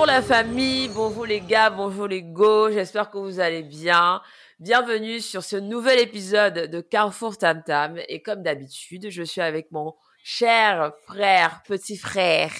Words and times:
Bonjour 0.00 0.14
la 0.14 0.22
famille, 0.22 0.88
bonjour 0.88 1.26
les 1.26 1.42
gars, 1.42 1.68
bonjour 1.68 2.06
les 2.06 2.22
go, 2.22 2.70
j'espère 2.70 3.10
que 3.10 3.18
vous 3.18 3.38
allez 3.38 3.62
bien. 3.62 4.22
Bienvenue 4.58 5.20
sur 5.20 5.42
ce 5.42 5.56
nouvel 5.56 5.98
épisode 5.98 6.70
de 6.70 6.80
Carrefour 6.80 7.36
Tam 7.36 7.62
Tam. 7.62 7.98
Et 8.08 8.22
comme 8.22 8.42
d'habitude, 8.42 9.10
je 9.10 9.22
suis 9.22 9.42
avec 9.42 9.70
mon 9.72 9.94
cher 10.24 10.94
frère, 11.06 11.62
petit 11.68 11.98
frère 11.98 12.50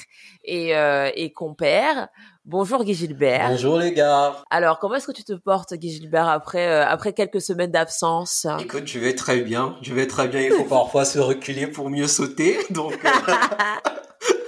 et, 0.44 0.76
euh, 0.76 1.10
et 1.14 1.32
compère. 1.32 2.08
Bonjour 2.46 2.82
Guy 2.84 2.94
Gilbert. 2.94 3.48
Bonjour 3.50 3.78
les 3.78 3.92
gars. 3.92 4.34
Alors, 4.50 4.78
comment 4.78 4.94
est-ce 4.94 5.06
que 5.06 5.12
tu 5.12 5.24
te 5.24 5.34
portes, 5.34 5.74
Guy 5.74 5.90
Gilbert, 5.92 6.26
après, 6.28 6.66
euh, 6.68 6.86
après 6.86 7.12
quelques 7.12 7.40
semaines 7.40 7.70
d'absence? 7.70 8.46
Écoute, 8.58 8.86
je 8.86 8.98
vais 8.98 9.14
très 9.14 9.40
bien. 9.42 9.76
Je 9.82 9.92
vais 9.92 10.06
très 10.06 10.26
bien. 10.26 10.40
Il 10.40 10.52
faut 10.52 10.64
parfois 10.64 11.04
se 11.04 11.18
reculer 11.18 11.66
pour 11.66 11.90
mieux 11.90 12.06
sauter. 12.06 12.58
Donc. 12.70 12.98
Euh, 13.04 13.08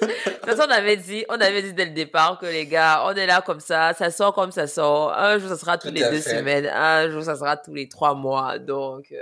De 0.02 0.06
toute 0.08 0.56
façon, 0.56 0.68
on 0.68 0.72
avait 0.72 0.96
dit, 0.96 1.24
on 1.28 1.34
avait 1.40 1.62
dit 1.62 1.72
dès 1.74 1.84
le 1.84 1.92
départ 1.92 2.38
que 2.40 2.46
les 2.46 2.66
gars, 2.66 3.04
on 3.06 3.12
est 3.14 3.26
là 3.26 3.40
comme 3.40 3.60
ça, 3.60 3.92
ça 3.94 4.10
sort 4.10 4.34
comme 4.34 4.50
ça 4.50 4.66
sort. 4.66 5.12
Un 5.16 5.38
jour, 5.38 5.48
ça 5.50 5.56
sera 5.56 5.78
tous 5.78 5.88
Tout 5.88 5.94
les 5.94 6.00
deux 6.00 6.18
fait. 6.20 6.38
semaines, 6.38 6.66
un 6.66 7.08
jour, 7.08 7.22
ça 7.22 7.36
sera 7.36 7.56
tous 7.56 7.72
les 7.72 7.88
trois 7.88 8.14
mois. 8.14 8.58
Donc, 8.58 9.04
euh, 9.12 9.16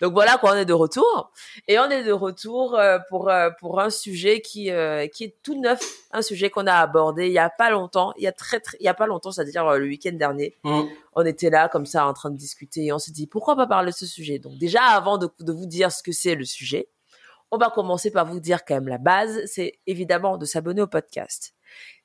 donc 0.00 0.12
voilà, 0.14 0.38
quoi, 0.38 0.52
on 0.52 0.56
est 0.56 0.64
de 0.64 0.72
retour. 0.72 1.32
Et 1.68 1.78
on 1.78 1.88
est 1.90 2.02
de 2.02 2.12
retour 2.12 2.74
euh, 2.78 2.98
pour 3.08 3.28
euh, 3.28 3.50
pour 3.58 3.80
un 3.80 3.90
sujet 3.90 4.40
qui 4.40 4.70
euh, 4.70 5.06
qui 5.08 5.24
est 5.24 5.36
tout 5.42 5.60
neuf, 5.60 5.80
un 6.12 6.22
sujet 6.22 6.50
qu'on 6.50 6.66
a 6.66 6.74
abordé 6.74 7.26
il 7.26 7.32
y 7.32 7.38
a 7.38 7.50
pas 7.50 7.70
longtemps, 7.70 8.12
il 8.16 8.24
y 8.24 8.26
a 8.26 8.32
très, 8.32 8.60
très 8.60 8.76
il 8.80 8.84
y 8.84 8.88
a 8.88 8.94
pas 8.94 9.06
longtemps, 9.06 9.30
c'est-à-dire 9.30 9.64
le 9.78 9.86
week-end 9.86 10.12
dernier. 10.12 10.56
hum, 10.64 10.88
On 11.14 11.24
était 11.24 11.50
là 11.50 11.68
comme 11.68 11.86
ça 11.86 12.06
en 12.06 12.12
train 12.14 12.30
de 12.30 12.36
discuter 12.36 12.86
et 12.86 12.92
on 12.92 12.98
s'est 12.98 13.12
dit 13.12 13.26
pourquoi 13.26 13.56
pas 13.56 13.66
parler 13.66 13.90
de 13.90 13.96
ce 13.96 14.06
sujet? 14.06 14.38
Donc 14.38 14.56
déjà, 14.58 14.82
avant 14.82 15.18
de, 15.18 15.28
de 15.40 15.52
vous 15.52 15.66
dire 15.66 15.92
ce 15.92 16.02
que 16.02 16.12
c'est 16.12 16.34
le 16.34 16.44
sujet, 16.44 16.88
on 17.50 17.58
va 17.58 17.68
commencer 17.70 18.10
par 18.10 18.26
vous 18.26 18.40
dire 18.40 18.64
quand 18.64 18.74
même 18.74 18.88
la 18.88 18.98
base, 18.98 19.40
c'est 19.46 19.80
évidemment 19.86 20.38
de 20.38 20.44
s'abonner 20.46 20.82
au 20.82 20.86
podcast. 20.86 21.52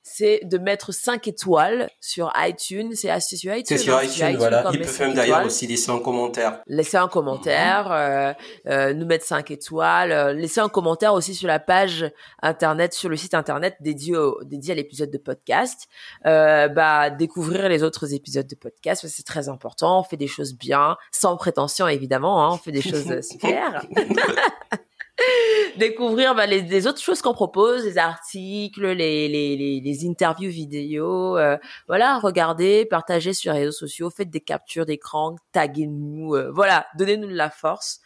C'est 0.08 0.42
de 0.44 0.60
mettre 0.60 0.94
5 0.94 1.28
étoiles 1.28 1.90
sur 2.00 2.32
iTunes. 2.38 2.92
C'est 2.94 3.20
sur 3.20 3.52
iTunes. 3.52 3.66
C'est 3.66 3.78
sur 3.80 3.98
hein, 3.98 4.04
iTunes, 4.04 4.36
voilà. 4.38 4.64
Ils 4.72 4.78
met 4.78 4.86
peuvent 4.86 4.96
5 4.96 5.06
même 5.08 5.16
d'ailleurs 5.16 5.44
aussi 5.44 5.66
laisser 5.66 5.90
un 5.90 5.98
commentaire. 5.98 6.62
Laissez 6.68 6.98
un 6.98 7.08
commentaire, 7.08 7.92
euh, 7.92 8.32
euh, 8.68 8.94
nous 8.94 9.08
mettre 9.08 9.26
5 9.26 9.50
étoiles, 9.50 10.12
euh, 10.12 10.32
laissez 10.32 10.60
un 10.60 10.70
commentaire 10.70 11.16
aussi 11.16 11.34
sur 11.34 11.48
la 11.48 11.58
page 11.58 12.06
internet, 12.44 12.94
sur 12.94 13.10
le 13.10 13.18
site 13.18 13.34
internet 13.34 13.78
dédié, 13.80 14.16
au, 14.16 14.44
dédié 14.44 14.74
à 14.74 14.76
l'épisode 14.76 15.10
de 15.10 15.18
podcast. 15.18 15.88
Euh, 16.28 16.68
bah, 16.68 17.10
découvrir 17.10 17.68
les 17.68 17.82
autres 17.82 18.14
épisodes 18.14 18.48
de 18.48 18.56
podcast, 18.56 19.08
c'est 19.08 19.26
très 19.26 19.50
important. 19.50 20.02
On 20.02 20.04
fait 20.04 20.18
des 20.18 20.28
choses 20.28 20.54
bien, 20.56 20.98
sans 21.12 21.36
prétention 21.36 21.88
évidemment, 21.88 22.46
hein, 22.46 22.52
on 22.54 22.58
fait 22.58 22.72
des 22.72 22.84
choses 22.84 23.22
super. 23.28 23.84
découvrir 25.78 26.36
bah, 26.36 26.46
les, 26.46 26.88
autres 26.88 27.02
choses 27.02 27.22
qu'on 27.22 27.34
propose, 27.34 27.86
les 27.86 27.98
articles, 27.98 28.86
les, 28.86 29.28
les, 29.28 29.56
les, 29.56 29.80
les 29.80 30.08
interviews 30.08 30.50
vidéo, 30.50 31.38
euh, 31.38 31.58
voilà, 31.88 32.20
regardez, 32.20 32.86
partagez 32.86 33.34
sur 33.34 33.54
les 33.54 33.60
réseaux 33.60 33.72
sociaux, 33.72 34.10
faites 34.10 34.30
des 34.30 34.42
captures 34.42 34.86
d'écran, 34.86 35.36
taguez-nous, 35.52 36.36
euh, 36.36 36.52
voilà, 36.52 36.86
donnez-nous 36.98 37.28
de 37.28 37.36
la 37.36 37.50
force. 37.50 38.02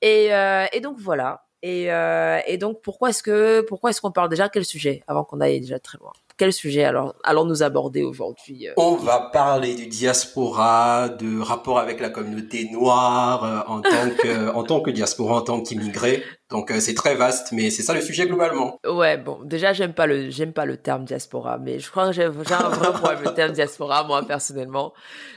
Et, 0.00 0.34
euh, 0.34 0.66
et 0.72 0.80
donc 0.80 0.98
voilà. 0.98 1.44
Et, 1.62 1.92
euh, 1.92 2.40
et 2.46 2.58
donc 2.58 2.82
pourquoi 2.82 3.10
est-ce 3.10 3.22
que 3.22 3.60
pourquoi 3.60 3.90
est-ce 3.90 4.00
qu'on 4.00 4.10
parle 4.10 4.28
déjà? 4.28 4.48
Quel 4.48 4.64
sujet 4.64 5.04
avant 5.06 5.22
qu'on 5.22 5.40
aille 5.40 5.60
déjà 5.60 5.78
très 5.78 5.96
loin? 5.98 6.12
Quel 6.36 6.52
sujet 6.52 6.84
alors 6.84 7.14
allons 7.24 7.44
nous 7.44 7.62
aborder 7.62 8.02
aujourd'hui 8.02 8.68
euh? 8.68 8.72
On 8.76 8.96
va 8.96 9.30
parler 9.32 9.74
du 9.74 9.86
diaspora, 9.86 11.08
de 11.08 11.40
rapport 11.40 11.78
avec 11.78 12.00
la 12.00 12.10
communauté 12.10 12.68
noire 12.70 13.44
euh, 13.44 13.72
en 13.72 13.80
tant 13.80 14.10
que 14.18 14.50
en 14.54 14.62
tant 14.64 14.80
que 14.80 14.90
diaspora, 14.90 15.36
en 15.36 15.42
tant 15.42 15.60
qu'immigré. 15.60 16.22
Donc 16.52 16.70
euh, 16.70 16.80
c'est 16.80 16.94
très 16.94 17.14
vaste, 17.14 17.52
mais 17.52 17.70
c'est 17.70 17.82
ça 17.82 17.94
le 17.94 18.02
sujet 18.02 18.26
globalement. 18.26 18.78
Ouais, 18.86 19.16
bon, 19.16 19.38
déjà 19.42 19.72
j'aime 19.72 19.94
pas 19.94 20.06
le 20.06 20.28
j'aime 20.30 20.52
pas 20.52 20.66
le 20.66 20.76
terme 20.76 21.04
diaspora, 21.04 21.58
mais 21.58 21.78
je 21.78 21.90
crois 21.90 22.06
que 22.06 22.12
j'ai 22.12 22.24
un 22.24 22.28
vrai 22.30 22.92
problème 22.92 23.22
le 23.24 23.34
terme 23.34 23.52
diaspora 23.52 24.04
moi 24.04 24.22
personnellement. 24.26 24.92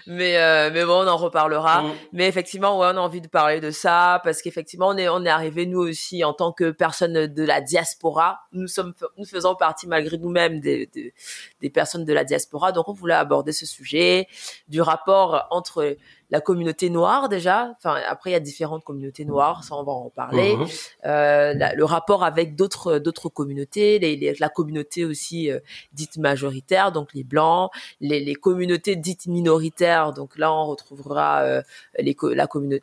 Mais 0.07 0.37
euh, 0.37 0.69
mais 0.73 0.83
bon, 0.83 1.05
on 1.05 1.07
en 1.07 1.17
reparlera. 1.17 1.83
Hum, 1.83 1.91
Mais 2.11 2.27
effectivement, 2.27 2.77
ouais, 2.77 2.87
on 2.87 2.97
a 2.97 2.99
envie 2.99 3.21
de 3.21 3.27
parler 3.27 3.61
de 3.61 3.71
ça 3.71 4.19
parce 4.23 4.41
qu'effectivement, 4.41 4.89
on 4.89 4.97
est 4.97 5.07
on 5.07 5.23
est 5.23 5.29
arrivé 5.29 5.65
nous 5.65 5.79
aussi 5.79 6.23
en 6.23 6.33
tant 6.33 6.51
que 6.51 6.71
personnes 6.71 7.27
de 7.27 7.43
la 7.43 7.61
diaspora. 7.61 8.41
Nous 8.51 8.67
sommes 8.67 8.93
nous 9.17 9.25
faisons 9.25 9.55
partie 9.55 9.87
malgré 9.87 10.17
nous-mêmes 10.17 10.59
des, 10.59 10.84
des 10.93 11.13
des 11.61 11.69
personnes 11.69 12.05
de 12.05 12.13
la 12.13 12.23
diaspora, 12.23 12.71
donc 12.71 12.87
on 12.87 12.93
voulait 12.93 13.13
aborder 13.15 13.51
ce 13.51 13.65
sujet 13.65 14.27
du 14.67 14.81
rapport 14.81 15.47
entre 15.51 15.97
la 16.31 16.41
communauté 16.41 16.89
noire 16.89 17.29
déjà. 17.29 17.75
Enfin, 17.77 17.99
après 18.07 18.31
il 18.31 18.33
y 18.33 18.35
a 18.35 18.39
différentes 18.39 18.83
communautés 18.83 19.25
noires, 19.25 19.63
ça 19.63 19.75
on 19.75 19.83
va 19.83 19.91
en 19.91 20.09
parler 20.09 20.53
hum. 20.53 20.67
euh, 21.05 21.53
la- 21.53 21.73
le 21.75 21.85
rapport 21.85 22.23
avec 22.23 22.55
d'autres 22.55 22.97
d'autres 22.99 23.29
communautés, 23.29 23.99
les, 23.99 24.15
les- 24.15 24.33
la 24.39 24.49
communauté 24.49 25.05
aussi 25.05 25.51
euh, 25.51 25.59
dite 25.93 26.17
majoritaire, 26.17 26.91
donc 26.91 27.13
les 27.13 27.23
blancs, 27.23 27.69
les, 28.01 28.19
les 28.19 28.35
communautés 28.35 28.95
dites 28.95 29.27
minoritaires, 29.27 30.13
donc 30.13 30.37
là 30.37 30.51
on 30.51 30.65
retrouvera 30.65 31.41
euh, 31.43 31.61
les, 31.99 32.15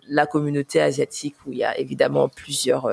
la 0.09 0.27
communauté 0.27 0.81
asiatique 0.81 1.35
où 1.47 1.53
il 1.53 1.59
y 1.59 1.65
a 1.65 1.77
évidemment 1.79 2.29
plusieurs 2.29 2.87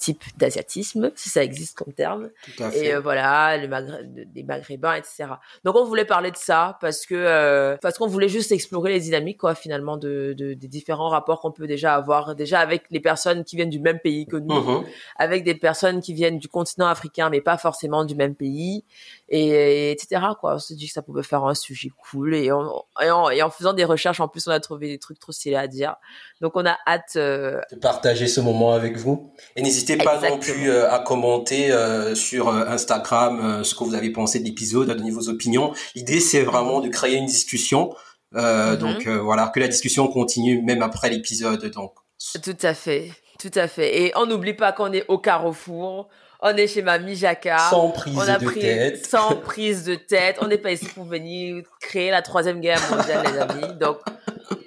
types 0.00 0.24
d'asiatisme, 0.38 1.12
si 1.14 1.28
ça 1.28 1.44
existe 1.44 1.76
comme 1.76 1.92
terme 1.92 2.30
Tout 2.56 2.62
à 2.64 2.70
fait. 2.70 2.86
et 2.86 2.94
euh, 2.94 3.00
voilà 3.00 3.56
le 3.56 3.68
de- 3.68 4.24
des 4.24 4.42
maghrébins 4.42 4.94
etc 4.94 5.26
donc 5.64 5.76
on 5.76 5.84
voulait 5.84 6.04
parler 6.04 6.30
de 6.32 6.36
ça 6.36 6.78
parce 6.80 7.06
que 7.06 7.14
euh, 7.14 7.76
parce 7.80 7.98
qu'on 7.98 8.06
voulait 8.08 8.28
juste 8.28 8.50
explorer 8.50 8.92
les 8.94 9.00
dynamiques 9.00 9.38
quoi 9.38 9.54
finalement 9.54 9.96
de, 9.98 10.34
de 10.36 10.54
des 10.54 10.68
différents 10.68 11.08
rapports 11.10 11.40
qu'on 11.40 11.52
peut 11.52 11.66
déjà 11.68 11.94
avoir 11.94 12.34
déjà 12.34 12.60
avec 12.60 12.84
les 12.90 13.00
personnes 13.00 13.44
qui 13.44 13.54
viennent 13.56 13.70
du 13.70 13.78
même 13.78 13.98
pays 14.00 14.26
que 14.26 14.36
nous 14.36 14.54
Mhm. 14.60 14.84
avec 15.16 15.44
des 15.44 15.54
personnes 15.54 16.00
qui 16.00 16.14
viennent 16.14 16.38
du 16.38 16.48
continent 16.48 16.86
africain 16.86 17.28
mais 17.30 17.40
pas 17.40 17.58
forcément 17.58 18.04
du 18.04 18.14
même 18.14 18.34
pays 18.34 18.84
et, 19.30 19.48
et 19.48 19.90
etc 19.92 20.22
quoi 20.38 20.54
on 20.56 20.58
s'est 20.58 20.74
dit 20.74 20.88
que 20.88 20.92
ça 20.92 21.02
pouvait 21.02 21.22
faire 21.22 21.44
un 21.44 21.54
sujet 21.54 21.90
cool 22.10 22.34
et 22.34 22.50
en, 22.50 22.84
et 23.02 23.10
en 23.10 23.30
et 23.30 23.42
en 23.42 23.50
faisant 23.50 23.72
des 23.72 23.84
recherches 23.84 24.20
en 24.20 24.28
plus 24.28 24.46
on 24.48 24.50
a 24.50 24.60
trouvé 24.60 24.88
des 24.88 24.98
trucs 24.98 25.18
trop 25.18 25.32
stylés 25.32 25.56
à 25.56 25.68
dire 25.68 25.96
donc 26.40 26.52
on 26.56 26.64
a 26.64 26.78
hâte 26.86 27.16
euh, 27.16 27.60
de 27.70 27.76
partager 27.76 28.26
ce 28.26 28.40
moment 28.40 28.72
avec 28.72 28.96
vous. 28.96 29.32
Et 29.56 29.62
n'hésitez 29.62 29.96
pas 29.96 30.20
non 30.20 30.38
plus 30.38 30.70
euh, 30.70 30.90
à 30.90 30.98
commenter 30.98 31.70
euh, 31.70 32.14
sur 32.14 32.48
Instagram 32.48 33.62
ce 33.62 33.74
que 33.74 33.84
vous 33.84 33.94
avez 33.94 34.10
pensé 34.10 34.40
de 34.40 34.44
l'épisode, 34.44 34.90
à 34.90 34.94
donner 34.94 35.10
vos 35.10 35.28
opinions. 35.28 35.72
L'idée, 35.94 36.20
c'est 36.20 36.42
vraiment 36.42 36.80
de 36.80 36.88
créer 36.88 37.16
une 37.16 37.26
discussion. 37.26 37.94
Mhm. 38.32 38.76
Donc 38.76 39.08
voilà, 39.08 39.48
que 39.48 39.60
la 39.60 39.68
discussion 39.68 40.08
continue 40.08 40.62
même 40.62 40.82
après 40.82 41.10
l'épisode. 41.10 41.64
Donc 41.66 41.92
Tout 42.42 42.56
à 42.62 42.74
fait, 42.74 43.10
tout 43.38 43.50
à 43.54 43.68
fait. 43.68 44.02
Et 44.02 44.12
on 44.16 44.26
n'oublie 44.26 44.54
pas 44.54 44.72
qu'on 44.72 44.92
est 44.92 45.04
au 45.08 45.18
Carrefour, 45.18 46.08
on 46.42 46.56
est 46.56 46.66
chez 46.66 46.82
Mamie 46.82 47.16
Jacquard. 47.16 47.70
sans 47.70 47.90
prise 47.90 48.16
on 48.16 48.20
a 48.28 48.38
de 48.38 48.44
pris 48.46 48.60
tête. 48.60 49.06
sans 49.06 49.36
prise 49.36 49.84
de 49.84 49.94
tête. 49.94 50.38
On 50.40 50.46
n'est 50.46 50.58
pas 50.58 50.72
ici 50.72 50.86
pour 50.86 51.04
venir 51.04 51.64
créer 51.80 52.10
la 52.10 52.22
troisième 52.22 52.60
guerre 52.60 52.80
mondiale, 52.90 53.24
les 53.32 53.38
amis. 53.38 53.74
Donc, 53.78 53.98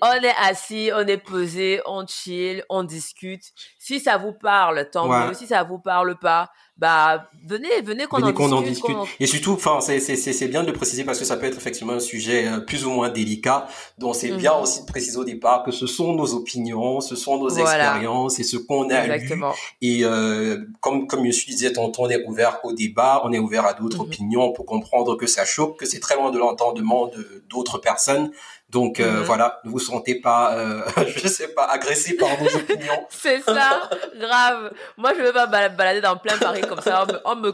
on 0.02 0.12
est 0.24 0.36
assis, 0.42 0.92
on 0.94 1.06
est 1.08 1.18
posé, 1.18 1.82
on 1.86 2.06
chill, 2.06 2.64
on 2.70 2.84
discute. 2.84 3.44
Si 3.80 4.00
ça 4.00 4.18
vous 4.18 4.34
parle, 4.34 4.90
tant 4.92 5.08
Ouais. 5.10 5.28
mieux. 5.28 5.34
Si 5.34 5.48
ça 5.48 5.64
vous 5.64 5.80
parle 5.80 6.18
pas, 6.20 6.50
bah 6.78 7.30
venez, 7.48 7.82
venez 7.84 8.08
qu'on 8.08 8.22
en 8.52 8.62
discute. 8.62 8.96
Et 9.20 9.28
surtout, 9.28 9.52
enfin, 9.54 9.80
c'est 9.80 10.00
c'est 10.00 10.16
c'est 10.16 10.34
c'est 10.34 10.48
bien 10.48 10.64
de 10.64 10.68
le 10.68 10.74
préciser 10.74 11.04
parce 11.04 11.20
que 11.20 11.26
ça 11.26 11.38
peut 11.38 11.46
être 11.46 11.58
effectivement 11.58 11.94
un 11.94 12.00
sujet 12.00 12.48
euh, 12.48 12.60
plus 12.60 12.84
ou 12.86 12.90
moins 12.90 13.10
délicat. 13.10 13.68
Donc 14.00 14.16
c'est 14.16 14.32
Mhm. 14.32 14.38
bien 14.38 14.54
aussi 14.56 14.82
de 14.82 14.86
préciser 14.88 15.18
au 15.18 15.24
départ 15.24 15.64
que 15.64 15.72
ce 15.72 15.86
sont 15.88 16.14
nos 16.14 16.34
opinions, 16.34 17.00
ce 17.00 17.16
sont 17.16 17.38
nos 17.38 17.50
Voilà. 17.50 17.62
expériences 17.74 18.40
et 18.40 18.44
ce 18.44 18.58
qu'on 18.58 18.90
a 18.90 19.06
lu. 19.06 19.12
Exactement. 19.14 19.54
Et 19.82 20.04
euh, 20.04 20.66
comme 20.82 21.06
comme 21.08 21.24
je 21.32 21.46
disais 21.46 21.72
tantôt, 21.72 22.04
on 22.06 22.10
est 22.10 22.26
ouvert 22.26 22.60
au 22.64 22.74
débat, 22.74 23.22
on 23.24 23.32
est 23.34 23.40
ouvert 23.40 23.66
à 23.66 23.74
d'autres 23.74 23.98
Mhm. 24.04 24.08
opinions 24.10 24.52
pour 24.54 24.66
comprendre 24.66 25.16
que 25.16 25.28
ça 25.28 25.46
choque, 25.46 25.78
que 25.80 25.86
c'est 25.86 26.00
très 26.00 26.16
loin 26.16 26.32
de 26.32 26.40
l'entendement 26.40 27.08
de 27.08 27.44
d'autres 27.50 27.78
personnes. 27.78 28.32
Donc 28.74 29.00
euh, 29.00 29.20
Mhm. 29.20 29.24
voilà, 29.24 29.60
ne 29.64 29.70
vous 29.70 29.80
sentez 29.80 30.16
pas, 30.20 30.56
euh, 30.58 30.82
je 31.16 31.28
sais 31.28 31.50
pas, 31.54 31.66
agressé 31.66 32.16
par 32.18 32.30
nos 32.42 32.48
opinions. 32.56 33.06
C'est 33.10 33.40
ça, 33.42 33.90
grave. 34.20 34.72
Moi, 34.98 35.14
je 35.16 35.22
veux 35.22 35.32
pas 35.32 35.46
bal- 35.46 35.76
balader 35.76 36.02
dans 36.02 36.18
plein 36.18 36.38
Paris 36.38 36.62
comme 36.62 36.82
ça. 36.82 37.06
On 37.06 37.14
me, 37.14 37.20
on 37.26 37.36
me, 37.36 37.52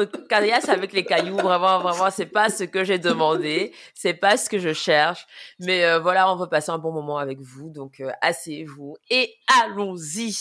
me 0.00 0.04
caillasse 0.26 0.68
avec 0.70 0.92
les 0.94 1.04
cailloux. 1.04 1.36
Vraiment, 1.36 1.80
vraiment, 1.80 2.10
c'est 2.10 2.26
pas 2.26 2.48
ce 2.48 2.64
que 2.64 2.82
j'ai 2.82 2.98
demandé. 2.98 3.72
C'est 3.94 4.14
pas 4.14 4.36
ce 4.38 4.48
que 4.48 4.58
je 4.58 4.72
cherche. 4.72 5.26
Mais 5.60 5.84
euh, 5.84 5.98
voilà, 6.00 6.32
on 6.32 6.36
veut 6.36 6.48
passer 6.48 6.70
un 6.70 6.78
bon 6.78 6.92
moment 6.92 7.18
avec 7.18 7.38
vous. 7.40 7.68
Donc, 7.68 8.00
euh, 8.00 8.10
asseyez-vous 8.22 8.96
et 9.10 9.34
allons-y. 9.62 10.34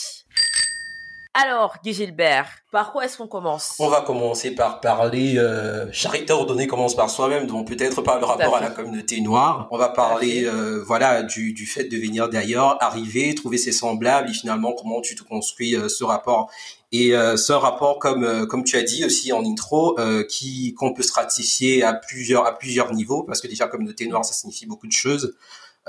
Alors, 1.34 1.78
Guy 1.82 1.94
Gilbert, 1.94 2.50
par 2.74 2.92
quoi 2.92 3.06
est-ce 3.06 3.18
qu'on 3.18 3.28
commence? 3.28 3.76
On 3.80 3.88
va 3.88 4.02
commencer 4.02 4.54
par 4.54 4.82
parler, 4.82 5.38
euh, 5.38 5.90
charité 5.94 6.34
ordonnée 6.34 6.68
commence 6.68 6.94
par 6.94 7.10
soi-même, 7.10 7.48
donc 7.48 7.70
peut-être 7.70 8.02
par 8.02 8.20
le 8.20 8.26
rapport 8.26 8.58
à, 8.58 8.60
la 8.60 8.70
communauté 8.70 9.22
noire. 9.22 9.70
On 9.72 9.78
va 9.78 9.88
parler, 9.88 10.44
euh, 10.44 10.84
voilà, 10.86 11.24
du, 11.24 11.54
du 11.54 11.66
fait 11.66 11.86
de 11.86 11.96
venir 11.96 12.28
d'ailleurs, 12.28 12.78
arriver, 12.84 13.34
trouver 13.34 13.58
ses 13.58 13.72
semblables 13.72 14.30
et 14.30 14.34
finalement 14.34 14.74
comment 14.74 15.00
tu 15.00 15.16
te 15.16 15.24
construis 15.24 15.74
euh, 15.78 15.88
ce 15.88 16.04
rapport. 16.04 16.52
Et 16.94 17.16
euh, 17.16 17.38
ce 17.38 17.54
rapport, 17.54 18.00
comme 18.00 18.26
euh, 18.26 18.46
comme 18.46 18.66
tu 18.66 18.76
as 18.76 18.84
dit 18.84 19.06
aussi 19.06 19.32
en 19.32 19.46
intro, 19.46 19.98
euh, 19.98 20.26
qui 20.26 20.74
qu'on 20.74 20.94
peut 20.94 21.04
stratifier 21.04 21.84
à 21.84 21.94
plusieurs 21.94 22.46
à 22.46 22.58
plusieurs 22.58 22.94
niveaux, 22.94 23.24
parce 23.24 23.40
que 23.40 23.48
déjà 23.48 23.68
communauté 23.68 24.08
noire, 24.08 24.26
ça 24.26 24.34
signifie 24.34 24.66
beaucoup 24.66 24.88
de 24.88 24.92
choses. 24.92 25.34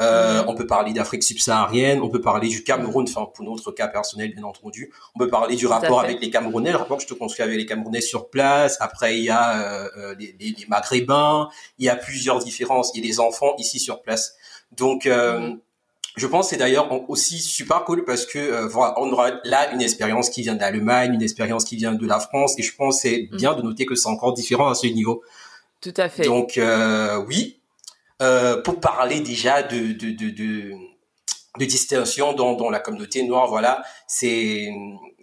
Euh, 0.00 0.42
On 0.46 0.54
peut 0.54 0.66
parler 0.66 0.92
d'Afrique 0.92 1.22
subsaharienne, 1.22 2.00
on 2.00 2.08
peut 2.08 2.20
parler 2.20 2.48
du 2.48 2.64
Cameroun, 2.64 3.06
enfin 3.08 3.30
pour 3.34 3.44
notre 3.44 3.72
cas 3.72 3.88
personnel 3.88 4.32
bien 4.34 4.44
entendu. 4.44 4.90
On 5.14 5.18
peut 5.18 5.28
parler 5.28 5.54
du 5.54 5.66
rapport 5.66 6.00
avec 6.00 6.20
les 6.20 6.30
Camerounais, 6.30 6.70
le 6.70 6.78
rapport 6.78 6.96
que 6.96 7.02
je 7.02 7.08
te 7.08 7.14
construis 7.14 7.44
avec 7.44 7.56
les 7.58 7.66
Camerounais 7.66 8.00
sur 8.00 8.30
place. 8.30 8.78
Après 8.80 9.18
il 9.18 9.24
y 9.24 9.30
a 9.30 9.60
euh, 9.60 9.88
euh 9.98 10.14
les, 10.18 10.34
les, 10.40 10.54
les, 10.58 10.66
Maghrébins, 10.66 11.48
il 11.78 11.84
y 11.84 11.88
a 11.90 11.96
plusieurs 11.96 12.38
différences. 12.38 12.90
Il 12.94 13.02
y 13.02 13.06
a 13.06 13.06
les 13.06 13.20
enfants 13.20 13.54
ici 13.58 13.78
sur 13.78 14.00
place. 14.00 14.34
Donc 14.72 15.06
euh, 15.06 15.38
mm. 15.38 15.58
Je 16.14 16.26
pense 16.26 16.50
c'est 16.50 16.58
d'ailleurs 16.58 17.08
aussi 17.08 17.38
super 17.38 17.84
cool 17.84 18.04
parce 18.04 18.26
que 18.26 18.38
euh, 18.38 18.66
voilà, 18.66 18.94
on 18.98 19.10
aura 19.10 19.30
là 19.44 19.72
une 19.72 19.80
expérience 19.80 20.28
qui 20.28 20.42
vient 20.42 20.54
d'Allemagne, 20.54 21.14
une 21.14 21.22
expérience 21.22 21.64
qui 21.64 21.76
vient 21.76 21.92
de 21.92 22.06
la 22.06 22.20
France, 22.20 22.58
et 22.58 22.62
je 22.62 22.74
pense 22.76 23.00
c'est 23.00 23.28
mm. 23.30 23.36
bien 23.36 23.54
de 23.54 23.62
noter 23.62 23.86
que 23.86 23.94
c'est 23.94 24.08
encore 24.08 24.34
différent 24.34 24.68
à 24.68 24.74
ce 24.74 24.86
niveau. 24.88 25.22
Tout 25.80 25.94
à 25.96 26.08
fait. 26.08 26.24
Donc 26.24 26.58
euh, 26.58 27.16
oui, 27.26 27.60
euh, 28.22 28.62
pour 28.62 28.80
parler 28.80 29.20
déjà 29.20 29.62
de 29.62 29.92
de 29.92 30.10
de, 30.10 30.30
de, 30.30 30.72
de 31.58 31.64
distinction 31.64 32.32
dans, 32.32 32.54
dans 32.54 32.70
la 32.70 32.78
communauté 32.78 33.22
noire, 33.24 33.48
voilà, 33.48 33.82
c'est 34.06 34.70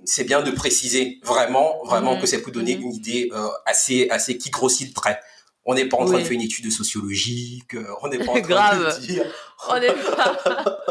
c'est 0.05 0.25
bien 0.25 0.41
de 0.41 0.51
préciser 0.51 1.19
vraiment 1.23 1.83
vraiment 1.85 2.17
mm. 2.17 2.21
que 2.21 2.27
c'est 2.27 2.41
pour 2.41 2.51
donner 2.51 2.77
mm. 2.77 2.81
une 2.81 2.93
idée 2.93 3.29
euh, 3.33 3.47
assez 3.65 4.09
assez 4.09 4.37
qui 4.37 4.49
grossit 4.49 4.87
le 4.87 4.93
trait. 4.93 5.19
On 5.65 5.75
n'est 5.75 5.85
pas 5.85 5.97
en 5.97 6.05
train 6.05 6.19
de 6.19 6.23
faire 6.23 6.31
une 6.33 6.41
étude 6.41 6.71
sociologique, 6.71 7.75
on 8.01 8.07
n'est 8.09 8.17
pas 8.19 8.31
en 8.31 8.33
train 8.41 8.41
Grave. 8.41 9.01
de 9.01 9.05
dire. 9.05 9.25
On 9.69 9.75
est 9.75 9.93
pas. 10.15 10.83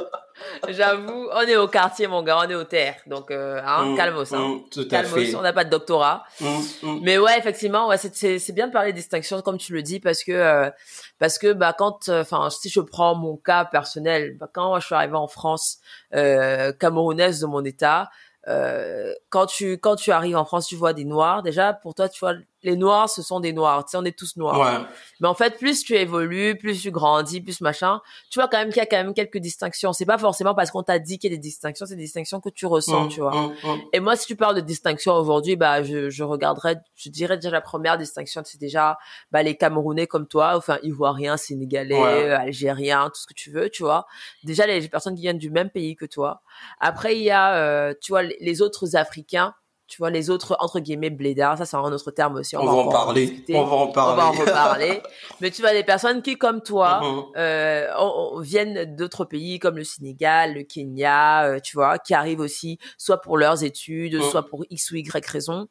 J'avoue, 0.68 1.28
on 1.32 1.40
est 1.42 1.56
au 1.56 1.68
quartier, 1.68 2.06
mon 2.06 2.22
gars, 2.22 2.38
on 2.44 2.48
est 2.50 2.54
au 2.54 2.64
terre. 2.64 2.96
Donc, 3.06 3.30
euh, 3.30 3.60
hein, 3.64 3.86
mmh, 3.86 3.96
calmos, 3.96 4.32
hein. 4.32 4.38
Mmh, 4.38 4.68
tout 4.70 4.80
à 4.80 4.84
calmos, 4.84 5.14
fait. 5.14 5.34
on 5.34 5.42
n'a 5.42 5.52
pas 5.52 5.64
de 5.64 5.70
doctorat. 5.70 6.24
Mmh, 6.40 6.98
Mais 7.02 7.18
ouais, 7.18 7.38
effectivement, 7.38 7.88
ouais, 7.88 7.96
c'est 7.98 8.52
bien 8.52 8.68
de 8.68 8.72
parler 8.72 8.92
de 8.92 8.96
distinction, 8.96 9.40
comme 9.42 9.58
tu 9.58 9.72
le 9.72 9.82
dis, 9.82 10.00
parce 10.00 10.24
que, 10.24 10.32
euh, 10.32 10.70
parce 11.18 11.38
que, 11.38 11.52
bah, 11.52 11.74
quand, 11.76 12.08
enfin, 12.08 12.50
si 12.50 12.68
je 12.68 12.80
prends 12.80 13.14
mon 13.14 13.36
cas 13.36 13.64
personnel, 13.64 14.36
bah, 14.38 14.48
quand 14.52 14.68
moi, 14.68 14.80
je 14.80 14.86
suis 14.86 14.94
arrivée 14.94 15.16
en 15.16 15.28
France, 15.28 15.78
euh, 16.14 16.72
camerounaise 16.72 17.40
de 17.40 17.46
mon 17.46 17.64
état, 17.64 18.10
euh, 18.46 19.12
quand 19.28 19.46
tu 19.46 19.78
quand 19.78 19.96
tu 19.96 20.10
arrives 20.10 20.36
en 20.36 20.44
France, 20.44 20.68
tu 20.68 20.76
vois 20.76 20.94
des 20.94 21.04
noirs. 21.04 21.42
Déjà, 21.42 21.74
pour 21.74 21.94
toi, 21.94 22.08
tu 22.08 22.20
vois 22.20 22.34
les 22.62 22.76
noirs, 22.76 23.08
ce 23.08 23.22
sont 23.22 23.38
des 23.40 23.52
noirs. 23.52 23.84
Tu 23.84 23.92
sais, 23.92 23.96
on 23.98 24.04
est 24.04 24.16
tous 24.18 24.36
noirs. 24.36 24.58
Ouais. 24.58 24.86
Mais 25.20 25.28
en 25.28 25.34
fait, 25.34 25.58
plus 25.58 25.84
tu 25.84 25.94
évolues, 25.94 26.56
plus 26.58 26.80
tu 26.82 26.90
grandis, 26.90 27.40
plus 27.40 27.60
machin, 27.60 28.00
tu 28.30 28.38
vois 28.40 28.48
quand 28.48 28.58
même 28.58 28.68
qu'il 28.68 28.78
y 28.78 28.80
a 28.80 28.86
quand 28.86 28.96
même 28.96 29.14
quelques 29.14 29.38
distinctions. 29.38 29.92
C'est 29.92 30.04
pas 30.06 30.18
forcément 30.18 30.54
parce 30.54 30.70
qu'on 30.70 30.82
t'a 30.82 30.98
dit 30.98 31.18
qu'il 31.18 31.30
y 31.30 31.34
a 31.34 31.36
des 31.36 31.40
distinctions, 31.40 31.86
c'est 31.86 31.94
des 31.96 32.02
distinctions 32.02 32.40
que 32.40 32.48
tu 32.50 32.66
ressens, 32.66 33.04
Mmh, 33.04 33.08
tu 33.08 33.20
vois. 33.20 33.32
mmh, 33.34 33.52
mmh. 33.64 33.80
Et 33.92 34.00
moi, 34.00 34.16
si 34.16 34.26
tu 34.26 34.34
parles 34.36 34.56
de 34.56 34.60
distinction 34.60 35.14
aujourd'hui, 35.14 35.54
bah, 35.56 35.82
je, 35.82 36.10
je 36.10 36.24
regarderais, 36.24 36.76
je 36.96 37.10
dirais 37.10 37.36
déjà 37.36 37.50
la 37.50 37.60
première 37.60 37.96
distinction, 37.98 38.42
c'est 38.44 38.58
déjà, 38.60 38.98
bah, 39.30 39.42
les 39.42 39.56
Camerounais 39.56 40.06
comme 40.08 40.26
toi, 40.26 40.54
enfin, 40.56 40.78
Ivoiriens, 40.82 41.36
Sénégalais, 41.36 41.98
Ouais. 42.00 42.30
Algériens, 42.32 43.08
tout 43.10 43.20
ce 43.20 43.26
que 43.26 43.34
tu 43.34 43.50
veux, 43.50 43.70
tu 43.70 43.82
vois. 43.84 44.06
Déjà, 44.44 44.66
les 44.66 44.88
personnes 44.88 45.14
qui 45.14 45.22
viennent 45.22 45.38
du 45.38 45.50
même 45.50 45.70
pays 45.70 45.94
que 45.96 46.06
toi. 46.06 46.42
Après, 46.80 47.16
il 47.16 47.22
y 47.22 47.30
a, 47.30 47.54
euh, 47.56 47.94
tu 48.00 48.12
vois, 48.12 48.22
les 48.22 48.62
autres 48.62 48.96
Africains, 48.96 49.54
tu 49.88 49.96
vois, 49.98 50.10
les 50.10 50.28
autres, 50.30 50.54
entre 50.60 50.80
guillemets, 50.80 51.10
blédards, 51.10 51.58
ça, 51.58 51.64
c'est 51.64 51.76
un 51.76 51.80
autre 51.80 52.10
terme 52.10 52.36
aussi. 52.36 52.56
On, 52.56 52.64
va 52.64 52.72
en 52.72 52.88
parler. 52.88 53.42
On 53.50 53.64
va 53.64 53.72
en 53.76 53.82
On 53.88 53.92
parler. 53.92 54.16
va 54.20 54.26
en 54.28 54.32
reparler. 54.32 55.02
Mais 55.40 55.50
tu 55.50 55.62
vois, 55.62 55.72
des 55.72 55.82
personnes 55.82 56.20
qui, 56.22 56.36
comme 56.36 56.60
toi, 56.62 57.00
Mhm. 57.02 57.22
euh, 57.36 57.86
on- 57.98 58.30
on- 58.36 58.40
viennent 58.40 58.94
d'autres 58.96 59.24
pays 59.24 59.58
comme 59.58 59.76
le 59.78 59.84
Sénégal, 59.84 60.54
le 60.54 60.62
Kenya, 60.62 61.44
euh, 61.46 61.58
tu 61.60 61.76
vois, 61.76 61.98
qui 61.98 62.12
arrivent 62.14 62.40
aussi 62.40 62.78
soit 62.98 63.20
pour 63.20 63.38
leurs 63.38 63.64
études, 63.64 64.16
Mm. 64.16 64.22
soit 64.22 64.46
pour 64.46 64.64
X 64.70 64.90
ou 64.90 64.96
Y 64.96 65.26
raison. 65.26 65.66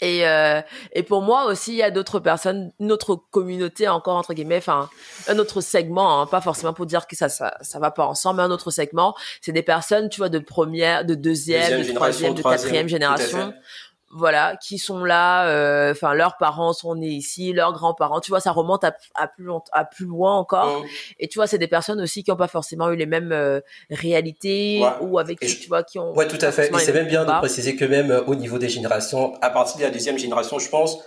Et, 0.00 0.26
euh, 0.26 0.60
et 0.92 1.02
pour 1.02 1.22
moi 1.22 1.44
aussi, 1.46 1.72
il 1.72 1.76
y 1.76 1.82
a 1.82 1.90
d'autres 1.90 2.20
personnes, 2.20 2.72
une 2.80 2.90
autre 2.90 3.16
communauté 3.30 3.86
encore 3.88 4.16
entre 4.16 4.32
guillemets, 4.32 4.56
enfin 4.56 4.88
un 5.28 5.38
autre 5.38 5.60
segment, 5.60 6.20
hein, 6.20 6.26
pas 6.26 6.40
forcément 6.40 6.72
pour 6.72 6.86
dire 6.86 7.06
que 7.06 7.16
ça, 7.16 7.28
ça 7.28 7.56
ça 7.60 7.78
va 7.78 7.90
pas 7.90 8.06
ensemble, 8.06 8.38
mais 8.38 8.44
un 8.44 8.50
autre 8.50 8.70
segment, 8.70 9.14
c'est 9.40 9.52
des 9.52 9.62
personnes, 9.62 10.08
tu 10.08 10.18
vois, 10.18 10.28
de 10.28 10.38
première, 10.38 11.04
de 11.04 11.14
deuxième, 11.14 11.60
Deuxième 11.60 11.86
de 11.86 11.92
troisième, 11.94 12.34
de 12.34 12.40
troisième, 12.40 12.62
quatrième 12.62 12.88
génération. 12.88 13.52
Voilà, 14.12 14.56
qui 14.56 14.78
sont 14.78 15.04
là, 15.04 15.46
euh, 15.46 15.92
enfin 15.92 16.14
leurs 16.14 16.36
parents 16.36 16.72
sont 16.72 16.96
nés 16.96 17.06
ici, 17.08 17.52
leurs 17.52 17.72
grands-parents, 17.72 18.20
tu 18.20 18.30
vois, 18.32 18.40
ça 18.40 18.50
remonte 18.50 18.82
à, 18.82 18.92
à 19.14 19.28
plus 19.28 19.44
long, 19.44 19.62
à 19.72 19.84
plus 19.84 20.04
loin 20.04 20.34
encore. 20.36 20.80
Mhm. 20.80 20.86
Et 21.20 21.28
tu 21.28 21.38
vois, 21.38 21.46
c'est 21.46 21.58
des 21.58 21.68
personnes 21.68 22.00
aussi 22.00 22.24
qui 22.24 22.30
n'ont 22.30 22.36
pas 22.36 22.48
forcément 22.48 22.90
eu 22.90 22.96
les 22.96 23.06
mêmes 23.06 23.30
euh, 23.32 23.60
réalités 23.90 24.80
Ouais. 24.82 24.88
ou 25.00 25.18
avec 25.18 25.38
je- 25.46 25.56
tu 25.60 25.68
vois 25.68 25.82
qui 25.82 25.98
ont. 25.98 26.12
Ouais, 26.14 26.26
tout 26.26 26.38
à 26.40 26.50
fait. 26.52 26.70
Et 26.74 26.78
c'est 26.78 26.92
même 26.92 27.06
bien 27.06 27.24
de 27.24 27.30
préciser 27.38 27.76
que 27.76 27.84
même 27.84 28.10
euh, 28.10 28.22
au 28.26 28.34
niveau 28.34 28.58
des 28.58 28.68
générations, 28.68 29.34
à 29.40 29.50
partir 29.50 29.78
de 29.78 29.82
la 29.84 29.90
deuxième 29.90 30.18
génération, 30.18 30.58
je 30.58 30.68
pense, 30.68 30.98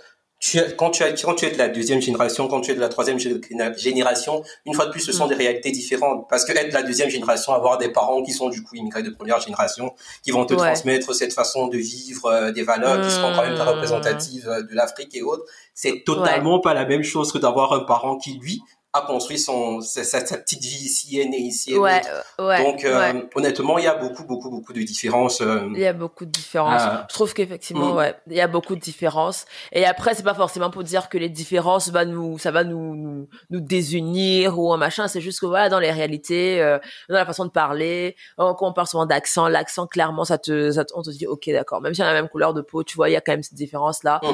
tu 0.46 0.60
quand 0.76 0.90
tu 0.90 1.02
as, 1.02 1.12
quand 1.22 1.34
tu 1.34 1.46
es 1.46 1.50
de 1.50 1.56
la 1.56 1.68
deuxième 1.68 2.02
génération, 2.02 2.48
quand 2.48 2.60
tu 2.60 2.70
es 2.70 2.74
de 2.74 2.80
la 2.80 2.90
troisième 2.90 3.16
gé- 3.16 3.78
génération, 3.78 4.42
une 4.66 4.74
fois 4.74 4.84
de 4.86 4.90
plus, 4.90 5.00
ce 5.00 5.10
sont 5.12 5.24
Mm. 5.24 5.28
des 5.30 5.34
réalités 5.36 5.70
différentes. 5.70 6.28
Parce 6.28 6.44
que 6.44 6.52
être 6.52 6.68
de 6.68 6.74
la 6.74 6.82
deuxième 6.82 7.08
génération, 7.08 7.54
avoir 7.54 7.78
des 7.78 7.88
parents 7.88 8.22
qui 8.22 8.32
sont 8.32 8.50
du 8.50 8.62
coup 8.62 8.74
immigrés 8.76 9.02
de 9.02 9.08
première 9.10 9.40
génération, 9.40 9.94
qui 10.22 10.32
vont 10.32 10.44
te 10.44 10.52
Ouais. 10.52 10.60
transmettre 10.66 11.14
cette 11.14 11.32
façon 11.32 11.68
de 11.68 11.78
vivre, 11.78 12.26
euh, 12.26 12.52
des 12.52 12.62
valeurs 12.62 13.00
qui 13.02 13.10
seront 13.10 13.32
quand 13.34 13.42
même 13.42 13.54
très 13.54 13.64
Mm. 13.64 13.68
représentatives 13.74 14.48
euh, 14.48 14.62
de 14.62 14.74
l'Afrique 14.74 15.14
et 15.14 15.22
autres, 15.22 15.44
c'est 15.72 16.02
totalement 16.04 16.60
pas 16.60 16.74
la 16.74 16.84
même 16.84 17.04
chose 17.04 17.32
que 17.32 17.38
d'avoir 17.38 17.72
un 17.72 17.80
parent 17.80 18.16
qui, 18.18 18.34
lui, 18.38 18.60
a 18.94 19.02
construit 19.02 19.38
son, 19.38 19.80
sa, 19.80 20.04
sa- 20.04 20.24
sa 20.24 20.38
petite 20.38 20.62
vie 20.62 20.84
ici, 20.86 21.18
est 21.20 21.26
né 21.26 21.38
ici. 21.38 21.72
et 21.74 21.78
Ouais, 21.78 22.00
euh, 22.38 22.46
ouais. 22.48 22.62
Donc, 22.64 22.84
euh, 22.84 23.12
ouais. 23.12 23.28
honnêtement, 23.34 23.76
il 23.78 23.84
y 23.84 23.88
a 23.88 23.94
beaucoup, 23.96 24.24
beaucoup, 24.24 24.50
beaucoup 24.50 24.72
de 24.72 24.80
différences. 24.82 25.40
euh, 25.40 25.68
Il 25.74 25.80
y 25.80 25.86
a 25.86 25.92
beaucoup 25.92 26.24
de 26.24 26.30
différences. 26.30 26.82
Ah. 26.84 27.06
Je 27.10 27.14
trouve 27.14 27.34
qu'effectivement, 27.34 27.92
Mm. 27.92 27.96
ouais, 27.96 28.14
il 28.28 28.36
y 28.36 28.40
a 28.40 28.46
beaucoup 28.46 28.74
de 28.76 28.80
différences. 28.80 29.46
Et 29.72 29.84
après, 29.84 30.14
c'est 30.14 30.22
pas 30.22 30.34
forcément 30.34 30.70
pour 30.70 30.84
dire 30.84 31.08
que 31.08 31.18
les 31.18 31.28
différences 31.28 31.88
va 31.90 32.04
nous, 32.04 32.38
ça 32.38 32.50
va 32.52 32.62
nous, 32.62 32.94
nous, 32.94 33.28
nous 33.50 33.60
désunir 33.60 34.58
ou 34.58 34.72
un 34.72 34.76
machin. 34.76 35.08
C'est 35.08 35.20
juste 35.20 35.40
que 35.40 35.46
voilà, 35.46 35.68
dans 35.68 35.80
les 35.80 35.90
réalités, 35.90 36.62
euh, 36.62 36.78
dans 37.08 37.16
la 37.16 37.26
façon 37.26 37.44
de 37.44 37.50
parler, 37.50 38.14
euh, 38.38 38.52
quand 38.54 38.68
on 38.68 38.72
parle 38.72 38.86
souvent 38.86 39.06
d'accent, 39.06 39.48
l'accent, 39.48 39.86
clairement, 39.88 40.24
ça 40.24 40.38
te, 40.38 40.70
ça 40.70 40.84
te- 40.84 40.92
on 40.94 41.02
te 41.02 41.10
dit, 41.10 41.26
ok, 41.26 41.50
d'accord. 41.50 41.80
Même 41.80 41.94
si 41.94 42.02
on 42.02 42.04
a 42.04 42.12
la 42.12 42.22
même 42.22 42.28
couleur 42.28 42.54
de 42.54 42.60
peau, 42.62 42.84
tu 42.84 42.94
vois, 42.96 43.08
il 43.08 43.12
y 43.12 43.16
a 43.16 43.20
quand 43.20 43.32
même 43.32 43.42
cette 43.42 43.54
différence-là. 43.54 44.20
mhm. 44.22 44.32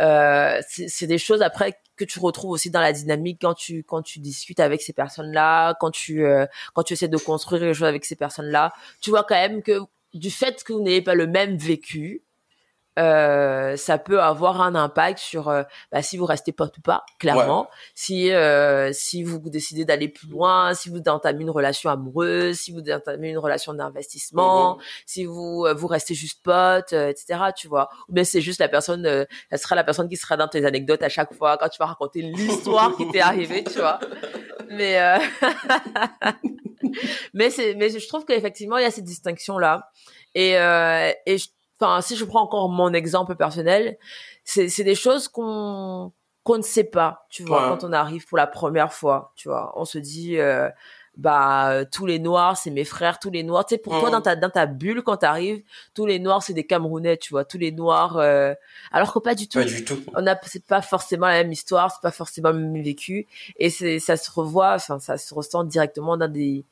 Euh, 0.00 0.60
c'est 0.68 0.88
c'est 0.88 1.06
des 1.06 1.18
choses 1.18 1.42
après 1.42 1.78
que 2.04 2.12
tu 2.12 2.18
retrouves 2.20 2.50
aussi 2.50 2.70
dans 2.70 2.80
la 2.80 2.92
dynamique 2.92 3.38
quand 3.40 3.54
tu 3.54 3.84
quand 3.84 4.02
tu 4.02 4.18
discutes 4.18 4.60
avec 4.60 4.82
ces 4.82 4.92
personnes-là, 4.92 5.74
quand 5.80 5.90
tu 5.90 6.24
euh, 6.24 6.46
quand 6.74 6.82
tu 6.82 6.94
essaies 6.94 7.08
de 7.08 7.16
construire 7.16 7.62
les 7.62 7.74
choses 7.74 7.88
avec 7.88 8.04
ces 8.04 8.16
personnes-là, 8.16 8.72
tu 9.00 9.10
vois 9.10 9.24
quand 9.24 9.34
même 9.34 9.62
que 9.62 9.80
du 10.14 10.30
fait 10.30 10.62
que 10.64 10.72
vous 10.72 10.82
n'ayez 10.82 11.02
pas 11.02 11.14
le 11.14 11.26
même 11.26 11.56
vécu, 11.56 12.22
euh, 12.98 13.74
ça 13.76 13.96
peut 13.96 14.20
avoir 14.20 14.60
un 14.60 14.74
impact 14.74 15.18
sur 15.18 15.48
euh, 15.48 15.62
bah, 15.90 16.02
si 16.02 16.16
vous 16.18 16.26
restez 16.26 16.52
pote 16.52 16.76
ou 16.76 16.82
pas, 16.82 17.04
clairement. 17.18 17.68
Si 17.94 18.30
euh, 18.32 18.92
si 18.92 19.22
vous 19.22 19.38
décidez 19.48 19.84
d'aller 19.86 20.08
plus 20.08 20.28
loin, 20.28 20.74
si 20.74 20.90
vous 20.90 21.00
entamez 21.06 21.42
une 21.42 21.50
relation 21.50 21.88
amoureuse, 21.90 22.58
si 22.58 22.70
vous 22.72 22.80
entamez 22.90 23.30
une 23.30 23.38
relation 23.38 23.72
d'investissement, 23.72 24.78
si 25.06 25.24
vous 25.24 25.64
euh, 25.66 25.72
vous 25.74 25.86
restez 25.86 26.14
juste 26.14 26.42
pote, 26.42 26.92
euh, 26.92 27.08
etc. 27.08 27.40
Tu 27.56 27.66
vois. 27.68 27.88
Ou 28.08 28.12
bien 28.12 28.24
c'est 28.24 28.42
juste 28.42 28.60
la 28.60 28.68
personne, 28.68 29.06
euh, 29.06 29.24
ça 29.50 29.56
sera 29.56 29.74
la 29.74 29.84
personne 29.84 30.08
qui 30.08 30.16
sera 30.16 30.36
dans 30.36 30.48
tes 30.48 30.64
anecdotes 30.66 31.02
à 31.02 31.08
chaque 31.08 31.32
fois 31.32 31.56
quand 31.56 31.68
tu 31.70 31.78
vas 31.78 31.86
raconter 31.86 32.20
l'histoire 32.22 32.94
qui 32.96 33.08
t'est 33.10 33.20
arrivée, 33.20 33.64
tu 33.64 33.78
vois. 33.78 34.00
Mais 34.68 35.00
euh, 35.00 35.18
mais 37.34 37.50
c'est 37.50 37.74
mais 37.74 37.88
je 37.90 38.06
trouve 38.08 38.24
qu'effectivement 38.24 38.76
il 38.78 38.82
y 38.82 38.86
a 38.86 38.90
cette 38.90 39.04
distinction 39.04 39.58
là 39.58 39.90
et 40.34 40.58
euh, 40.58 41.10
et 41.26 41.38
je- 41.38 41.48
enfin 41.82 42.00
si 42.00 42.16
je 42.16 42.24
prends 42.24 42.42
encore 42.42 42.68
mon 42.68 42.92
exemple 42.92 43.34
personnel, 43.36 43.98
c'est 44.44 44.68
c'est 44.68 44.84
des 44.84 44.94
choses 44.94 45.28
qu'on 45.28 46.12
qu'on 46.44 46.58
ne 46.58 46.62
sait 46.62 46.84
pas, 46.84 47.26
tu 47.30 47.44
vois, 47.44 47.62
Ouais. 47.62 47.68
quand 47.78 47.84
on 47.84 47.92
arrive 47.92 48.26
pour 48.26 48.36
la 48.36 48.48
première 48.48 48.92
fois, 48.92 49.32
tu 49.36 49.48
vois. 49.48 49.72
On 49.76 49.84
se 49.84 49.98
dit 49.98 50.38
euh, 50.38 50.68
bah 51.16 51.70
euh, 51.70 51.84
tous 51.90 52.06
les 52.06 52.18
noirs 52.18 52.56
c'est 52.56 52.70
mes 52.70 52.84
frères 52.84 53.18
tous 53.18 53.28
les 53.30 53.42
noirs 53.42 53.66
tu 53.66 53.74
sais 53.74 53.78
pour 53.78 53.92
toi 54.00 54.08
Mhm. 54.08 54.12
dans 54.12 54.20
ta 54.22 54.34
dans 54.34 54.48
ta 54.50 54.64
bulle 54.64 55.02
quand 55.02 55.18
t'arrives 55.18 55.62
tous 55.94 56.06
les 56.06 56.18
noirs 56.18 56.42
c'est 56.42 56.54
des 56.54 56.64
camerounais 56.66 57.18
tu 57.18 57.34
vois 57.34 57.44
tous 57.44 57.58
les 57.58 57.70
noirs 57.70 58.16
euh, 58.16 58.54
alors 58.92 59.12
que 59.12 59.18
pas 59.18 59.34
du 59.34 59.46
tout 59.46 59.58
Pas 59.58 59.66
du 59.66 59.84
tout. 59.84 60.02
on 60.16 60.26
a 60.26 60.34
c'est 60.44 60.64
pas 60.64 60.80
forcément 60.80 61.26
la 61.26 61.42
même 61.42 61.52
histoire 61.52 61.92
c'est 61.92 62.00
pas 62.00 62.12
forcément 62.12 62.48
le 62.50 62.60
même 62.60 62.82
vécu 62.82 63.26
et 63.58 63.68
c'est 63.68 63.98
ça 63.98 64.16
se 64.16 64.30
revoit 64.30 64.72
enfin 64.76 64.98
ça 65.00 65.18
se 65.18 65.34
ressent 65.34 65.64
directement 65.64 66.16
dans 66.16 66.28
des 66.32 66.64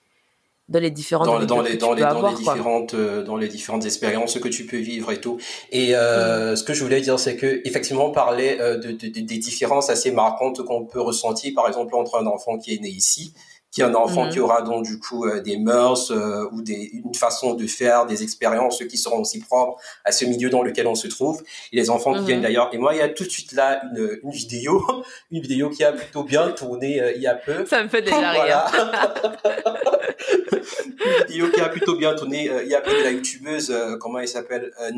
dans 0.70 0.78
les 0.78 0.90
différentes 0.90 1.26
dans, 1.26 1.44
dans 1.44 1.60
les 1.60 1.72
que 1.76 1.80
dans 1.80 1.90
tu 1.90 1.96
les 1.96 2.02
peux 2.02 2.08
dans 2.08 2.16
avoir, 2.16 2.32
les 2.38 2.42
quoi. 2.44 2.54
différentes 2.54 2.94
euh, 2.94 3.22
dans 3.22 3.36
les 3.36 3.48
différentes 3.48 3.84
expériences 3.84 4.38
que 4.38 4.48
tu 4.48 4.64
peux 4.66 4.78
vivre 4.78 5.10
et 5.12 5.20
tout 5.20 5.36
et 5.72 5.94
euh, 5.96 6.56
ce 6.56 6.62
que 6.64 6.72
je 6.72 6.82
voulais 6.82 7.00
dire 7.00 7.18
c'est 7.18 7.36
que 7.36 7.60
effectivement 7.64 8.10
parler 8.10 8.56
euh, 8.60 8.78
de, 8.78 8.92
de- 8.92 9.08
de- 9.08 9.20
des 9.20 9.38
différences 9.38 9.90
assez 9.90 10.12
marquantes 10.12 10.62
qu'on 10.64 10.84
peut 10.86 11.00
ressentir 11.00 11.52
par 11.54 11.66
exemple 11.68 11.94
entre 11.96 12.16
un 12.22 12.26
enfant 12.26 12.56
qui 12.56 12.72
est 12.74 12.80
né 12.80 12.88
ici 12.88 13.34
qui 13.70 13.80
est 13.82 13.84
un 13.84 13.94
enfant 13.94 14.24
Mhm. 14.24 14.30
qui 14.32 14.40
aura 14.40 14.62
donc 14.62 14.84
du 14.84 14.98
coup 14.98 15.26
euh, 15.26 15.40
des 15.40 15.56
mœurs 15.56 16.10
euh, 16.10 16.44
ou 16.52 16.60
des 16.60 16.90
une 16.92 17.14
façon 17.14 17.54
de 17.54 17.66
faire 17.66 18.06
des 18.06 18.22
expériences 18.24 18.82
qui 18.88 18.98
seront 18.98 19.20
aussi 19.20 19.38
propres 19.40 19.80
à 20.04 20.10
ce 20.12 20.24
milieu 20.24 20.50
dans 20.50 20.62
lequel 20.62 20.86
on 20.88 20.94
se 20.96 21.06
trouve 21.06 21.42
et 21.72 21.76
les 21.76 21.88
enfants 21.90 22.14
qui 22.14 22.24
viennent 22.24 22.42
d'ailleurs 22.42 22.70
et 22.72 22.78
moi 22.78 22.94
il 22.94 22.98
y 22.98 23.02
a 23.02 23.08
tout 23.08 23.24
de 23.24 23.28
suite 23.30 23.52
là 23.52 23.80
une, 23.84 24.18
une 24.24 24.30
vidéo 24.30 24.82
une 25.30 25.40
vidéo 25.40 25.70
qui 25.70 25.84
a 25.84 25.92
plutôt 25.92 26.24
bien 26.24 26.50
tourné 26.50 27.00
euh, 27.00 27.12
il 27.14 27.22
y 27.22 27.26
a 27.28 27.34
peu 27.34 27.64
ça 27.64 27.82
me 27.82 27.88
fait 27.88 28.02
déjà 28.02 28.30
rire 28.32 28.64
voilà. 28.72 29.12
Une 31.04 31.26
vidéo 31.28 31.50
qui 31.50 31.60
a 31.60 31.68
plutôt 31.68 31.96
bien 31.96 32.14
tourné. 32.14 32.50
euh, 32.50 32.62
il 32.62 32.68
y 32.68 32.74
a 32.74 32.80
peu 32.80 32.90
de 32.90 33.02
la 33.02 33.10
youtubeuse, 33.10 33.70
euh, 33.70 33.96
comment 33.98 34.18
elle 34.18 34.28
s'appelle, 34.28 34.70
euh, 34.80 34.90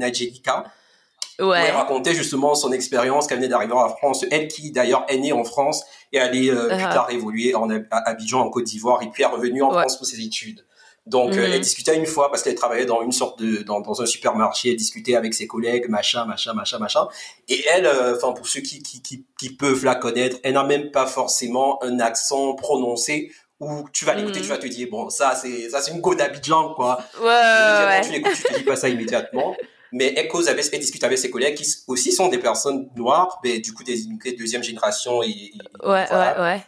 Où 1.40 1.52
elle 1.52 1.72
racontait 1.72 2.14
justement 2.14 2.54
son 2.54 2.72
expérience 2.72 3.26
qu'elle 3.26 3.38
venait 3.38 3.48
d'arriver 3.48 3.72
en 3.72 3.88
France. 3.88 4.24
Elle 4.30 4.48
qui 4.48 4.70
d'ailleurs 4.70 5.04
est 5.08 5.18
née 5.18 5.32
en 5.32 5.44
France 5.44 5.82
et 6.12 6.18
elle 6.18 6.36
est 6.36 6.50
euh, 6.50 6.68
plus 6.68 6.76
uh-huh. 6.76 6.92
tard 6.92 7.10
évoluée 7.10 7.54
en 7.54 7.68
Abidjan 7.90 8.40
en 8.40 8.50
Côte 8.50 8.64
d'Ivoire 8.64 9.02
et 9.02 9.08
puis 9.08 9.22
est 9.22 9.26
revenue 9.26 9.62
en 9.62 9.70
France 9.70 9.96
pour 9.96 10.06
ses 10.06 10.20
études. 10.20 10.64
Donc 11.06 11.32
euh, 11.32 11.44
elle 11.44 11.54
mhm. 11.54 11.60
discutait 11.60 11.96
une 11.96 12.06
fois 12.06 12.30
parce 12.30 12.42
qu'elle 12.44 12.54
travaillait 12.54 12.86
dans 12.86 13.02
une 13.02 13.10
sorte 13.10 13.42
de 13.42 13.62
dans, 13.62 13.80
dans, 13.80 14.00
un 14.00 14.06
supermarché, 14.06 14.70
elle 14.70 14.76
discutait 14.76 15.16
avec 15.16 15.34
ses 15.34 15.48
collègues, 15.48 15.88
machin, 15.88 16.24
machin, 16.26 16.52
machin, 16.52 16.78
machin. 16.78 17.08
Et 17.48 17.64
elle, 17.74 17.86
euh, 17.86 18.14
enfin 18.16 18.32
pour 18.32 18.46
ceux 18.46 18.60
qui, 18.60 18.82
qui, 18.84 19.02
qui, 19.02 19.26
qui, 19.36 19.50
peuvent 19.50 19.84
la 19.84 19.96
connaître, 19.96 20.36
elle 20.44 20.54
n'a 20.54 20.62
même 20.62 20.92
pas 20.92 21.06
forcément 21.06 21.82
un 21.82 21.98
accent 21.98 22.54
prononcé 22.54 23.32
où 23.58 23.84
tu 23.92 24.04
vas 24.04 24.14
l'écouter, 24.14 24.40
tu 24.40 24.46
vas 24.46 24.58
te 24.58 24.66
dire 24.66 24.88
bon 24.90 25.10
ça 25.10 25.34
c'est 25.34 25.70
ça 25.70 25.80
c'est 25.80 25.90
une 25.90 26.00
go 26.00 26.14
d'Abidjan 26.14 26.74
quoi. 26.74 27.00
Ouais, 27.20 27.26
ouais, 27.26 28.00
Tu 28.02 28.12
l'écoutes, 28.12 28.34
tu 28.36 28.42
te 28.42 28.58
dis 28.58 28.64
pas 28.64 28.76
ça 28.76 28.88
immédiatement. 28.88 29.56
Mais 29.92 30.14
elle 30.16 30.28
cause 30.28 30.48
avec, 30.48 30.64
elle 30.72 30.80
discute 30.80 31.04
avec 31.04 31.18
ses 31.18 31.30
collègues 31.30 31.56
qui 31.56 31.66
aussi 31.86 32.12
sont 32.12 32.28
des 32.28 32.38
personnes 32.38 32.88
noires, 32.96 33.40
mais 33.44 33.58
du 33.58 33.72
coup 33.72 33.84
des 33.84 34.04
deuxième 34.38 34.62
génération 34.62 35.22
et, 35.22 35.52
ouais, 35.82 36.06
ouais, 36.10 36.40
ouais. 36.40 36.60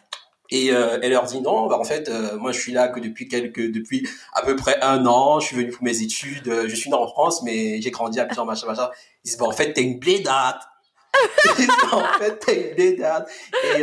Et 0.51 0.71
euh, 0.73 0.99
elle 1.03 1.11
leur 1.11 1.25
dit 1.25 1.41
non, 1.41 1.67
bah 1.67 1.79
en 1.79 1.85
fait, 1.85 2.09
euh, 2.09 2.37
moi 2.37 2.53
je 2.53 2.61
suis 2.61 2.73
là 2.73 2.89
que 2.89 3.01
depuis 3.01 3.29
quelques, 3.29 3.71
depuis 3.73 4.07
à 4.35 4.43
peu 4.43 4.57
près 4.57 4.79
un 4.83 5.07
an, 5.07 5.41
je 5.41 5.47
suis 5.47 5.57
venu 5.57 5.71
pour 5.71 5.83
mes 5.83 6.03
études, 6.03 6.49
euh, 6.49 6.69
je 6.69 6.75
suis 6.75 6.91
né 6.91 6.97
en 6.97 7.09
France, 7.09 7.43
mais 7.43 7.81
j'ai 7.81 7.91
grandi 7.91 8.21
à 8.21 8.27
plusieurs 8.27 8.45
machin 8.45 8.67
machin. 8.67 8.91
Ils 9.25 9.29
disent 9.29 9.39
bah 9.39 9.47
en 9.47 9.53
fait 9.53 9.73
t'es 9.73 9.83
une 9.83 9.99
blédate. 9.99 10.61
en 11.93 12.19
fait 12.19 12.39
t'es 12.39 12.69
une 12.69 12.75
blédate. 12.75 13.29
Et, 13.77 13.83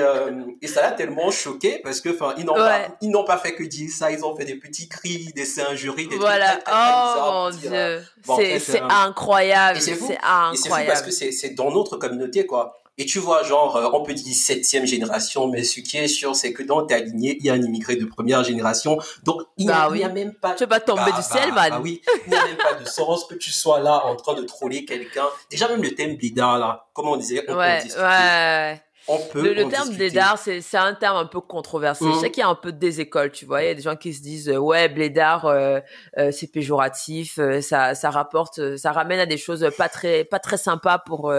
et 0.62 0.68
ça 0.68 0.82
l'a 0.82 0.92
tellement 0.92 1.32
choqué 1.32 1.80
parce 1.84 2.02
que 2.02 2.10
enfin 2.10 2.34
ils 2.38 2.46
n'ont 2.46 2.54
pas, 2.54 2.88
ils 3.02 3.10
n'ont 3.10 3.24
pas 3.24 3.38
fait 3.38 3.54
que 3.54 3.64
dire 3.64 3.90
ça, 3.90 4.12
ils 4.12 4.24
ont 4.24 4.36
fait 4.36 4.46
des 4.46 4.56
petits 4.56 4.88
cris, 4.88 5.32
des 5.36 5.60
injuries, 5.60 6.08
des 6.08 6.18
voilà. 6.18 6.52
trucs 6.52 6.64
très, 6.64 6.74
très, 6.74 7.20
oh 7.20 7.32
mon 7.32 7.50
dieu, 7.50 8.04
c'est 8.38 8.60
c'est 8.60 8.82
incroyable, 8.82 9.80
c'est 9.80 9.94
incroyable. 9.94 10.54
Et 10.54 10.58
c'est 10.58 10.70
fou 10.70 10.76
parce 10.88 11.02
que 11.02 11.12
c'est 11.12 11.32
c'est 11.32 11.52
dans 11.52 11.72
notre 11.72 11.98
communauté 11.98 12.46
quoi 12.46 12.81
et 13.02 13.06
tu 13.06 13.18
vois, 13.18 13.42
genre, 13.42 13.78
euh, 13.78 13.90
on 13.94 14.04
peut 14.04 14.14
dire 14.14 14.36
septième 14.36 14.86
génération, 14.86 15.48
mais 15.48 15.64
ce 15.64 15.80
qui 15.80 15.98
est 15.98 16.08
sûr, 16.08 16.36
c'est 16.36 16.54
que 16.54 16.62
dans 16.62 16.86
ta 16.86 17.00
lignée, 17.00 17.36
il 17.40 17.46
y 17.48 17.50
a 17.50 17.54
un 17.54 17.62
immigré 17.62 17.96
de 17.96 18.06
première 18.06 18.44
génération. 18.44 19.00
Donc, 19.24 19.42
il 19.58 19.66
n'y 19.66 19.72
a, 19.72 19.90
bah 19.90 20.10
même 20.10 20.36
pas... 20.36 20.54
Tu 20.54 20.68
vas 20.68 20.80
tomber 20.80 21.02
bah, 21.08 21.18
du 21.18 21.24
ciel, 21.24 21.52
bah, 21.52 21.70
man. 21.72 21.82
oui, 21.82 22.00
il 22.28 22.30
n'y 22.30 22.38
a 22.38 22.46
même 22.46 22.58
pas 22.58 22.76
de 22.76 22.88
sens 22.88 23.26
que 23.26 23.34
tu 23.34 23.50
sois 23.50 23.80
là 23.80 24.06
en 24.06 24.16
train 24.16 24.36
de 24.36 24.44
troller 24.44 24.86
quelqu'un. 24.86 25.26
Déjà, 25.50 25.68
même 25.68 25.82
le 25.82 25.96
thème 25.96 26.16
blédard, 26.16 26.60
là, 26.60 26.86
comme 26.94 27.08
on 27.08 27.18
disait, 27.18 27.44
on 27.48 27.58
ouais, 27.58 27.78
peut 27.78 27.84
discuter. 27.86 28.06
Ouais. 28.06 28.82
On 29.08 29.18
peut 29.18 29.42
le, 29.42 29.54
le 29.54 29.68
terme 29.68 29.90
blédard, 29.96 30.38
c'est 30.38 30.78
un 30.78 30.94
terme 30.94 31.18
un 31.18 31.26
peu 31.26 31.42
controversé. 31.42 32.06
Je 32.06 32.10
mmh. 32.10 32.20
sais 32.20 32.30
qu'il 32.30 32.42
y 32.42 32.44
a 32.44 32.50
un 32.50 32.56
peu 32.56 32.72
des 32.72 33.02
écoles, 33.02 33.32
tu 33.32 33.46
vois. 33.46 33.64
Il 33.64 33.66
y 33.66 33.70
a 33.70 33.74
des 33.74 33.82
gens 33.82 33.96
qui 33.96 34.14
se 34.14 34.22
disent 34.22 34.48
ouais 34.50 34.90
blédard, 34.90 35.48
euh, 35.48 35.80
euh, 36.20 36.32
c'est 36.32 36.48
péjoratif, 36.48 37.40
euh, 37.40 37.62
ça 37.62 37.96
ça 37.96 38.12
rapporte, 38.12 38.78
ça 38.78 38.92
ramène 38.92 39.20
à 39.20 39.26
des 39.26 39.38
choses 39.38 39.68
pas 39.76 39.90
très 39.90 40.24
pas 40.24 40.38
très 40.38 40.58
sympas 40.58 41.00
pour 41.00 41.34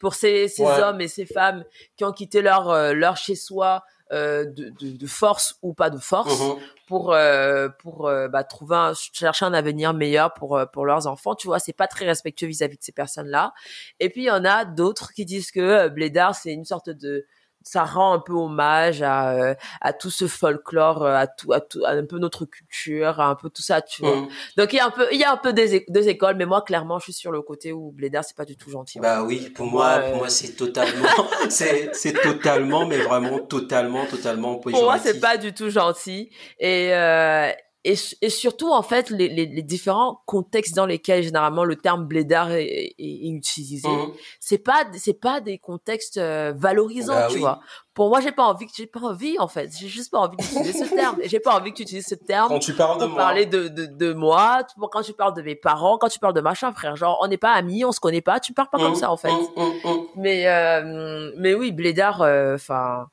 pour 0.00 0.14
ces, 0.14 0.48
ces 0.48 0.64
hommes 0.64 1.00
et 1.00 1.08
ces 1.08 1.26
femmes 1.26 1.64
qui 1.96 2.04
ont 2.04 2.12
quitté 2.12 2.42
leur 2.42 2.70
euh, 2.70 2.92
leur 2.92 3.16
chez 3.16 3.34
soi 3.34 3.84
euh, 4.12 4.44
de, 4.44 4.70
de, 4.80 4.96
de, 4.96 5.06
force 5.06 5.58
ou 5.62 5.74
pas 5.74 5.90
de 5.90 5.98
force 5.98 6.38
mm-hmm. 6.38 6.58
pour 6.86 7.12
euh, 7.12 7.68
pour 7.80 8.06
euh, 8.06 8.28
bah, 8.28 8.44
trouver 8.44 8.76
un, 8.76 8.92
chercher 8.94 9.44
un 9.44 9.52
avenir 9.52 9.94
meilleur 9.94 10.32
pour 10.34 10.56
euh, 10.56 10.66
pour 10.66 10.86
leurs 10.86 11.06
enfants. 11.06 11.34
Tu 11.34 11.48
vois 11.48 11.58
c'est 11.58 11.72
pas 11.72 11.88
très 11.88 12.04
respectueux 12.06 12.46
vis-à-vis 12.46 12.76
de 12.76 12.82
ces 12.82 12.92
personnes 12.92 13.28
là 13.28 13.52
et 13.98 14.08
puis 14.08 14.22
il 14.22 14.26
y 14.26 14.30
en 14.30 14.44
a 14.44 14.64
d'autres 14.64 15.12
qui 15.12 15.24
disent 15.24 15.50
que 15.50 15.88
Blédard 15.88 16.36
c'est 16.36 16.52
une 16.52 16.64
sorte 16.64 16.90
de 16.90 17.26
ça 17.66 17.82
rend 17.84 18.12
un 18.12 18.20
peu 18.20 18.32
hommage 18.32 19.02
à, 19.02 19.32
euh, 19.32 19.54
à 19.80 19.92
tout 19.92 20.10
ce 20.10 20.28
folklore, 20.28 21.02
euh, 21.02 21.16
à 21.16 21.26
tout, 21.26 21.52
à 21.52 21.60
tout, 21.60 21.84
à 21.84 21.90
un 21.90 22.04
peu 22.06 22.18
notre 22.18 22.44
culture, 22.44 23.20
à 23.20 23.26
un 23.26 23.34
peu 23.34 23.50
tout 23.50 23.62
ça, 23.62 23.82
tu 23.82 24.02
vois. 24.02 24.20
Mm. 24.20 24.28
Donc 24.56 24.72
il 24.72 24.76
y 24.76 24.78
a 24.78 24.86
un 24.86 24.90
peu, 24.90 25.08
il 25.10 25.18
y 25.18 25.24
a 25.24 25.32
un 25.32 25.36
peu 25.36 25.52
des, 25.52 25.84
des 25.88 26.08
écoles, 26.08 26.36
mais 26.36 26.46
moi 26.46 26.62
clairement, 26.62 27.00
je 27.00 27.04
suis 27.04 27.12
sur 27.12 27.32
le 27.32 27.42
côté 27.42 27.72
où 27.72 27.90
Blédard 27.90 28.24
c'est 28.24 28.36
pas 28.36 28.44
du 28.44 28.56
tout 28.56 28.70
gentil. 28.70 29.00
Bah 29.00 29.24
oui, 29.24 29.50
pour 29.50 29.66
moi, 29.66 29.98
pour 29.98 30.16
moi 30.18 30.28
c'est 30.28 30.52
totalement, 30.52 31.08
c'est, 31.48 31.90
c'est 31.92 32.12
totalement, 32.12 32.86
mais 32.86 32.98
vraiment 32.98 33.40
totalement, 33.40 34.06
totalement. 34.06 34.56
Pour 34.56 34.70
moi, 34.70 34.98
c'est 34.98 35.20
pas 35.20 35.36
du 35.36 35.52
tout 35.52 35.70
gentil. 35.70 36.30
Et 36.60 36.94
euh, 36.94 37.50
et, 37.86 37.94
et, 38.20 38.30
surtout 38.30 38.72
en 38.72 38.82
fait 38.82 39.10
les, 39.10 39.28
les, 39.28 39.46
les, 39.46 39.62
différents 39.62 40.20
contextes 40.26 40.74
dans 40.74 40.86
lesquels 40.86 41.22
généralement 41.22 41.64
le 41.64 41.76
terme 41.76 42.04
blédard 42.04 42.50
est, 42.50 42.94
est, 42.98 43.28
utilisé 43.28 43.88
mmh. 43.88 44.12
c'est 44.40 44.58
pas 44.58 44.84
c'est 44.94 45.20
pas 45.20 45.40
des 45.40 45.58
contextes 45.58 46.16
euh, 46.16 46.52
valorisants 46.56 47.14
bah 47.14 47.28
tu 47.30 47.38
vois. 47.38 47.60
Pour 47.94 48.08
moi 48.08 48.20
j'ai 48.20 48.32
pas 48.32 48.44
envie 48.44 48.66
j'ai 48.76 48.86
pas 48.86 49.00
envie 49.00 49.38
en 49.38 49.48
fait. 49.48 49.70
J'ai 49.78 49.88
juste 49.88 50.10
pas 50.10 50.18
envie 50.18 50.36
d'utiliser 50.36 50.84
ce 50.84 50.94
terme. 50.94 51.16
J'ai 51.24 51.40
pas 51.40 51.56
envie 51.58 51.70
que 51.70 51.76
tu 51.76 51.82
utilises 51.84 52.06
ce 52.06 52.14
terme 52.16 52.48
quand 52.48 52.58
tu 52.58 52.74
parles 52.74 53.00
de 53.00 53.06
moi. 53.06 53.16
parler 53.16 53.46
de, 53.46 53.68
de, 53.68 53.86
de 53.86 54.12
moi 54.12 54.66
quand 54.90 55.02
tu 55.02 55.12
parles 55.12 55.34
de 55.34 55.42
mes 55.42 55.54
parents 55.54 55.96
quand 55.96 56.08
tu 56.08 56.18
parles 56.18 56.34
de 56.34 56.40
machin 56.40 56.72
frère. 56.72 56.96
Genre 56.96 57.18
on 57.22 57.28
n'est 57.28 57.38
pas 57.38 57.52
amis 57.52 57.84
on 57.84 57.92
se 57.92 58.00
connaît 58.00 58.20
pas. 58.20 58.40
Tu 58.40 58.52
parles 58.52 58.68
pas 58.70 58.78
comme 58.78 58.92
mmh, 58.92 58.96
ça 58.96 59.10
en 59.10 59.16
fait. 59.16 59.30
Mmh, 59.30 59.90
mais 60.16 60.46
euh, 60.48 61.30
mais 61.38 61.54
oui 61.54 61.72
blédard 61.72 62.20
euh, 62.20 62.56
enfin 62.56 63.06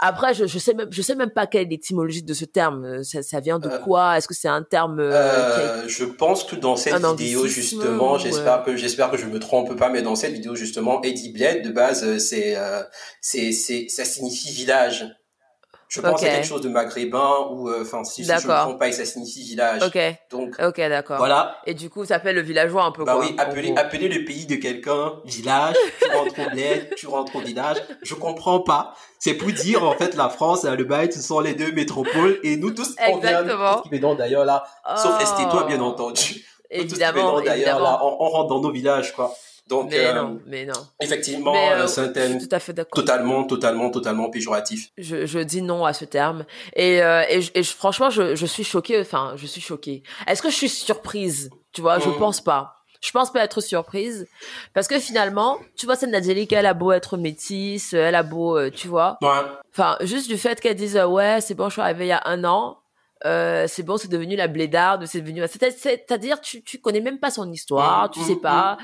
après, 0.00 0.32
je, 0.32 0.46
je 0.46 0.58
sais 0.58 0.74
même, 0.74 0.88
je 0.90 1.02
sais 1.02 1.16
même 1.16 1.30
pas 1.30 1.46
quelle 1.46 1.62
est 1.62 1.70
l'étymologie 1.70 2.22
de 2.22 2.32
ce 2.32 2.44
terme. 2.44 3.02
Ça, 3.02 3.22
ça 3.22 3.40
vient 3.40 3.58
de 3.58 3.68
euh, 3.68 3.78
quoi? 3.78 4.16
Est-ce 4.16 4.28
que 4.28 4.34
c'est 4.34 4.48
un 4.48 4.62
terme 4.62 5.00
euh, 5.00 5.12
euh 5.12 5.84
Je 5.88 6.04
pense 6.04 6.44
que 6.44 6.54
dans 6.54 6.76
cette 6.76 6.94
vidéo 6.94 7.46
justement, 7.46 8.16
j'espère 8.16 8.62
que 8.62 8.76
j'espère 8.76 9.10
que 9.10 9.16
je 9.16 9.26
me 9.26 9.40
trompe 9.40 9.76
pas, 9.76 9.90
mais 9.90 10.02
dans 10.02 10.14
cette 10.14 10.32
vidéo 10.32 10.54
justement, 10.54 11.02
Eddie 11.02 11.32
Bled 11.32 11.64
de 11.64 11.70
base, 11.70 12.04
euh, 12.04 12.18
c'est 12.18 12.56
c'est 13.20 13.52
c'est 13.52 13.88
ça 13.88 14.04
signifie 14.04 14.52
village. 14.52 15.06
Je 15.88 16.02
pense 16.02 16.20
okay. 16.20 16.28
à 16.28 16.34
quelque 16.34 16.46
chose 16.46 16.60
de 16.60 16.68
maghrébin 16.68 17.48
ou 17.50 17.70
euh, 17.70 17.80
enfin 17.80 18.04
si, 18.04 18.22
je 18.22 18.30
me 18.30 18.62
trompe 18.62 18.78
pas, 18.78 18.88
et 18.88 18.92
ça 18.92 19.06
signifie 19.06 19.42
village. 19.42 19.82
Ok. 19.82 19.98
Donc 20.30 20.56
ok 20.62 20.76
d'accord. 20.76 21.16
Voilà. 21.16 21.56
Et 21.66 21.72
du 21.72 21.88
coup, 21.88 22.04
ça 22.04 22.16
s'appelle 22.16 22.36
le 22.36 22.42
villageois 22.42 22.84
un 22.84 22.92
peu. 22.92 23.04
Bah 23.04 23.16
oui, 23.18 23.34
appeler 23.38 23.72
appeler 23.74 24.08
le 24.08 24.24
pays 24.24 24.44
de 24.44 24.56
quelqu'un 24.56 25.14
village. 25.24 25.76
Tu 26.00 26.10
rentres 26.10 26.38
au 26.38 26.50
bled, 26.50 26.94
tu 26.94 27.06
rentres 27.06 27.36
au 27.36 27.40
village. 27.40 27.78
Je 28.02 28.14
comprends 28.14 28.60
pas. 28.60 28.94
C'est 29.18 29.34
pour 29.34 29.50
dire 29.50 29.82
en 29.82 29.92
fait 29.92 30.14
la 30.14 30.28
France 30.28 30.64
et 30.64 30.76
le 30.76 30.84
bail, 30.84 31.10
ce 31.10 31.22
sont 31.22 31.40
les 31.40 31.54
deux 31.54 31.72
métropoles 31.72 32.38
et 32.42 32.56
nous 32.56 32.70
tous 32.70 32.94
on 33.08 33.18
vient 33.18 33.42
qui 33.82 34.00
d'ailleurs 34.16 34.44
là, 34.44 34.64
sauf 34.96 35.20
Esté-toi 35.22 35.64
bien 35.64 35.80
entendu. 35.80 36.44
Évidemment, 36.70 37.40
d'ailleurs 37.40 37.80
là, 37.80 38.00
on, 38.02 38.16
on 38.20 38.28
rentre 38.28 38.48
dans 38.48 38.60
nos 38.60 38.70
villages 38.70 39.14
quoi. 39.14 39.34
Donc, 39.68 39.90
mais 39.90 40.06
euh, 40.06 40.14
non, 40.14 40.40
mais 40.46 40.64
non. 40.64 40.74
Effectivement, 41.00 41.54
euh, 41.54 41.86
c'est 41.86 42.00
un 42.00 42.08
thème 42.08 42.38
tout 42.38 42.48
à 42.50 42.58
fait 42.58 42.72
totalement, 42.72 43.44
totalement, 43.44 43.90
totalement 43.90 44.30
péjoratif. 44.30 44.88
Je, 44.96 45.26
je 45.26 45.38
dis 45.40 45.60
non 45.60 45.84
à 45.84 45.92
ce 45.92 46.06
terme. 46.06 46.46
Et, 46.74 47.02
euh, 47.02 47.22
et, 47.28 47.40
et 47.54 47.62
franchement, 47.62 48.08
je, 48.08 48.34
je 48.34 48.46
suis 48.46 48.64
choquée. 48.64 49.00
Enfin, 49.00 49.34
je 49.36 49.46
suis 49.46 49.60
choquée. 49.60 50.02
Est-ce 50.26 50.40
que 50.40 50.48
je 50.48 50.54
suis 50.54 50.68
surprise? 50.70 51.50
Tu 51.72 51.82
vois, 51.82 51.98
je 51.98 52.08
mm. 52.08 52.18
pense 52.18 52.40
pas. 52.40 52.74
Je 53.00 53.12
pense 53.12 53.30
pas 53.30 53.44
être 53.44 53.60
surprise 53.60 54.26
parce 54.74 54.88
que 54.88 54.98
finalement, 54.98 55.58
tu 55.76 55.86
vois, 55.86 55.94
cette 55.94 56.10
Nadjeli, 56.10 56.48
elle 56.50 56.66
a 56.66 56.74
beau 56.74 56.90
être 56.90 57.16
métisse, 57.16 57.92
elle 57.92 58.16
a 58.16 58.24
beau, 58.24 58.70
tu 58.70 58.88
vois. 58.88 59.18
Ouais. 59.22 59.28
Enfin, 59.70 59.96
juste 60.00 60.28
du 60.28 60.36
fait 60.36 60.60
qu'elle 60.60 60.74
dise 60.74 60.96
ouais, 60.96 61.40
c'est 61.40 61.54
bon, 61.54 61.68
je 61.68 61.74
suis 61.74 61.82
arrivée 61.82 62.06
il 62.06 62.08
y 62.08 62.12
a 62.12 62.22
un 62.24 62.42
an. 62.42 62.78
Euh, 63.24 63.66
c'est 63.68 63.82
bon, 63.82 63.96
c'est 63.96 64.08
devenu 64.08 64.36
la 64.36 64.48
blédarde, 64.48 65.06
c'est 65.06 65.20
devenu. 65.20 65.42
C'est-à-dire, 65.46 66.40
tu 66.40 66.62
tu 66.62 66.78
connais 66.80 67.00
même 67.00 67.18
pas 67.18 67.30
son 67.30 67.50
histoire, 67.52 68.06
mm, 68.06 68.10
tu 68.10 68.20
sais 68.22 68.34
mm, 68.34 68.40
pas 68.40 68.78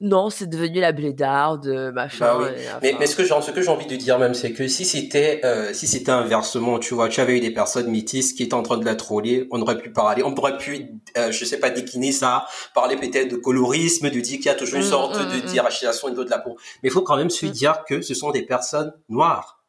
non, 0.00 0.28
c'est 0.28 0.48
devenu 0.48 0.80
la 0.80 0.90
blédarde, 0.90 1.68
machin. 1.94 2.38
Bah 2.38 2.50
mais, 2.82 2.96
mais 2.98 3.06
ce 3.06 3.14
que 3.14 3.22
j'ai, 3.22 3.34
ce 3.40 3.52
que 3.52 3.62
j'ai 3.62 3.68
envie 3.68 3.86
de 3.86 3.94
dire 3.94 4.18
même, 4.18 4.34
c'est 4.34 4.52
que 4.52 4.66
si 4.66 4.84
c'était, 4.84 5.40
euh, 5.44 5.72
si 5.72 5.86
c'était 5.86 6.10
inversement, 6.10 6.80
tu 6.80 6.94
vois, 6.94 7.08
tu 7.08 7.20
avais 7.20 7.36
eu 7.36 7.40
des 7.40 7.52
personnes 7.52 7.88
métisses 7.88 8.32
qui 8.32 8.42
étaient 8.42 8.54
en 8.54 8.64
train 8.64 8.76
de 8.76 8.84
la 8.84 8.96
troller, 8.96 9.46
on 9.52 9.62
aurait 9.62 9.78
pu 9.78 9.92
parler, 9.92 10.24
on 10.24 10.34
aurait 10.34 10.58
pu, 10.58 10.88
euh, 11.16 11.30
je 11.30 11.44
sais 11.44 11.58
pas, 11.58 11.70
décliner 11.70 12.10
ça, 12.10 12.44
parler 12.74 12.96
peut-être 12.96 13.30
de 13.30 13.36
colorisme, 13.36 14.10
de 14.10 14.18
dire 14.18 14.38
qu'il 14.38 14.46
y 14.46 14.50
a 14.50 14.54
toujours 14.54 14.80
une 14.80 14.84
mmh, 14.84 14.90
sorte 14.90 15.16
mmh, 15.16 15.30
de 15.30 15.48
mmh. 15.48 15.54
hiérarchisation 15.54 16.08
au 16.08 16.10
niveau 16.10 16.24
de 16.24 16.30
la 16.30 16.38
peau. 16.38 16.56
Mais 16.82 16.88
il 16.88 16.92
faut 16.92 17.02
quand 17.02 17.16
même 17.16 17.30
se 17.30 17.46
dire 17.46 17.84
que 17.88 18.02
ce 18.02 18.14
sont 18.14 18.32
des 18.32 18.42
personnes 18.42 18.92
noires. 19.08 19.60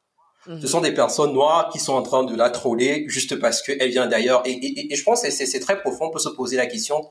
Ce 0.62 0.68
sont 0.68 0.82
des 0.82 0.94
personnes 0.94 1.34
noires 1.34 1.70
qui 1.70 1.80
sont 1.80 1.94
en 1.94 2.04
train 2.04 2.24
de 2.24 2.36
la 2.36 2.52
troller 2.52 3.06
juste 3.08 3.40
parce 3.40 3.64
qu'elle 3.64 3.90
vient 3.90 4.06
d'ailleurs. 4.06 4.44
Et, 4.46 4.52
et, 4.52 4.94
et, 4.94 4.96
je 4.96 5.04
pense 5.04 5.24
que 5.24 5.32
c'est 5.32 5.60
très 5.60 5.80
profond, 5.80 6.06
on 6.06 6.12
peut 6.12 6.20
se 6.20 6.30
poser 6.30 6.56
la 6.56 6.68
question, 6.68 7.02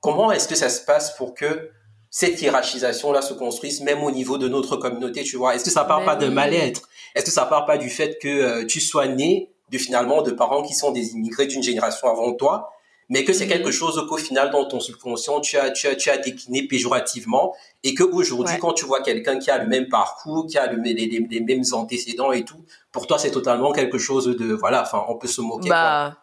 comment 0.00 0.32
est-ce 0.32 0.48
que 0.48 0.56
ça 0.56 0.68
se 0.68 0.84
passe 0.84 1.16
pour 1.16 1.34
que 1.34 1.70
cette 2.12 2.42
hiérarchisation-là 2.42 3.22
se 3.22 3.32
construise 3.32 3.80
même 3.80 4.04
au 4.04 4.10
niveau 4.10 4.36
de 4.36 4.46
notre 4.46 4.76
communauté, 4.76 5.24
tu 5.24 5.36
vois. 5.36 5.54
Est-ce 5.54 5.64
que 5.64 5.70
ça 5.70 5.84
part 5.84 6.04
pas 6.04 6.14
de 6.14 6.28
mal-être? 6.28 6.90
Est-ce 7.14 7.24
que 7.24 7.30
ça 7.30 7.46
part 7.46 7.64
pas 7.64 7.78
du 7.78 7.88
fait 7.88 8.18
que 8.20 8.28
euh, 8.28 8.66
tu 8.66 8.80
sois 8.80 9.08
né 9.08 9.50
de 9.70 9.78
finalement 9.78 10.20
de 10.20 10.30
parents 10.30 10.62
qui 10.62 10.74
sont 10.74 10.92
des 10.92 11.12
immigrés 11.12 11.46
d'une 11.46 11.62
génération 11.62 12.08
avant 12.08 12.34
toi, 12.34 12.70
mais 13.08 13.24
que 13.24 13.32
c'est 13.32 13.46
quelque 13.46 13.70
chose 13.70 14.06
qu'au 14.10 14.18
final 14.18 14.50
dans 14.50 14.66
ton 14.66 14.78
subconscient 14.78 15.40
tu 15.40 15.56
as 15.56 15.70
tu 15.70 15.86
as 15.86 15.96
tu 15.96 16.10
as 16.10 16.18
décliné 16.18 16.66
péjorativement 16.68 17.54
et 17.82 17.94
que 17.94 18.02
aujourd'hui 18.02 18.58
quand 18.60 18.74
tu 18.74 18.84
vois 18.84 19.02
quelqu'un 19.02 19.38
qui 19.38 19.50
a 19.50 19.56
le 19.56 19.66
même 19.66 19.88
parcours, 19.88 20.46
qui 20.46 20.58
a 20.58 20.70
le, 20.70 20.82
les, 20.82 20.94
les, 20.94 21.40
mêmes 21.40 21.64
antécédents 21.72 22.32
et 22.32 22.44
tout, 22.44 22.62
pour 22.92 23.06
toi 23.06 23.18
c'est 23.18 23.30
totalement 23.30 23.72
quelque 23.72 23.96
chose 23.96 24.26
de 24.26 24.52
voilà, 24.52 24.82
enfin 24.82 25.02
on 25.08 25.16
peut 25.16 25.28
se 25.28 25.40
moquer. 25.40 25.70
Bah, 25.70 26.18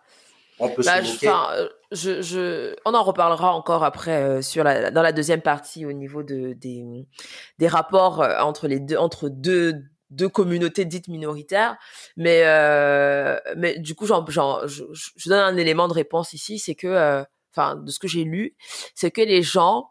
On 0.59 0.69
peut 0.69 0.83
se 0.83 0.87
bah, 0.87 1.01
moquer. 1.01 1.69
On 1.91 2.93
en 2.93 3.03
reparlera 3.03 3.53
encore 3.53 3.83
après 3.83 4.41
euh, 4.41 4.91
dans 4.91 5.01
la 5.01 5.11
deuxième 5.11 5.41
partie 5.41 5.85
au 5.85 5.91
niveau 5.91 6.21
de 6.21 6.53
des, 6.53 7.67
rapports 7.67 8.21
euh, 8.21 8.39
entre 8.39 9.29
deux 9.29 10.29
communautés 10.29 10.85
dites 10.85 11.07
minoritaires, 11.07 11.77
mais 12.15 12.43
euh, 12.45 13.39
du 13.77 13.95
coup, 13.95 14.05
je, 14.05 15.29
donne 15.29 15.39
un 15.39 15.57
élément 15.57 15.87
de 15.87 15.93
réponse 15.93 16.33
ici, 16.33 16.59
c'est 16.59 16.75
que, 16.75 17.23
enfin, 17.53 17.75
de 17.75 17.89
ce 17.89 17.97
que 17.97 18.07
j'ai 18.07 18.23
lu, 18.23 18.55
c'est 18.93 19.09
que 19.11 19.21
les 19.21 19.41
gens, 19.41 19.89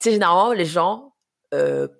tu 0.00 0.08
sais, 0.08 0.12
généralement 0.12 0.52
les 0.52 0.64
gens 0.64 1.14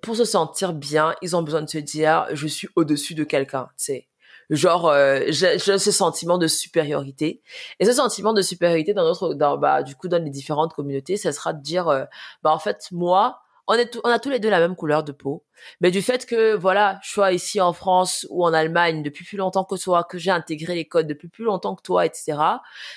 pour 0.01 0.15
se 0.15 0.25
sentir 0.25 0.73
bien, 0.73 1.15
ils 1.21 1.35
ont 1.35 1.41
besoin 1.41 1.61
de 1.61 1.69
se 1.69 1.77
dire 1.77 2.27
je 2.33 2.47
suis 2.47 2.69
au-dessus 2.75 3.15
de 3.15 3.23
quelqu'un, 3.23 3.67
tu 3.77 3.85
sais. 3.85 4.09
Genre 4.49 4.87
euh, 4.87 5.21
j'ai 5.29 5.57
ce 5.59 5.91
sentiment 5.91 6.37
de 6.37 6.47
supériorité. 6.47 7.41
Et 7.79 7.85
ce 7.85 7.93
sentiment 7.93 8.33
de 8.33 8.41
supériorité 8.41 8.93
dans 8.93 9.03
notre 9.03 9.33
dans 9.33 9.57
bah 9.57 9.83
du 9.83 9.95
coup 9.95 10.07
dans 10.07 10.23
les 10.23 10.29
différentes 10.29 10.73
communautés, 10.73 11.17
ça 11.17 11.31
sera 11.31 11.53
de 11.53 11.61
dire 11.61 11.87
euh, 11.87 12.05
bah 12.43 12.51
en 12.51 12.59
fait 12.59 12.87
moi 12.91 13.41
on 13.67 13.73
est 13.73 13.99
on 14.03 14.09
a 14.09 14.19
tous 14.19 14.29
les 14.29 14.39
deux 14.39 14.49
la 14.49 14.59
même 14.59 14.75
couleur 14.75 15.03
de 15.03 15.11
peau. 15.11 15.43
Mais 15.81 15.89
du 15.89 16.01
fait 16.01 16.25
que 16.25 16.55
voilà 16.55 16.99
je 17.03 17.11
sois 17.11 17.31
ici 17.31 17.59
en 17.59 17.73
France 17.73 18.27
ou 18.29 18.45
en 18.45 18.53
Allemagne 18.53 19.01
depuis 19.01 19.25
plus 19.25 19.37
longtemps 19.37 19.63
que 19.63 19.75
toi 19.81 20.03
que 20.03 20.17
j'ai 20.17 20.31
intégré 20.31 20.75
les 20.75 20.85
codes 20.87 21.07
depuis 21.07 21.27
plus 21.27 21.45
longtemps 21.45 21.75
que 21.75 21.81
toi 21.81 22.05
etc 22.05 22.37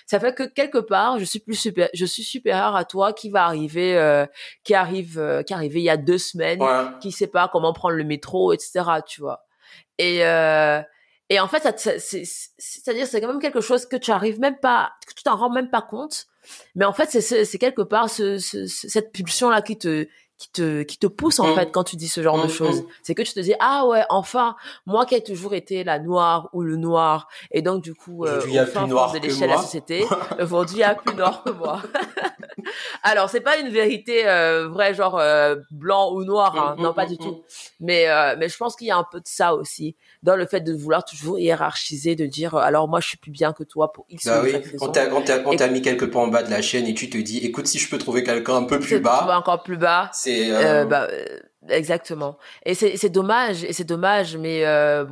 ça 0.07 0.21
fait 0.21 0.35
que 0.35 0.43
quelque 0.43 0.79
part 0.79 1.19
je 1.19 1.25
suis 1.25 1.39
plus 1.39 1.55
super 1.55 1.89
je 1.95 2.05
suis 2.05 2.25
supérieur 2.25 2.75
à 2.77 2.85
toi 2.85 3.13
qui 3.13 3.31
va 3.31 3.45
arriver 3.45 3.97
euh, 3.97 4.27
qui 4.65 4.75
arrive 4.75 5.19
euh, 5.19 5.43
qui 5.43 5.53
est 5.53 5.57
arrivé 5.57 5.81
il 5.81 5.85
y 5.85 5.91
a 5.91 5.97
deux 5.97 6.19
semaines 6.19 6.63
qui 7.01 7.13
sait 7.13 7.29
pas 7.29 7.49
comment 7.49 7.73
prendre 7.73 7.95
le 7.95 8.05
métro 8.05 8.53
etc 8.53 8.85
tu 9.07 9.21
vois. 9.21 9.45
Et 9.99 10.25
euh, 10.25 10.81
et 11.31 11.41
en 11.41 11.49
fait 11.49 11.63
c'est-à-dire 11.79 13.07
c'est 13.07 13.21
quand 13.21 13.29
même 13.29 13.41
quelque 13.41 13.61
chose 13.61 13.87
que 13.87 13.97
tu 13.97 14.11
arrives 14.11 14.41
même 14.41 14.59
pas 14.59 14.93
que 15.07 15.15
tu 15.15 15.23
t'en 15.23 15.37
rends 15.37 15.51
même 15.51 15.71
pas 15.71 15.83
compte. 15.83 16.27
Mais 16.75 16.85
en 16.85 16.93
fait 16.93 17.11
c'est 17.11 17.45
c'est 17.45 17.59
quelque 17.59 17.83
part 17.83 18.09
ce, 18.09 18.39
ce, 18.39 18.67
cette 18.67 19.13
pulsion 19.13 19.51
là 19.51 19.61
qui 19.61 19.77
te 19.77 20.07
qui 20.39 20.51
te 20.53 20.83
qui 20.83 20.99
te 20.99 21.07
pousse 21.07 21.41
en 21.41 21.49
mmh. 21.49 21.55
fait 21.57 21.71
quand 21.73 21.85
tu 21.85 21.97
dis 21.97 22.09
ce 22.09 22.23
genre 22.23 22.41
de 22.41 22.47
mmh, 22.47 22.51
choses. 22.51 22.83
Mmh. 22.83 22.87
C'est 23.03 23.15
que 23.15 23.23
tu 23.23 23.33
te 23.33 23.41
dis 23.41 23.55
ah 23.61 23.87
ouais 23.87 24.05
enfin 24.09 24.57
moi 24.87 25.05
qui 25.05 25.15
ai 25.15 25.23
toujours 25.23 25.55
été 25.55 25.85
la 25.85 25.99
noire 25.99 26.49
ou 26.53 26.63
le 26.63 26.77
noir 26.77 27.29
et 27.51 27.61
donc 27.61 27.83
du 27.83 27.95
coup 27.95 28.25
euh, 28.25 28.41
il 28.47 28.55
y 28.55 28.59
a 28.59 28.65
plus 28.65 28.87
noir 28.87 29.13
de 29.13 29.19
l'échelle 29.19 29.49
de 29.49 29.55
la 29.55 29.61
société 29.61 30.05
aujourd'hui 30.41 30.77
il 30.77 30.81
y 30.81 30.85
a 30.85 30.95
plus 30.95 31.15
noir 31.15 31.43
que 31.45 31.51
moi. 31.51 31.83
Alors 33.03 33.31
c'est 33.31 33.41
pas 33.41 33.59
une 33.59 33.69
vérité 33.69 34.29
euh, 34.29 34.69
vraie 34.69 34.95
genre 34.95 35.19
euh, 35.19 35.57
blanc 35.71 36.13
ou 36.13 36.25
noir 36.25 36.57
hein. 36.57 36.77
non 36.79 36.93
pas 36.93 37.07
du 37.07 37.17
tout. 37.17 37.43
Mais 37.81 38.09
euh, 38.09 38.37
mais 38.39 38.49
je 38.49 38.57
pense 38.57 38.77
qu'il 38.77 38.87
y 38.87 38.91
a 38.91 38.97
un 38.97 39.07
peu 39.11 39.21
de 39.21 39.27
ça 39.27 39.55
aussi 39.55 39.97
dans 40.23 40.37
le 40.37 40.47
fait 40.47 40.61
de 40.61 40.73
vouloir 40.73 41.05
toujours 41.05 41.39
hiérarchiser 41.39 42.17
de 42.17 42.27
dire 42.27 42.55
euh, 42.55 42.61
alors 42.61 42.89
moi 42.89 43.01
je 43.01 43.09
suis 43.09 43.17
plus 43.17 43.31
bien 43.31 43.53
que 43.53 43.65
toi 43.65 43.93
pour 43.93 44.07
X 44.09 44.27
bah 44.27 44.41
oui. 44.43 44.53
Quand 44.79 44.89
t'as 44.89 45.07
quand 45.07 45.57
t'as 45.57 45.69
mis 45.69 45.83
quelque 45.83 46.05
part 46.05 46.23
en 46.23 46.29
bas 46.29 46.43
de 46.43 46.51
la 46.51 46.63
chaîne 46.63 46.87
et 46.87 46.95
tu 46.95 47.09
te 47.09 47.19
dis 47.19 47.39
écoute 47.39 47.67
si 47.67 47.79
je 47.79 47.89
peux 47.89 47.99
trouver 47.99 48.23
quelqu'un 48.23 48.57
un 48.57 48.65
peu 48.65 48.79
plus 48.79 49.01
bas 49.01 49.39
encore 49.39 49.63
plus 49.63 49.77
bas 49.77 50.11
c'est 50.29 50.67
euh, 50.67 50.85
bah, 50.85 51.09
Exactement. 51.69 52.39
Et 52.65 52.75
c'est 52.75 53.09
dommage 53.09 53.65
et 53.65 53.73
c'est 53.73 53.85
dommage 53.85 54.37
mais 54.37 54.65
euh, 54.65 55.05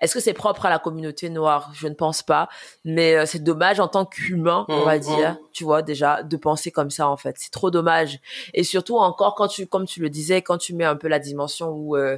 est-ce 0.00 0.14
que 0.14 0.20
c'est 0.20 0.32
propre 0.32 0.66
à 0.66 0.70
la 0.70 0.78
communauté 0.78 1.28
noire? 1.28 1.70
Je 1.74 1.88
ne 1.88 1.94
pense 1.94 2.22
pas, 2.22 2.48
mais 2.84 3.16
euh, 3.16 3.26
c'est 3.26 3.44
dommage 3.44 3.80
en 3.80 3.88
tant 3.88 4.06
qu'humain, 4.06 4.64
on 4.68 4.84
va 4.84 4.96
mmh, 4.96 5.00
dire, 5.00 5.32
mmh. 5.32 5.38
tu 5.52 5.64
vois 5.64 5.82
déjà 5.82 6.22
de 6.22 6.36
penser 6.36 6.70
comme 6.70 6.90
ça 6.90 7.06
en 7.08 7.16
fait. 7.16 7.36
C'est 7.38 7.50
trop 7.50 7.70
dommage 7.70 8.18
et 8.54 8.64
surtout 8.64 8.96
encore 8.96 9.34
quand 9.34 9.48
tu 9.48 9.66
comme 9.66 9.86
tu 9.86 10.00
le 10.00 10.08
disais 10.08 10.40
quand 10.40 10.58
tu 10.58 10.74
mets 10.74 10.84
un 10.84 10.96
peu 10.96 11.08
la 11.08 11.18
dimension 11.18 11.68
où 11.68 11.96
euh, 11.96 12.16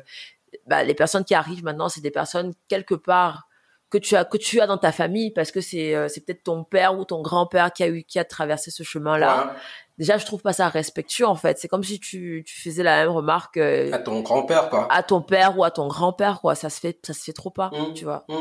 bah, 0.66 0.84
les 0.84 0.94
personnes 0.94 1.24
qui 1.24 1.34
arrivent 1.34 1.64
maintenant, 1.64 1.88
c'est 1.88 2.00
des 2.00 2.10
personnes 2.10 2.52
quelque 2.68 2.94
part 2.94 3.48
que 3.92 3.98
tu 3.98 4.16
as 4.16 4.24
que 4.24 4.38
tu 4.38 4.58
as 4.62 4.66
dans 4.66 4.78
ta 4.78 4.90
famille 4.90 5.30
parce 5.32 5.52
que 5.52 5.60
c'est 5.60 5.94
euh, 5.94 6.08
c'est 6.08 6.24
peut-être 6.24 6.44
ton 6.44 6.64
père 6.64 6.98
ou 6.98 7.04
ton 7.04 7.20
grand-père 7.20 7.74
qui 7.74 7.82
a 7.82 7.88
eu 7.88 8.04
qui 8.04 8.18
a 8.18 8.24
traversé 8.24 8.70
ce 8.70 8.82
chemin-là. 8.82 9.54
Déjà 9.98 10.16
je 10.16 10.24
trouve 10.24 10.40
pas 10.40 10.54
ça 10.54 10.70
respectueux 10.70 11.26
en 11.26 11.34
fait. 11.34 11.58
C'est 11.58 11.68
comme 11.68 11.84
si 11.84 12.00
tu, 12.00 12.42
tu 12.46 12.58
faisais 12.62 12.82
la 12.82 13.02
même 13.02 13.10
remarque 13.10 13.58
euh, 13.58 13.92
à 13.92 13.98
ton 13.98 14.20
grand-père 14.22 14.70
quoi. 14.70 14.88
à 14.90 15.02
ton 15.02 15.20
père 15.20 15.58
ou 15.58 15.64
à 15.64 15.70
ton 15.70 15.88
grand-père 15.88 16.40
quoi. 16.40 16.54
Ça 16.54 16.70
se 16.70 16.80
fait 16.80 16.98
ça 17.06 17.12
se 17.12 17.22
fait 17.22 17.34
trop 17.34 17.50
pas 17.50 17.70
mmh, 17.74 17.92
tu 17.92 18.04
vois. 18.04 18.24
Mmh. 18.28 18.34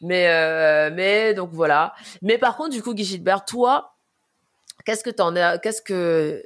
mais 0.00 0.28
euh, 0.28 0.90
mais 0.92 1.32
donc 1.32 1.50
voilà. 1.52 1.94
Mais 2.20 2.36
par 2.36 2.56
contre 2.56 2.70
du 2.70 2.82
coup 2.82 2.92
Guy 2.92 3.04
Gilbert 3.04 3.44
toi 3.44 3.94
qu'est-ce 4.84 5.04
que 5.04 5.10
t'en 5.10 5.36
as 5.36 5.58
qu'est-ce 5.58 5.80
que 5.80 6.42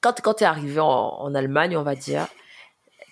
quand 0.00 0.18
quand 0.22 0.34
t'es 0.34 0.46
arrivé 0.46 0.80
en, 0.80 0.86
en 0.88 1.34
Allemagne 1.34 1.76
on 1.76 1.82
va 1.82 1.96
dire 1.96 2.28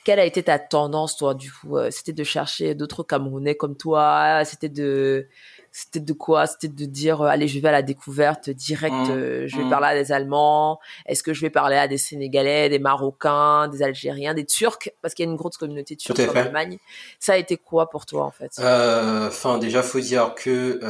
quelle 0.08 0.20
a 0.20 0.24
été 0.24 0.42
ta 0.42 0.58
tendance 0.58 1.18
toi 1.18 1.34
du 1.34 1.52
coup 1.52 1.76
euh, 1.76 1.90
c'était 1.90 2.14
de 2.14 2.24
chercher 2.24 2.74
d'autres 2.74 3.02
Camerounais 3.02 3.56
comme 3.56 3.76
toi 3.76 4.42
c'était 4.46 4.70
de 4.70 5.28
c'était 5.70 6.00
de 6.00 6.12
quoi? 6.14 6.46
C'était 6.46 6.68
de 6.68 6.84
dire 6.86 7.20
euh, 7.20 7.26
allez, 7.26 7.46
je 7.46 7.60
vais 7.60 7.68
à 7.68 7.72
la 7.72 7.82
découverte 7.82 8.48
direct, 8.48 8.94
mmh. 8.94 9.10
euh, 9.10 9.46
je 9.46 9.58
vais 9.58 9.64
mmh. 9.64 9.70
parler 9.70 9.86
à 9.86 9.94
des 9.94 10.12
Allemands, 10.12 10.80
est-ce 11.04 11.22
que 11.22 11.34
je 11.34 11.42
vais 11.42 11.50
parler 11.50 11.76
à 11.76 11.86
des 11.86 11.98
Sénégalais, 11.98 12.70
des 12.70 12.78
Marocains, 12.78 13.68
des 13.68 13.82
Algériens, 13.82 14.32
des 14.32 14.46
Turcs? 14.46 14.90
Parce 15.02 15.12
qu'il 15.12 15.26
y 15.26 15.28
a 15.28 15.30
une 15.30 15.36
grosse 15.36 15.58
communauté 15.58 15.94
turque 15.94 16.18
en 16.20 16.34
Allemagne. 16.34 16.78
Ça 17.20 17.34
a 17.34 17.36
été 17.36 17.58
quoi 17.58 17.90
pour 17.90 18.06
toi 18.06 18.24
en 18.24 18.30
fait? 18.30 18.52
Euh, 18.60 19.28
Enfin, 19.28 19.58
déjà 19.58 19.82
faut 19.82 20.00
dire 20.00 20.34
que 20.34 20.80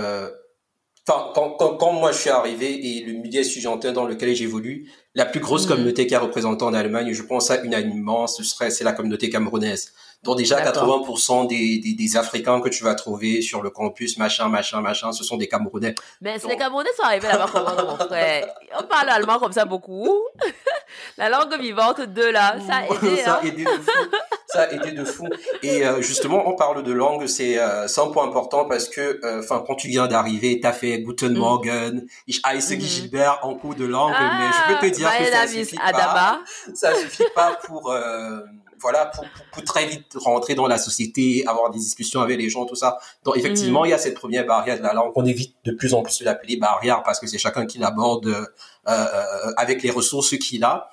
Enfin, 1.09 1.33
quand, 1.35 1.51
quand, 1.53 1.77
quand, 1.77 1.93
moi 1.93 2.13
je 2.13 2.19
suis 2.19 2.31
arrivé 2.31 2.87
et 2.87 3.03
le 3.03 3.15
milieu 3.15 3.41
estudiantin 3.41 3.93
dans 3.93 4.05
lequel 4.05 4.35
j'évolue, 4.35 4.91
la 5.19 5.27
plus 5.27 5.41
grosse 5.41 5.67
mmh. 5.67 5.69
communauté 5.69 6.07
qui 6.07 6.15
a 6.15 6.21
représenté 6.21 6.65
en 6.65 6.73
Allemagne, 6.73 7.13
je 7.13 7.23
pense 7.23 7.51
à 7.51 7.63
unanimement, 7.65 8.29
ce 8.29 8.45
serait 8.45 8.71
c'est 8.71 8.85
la 8.85 8.93
communauté 8.93 9.29
camerounaise. 9.29 9.93
Donc 10.25 10.37
déjà 10.37 10.61
80% 10.61 11.47
des, 11.47 11.79
des, 11.79 11.95
des, 11.95 12.17
Africains 12.17 12.61
que 12.61 12.69
tu 12.69 12.83
vas 12.83 12.95
trouver 12.97 13.41
sur 13.41 13.63
le 13.63 13.71
campus, 13.71 14.19
machin, 14.19 14.49
machin, 14.49 14.81
machin, 14.81 15.13
ce 15.13 15.23
sont 15.23 15.37
des 15.37 15.47
Camerounais. 15.47 15.95
Mais 16.21 16.37
les 16.49 16.57
Camerounais 16.57 16.91
sont 16.97 17.05
arrivés 17.05 17.29
là-bas 17.29 17.49
comment, 17.53 17.91
mon 17.91 17.97
frère 17.97 18.49
On 18.79 18.83
parle 18.83 19.11
allemand 19.11 19.39
comme 19.39 19.53
ça 19.53 19.65
beaucoup. 19.65 20.19
La 21.19 21.29
langue 21.29 21.55
vivante 21.61 22.01
de 22.01 22.25
là, 22.25 22.57
ça 22.67 22.77
a 22.77 22.87
aidé. 22.87 23.17
ça 23.19 23.35
a 23.35 23.39
hein. 23.39 23.41
aidé 23.45 23.65
de 23.65 23.71
fou. 23.71 24.11
Ça 24.47 24.63
a 24.63 24.73
aidé 24.73 24.93
de 24.93 25.05
fou. 25.05 25.29
Et 25.63 25.87
euh, 25.87 26.01
justement, 26.03 26.49
on 26.49 26.57
parle 26.57 26.83
de 26.83 26.93
langue, 26.93 27.27
c'est 27.27 27.59
euh, 27.59 27.87
un 27.87 28.07
point 28.09 28.27
important 28.27 28.65
parce 28.65 28.89
que, 28.89 29.21
euh, 29.25 29.43
quand 29.67 29.75
tu 29.77 29.89
viens 29.89 30.09
d'arriver, 30.09 30.59
t'as 30.61 30.73
fait 30.73 31.01
Guten 31.01 31.35
mm. 31.35 31.39
Morgen, 31.39 32.07
ich 32.27 32.41
heiße 32.45 32.77
mm. 32.77 32.81
Gilbert 32.81 33.39
en 33.43 33.55
cours 33.55 33.75
de 33.75 33.85
langue, 33.85 34.13
mais 34.13 34.49
je 34.53 34.75
peux 34.75 34.91
te 34.91 34.95
dire 34.97 35.11
que 35.17 35.25
ça 35.27 35.47
suffit 35.47 35.77
pas. 35.77 36.41
Ça 36.75 36.95
suffit 36.95 37.31
pas 37.35 37.59
pour 37.67 37.93
euh, 37.93 38.41
voilà, 38.81 39.07
pour, 39.07 39.25
pour, 39.53 39.65
très 39.65 39.87
vite 39.87 40.15
rentrer 40.17 40.55
dans 40.55 40.67
la 40.67 40.79
société, 40.79 41.45
avoir 41.47 41.71
des 41.71 41.79
discussions 41.79 42.21
avec 42.21 42.39
les 42.39 42.49
gens, 42.49 42.67
tout 42.67 42.75
ça. 42.75 42.99
Donc 43.25 43.37
effectivement, 43.37 43.81
mhm. 43.81 43.87
il 43.87 43.91
y 43.91 43.95
a 43.95 43.99
cette 43.99 44.15
première 44.15 44.47
barrière 44.47 44.79
de 44.79 44.83
la 44.83 44.93
langue. 44.93 45.13
On 45.15 45.25
évite 45.25 45.55
de 45.65 45.73
plus 45.73 45.95
en 45.95 46.03
plus 46.03 46.19
de 46.21 46.25
l'appeler 46.25 46.57
barrière 46.57 47.03
parce 47.03 47.21
que 47.21 47.27
c'est 47.27 47.39
chacun 47.39 47.67
qui 47.67 47.79
l'aborde 47.79 48.27
euh, 48.27 48.45
euh, 48.89 49.53
avec 49.57 49.83
les 49.83 49.91
ressources 49.91 50.37
qu'il 50.39 50.65
a. 50.65 50.91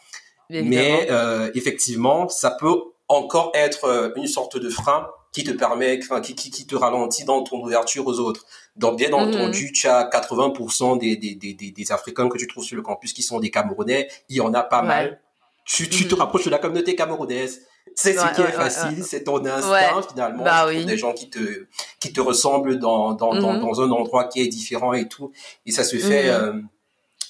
Mais 0.50 1.08
euh, 1.10 1.50
effectivement, 1.56 2.30
ça 2.30 2.52
peut 2.52 2.82
encore 3.08 3.52
être 3.54 3.86
euh, 3.86 4.10
une 4.15 4.28
sorte 4.28 4.58
de 4.58 4.69
frein 4.69 5.08
qui 5.32 5.43
te 5.43 5.52
permet, 5.52 6.00
enfin, 6.02 6.21
qui, 6.21 6.34
qui, 6.34 6.50
qui, 6.50 6.65
te 6.65 6.76
ralentit 6.76 7.26
dans 7.26 7.43
ton 7.43 7.62
ouverture 7.62 8.08
aux 8.08 8.19
autres. 8.19 8.45
Donc, 8.76 8.98
bien 8.98 9.10
mhm. 9.10 9.15
entendu, 9.15 9.71
tu 9.74 9.88
as 9.88 10.10
80% 10.10 10.98
des, 10.98 11.17
des, 11.17 11.36
des, 11.36 11.54
des, 11.54 11.91
Africains 11.91 12.30
que 12.30 12.38
tu 12.38 12.48
trouves 12.48 12.63
sur 12.63 12.78
le 12.78 12.82
campus 12.82 13.12
qui 13.12 13.21
sont 13.21 13.39
des 13.39 13.52
Camerounais. 13.52 14.08
Il 14.30 14.38
y 14.38 14.41
en 14.41 14.54
a 14.54 14.63
pas 14.63 14.82
mal. 14.82 15.19
Tu, 15.65 15.89
tu 15.89 16.08
te 16.08 16.15
mhm. 16.15 16.21
rapproches 16.21 16.45
de 16.45 16.52
la 16.52 16.60
communauté 16.60 16.95
camerounaise 16.95 17.63
c'est 17.95 18.13
ce 18.13 18.36
qui 18.36 18.41
est 18.41 18.51
facile, 18.51 19.03
c'est 19.03 19.23
ton 19.23 19.43
instinct 19.45 20.01
finalement. 20.10 20.43
Bah, 20.43 20.65
oui. 20.67 20.86
Des 20.86 20.97
gens 20.97 21.13
qui 21.13 21.29
te 21.29 21.65
qui 21.99 22.12
te 22.12 22.21
ressemblent 22.21 22.77
dans 22.77 23.13
dans, 23.13 23.34
mhm. 23.34 23.62
dans 23.62 23.81
un 23.81 23.89
endroit 23.91 24.25
qui 24.25 24.41
est 24.41 24.47
différent 24.47 24.93
et 24.93 25.08
tout, 25.08 25.31
et 25.65 25.71
ça 25.71 25.84
se 25.84 25.97
fait 25.97 26.25
mhm. 26.25 26.29
euh, 26.29 26.62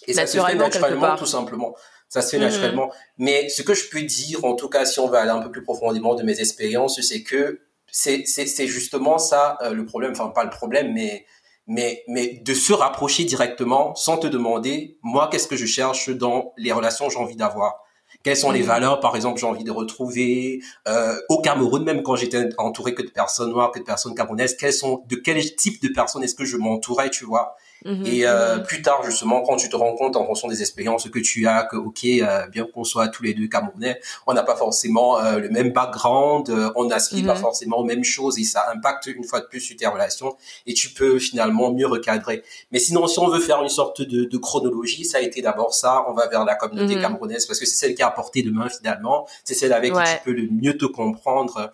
et 0.07 0.13
ça 0.13 0.25
se 0.27 0.39
fait 0.39 0.55
naturellement 0.55 1.15
tout 1.15 1.25
simplement. 1.25 1.75
Ça 2.09 2.21
se 2.21 2.31
fait 2.31 2.37
mhm. 2.37 2.45
naturellement. 2.45 2.91
Mais 3.17 3.49
ce 3.49 3.61
que 3.61 3.73
je 3.73 3.89
peux 3.89 4.01
dire, 4.01 4.43
en 4.45 4.55
tout 4.55 4.69
cas, 4.69 4.85
si 4.85 4.99
on 4.99 5.07
va 5.07 5.21
aller 5.21 5.31
un 5.31 5.41
peu 5.41 5.51
plus 5.51 5.63
profondément 5.63 6.15
de 6.15 6.23
mes 6.23 6.39
expériences, 6.39 6.99
c'est 7.01 7.23
que 7.23 7.61
c'est 7.91 8.23
c'est 8.25 8.47
c'est 8.47 8.67
justement 8.67 9.17
ça 9.17 9.57
euh, 9.61 9.71
le 9.71 9.85
problème. 9.85 10.11
Enfin, 10.11 10.29
pas 10.29 10.43
le 10.43 10.49
problème, 10.49 10.93
mais 10.93 11.25
mais 11.67 12.03
mais 12.07 12.41
de 12.43 12.53
se 12.53 12.73
rapprocher 12.73 13.23
directement 13.23 13.93
sans 13.95 14.17
te 14.17 14.27
demander 14.27 14.97
moi 15.03 15.29
qu'est-ce 15.31 15.47
que 15.47 15.55
je 15.55 15.65
cherche 15.65 16.09
dans 16.09 16.53
les 16.57 16.71
relations 16.71 17.07
que 17.07 17.13
j'ai 17.13 17.19
envie 17.19 17.35
d'avoir 17.35 17.84
quelles 18.25 18.35
sont 18.35 18.49
les 18.49 18.63
mm. 18.63 18.65
valeurs, 18.65 18.99
par 19.01 19.15
exemple, 19.15 19.39
j'ai 19.39 19.45
envie 19.45 19.63
de 19.63 19.69
retrouver 19.69 20.59
euh, 20.87 21.15
au 21.29 21.41
Cameroun, 21.41 21.83
même 21.83 22.01
quand 22.01 22.15
j'étais 22.15 22.49
entouré 22.57 22.95
que 22.95 23.03
de 23.03 23.11
personnes 23.11 23.51
noires, 23.51 23.69
que 23.71 23.77
de 23.77 23.83
personnes 23.83 24.15
camerounaises, 24.15 24.57
quels 24.57 24.73
sont, 24.73 25.03
de 25.07 25.15
quel 25.15 25.55
type 25.55 25.79
de 25.83 25.89
personnes 25.89 26.23
est-ce 26.23 26.33
que 26.33 26.43
je 26.43 26.57
m'entourais, 26.57 27.11
tu 27.11 27.23
vois? 27.23 27.55
Mhm. 27.85 28.05
Et 28.07 28.25
euh, 28.25 28.57
mhm. 28.57 28.63
plus 28.63 28.81
tard, 28.81 29.03
justement, 29.03 29.43
quand 29.43 29.57
tu 29.57 29.69
te 29.69 29.75
rends 29.75 29.95
compte 29.95 30.15
en 30.15 30.25
fonction 30.25 30.47
des 30.47 30.61
expériences 30.61 31.07
que 31.07 31.19
tu 31.19 31.45
as, 31.45 31.63
que 31.63 31.77
ok, 31.77 32.03
euh, 32.03 32.47
bien 32.47 32.65
qu'on 32.65 32.83
soit 32.83 33.07
tous 33.09 33.21
les 33.21 33.35
deux 33.35 33.47
Camerounais, 33.47 34.01
on 34.25 34.33
n'a 34.33 34.41
pas 34.41 34.55
forcément 34.55 35.19
euh, 35.19 35.37
le 35.37 35.49
même 35.49 35.71
background, 35.71 36.49
on 36.75 36.85
n'aspire 36.85 37.25
pas 37.27 37.35
mhm. 37.35 37.41
forcément 37.41 37.77
aux 37.77 37.83
mêmes 37.83 38.03
choses 38.03 38.39
et 38.39 38.43
ça 38.43 38.65
impacte 38.73 39.05
une 39.05 39.23
fois 39.23 39.39
de 39.39 39.45
plus 39.45 39.61
sur 39.61 39.77
tes 39.77 39.85
relations 39.85 40.35
et 40.65 40.73
tu 40.73 40.89
peux 40.89 41.19
finalement 41.19 41.71
mieux 41.71 41.85
recadrer. 41.85 42.43
Mais 42.71 42.79
sinon, 42.79 43.05
si 43.05 43.19
on 43.19 43.27
veut 43.27 43.39
faire 43.39 43.61
une 43.61 43.69
sorte 43.69 44.01
de, 44.01 44.25
de 44.25 44.37
chronologie, 44.37 45.05
ça 45.05 45.19
a 45.19 45.21
été 45.21 45.43
d'abord 45.43 45.75
ça, 45.75 46.05
on 46.09 46.13
va 46.13 46.27
vers 46.27 46.43
la 46.43 46.55
communauté 46.55 46.99
camerounaise 46.99 47.45
parce 47.45 47.59
que 47.59 47.67
c'est 47.67 47.75
celle 47.75 47.93
qui 47.93 48.01
a 48.01 48.07
apporté 48.07 48.41
de 48.41 48.49
main 48.49 48.67
finalement, 48.67 49.27
c'est 49.43 49.53
celle 49.53 49.73
avec 49.73 49.93
qui 49.93 49.99
tu 49.99 50.23
peux 50.23 50.33
le 50.33 50.47
mieux 50.49 50.75
te 50.75 50.85
comprendre 50.85 51.71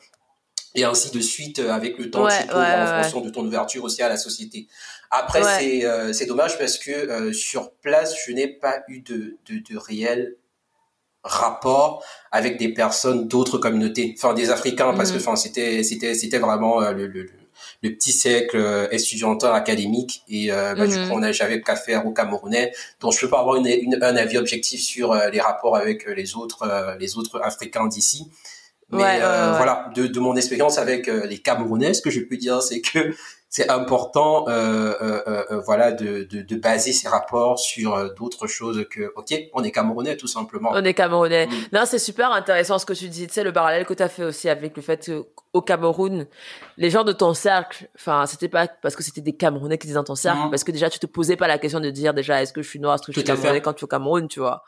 et 0.76 0.84
ainsi 0.84 1.12
de 1.12 1.20
suite 1.20 1.60
avec 1.60 1.98
le 1.98 2.10
temps 2.10 2.28
tu 2.28 2.54
en 2.54 3.02
fonction 3.02 3.22
de 3.22 3.30
ton 3.30 3.46
ouverture 3.46 3.84
aussi 3.84 4.02
à 4.02 4.10
la 4.10 4.18
société. 4.18 4.68
Après, 5.12 5.44
c'est 5.44 5.86
euh, 5.86 6.14
c'est 6.14 6.26
dommage 6.26 6.58
parce 6.58 6.78
que 6.78 6.92
euh, 6.92 7.34
sur 7.34 7.74
place, 7.74 8.16
je 8.26 8.32
n'ai 8.32 8.48
pas 8.48 8.82
eu 8.88 9.02
de, 9.02 9.38
de, 9.50 9.60
de 9.70 9.78
réel 9.78 10.38
rapport 11.24 12.04
avec 12.32 12.58
des 12.58 12.74
personnes 12.74 13.28
d'autres 13.28 13.58
communautés, 13.58 14.16
enfin 14.18 14.34
des 14.34 14.50
Africains, 14.50 14.94
parce 14.94 15.12
que 15.12 15.18
mhm. 15.18 15.22
enfin 15.22 15.36
c'était 15.36 15.84
c'était 15.84 16.16
c'était 16.16 16.40
vraiment 16.40 16.82
euh, 16.82 16.94
le, 16.94 17.08
le, 17.08 17.28
le, 17.84 17.96
petit 17.96 18.14
cercle 18.14 18.88
étudiantin 18.92 19.54
académique 19.54 20.24
et 20.30 20.48
bah, 20.50 20.88
du 20.88 20.96
coup 20.96 21.18
mhm. 21.18 21.24
on 21.26 21.32
j'avais 21.32 21.62
qu'à 21.62 21.76
faire 21.76 22.08
au 22.08 22.12
Camerounais, 22.12 22.72
donc 23.02 23.14
je 23.14 23.20
peux 23.20 23.30
pas 23.30 23.42
avoir 23.42 23.58
une, 23.58 24.00
un 24.02 24.16
avis 24.16 24.38
objectif 24.38 24.82
sur 24.82 25.14
les 25.14 25.42
rapports 25.42 25.76
avec 25.76 26.08
les 26.08 26.36
autres 26.36 26.96
les 27.00 27.18
autres 27.18 27.42
Africains 27.44 27.88
d'ici. 27.88 28.32
Mais 28.92 29.20
voilà, 29.20 29.90
de, 29.96 30.08
de 30.08 30.20
mon 30.20 30.36
expérience 30.36 30.78
avec 30.78 31.08
les 31.08 31.38
Camerounais, 31.40 31.94
ce 31.94 32.02
que 32.02 32.10
je 32.10 32.20
peux 32.22 32.38
dire, 32.38 32.62
c'est 32.62 32.82
que 32.82 33.14
c'est 33.52 33.70
important, 33.70 34.48
euh, 34.48 34.94
euh, 35.02 35.44
euh, 35.52 35.60
voilà, 35.66 35.92
de, 35.92 36.24
de, 36.24 36.42
de, 36.42 36.56
baser 36.56 36.94
ses 36.94 37.10
rapports 37.10 37.60
sur 37.60 37.94
euh, 37.94 38.08
d'autres 38.18 38.48
choses 38.48 38.86
que, 38.90 39.12
ok, 39.18 39.34
on 39.54 39.62
est 39.66 39.72
Camerounais 39.72 40.16
tout 40.16 40.28
simplement. 40.28 40.72
On 40.74 40.86
est 40.86 40.94
Camerounais. 40.94 41.48
Mm. 41.48 41.52
Non, 41.74 41.82
c'est 41.86 42.00
super 42.00 42.32
intéressant 42.32 42.80
ce 42.80 42.86
que 42.86 42.94
tu 42.94 43.10
dis. 43.10 43.28
Tu 43.28 43.34
sais, 43.34 43.44
le 43.44 43.52
parallèle 43.52 43.86
que 43.86 43.94
tu 43.94 44.02
as 44.02 44.08
fait 44.08 44.24
aussi 44.24 44.48
avec 44.48 44.78
le 44.78 44.82
fait 44.82 45.12
qu'au 45.52 45.62
Cameroun, 45.62 46.28
les 46.78 46.90
gens 46.90 47.04
de 47.04 47.12
ton 47.12 47.34
cercle, 47.34 47.90
enfin, 47.98 48.26
c'était 48.26 48.48
pas 48.48 48.68
parce 48.68 48.96
que 48.96 49.04
c'était 49.04 49.20
des 49.20 49.36
Camerounais 49.36 49.78
qui 49.78 49.88
étaient 49.88 49.96
dans 49.96 50.06
ton 50.06 50.16
cercle, 50.16 50.48
mm. 50.48 50.50
parce 50.50 50.64
que 50.64 50.72
déjà 50.72 50.90
tu 50.90 51.00
te 51.00 51.06
posais 51.06 51.36
pas 51.36 51.50
la 51.50 51.58
question 51.58 51.82
de 51.82 51.90
dire 51.90 52.14
déjà 52.14 52.42
est-ce 52.42 52.54
que 52.54 52.62
je 52.62 52.70
suis 52.70 52.80
noir, 52.80 52.96
est-ce 52.96 53.04
que 53.04 53.12
je 53.12 53.20
suis 53.20 53.28
Camerounais 53.28 53.60
quand 53.60 53.74
tu 53.74 53.82
es 53.82 53.84
au 53.84 53.88
Cameroun, 53.88 54.30
tu 54.30 54.40
vois. 54.40 54.64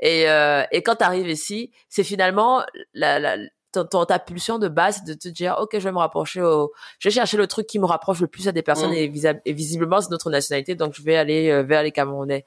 Et, 0.00 0.28
euh, 0.28 0.64
et 0.72 0.82
quand 0.82 0.96
tu 0.96 1.04
arrives 1.04 1.28
ici, 1.28 1.70
c'est 1.88 2.02
finalement 2.02 2.64
la, 2.94 3.18
la, 3.20 3.36
ta 3.82 4.18
pulsion 4.18 4.58
de 4.58 4.68
base 4.68 5.04
de 5.04 5.14
te 5.14 5.28
dire 5.28 5.56
ok 5.60 5.70
je 5.74 5.78
vais 5.78 5.92
me 5.92 5.98
rapprocher 5.98 6.40
au 6.40 6.72
je 6.98 7.08
vais 7.08 7.12
chercher 7.12 7.36
le 7.36 7.46
truc 7.46 7.66
qui 7.66 7.78
me 7.78 7.86
rapproche 7.86 8.20
le 8.20 8.26
plus 8.26 8.48
à 8.48 8.52
des 8.52 8.62
personnes 8.62 8.90
mm. 8.90 9.40
et, 9.44 9.52
visiblement 9.52 10.00
c'est 10.00 10.10
notre 10.10 10.30
nationalité 10.30 10.74
donc 10.74 10.94
je 10.94 11.02
vais 11.02 11.16
aller 11.16 11.50
euh, 11.50 11.62
vers 11.62 11.82
les 11.82 11.92
Camerounais. 11.92 12.44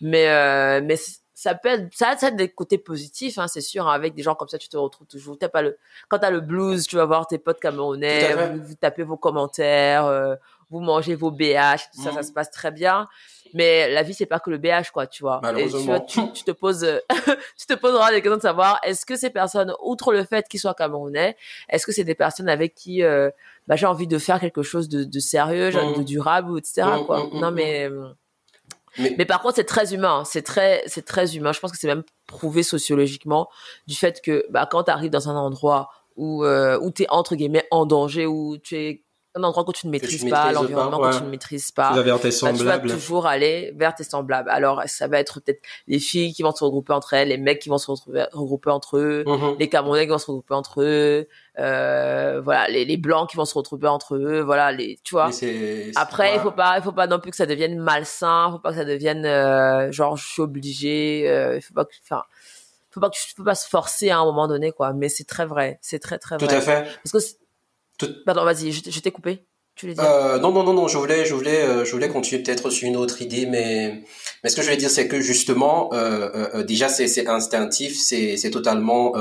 Mais 0.00 0.28
euh, 0.28 0.80
mais 0.84 0.96
ça 1.34 1.54
peut 1.54 1.68
être 1.68 1.88
ça, 1.92 2.16
ça 2.16 2.28
a 2.28 2.30
des 2.30 2.48
côtés 2.48 2.78
positifs 2.78 3.38
hein, 3.38 3.48
c'est 3.48 3.60
sûr 3.60 3.88
hein, 3.88 3.92
avec 3.92 4.14
des 4.14 4.22
gens 4.22 4.34
comme 4.34 4.48
ça 4.48 4.58
tu 4.58 4.68
te 4.68 4.76
retrouves 4.76 5.06
toujours. 5.06 5.36
T'as 5.38 5.48
pas 5.48 5.62
le 5.62 5.78
quand 6.08 6.18
t'as 6.18 6.30
le 6.30 6.40
blues 6.40 6.86
tu 6.86 6.96
vas 6.96 7.04
voir 7.04 7.26
tes 7.26 7.38
potes 7.38 7.60
camerounais 7.60 8.56
vous, 8.56 8.74
tapez 8.74 9.02
vos 9.02 9.16
commentaires 9.16 10.06
euh, 10.06 10.36
vous 10.70 10.80
mangez 10.80 11.14
vos 11.14 11.30
BH 11.30 11.90
tout 11.94 12.02
ça 12.02 12.12
ça 12.12 12.22
se 12.22 12.32
passe 12.32 12.50
très 12.50 12.70
bien. 12.70 13.08
Mais 13.54 13.90
la 13.90 14.02
vie 14.02 14.14
c'est 14.14 14.26
pas 14.26 14.40
que 14.40 14.50
le 14.50 14.58
BH 14.58 14.90
quoi 14.92 15.06
tu 15.06 15.22
vois. 15.22 15.40
Et 15.56 15.68
tu, 16.06 16.32
tu, 16.32 16.44
te 16.44 16.50
poses 16.50 16.86
tu 17.58 17.66
te 17.66 17.74
poseras 17.74 18.10
des 18.10 18.20
questions 18.20 18.36
de 18.36 18.42
savoir 18.42 18.78
est-ce 18.82 19.06
que 19.06 19.16
ces 19.16 19.30
personnes 19.30 19.72
outre 19.82 20.12
le 20.12 20.24
fait 20.24 20.46
qu'ils 20.48 20.60
soient 20.60 20.74
camerounais 20.74 21.36
est-ce 21.68 21.86
que 21.86 21.92
c'est 21.92 22.04
des 22.04 22.14
personnes 22.14 22.48
avec 22.48 22.74
qui 22.74 23.02
euh, 23.02 23.30
bah, 23.66 23.76
j'ai 23.76 23.86
envie 23.86 24.06
de 24.06 24.18
faire 24.18 24.40
quelque 24.40 24.62
chose 24.62 24.88
de, 24.88 25.04
de 25.04 25.18
sérieux 25.18 25.70
de 25.70 26.00
mmh. 26.00 26.04
durable 26.04 26.58
etc 26.58 26.82
mmh, 26.82 27.06
quoi. 27.06 27.24
mmh, 27.24 27.40
non 27.40 27.50
mais, 27.50 27.88
mais 28.98 29.14
mais 29.16 29.24
par 29.24 29.40
contre 29.40 29.56
c'est 29.56 29.64
très 29.64 29.94
humain 29.94 30.24
c'est 30.26 30.42
très 30.42 30.82
c'est 30.86 31.04
très 31.04 31.36
humain. 31.36 31.52
Je 31.52 31.60
pense 31.60 31.72
que 31.72 31.78
c'est 31.78 31.86
même 31.86 32.04
prouvé 32.26 32.62
sociologiquement 32.62 33.48
du 33.86 33.94
fait 33.94 34.20
que 34.20 34.44
bah 34.50 34.68
quand 34.70 34.84
tu 34.84 34.90
arrives 34.90 35.10
dans 35.10 35.30
un 35.30 35.36
endroit 35.36 35.90
où 36.16 36.44
euh, 36.44 36.78
où 36.80 36.90
tu 36.90 37.04
es 37.04 37.06
entre 37.08 37.36
guillemets 37.36 37.66
en 37.70 37.86
danger 37.86 38.26
où 38.26 38.58
tu 38.58 38.76
es 38.76 39.02
un 39.34 39.42
endroit 39.42 39.64
que 39.64 39.72
tu 39.72 39.86
ne 39.86 39.92
maîtrises 39.92 40.28
pas, 40.28 40.52
l'environnement 40.52 40.98
que 41.00 41.16
tu 41.18 41.24
ne 41.24 41.28
maîtrises 41.30 41.70
pas. 41.70 41.90
Tu 41.90 41.96
vas 41.96 42.02
vers 42.02 42.20
tes 42.20 42.30
semblables. 42.30 42.82
tu 42.82 42.88
vas 42.88 42.94
toujours 42.94 43.26
aller 43.26 43.72
vers 43.76 43.94
tes 43.94 44.04
semblables. 44.04 44.50
Alors, 44.50 44.82
ça 44.86 45.06
va 45.06 45.18
être 45.18 45.40
peut-être 45.40 45.60
les 45.86 45.98
filles 45.98 46.32
qui 46.32 46.42
vont 46.42 46.54
se 46.54 46.64
regrouper 46.64 46.92
entre 46.92 47.14
elles, 47.14 47.28
les 47.28 47.36
mecs 47.36 47.60
qui 47.60 47.68
vont 47.68 47.78
se 47.78 47.90
regrouper 47.90 48.70
entre 48.70 48.98
eux, 48.98 49.24
mm-hmm. 49.26 49.58
les 49.58 49.68
Camerounais 49.68 50.06
qui 50.06 50.10
vont 50.10 50.18
se 50.18 50.26
regrouper 50.26 50.54
entre 50.54 50.82
eux, 50.82 51.28
euh, 51.58 52.40
voilà, 52.42 52.68
les, 52.68 52.84
les 52.84 52.96
blancs 52.96 53.28
qui 53.28 53.36
vont 53.36 53.44
se 53.44 53.54
retrouver 53.54 53.88
entre 53.88 54.14
eux, 54.16 54.40
voilà, 54.40 54.72
les, 54.72 54.98
tu 55.02 55.14
vois. 55.14 55.30
Après, 55.96 56.34
il 56.34 56.40
faut 56.40 56.52
pas, 56.52 56.78
il 56.78 56.82
faut 56.82 56.92
pas 56.92 57.06
non 57.06 57.18
plus 57.18 57.30
que 57.30 57.36
ça 57.36 57.46
devienne 57.46 57.78
malsain, 57.78 58.46
il 58.48 58.52
faut 58.52 58.58
pas 58.58 58.70
que 58.70 58.76
ça 58.76 58.84
devienne 58.84 59.26
euh, 59.26 59.90
genre 59.92 60.16
je 60.16 60.26
suis 60.26 60.42
obligé, 60.42 61.24
euh, 61.28 61.56
il 61.56 61.62
faut 61.62 61.74
pas 61.74 61.84
que, 61.84 61.94
enfin, 62.04 62.22
faut 62.90 63.00
pas 63.00 63.10
que, 63.10 63.16
faut 63.36 63.44
pas 63.44 63.54
se 63.54 63.68
forcer 63.68 64.10
à 64.10 64.18
un 64.18 64.24
moment 64.24 64.48
donné 64.48 64.72
quoi. 64.72 64.92
Mais 64.92 65.08
c'est 65.08 65.24
très 65.24 65.46
vrai, 65.46 65.78
c'est 65.82 65.98
très 65.98 66.18
très 66.18 66.36
vrai. 66.36 66.46
Tout 66.46 66.54
à 66.54 66.60
fait. 66.60 66.86
Parce 67.02 67.12
que 67.12 67.38
Pardon, 68.24 68.44
vas-y, 68.44 68.72
je 68.72 69.00
t'ai 69.00 69.10
coupé. 69.10 69.46
Tu 69.78 69.94
dire 69.94 70.02
euh, 70.02 70.40
non, 70.40 70.50
non, 70.50 70.64
non, 70.64 70.72
non, 70.72 70.88
je 70.88 70.98
voulais, 70.98 71.24
je 71.24 71.32
voulais, 71.34 71.62
euh, 71.62 71.84
je 71.84 71.92
voulais 71.92 72.08
continuer 72.08 72.42
peut-être 72.42 72.68
sur 72.68 72.88
une 72.88 72.96
autre 72.96 73.22
idée, 73.22 73.46
mais, 73.46 74.02
mais 74.42 74.50
ce 74.50 74.56
que 74.56 74.62
je 74.62 74.66
voulais 74.66 74.76
dire, 74.76 74.90
c'est 74.90 75.06
que 75.06 75.20
justement, 75.20 75.94
euh, 75.94 76.30
euh 76.52 76.64
déjà, 76.64 76.88
c'est 76.88 77.28
instinctif, 77.28 77.96
c'est 77.96 78.50
totalement 78.50 79.12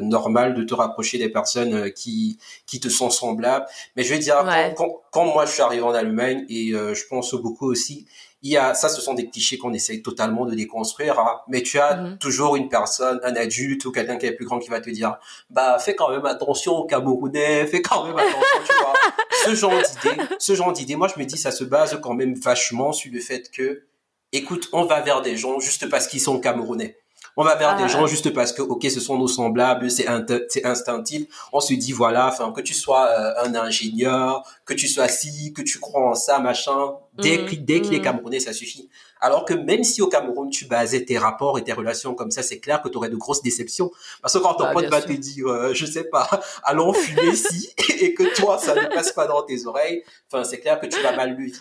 normal 0.00 0.54
de 0.54 0.62
te 0.62 0.72
rapprocher 0.72 1.18
des 1.18 1.28
personnes 1.28 1.90
qui, 1.90 2.38
qui 2.64 2.78
te 2.78 2.88
sont 2.88 3.10
semblables. 3.10 3.66
Mais 3.96 4.04
je 4.04 4.14
vais 4.14 4.20
dire, 4.20 4.36
quand, 4.76 5.02
quand, 5.10 5.24
moi 5.24 5.46
je 5.46 5.50
suis 5.50 5.62
arrivé 5.62 5.82
en 5.82 5.92
Allemagne 5.92 6.44
et 6.48 6.68
je 6.70 7.06
pense 7.10 7.34
beaucoup 7.34 7.66
aussi, 7.66 8.06
il 8.42 8.52
y 8.52 8.56
a 8.56 8.74
ça 8.74 8.88
ce 8.88 9.00
sont 9.00 9.14
des 9.14 9.28
clichés 9.28 9.58
qu'on 9.58 9.72
essaye 9.72 10.02
totalement 10.02 10.46
de 10.46 10.54
déconstruire 10.54 11.18
hein. 11.18 11.40
mais 11.48 11.62
tu 11.62 11.78
as 11.78 11.96
mhm. 11.96 12.18
toujours 12.18 12.56
une 12.56 12.68
personne 12.68 13.20
un 13.24 13.34
adulte 13.34 13.84
ou 13.84 13.92
quelqu'un 13.92 14.16
qui 14.16 14.26
est 14.26 14.32
plus 14.32 14.46
grand 14.46 14.58
qui 14.58 14.70
va 14.70 14.80
te 14.80 14.90
dire 14.90 15.18
bah 15.50 15.78
fais 15.78 15.94
quand 15.94 16.10
même 16.10 16.24
attention 16.26 16.76
aux 16.76 16.86
Camerounais 16.86 17.66
fais 17.66 17.82
quand 17.82 18.04
même 18.04 18.16
attention 18.16 18.58
tu 18.66 18.74
vois 18.80 18.92
ce 19.44 19.54
genre 19.54 19.72
d'idée 19.72 20.22
ce 20.38 20.54
genre 20.54 20.72
d'idée 20.72 20.96
moi 20.96 21.08
je 21.14 21.20
me 21.20 21.24
dis 21.26 21.38
ça 21.38 21.50
se 21.50 21.64
base 21.64 21.98
quand 22.02 22.14
même 22.14 22.34
vachement 22.34 22.92
sur 22.92 23.12
le 23.12 23.20
fait 23.20 23.50
que 23.50 23.84
écoute 24.32 24.68
on 24.72 24.84
va 24.84 25.00
vers 25.00 25.22
des 25.22 25.36
gens 25.36 25.58
juste 25.58 25.88
parce 25.88 26.06
qu'ils 26.06 26.20
sont 26.20 26.38
Camerounais 26.38 26.96
on 27.40 27.44
va 27.44 27.54
vers 27.54 27.76
des 27.76 27.84
ah. 27.84 27.86
gens 27.86 28.06
juste 28.08 28.30
parce 28.34 28.52
que, 28.52 28.62
ok, 28.62 28.84
ce 28.90 28.98
sont 28.98 29.16
nos 29.16 29.28
semblables, 29.28 29.92
c'est 29.92 30.06
c'est 30.48 30.66
instinctif. 30.66 31.28
On 31.52 31.60
se 31.60 31.72
dit, 31.72 31.92
voilà, 31.92 32.26
enfin, 32.26 32.50
que 32.50 32.60
tu 32.60 32.74
sois 32.74 33.06
euh, 33.06 33.44
un 33.44 33.54
ingénieur, 33.54 34.42
que 34.64 34.74
tu 34.74 34.88
sois 34.88 35.06
ci, 35.06 35.52
que 35.52 35.62
tu 35.62 35.78
crois 35.78 36.10
en 36.10 36.14
ça, 36.16 36.40
machin, 36.40 36.94
dès, 37.18 37.38
mmh, 37.38 37.64
dès 37.64 37.80
qu'il 37.80 37.94
est 37.94 37.98
mmh. 37.98 38.02
camerounais, 38.02 38.40
ça 38.40 38.52
suffit. 38.52 38.88
Alors 39.20 39.44
que 39.44 39.54
même 39.54 39.84
si 39.84 40.00
au 40.02 40.08
Cameroun, 40.08 40.50
tu 40.50 40.66
basais 40.66 41.04
tes 41.04 41.18
rapports 41.18 41.58
et 41.58 41.64
tes 41.64 41.72
relations 41.72 42.14
comme 42.14 42.30
ça, 42.30 42.42
c'est 42.42 42.60
clair 42.60 42.82
que 42.82 42.88
tu 42.88 42.96
aurais 42.96 43.08
de 43.08 43.16
grosses 43.16 43.42
déceptions. 43.42 43.90
Parce 44.22 44.34
que 44.34 44.38
quand 44.38 44.54
ton 44.54 44.64
bah, 44.64 44.72
pote 44.72 44.86
va 44.86 45.02
te 45.02 45.12
dire, 45.12 45.46
euh, 45.48 45.74
je 45.74 45.86
sais 45.86 46.04
pas, 46.04 46.28
allons 46.62 46.92
fumer 46.92 47.28
ici, 47.32 47.70
et 48.00 48.14
que 48.14 48.34
toi, 48.34 48.58
ça 48.58 48.74
ne 48.74 48.86
passe 48.94 49.12
pas 49.12 49.26
dans 49.26 49.42
tes 49.42 49.66
oreilles, 49.66 50.02
enfin, 50.30 50.44
c'est 50.44 50.60
clair 50.60 50.80
que 50.80 50.86
tu 50.86 51.00
vas 51.00 51.14
mal 51.16 51.36
le 51.36 51.44
vivre. 51.44 51.58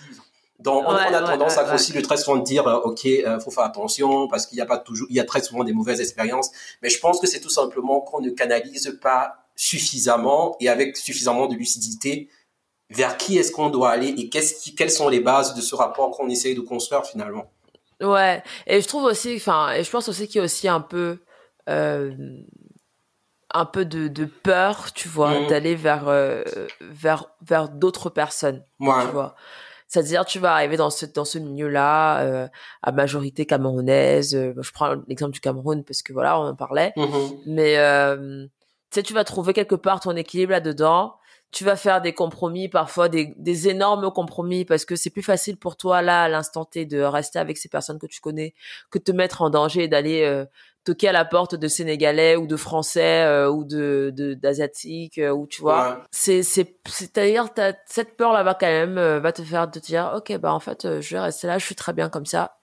Donc, 0.59 0.85
on, 0.87 0.91
a 0.91 1.21
tendance 1.21 1.57
à 1.57 1.75
aussi 1.75 1.93
le 1.93 2.01
très 2.01 2.17
souvent 2.17 2.37
de 2.37 2.43
dire, 2.43 2.67
euh, 2.67 2.79
ok, 2.79 3.05
euh, 3.05 3.39
faut 3.39 3.51
faire 3.51 3.65
attention 3.65 4.27
parce 4.27 4.47
qu'il 4.47 4.57
y 4.57 4.61
a 4.61 4.65
pas 4.65 4.79
toujours, 4.79 5.07
il 5.09 5.15
y 5.15 5.19
a 5.19 5.23
très 5.23 5.41
souvent 5.41 5.63
des 5.63 5.73
mauvaises 5.73 6.01
expériences. 6.01 6.49
Mais 6.81 6.89
je 6.89 6.99
pense 6.99 7.19
que 7.19 7.27
c'est 7.27 7.39
tout 7.39 7.49
simplement 7.49 8.01
qu'on 8.01 8.21
ne 8.21 8.31
canalise 8.31 8.97
pas 8.99 9.45
suffisamment 9.55 10.55
et 10.59 10.69
avec 10.69 10.97
suffisamment 10.97 11.45
de 11.45 11.55
lucidité 11.55 12.29
vers 12.89 13.17
qui 13.17 13.37
est-ce 13.37 13.51
qu'on 13.51 13.69
doit 13.69 13.89
aller 13.89 14.09
et 14.09 14.29
qu'est-ce 14.29 14.61
qui, 14.61 14.75
quelles 14.75 14.91
sont 14.91 15.09
les 15.09 15.19
bases 15.19 15.53
de 15.55 15.61
ce 15.61 15.75
rapport 15.75 16.11
qu'on 16.11 16.29
essaye 16.29 16.55
de 16.55 16.61
construire 16.61 17.05
finalement. 17.05 17.51
Ouais, 18.01 18.43
et 18.67 18.81
je 18.81 18.87
trouve 18.87 19.03
aussi, 19.03 19.35
enfin, 19.35 19.71
et 19.73 19.83
je 19.83 19.89
pense 19.89 20.07
aussi 20.07 20.27
qu'il 20.27 20.37
y 20.37 20.41
a 20.41 20.45
aussi 20.45 20.67
un 20.67 20.81
peu, 20.81 21.19
euh, 21.67 22.11
un 23.51 23.65
peu 23.65 23.85
de, 23.85 24.07
de 24.07 24.25
peur, 24.25 24.93
tu 24.93 25.07
vois, 25.07 25.39
mmh. 25.39 25.47
d'aller 25.47 25.75
vers, 25.75 26.07
euh, 26.07 26.43
vers, 26.79 27.25
vers 27.41 27.69
d'autres 27.69 28.09
personnes, 28.09 28.63
ouais. 28.79 29.05
tu 29.05 29.11
vois. 29.11 29.35
C'est-à-dire, 29.87 30.25
tu 30.25 30.39
vas 30.39 30.53
arriver 30.53 30.75
dans 30.75 30.89
ce, 30.89 31.05
dans 31.05 31.23
ce 31.23 31.39
milieu-là, 31.39 32.19
euh, 32.19 32.47
à 32.83 32.91
majorité 32.91 33.45
camerounaise. 33.45 34.35
Euh, 34.35 34.53
je 34.59 34.71
prends 34.71 34.95
l'exemple 35.07 35.31
du 35.31 35.39
Cameroun 35.39 35.83
parce 35.83 36.01
que 36.01 36.11
voilà, 36.11 36.39
on 36.39 36.43
en 36.43 36.55
parlait. 36.55 36.91
Mm-hmm. 36.97 37.37
Mais 37.47 37.77
euh, 37.77 38.45
tu 38.91 38.95
sais, 38.95 39.03
tu 39.03 39.13
vas 39.13 39.23
trouver 39.23 39.53
quelque 39.53 39.75
part 39.75 40.01
ton 40.01 40.15
équilibre 40.15 40.51
là-dedans. 40.51 41.15
Tu 41.51 41.63
vas 41.63 41.75
faire 41.75 42.01
des 42.01 42.13
compromis, 42.13 42.67
parfois 42.67 43.07
des, 43.07 43.33
des 43.37 43.69
énormes 43.69 44.11
compromis, 44.11 44.65
parce 44.65 44.85
que 44.85 44.95
c'est 44.95 45.09
plus 45.09 45.23
facile 45.23 45.57
pour 45.57 45.77
toi 45.77 46.01
là, 46.01 46.23
à 46.23 46.29
l'instant 46.29 46.65
T, 46.65 46.85
de 46.85 47.01
rester 47.01 47.39
avec 47.39 47.57
ces 47.57 47.69
personnes 47.69 47.99
que 47.99 48.05
tu 48.05 48.19
connais, 48.19 48.53
que 48.91 48.99
de 48.99 49.03
te 49.03 49.11
mettre 49.11 49.41
en 49.41 49.49
danger 49.49 49.83
et 49.83 49.87
d'aller 49.87 50.23
euh, 50.23 50.45
toquer 50.87 51.09
à 51.09 51.11
la 51.11 51.25
porte 51.25 51.53
de 51.55 51.67
Sénégalais 51.67 52.37
ou 52.37 52.47
de 52.47 52.55
Français 52.55 53.23
euh, 53.23 53.49
ou 53.49 53.65
de 53.65 54.13
d'asiatiques 54.41 55.17
euh, 55.17 55.31
ou 55.31 55.45
tu 55.45 55.61
vois. 55.61 56.03
C'est 56.11 56.43
c'est 56.43 56.77
c'est-à-dire 56.87 57.49
cette 57.85 58.15
peur 58.15 58.31
là 58.31 58.43
va 58.43 58.53
quand 58.53 58.67
même 58.67 58.97
euh, 58.97 59.19
va 59.19 59.33
te 59.33 59.41
faire 59.41 59.69
te 59.69 59.79
dire 59.79 60.13
ok 60.15 60.37
bah 60.37 60.53
en 60.53 60.61
fait 60.61 61.01
je 61.01 61.15
vais 61.15 61.19
rester 61.19 61.47
là 61.47 61.57
je 61.57 61.65
suis 61.65 61.75
très 61.75 61.91
bien 61.93 62.09
comme 62.09 62.25
ça. 62.25 62.57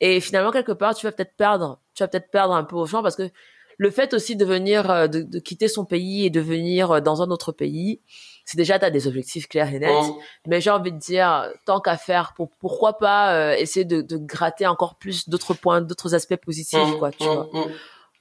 Et 0.00 0.20
finalement 0.20 0.52
quelque 0.52 0.72
part 0.72 0.94
tu 0.94 1.04
vas 1.04 1.12
peut-être 1.12 1.36
perdre 1.36 1.80
tu 1.94 2.04
vas 2.04 2.08
peut-être 2.08 2.30
perdre 2.30 2.54
un 2.54 2.64
peu 2.64 2.76
au 2.76 2.86
champ 2.86 3.02
parce 3.02 3.16
que 3.16 3.28
le 3.78 3.90
fait 3.90 4.14
aussi 4.14 4.36
de 4.36 4.44
venir 4.44 5.08
de, 5.08 5.22
de 5.22 5.38
quitter 5.38 5.68
son 5.68 5.84
pays 5.84 6.26
et 6.26 6.30
de 6.30 6.40
venir 6.40 7.02
dans 7.02 7.22
un 7.22 7.30
autre 7.30 7.52
pays 7.52 8.00
c'est 8.44 8.56
déjà 8.56 8.78
tu 8.78 8.84
as 8.84 8.90
des 8.90 9.06
objectifs 9.06 9.48
clairs 9.48 9.72
et 9.72 9.78
nets. 9.78 10.12
Mais 10.46 10.60
j'ai 10.60 10.70
envie 10.70 10.92
de 10.92 10.98
dire, 10.98 11.50
tant 11.64 11.80
qu'à 11.80 11.96
faire, 11.96 12.34
pour, 12.34 12.50
pourquoi 12.58 12.98
pas 12.98 13.34
euh, 13.34 13.54
essayer 13.54 13.84
de, 13.84 14.02
de, 14.02 14.16
gratter 14.16 14.66
encore 14.66 14.96
plus 14.96 15.28
d'autres 15.28 15.54
points, 15.54 15.80
d'autres 15.80 16.14
aspects 16.14 16.36
positifs, 16.36 16.96
quoi, 16.98 17.10
tu 17.10 17.24
vois. 17.24 17.48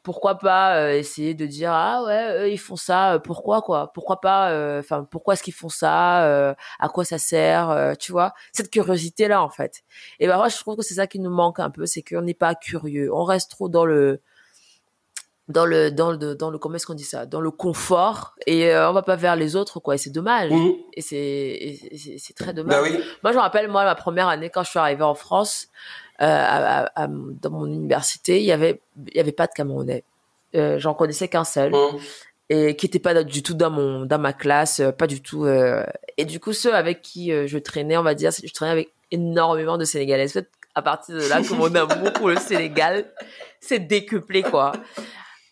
Pourquoi 0.01 0.37
pas 0.37 0.75
euh, 0.79 0.97
essayer 0.97 1.33
de 1.33 1.45
dire 1.45 1.71
ah 1.71 2.03
ouais 2.03 2.51
ils 2.51 2.57
font 2.57 2.75
ça 2.75 3.21
pourquoi 3.23 3.61
quoi? 3.61 3.93
Pourquoi 3.93 4.19
pas 4.19 4.51
euh, 4.51 4.81
enfin 4.81 5.07
pourquoi 5.09 5.35
est-ce 5.35 5.43
qu'ils 5.43 5.53
font 5.53 5.69
ça 5.69 6.55
à 6.77 6.89
quoi 6.89 7.05
ça 7.05 7.17
sert 7.17 7.95
tu 7.97 8.11
vois? 8.11 8.33
Cette 8.51 8.69
curiosité 8.69 9.29
là 9.29 9.41
en 9.41 9.47
fait. 9.47 9.83
Et 10.19 10.27
ben 10.27 10.35
moi 10.35 10.49
je 10.49 10.57
trouve 10.57 10.75
que 10.75 10.81
c'est 10.81 10.95
ça 10.95 11.07
qui 11.07 11.19
nous 11.19 11.29
manque 11.29 11.61
un 11.61 11.69
peu 11.69 11.85
c'est 11.85 12.01
qu'on 12.01 12.21
n'est 12.21 12.33
pas 12.33 12.53
curieux. 12.53 13.13
On 13.13 13.23
reste 13.23 13.49
trop 13.51 13.69
dans 13.69 13.85
le 13.85 14.21
dans 15.49 15.65
le 15.65 15.91
dans 15.91 16.11
le 16.11 16.35
dans 16.35 16.49
le 16.49 16.57
comment 16.57 16.75
est-ce 16.75 16.85
qu'on 16.85 16.93
dit 16.93 17.03
ça? 17.03 17.25
Dans 17.25 17.41
le 17.41 17.51
confort 17.51 18.33
et 18.47 18.71
euh, 18.73 18.89
on 18.89 18.93
va 18.93 19.01
pas 19.01 19.15
vers 19.17 19.35
les 19.35 19.55
autres 19.55 19.79
quoi. 19.79 19.95
Et 19.95 19.97
c'est 19.97 20.09
dommage. 20.09 20.51
Mmh. 20.51 20.71
et 20.93 21.01
c'est 21.01 22.17
c'est 22.17 22.33
très 22.35 22.53
dommage. 22.53 22.81
Bah 22.81 22.97
moi 23.23 23.31
je 23.31 23.37
me 23.37 23.41
rappelle 23.41 23.67
moi 23.67 23.83
ma 23.83 23.95
première 23.95 24.29
année 24.29 24.49
quand 24.49 24.63
je 24.63 24.69
suis 24.69 24.79
arrivée 24.79 25.03
en 25.03 25.15
France 25.15 25.67
euh, 26.21 26.25
à, 26.25 27.03
à, 27.03 27.07
dans 27.07 27.49
mon 27.49 27.65
université 27.65 28.39
il 28.39 28.45
y 28.45 28.51
avait 28.53 28.79
il 29.07 29.17
y 29.17 29.19
avait 29.19 29.33
pas 29.33 29.47
de 29.47 29.51
Camerounais. 29.53 30.03
Euh, 30.55 30.79
j'en 30.79 30.93
connaissais 30.93 31.27
qu'un 31.27 31.43
seul 31.43 31.71
mmh. 31.71 31.97
et 32.49 32.75
qui 32.75 32.85
était 32.85 32.99
pas 32.99 33.23
du 33.23 33.43
tout 33.43 33.55
dans 33.55 33.71
mon 33.71 34.05
dans 34.05 34.19
ma 34.19 34.31
classe 34.31 34.79
euh, 34.79 34.91
pas 34.91 35.07
du 35.07 35.21
tout 35.21 35.45
euh, 35.45 35.83
et 36.17 36.25
du 36.25 36.39
coup 36.39 36.53
ceux 36.53 36.73
avec 36.73 37.01
qui 37.01 37.31
je 37.47 37.57
traînais 37.57 37.97
on 37.97 38.03
va 38.03 38.13
dire 38.13 38.31
je 38.31 38.53
traînais 38.53 38.71
avec 38.71 38.93
énormément 39.11 39.77
de 39.77 39.83
Sénégalais. 39.85 40.27
À 40.75 40.81
partir 40.81 41.15
de 41.15 41.27
là 41.27 41.41
que 41.41 41.53
mon 41.53 41.73
amour 41.75 42.13
pour 42.13 42.29
le 42.29 42.37
Sénégal 42.37 43.05
s'est 43.59 43.77
décuplé 43.79 44.41
quoi 44.41 44.71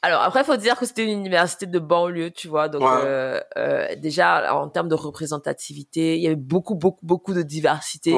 Alors 0.03 0.23
après, 0.23 0.41
il 0.41 0.45
faut 0.45 0.57
dire 0.57 0.77
que 0.79 0.85
c'était 0.85 1.03
une 1.03 1.19
université 1.19 1.67
de 1.67 1.77
banlieue, 1.77 2.31
tu 2.31 2.47
vois. 2.47 2.69
Donc 2.69 2.81
euh, 2.81 3.39
euh, 3.55 3.95
déjà 3.97 4.55
en 4.55 4.67
termes 4.67 4.89
de 4.89 4.95
représentativité, 4.95 6.15
il 6.15 6.23
y 6.23 6.25
avait 6.25 6.35
beaucoup, 6.35 6.73
beaucoup, 6.73 7.05
beaucoup 7.05 7.33
de 7.35 7.43
diversité 7.43 8.17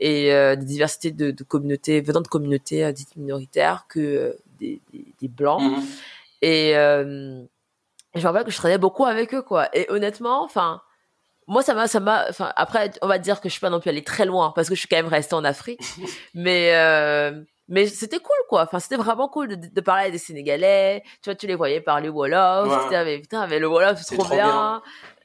et 0.00 0.34
euh, 0.34 0.56
de 0.56 0.64
diversité 0.64 1.12
de, 1.12 1.30
de 1.30 1.44
communautés 1.44 2.00
venant 2.00 2.20
de 2.20 2.26
communautés 2.26 2.84
euh, 2.84 2.90
dites 2.90 3.14
minoritaires 3.16 3.86
que 3.88 4.36
des, 4.58 4.80
des, 4.92 5.06
des, 5.20 5.28
blancs. 5.28 5.62
Mhm. 5.62 5.82
Et 6.42 6.72
je 6.72 8.20
me 8.20 8.24
rappelle 8.24 8.44
que 8.44 8.50
je 8.50 8.56
travaillais 8.56 8.78
beaucoup 8.78 9.04
avec 9.04 9.32
eux, 9.32 9.42
quoi. 9.42 9.68
Et 9.72 9.86
honnêtement, 9.88 10.42
enfin, 10.42 10.82
moi 11.46 11.62
ça 11.62 11.74
m'a, 11.74 11.86
ça 11.86 12.00
m'a. 12.00 12.26
Enfin 12.28 12.52
après, 12.56 12.90
on 13.02 13.06
va 13.06 13.18
dire 13.18 13.40
que 13.40 13.48
je 13.48 13.52
suis 13.52 13.60
pas 13.60 13.70
non 13.70 13.78
plus 13.78 13.90
allée 13.90 14.02
très 14.02 14.24
loin 14.24 14.52
parce 14.56 14.68
que 14.68 14.74
je 14.74 14.80
suis 14.80 14.88
quand 14.88 14.96
même 14.96 15.06
restée 15.06 15.36
en 15.36 15.44
Afrique, 15.44 15.80
mais 16.34 16.72
mais 17.70 17.86
c'était 17.86 18.18
cool 18.18 18.36
quoi 18.48 18.62
enfin 18.62 18.78
c'était 18.78 18.96
vraiment 18.96 19.28
cool 19.28 19.48
de, 19.48 19.54
de, 19.54 19.80
parler 19.80 20.08
à 20.08 20.10
des 20.10 20.18
sénégalais 20.18 21.02
tu 21.22 21.30
vois 21.30 21.34
tu 21.34 21.46
les 21.46 21.54
voyais 21.54 21.80
parler 21.80 22.10
wolof 22.10 22.90
ouais. 22.90 23.20
putain 23.20 23.46
mais 23.46 23.58
le 23.58 23.68
wolof 23.68 23.98
c'est 24.02 24.16
trop, 24.16 24.28
bien, 24.28 24.82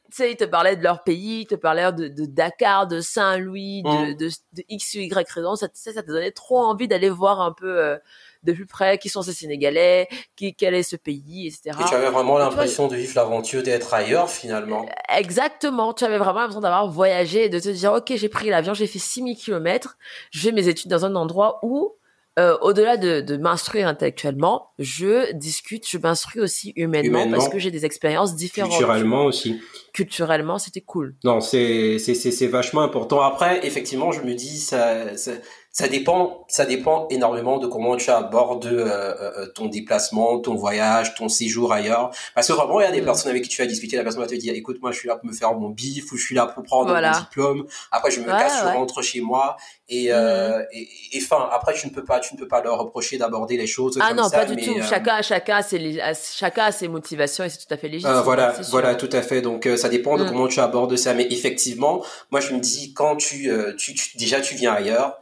tu 0.10 0.18
sais 0.18 0.32
ils 0.32 0.38
te 0.38 0.46
parlaient 0.46 0.78
de 0.78 0.84
leur 0.84 1.04
pays 1.04 1.42
ils 1.42 1.48
te 1.48 1.56
parlaient 1.56 1.92
de, 1.92 2.08
de 2.08 2.26
Dakar 2.26 2.88
de 2.88 3.02
Saint-Louis 3.02 3.84
de, 3.84 4.14
mm. 4.14 4.16
de, 4.16 4.30
de, 4.54 4.64
x 4.70 4.94
ou 4.96 5.00
y 5.00 5.12
raison 5.14 5.56
ça, 5.56 5.68
ça, 5.74 5.92
ça 5.92 6.04
te 6.04 6.08
donnait 6.08 6.32
trop 6.32 6.60
envie 6.60 6.88
d'aller 6.88 7.10
voir 7.10 7.42
un 7.42 7.52
peu 7.52 7.80
euh, 7.80 7.98
de 8.46 8.54
plus 8.54 8.66
près 8.66 8.98
qui 8.98 9.10
sont 9.10 9.22
ces 9.22 9.34
Sénégalais, 9.34 10.08
qui, 10.36 10.54
quel 10.54 10.76
est 10.76 10.84
ce 10.84 10.96
pays, 10.96 11.48
etc. 11.48 11.76
Et 11.82 11.90
tu 11.90 11.96
avais 11.96 12.10
vraiment 12.10 12.38
l'impression 12.38 12.88
de 12.88 12.96
vivre 12.96 13.14
l'aventure, 13.16 13.64
d'être 13.64 13.94
ailleurs 13.94 14.30
finalement. 14.30 14.86
Exactement, 15.10 15.94
tu 15.94 16.06
avais 16.06 16.18
vraiment 16.18 16.42
l'impression 16.42 16.62
d'avoir 16.62 16.88
voyagé 16.88 17.46
et 17.46 17.50
de 17.50 17.60
te 17.60 17.70
dire 17.70 17.94
ok 17.94 18.14
j'ai 18.16 18.30
pris 18.30 18.50
l'avion, 18.50 18.74
j'ai 18.74 18.88
fait 18.88 19.00
6000 19.00 19.36
km, 19.36 19.98
je 20.32 20.40
fais 20.40 20.52
mes 20.52 20.68
études 20.68 20.92
dans 20.92 21.06
un 21.06 21.16
endroit 21.16 21.60
où 21.64 21.96
euh, 22.38 22.58
au-delà 22.62 22.98
de, 22.98 23.22
de 23.22 23.38
m'instruire 23.38 23.88
intellectuellement, 23.88 24.70
je 24.78 25.32
discute, 25.34 25.88
je 25.90 25.98
m'instruis 25.98 26.42
aussi 26.42 26.74
humainement, 26.76 27.30
parce 27.30 27.48
que 27.48 27.60
j'ai 27.60 27.72
des 27.72 27.86
expériences 27.86 28.36
différentes. 28.36 28.72
Culturellement 28.72 29.26
aussi. 29.26 29.62
Culturellement, 29.94 30.58
c'était 30.60 30.82
cool. 30.82 31.16
Non, 31.24 31.40
c'est 31.40 31.98
c'est 32.00 32.14
c'est 32.14 32.48
vachement 32.48 32.82
important. 32.82 33.22
Après, 33.22 33.66
effectivement, 33.66 34.12
je 34.12 34.22
me 34.22 34.34
dis 34.34 34.58
ça, 34.60 35.16
ça 35.16 35.32
ça 35.76 35.90
dépend, 35.90 36.46
ça 36.48 36.66
dépend 36.66 37.06
énormément 37.10 37.58
de 37.58 37.68
comment 37.68 37.98
tu 37.98 38.10
abordes 38.10 38.66
euh, 38.66 39.14
euh, 39.20 39.46
ton 39.48 39.66
déplacement, 39.66 40.40
ton 40.40 40.56
voyage, 40.56 41.16
ton 41.16 41.28
séjour 41.28 41.74
ailleurs. 41.74 42.12
Parce 42.34 42.48
que 42.48 42.54
vraiment, 42.54 42.80
il 42.80 42.86
y 42.86 42.88
a 42.88 42.94
des 42.94 43.02
mm. 43.02 43.04
personnes 43.06 43.32
avec 43.32 43.44
qui 43.44 43.50
tu 43.50 43.62
vas 43.62 43.68
discuter, 43.68 43.98
la 43.98 44.04
personne 44.04 44.22
va 44.22 44.28
te 44.28 44.36
dire, 44.36 44.54
écoute, 44.56 44.78
moi, 44.82 44.94
je 44.94 45.00
suis 45.00 45.10
là 45.10 45.18
pour 45.18 45.26
me 45.26 45.34
faire 45.34 45.54
mon 45.54 45.68
bif 45.68 46.10
ou 46.14 46.18
je 46.18 46.24
suis 46.24 46.34
là 46.34 46.46
pour 46.46 46.64
prendre 46.64 46.94
mon 46.94 47.20
diplôme. 47.20 47.68
Après, 47.92 48.10
je 48.10 48.22
me 48.22 48.26
casse, 48.26 48.62
je 48.62 48.70
rentre 48.70 49.02
chez 49.02 49.20
moi 49.20 49.58
et, 49.90 50.14
euh, 50.14 50.60
mm. 50.60 50.66
et, 50.72 50.90
et, 51.12 51.22
enfin, 51.22 51.50
après, 51.52 51.74
tu 51.74 51.88
ne 51.88 51.92
peux 51.92 52.06
pas, 52.06 52.22
tu 52.22 52.36
ne 52.36 52.40
peux 52.40 52.48
pas 52.48 52.64
leur 52.64 52.80
reprocher 52.80 53.18
d'aborder 53.18 53.58
les 53.58 53.68
choses 53.68 54.00
ah 54.02 54.08
comme 54.08 54.18
non, 54.18 54.30
pas 54.30 54.46
du 54.46 54.56
tout. 54.56 54.80
Euh, 54.80 54.82
chacun, 54.82 55.22
chacun, 55.22 55.62
c'est 55.62 56.02
chacun 56.38 56.64
a 56.64 56.72
ses 56.72 56.88
motivations 56.88 57.44
et 57.44 57.50
c'est 57.50 57.58
tout 57.68 57.74
à 57.74 57.76
fait 57.76 57.90
légitime. 57.90 58.22
voilà, 58.24 58.56
voilà, 58.70 58.96
tout 58.96 59.10
à 59.12 59.22
fait. 59.22 59.42
Donc, 59.42 59.68
ça 59.76 59.90
dépend 59.90 60.16
de 60.16 60.24
mm. 60.24 60.30
comment 60.30 60.48
tu 60.48 60.62
abordes 60.62 60.96
ça. 60.96 61.14
Mais 61.14 61.28
effectivement, 61.32 62.02
moi, 62.32 62.40
je 62.40 62.54
me 62.54 62.62
dis 62.62 62.94
quand 62.94 63.18
tu, 63.18 63.52
tu, 63.78 63.94
tu 63.94 64.18
déjà, 64.18 64.40
tu 64.40 64.56
viens 64.56 64.72
ailleurs 64.72 65.20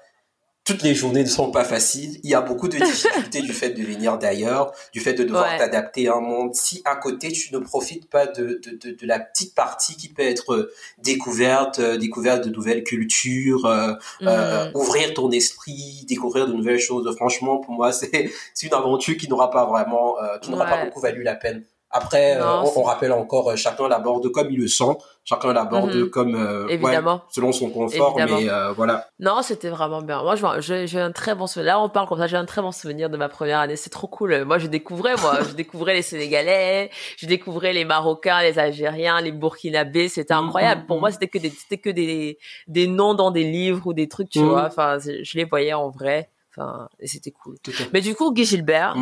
toutes 0.66 0.82
les 0.84 0.96
journées 0.96 1.24
ne 1.24 1.30
sont 1.30 1.52
pas 1.52 1.66
faciles. 1.66 2.20
Il 2.24 2.30
y 2.30 2.36
a 2.36 2.42
beaucoup 2.42 2.68
de 2.68 2.78
difficultés 2.78 3.42
du 3.42 3.52
fait 3.52 3.72
de 3.72 3.84
venir 3.84 4.18
d'ailleurs, 4.18 4.72
du 4.94 5.02
fait 5.02 5.14
de 5.14 5.24
devoir 5.24 5.58
t'adapter 5.58 6.08
à 6.08 6.16
un 6.16 6.22
monde. 6.22 6.56
Si 6.56 6.82
à 6.86 6.96
côté 6.96 7.32
tu 7.32 7.54
ne 7.54 7.60
profites 7.60 8.10
pas 8.10 8.28
de, 8.28 8.62
de, 8.64 8.78
de, 8.78 8.96
de 8.96 9.08
la 9.08 9.20
petite 9.20 9.56
partie 9.56 9.98
qui 9.98 10.10
peut 10.10 10.24
être 10.24 10.72
découverte, 11.00 11.80
euh, 11.80 11.98
découverte 11.98 12.46
de 12.46 12.50
nouvelles 12.50 12.84
cultures, 12.84 13.66
euh, 13.66 13.94
euh, 14.22 14.70
mm. 14.70 14.76
ouvrir 14.76 15.14
ton 15.14 15.32
esprit, 15.32 16.06
découvrir 16.08 16.48
de 16.48 16.54
nouvelles 16.54 16.80
choses. 16.80 17.14
Franchement, 17.16 17.58
pour 17.58 17.74
moi, 17.74 17.92
c'est 17.92 18.32
c'est 18.54 18.68
une 18.68 18.74
aventure 18.74 19.18
qui 19.18 19.28
n'aura 19.28 19.52
pas 19.52 19.66
vraiment, 19.66 20.16
qui 20.42 20.52
n'aura 20.52 20.66
pas 20.66 20.86
beaucoup 20.86 21.02
valu 21.02 21.24
la 21.24 21.36
peine. 21.36 21.64
Après, 21.96 22.38
euh, 22.38 22.64
on, 22.76 22.82
rappelle 22.82 23.12
encore, 23.12 23.52
euh, 23.52 23.56
chacun 23.56 23.88
l'aborde 23.88 24.28
comme 24.32 24.50
il 24.50 24.60
le 24.60 24.68
sent, 24.68 24.98
chacun 25.24 25.54
l'aborde 25.54 25.94
mhm. 25.94 26.10
comme 26.10 26.34
euh, 26.34 26.68
Évidemment. 26.68 27.22
selon 27.30 27.52
son 27.52 27.70
confort, 27.70 28.16
mais 28.18 28.50
voilà. 28.76 29.06
Non, 29.20 29.44
c'était 29.44 29.70
vraiment 29.70 30.02
bien. 30.02 30.24
Moi, 30.24 30.34
j'ai 30.60 31.00
un 31.00 31.12
très 31.12 31.36
bon 31.36 31.46
souvenir. 31.46 31.76
Là, 31.76 31.80
on 31.80 31.90
parle 31.90 32.08
comme 32.08 32.18
ça, 32.18 32.26
j'ai 32.26 32.36
un 32.36 32.46
très 32.46 32.64
bon 32.64 32.72
souvenir 32.72 33.12
de 33.12 33.18
ma 33.18 33.30
première 33.30 33.60
année. 33.60 33.76
C'est 33.76 33.92
trop 33.92 34.08
cool. 34.08 34.44
Moi, 34.44 34.58
je 34.58 34.66
découvrais, 34.66 35.16
moi, 35.22 35.38
je 35.48 35.54
découvrais 35.54 35.94
les 35.94 36.02
Sénégalais, 36.02 36.90
je 37.18 37.28
découvrais 37.28 37.74
les 37.74 37.86
Marocains, 37.86 38.42
les 38.42 38.58
Algériens, 38.58 39.22
les 39.22 39.32
Burkinabés. 39.32 40.10
C'était 40.10 40.34
mhm, 40.34 40.46
incroyable. 40.46 40.88
Pour 40.88 40.96
mhm. 40.96 41.02
moi, 41.02 41.12
c'était 41.12 41.28
que 41.28 41.38
des, 41.38 41.52
c'était 41.52 41.78
que 41.78 41.92
des, 41.92 42.40
des 42.68 42.88
noms 42.88 43.14
dans 43.14 43.30
des 43.30 43.44
livres 43.44 43.86
ou 43.86 43.94
des 43.94 44.08
trucs, 44.08 44.30
tu 44.32 44.40
vois. 44.40 44.66
Enfin, 44.66 44.98
je 44.98 45.38
les 45.38 45.46
voyais 45.46 45.74
en 45.74 45.92
vrai. 45.92 46.32
Enfin, 46.50 46.88
et 47.00 47.08
c'était 47.08 47.32
cool. 47.32 47.58
Mais 47.94 48.02
du 48.02 48.16
coup, 48.16 48.32
Guy 48.34 48.46
Gilbert, 48.46 48.96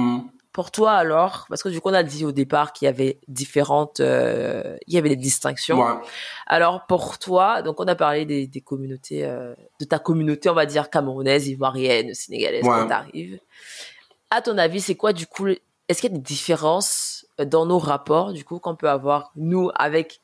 pour 0.54 0.72
toi 0.72 0.92
alors, 0.92 1.46
parce 1.50 1.64
que 1.64 1.70
du 1.70 1.80
coup 1.80 1.90
on 1.90 1.94
a 1.94 2.04
dit 2.04 2.26
au 2.26 2.32
départ 2.32 2.74
qu'il 2.74 2.86
y 2.86 2.90
avait 2.90 3.20
différentes, 3.28 4.00
euh, 4.00 4.76
il 4.88 4.94
y 4.94 4.98
avait 4.98 5.10
des 5.10 5.16
distinctions. 5.16 6.00
Alors 6.46 6.86
pour 6.88 7.20
toi, 7.20 7.62
donc 7.62 7.80
on 7.80 7.88
a 7.88 7.96
parlé 7.96 8.26
des, 8.26 8.48
des 8.48 8.62
communautés, 8.62 9.26
euh, 9.26 9.54
de 9.80 9.86
ta 9.86 10.00
communauté, 10.00 10.50
on 10.50 10.54
va 10.54 10.66
dire 10.66 10.90
camerounaise, 10.90 11.48
ivoirienne, 11.48 12.14
sénégalaise, 12.14 12.64
quand 12.64 12.88
t'arrives. 12.88 13.40
À 14.30 14.42
ton 14.42 14.58
avis, 14.58 14.82
c'est 14.82 14.96
quoi 14.96 15.14
du 15.14 15.26
coup 15.26 15.48
Est-ce 15.48 16.02
qu'il 16.02 16.12
y 16.12 16.14
a 16.14 16.18
des 16.18 16.24
différences 16.24 17.26
dans 17.40 17.66
nos 17.66 17.80
rapports 17.80 18.34
du 18.34 18.44
coup 18.44 18.60
qu'on 18.60 18.76
peut 18.76 18.90
avoir 18.90 19.32
nous 19.36 19.72
avec 19.76 20.22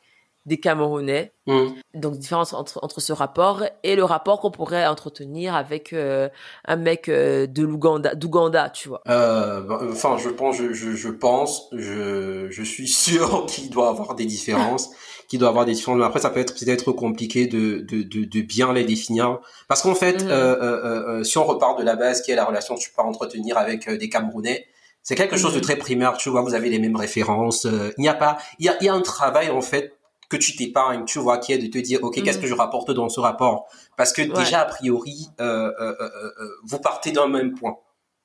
des 0.47 0.59
Camerounais. 0.59 1.33
Mm. 1.45 1.67
Donc 1.93 2.17
différence 2.17 2.53
entre, 2.53 2.79
entre 2.81 3.01
ce 3.01 3.11
rapport 3.11 3.63
et 3.83 3.95
le 3.95 4.03
rapport 4.05 4.39
qu'on 4.39 4.49
pourrait 4.49 4.87
entretenir 4.87 5.55
avec 5.55 5.91
euh, 5.91 6.29
un 6.65 6.77
mec 6.77 7.09
euh, 7.09 7.47
de 7.47 7.63
l'Ouganda, 7.63 8.15
d'Ouganda, 8.15 8.69
tu 8.69 8.87
vois. 8.87 9.01
Euh, 9.09 9.61
bah, 9.61 9.79
enfin, 9.91 10.17
je 10.17 10.29
pense, 10.29 10.55
je, 10.55 10.71
je, 10.73 10.91
je 10.91 11.09
pense, 11.09 11.67
je, 11.73 12.47
je 12.49 12.63
suis 12.63 12.87
sûr 12.87 13.45
qu'il 13.45 13.69
doit 13.69 13.89
avoir 13.89 14.15
des 14.15 14.25
différences, 14.25 14.89
qu'il 15.27 15.39
doit 15.39 15.49
avoir 15.49 15.65
des 15.65 15.73
différences. 15.73 15.99
Mais 15.99 16.05
après, 16.05 16.21
ça 16.21 16.29
peut 16.29 16.39
être 16.39 16.53
peut-être 16.53 16.93
compliqué 16.93 17.47
de, 17.47 17.79
de, 17.79 18.03
de, 18.03 18.23
de, 18.23 18.41
bien 18.41 18.71
les 18.71 18.85
définir, 18.85 19.39
parce 19.67 19.81
qu'en 19.81 19.95
fait, 19.95 20.23
mm. 20.23 21.23
si 21.25 21.37
on 21.37 21.43
repart 21.43 21.77
de 21.77 21.83
la 21.83 21.97
base, 21.97 22.21
qui 22.21 22.31
est 22.31 22.35
la 22.35 22.45
relation 22.45 22.75
que 22.75 22.79
tu 22.79 22.91
peux 22.95 23.03
entretenir 23.03 23.57
avec 23.57 23.89
des 23.89 24.09
Camerounais. 24.09 24.65
C'est 25.03 25.15
quelque 25.15 25.37
chose 25.37 25.53
de 25.53 25.59
mm. 25.59 25.61
très 25.61 25.75
primaire, 25.77 26.17
tu 26.17 26.29
vois, 26.29 26.41
vous 26.41 26.53
avez 26.53 26.69
les 26.69 26.79
mêmes 26.79 26.97
références. 26.97 27.65
Il 27.97 28.01
n'y 28.01 28.09
a 28.09 28.13
pas, 28.13 28.37
il 28.59 28.65
y 28.65 28.69
a, 28.69 28.77
il 28.81 28.85
y 28.85 28.89
a 28.89 28.93
un 28.93 29.01
travail 29.01 29.49
en 29.49 29.61
fait 29.61 29.96
que 30.29 30.37
tu 30.37 30.55
t'épargnes, 30.55 31.05
tu 31.05 31.19
vois, 31.19 31.37
qui 31.37 31.53
est 31.53 31.57
de 31.57 31.67
te 31.67 31.77
dire, 31.77 32.03
ok, 32.03 32.21
qu'est-ce 32.21 32.39
mm. 32.39 32.41
que 32.41 32.47
je 32.47 32.53
rapporte 32.53 32.91
dans 32.91 33.09
ce 33.09 33.19
rapport? 33.19 33.67
Parce 33.95 34.11
que 34.11 34.21
déjà, 34.21 34.61
a 34.61 34.65
priori, 34.65 35.27
euh, 35.39 35.71
euh, 35.79 35.95
euh, 35.99 36.49
vous 36.65 36.79
partez 36.79 37.11
d'un 37.11 37.27
même 37.27 37.53
point, 37.53 37.77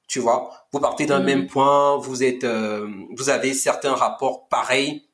tu 0.09 0.19
vois? 0.19 0.51
Vous 0.73 0.81
partez 0.81 1.07
d'un 1.07 1.21
mm. 1.21 1.25
même 1.25 1.47
point, 1.47 1.97
vous 1.99 2.25
êtes, 2.25 2.45
vous 2.45 3.31
avez 3.31 3.55
certains 3.55 3.95
rapports 3.95 4.49
pareils. 4.49 5.05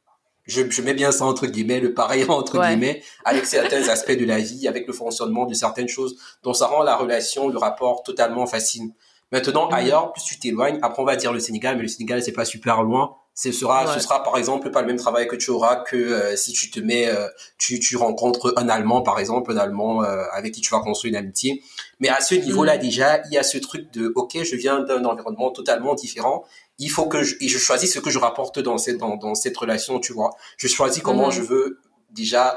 Je, 0.47 0.63
je, 0.71 0.81
mets 0.81 0.95
bien 0.95 1.13
ça 1.13 1.27
entre 1.27 1.47
guillemets, 1.47 1.79
le 1.79 1.93
pareil 1.93 2.25
entre 2.29 2.59
guillemets, 2.59 3.03
avec 3.27 3.45
certains 3.45 3.87
aspects 3.91 4.19
de 4.19 4.25
la 4.25 4.39
vie, 4.39 4.67
avec 4.67 4.87
le 4.87 4.95
fonctionnement 4.95 5.45
de 5.45 5.53
certaines 5.53 5.89
choses. 5.89 6.19
Donc 6.43 6.57
ça 6.57 6.67
rend 6.67 6.83
la 6.83 6.97
relation, 6.97 7.49
le 7.49 7.59
rapport 7.59 8.03
totalement 8.03 8.47
facile. 8.47 8.95
Maintenant, 9.31 9.69
mm. 9.69 9.75
ailleurs, 9.75 10.13
plus 10.15 10.25
tu 10.25 10.39
t'éloignes, 10.39 10.79
après 10.81 11.03
on 11.03 11.05
va 11.05 11.17
dire 11.17 11.35
le 11.35 11.39
Sénégal, 11.39 11.77
mais 11.77 11.83
le 11.83 11.89
Sénégal 11.89 12.23
c'est 12.23 12.33
pas 12.33 12.47
super 12.47 12.83
loin 12.83 13.15
ce 13.39 13.53
sera 13.53 13.87
ce 13.95 14.01
sera 14.01 14.25
par 14.25 14.37
exemple 14.37 14.73
pas 14.73 14.81
le 14.81 14.89
même 14.89 14.97
travail 14.97 15.29
que 15.29 15.37
tu 15.37 15.51
auras 15.51 15.77
que 15.77 15.97
euh, 15.97 16.35
si 16.35 16.53
tu 16.53 16.73
te 16.73 16.81
mets 16.81 17.07
euh, 17.07 17.29
tu 17.57 17.79
tu 17.79 17.97
rencontres 17.97 18.53
un 18.57 18.69
allemand 18.69 19.03
par 19.03 19.21
exemple 19.21 19.53
un 19.53 19.57
allemand 19.57 20.03
euh, 20.03 20.25
avec 20.33 20.53
qui 20.53 20.61
tu 20.61 20.71
vas 20.73 20.81
construire 20.81 21.13
une 21.13 21.19
amitié. 21.19 21.63
Mais 22.01 22.09
à 22.09 22.21
ce 22.21 22.35
niveau 22.35 22.65
là 22.65 22.77
mm. 22.77 22.81
déjà 22.81 23.23
il 23.27 23.35
y 23.35 23.39
a 23.39 23.45
ce 23.45 23.59
truc 23.59 23.93
de 23.93 24.13
ok 24.17 24.43
je 24.43 24.57
viens 24.57 24.81
d'un 24.81 25.05
environnement 25.05 25.53
totalement 25.53 25.95
différent. 25.95 26.45
Il 26.81 26.91
faut 26.91 27.07
que 27.07 27.23
je, 27.23 27.37
et 27.41 27.47
je 27.47 27.59
choisis 27.59 27.93
ce 27.95 28.01
que 28.01 28.11
je 28.11 28.19
rapporte 28.19 28.59
dans 28.59 28.77
cette 28.77 28.99
dans, 28.99 29.15
dans 29.17 29.37
cette 29.37 29.57
relation 29.57 30.01
tu 30.01 30.13
vois. 30.13 30.31
Je 30.57 30.67
choisis 30.67 31.01
comment 31.01 31.29
mm. 31.29 31.33
je 31.33 31.43
veux 31.43 31.81
déjà 32.11 32.57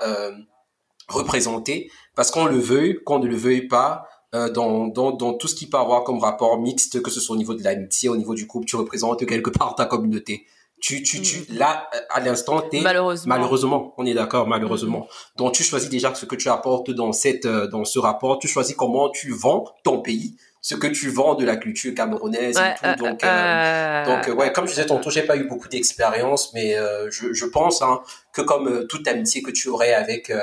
représenter 1.10 1.91
parce 2.15 2.32
qu'on 2.32 2.46
le 2.46 2.58
veut 2.58 3.02
qu'on 3.06 3.20
ne 3.20 3.28
le 3.28 3.36
veuille 3.36 3.67
pas 3.67 4.08
dans, 4.34 4.88
dans, 4.88 5.12
dans 5.12 5.34
tout 5.34 5.48
ce 5.48 5.54
qui 5.54 5.67
peut 5.67 5.78
avoir 5.78 6.06
comme 6.06 6.20
rapport 6.20 6.60
mixte, 6.60 7.04
que 7.04 7.12
ce 7.12 7.20
soit 7.20 7.36
au 7.36 7.38
niveau 7.38 7.54
de 7.54 7.63
l'amitié, 7.63 8.08
au 8.10 8.15
niveau 8.15 8.34
du 8.34 8.48
couple, 8.48 8.65
tu 8.65 8.78
représentes 8.78 9.24
quelque 9.28 9.50
part 9.52 9.76
ta 9.76 9.86
communauté 9.86 10.48
tu, 10.82 11.04
tu, 11.04 11.22
tu, 11.22 11.46
là, 11.50 11.88
à 12.10 12.20
l'instant 12.20 12.60
T, 12.60 12.82
malheureusement. 12.82 13.36
malheureusement, 13.36 13.94
on 13.98 14.06
est 14.06 14.15
d'accord, 14.15 14.48
malheureusement. 14.48 15.08
Donc, 15.38 15.54
tu 15.54 15.63
choisis 15.63 15.89
déjà 15.89 16.13
ce 16.15 16.26
que 16.26 16.36
tu 16.36 16.50
apportes 16.50 16.89
dans 16.89 17.13
cette, 17.13 17.46
euh, 17.46 17.67
dans 17.67 17.86
ce 17.86 18.00
rapport. 18.00 18.39
Tu 18.39 18.48
choisis 18.48 18.76
comment 18.76 19.12
tu 19.12 19.32
vends 19.32 19.65
ton 19.84 20.02
pays, 20.02 20.38
ce 20.60 20.74
que 20.74 20.88
tu 20.88 21.10
vends 21.10 21.36
de 21.36 21.46
la 21.46 21.56
culture 21.56 21.94
camerounaise 21.94 22.58
et 22.58 22.74
tout. 22.80 22.86
Euh, 22.86 22.96
donc, 22.96 23.24
euh, 23.24 24.06
donc, 24.06 24.39
ouais, 24.39 24.52
comme 24.52 24.65
je 24.65 24.72
disais 24.72 24.88
tantôt, 24.88 25.12
j'ai 25.12 25.22
pas 25.22 25.38
eu 25.38 25.44
beaucoup 25.44 25.67
d'expérience, 25.67 26.52
mais 26.56 26.76
je, 27.12 27.32
je 27.32 27.46
pense 27.46 27.84
hein, 27.84 28.02
que 28.34 28.41
comme 28.41 28.88
toute 28.88 29.08
amitié 29.08 29.44
que 29.44 29.52
tu 29.52 29.70
aurais 29.70 29.94
avec 29.94 30.34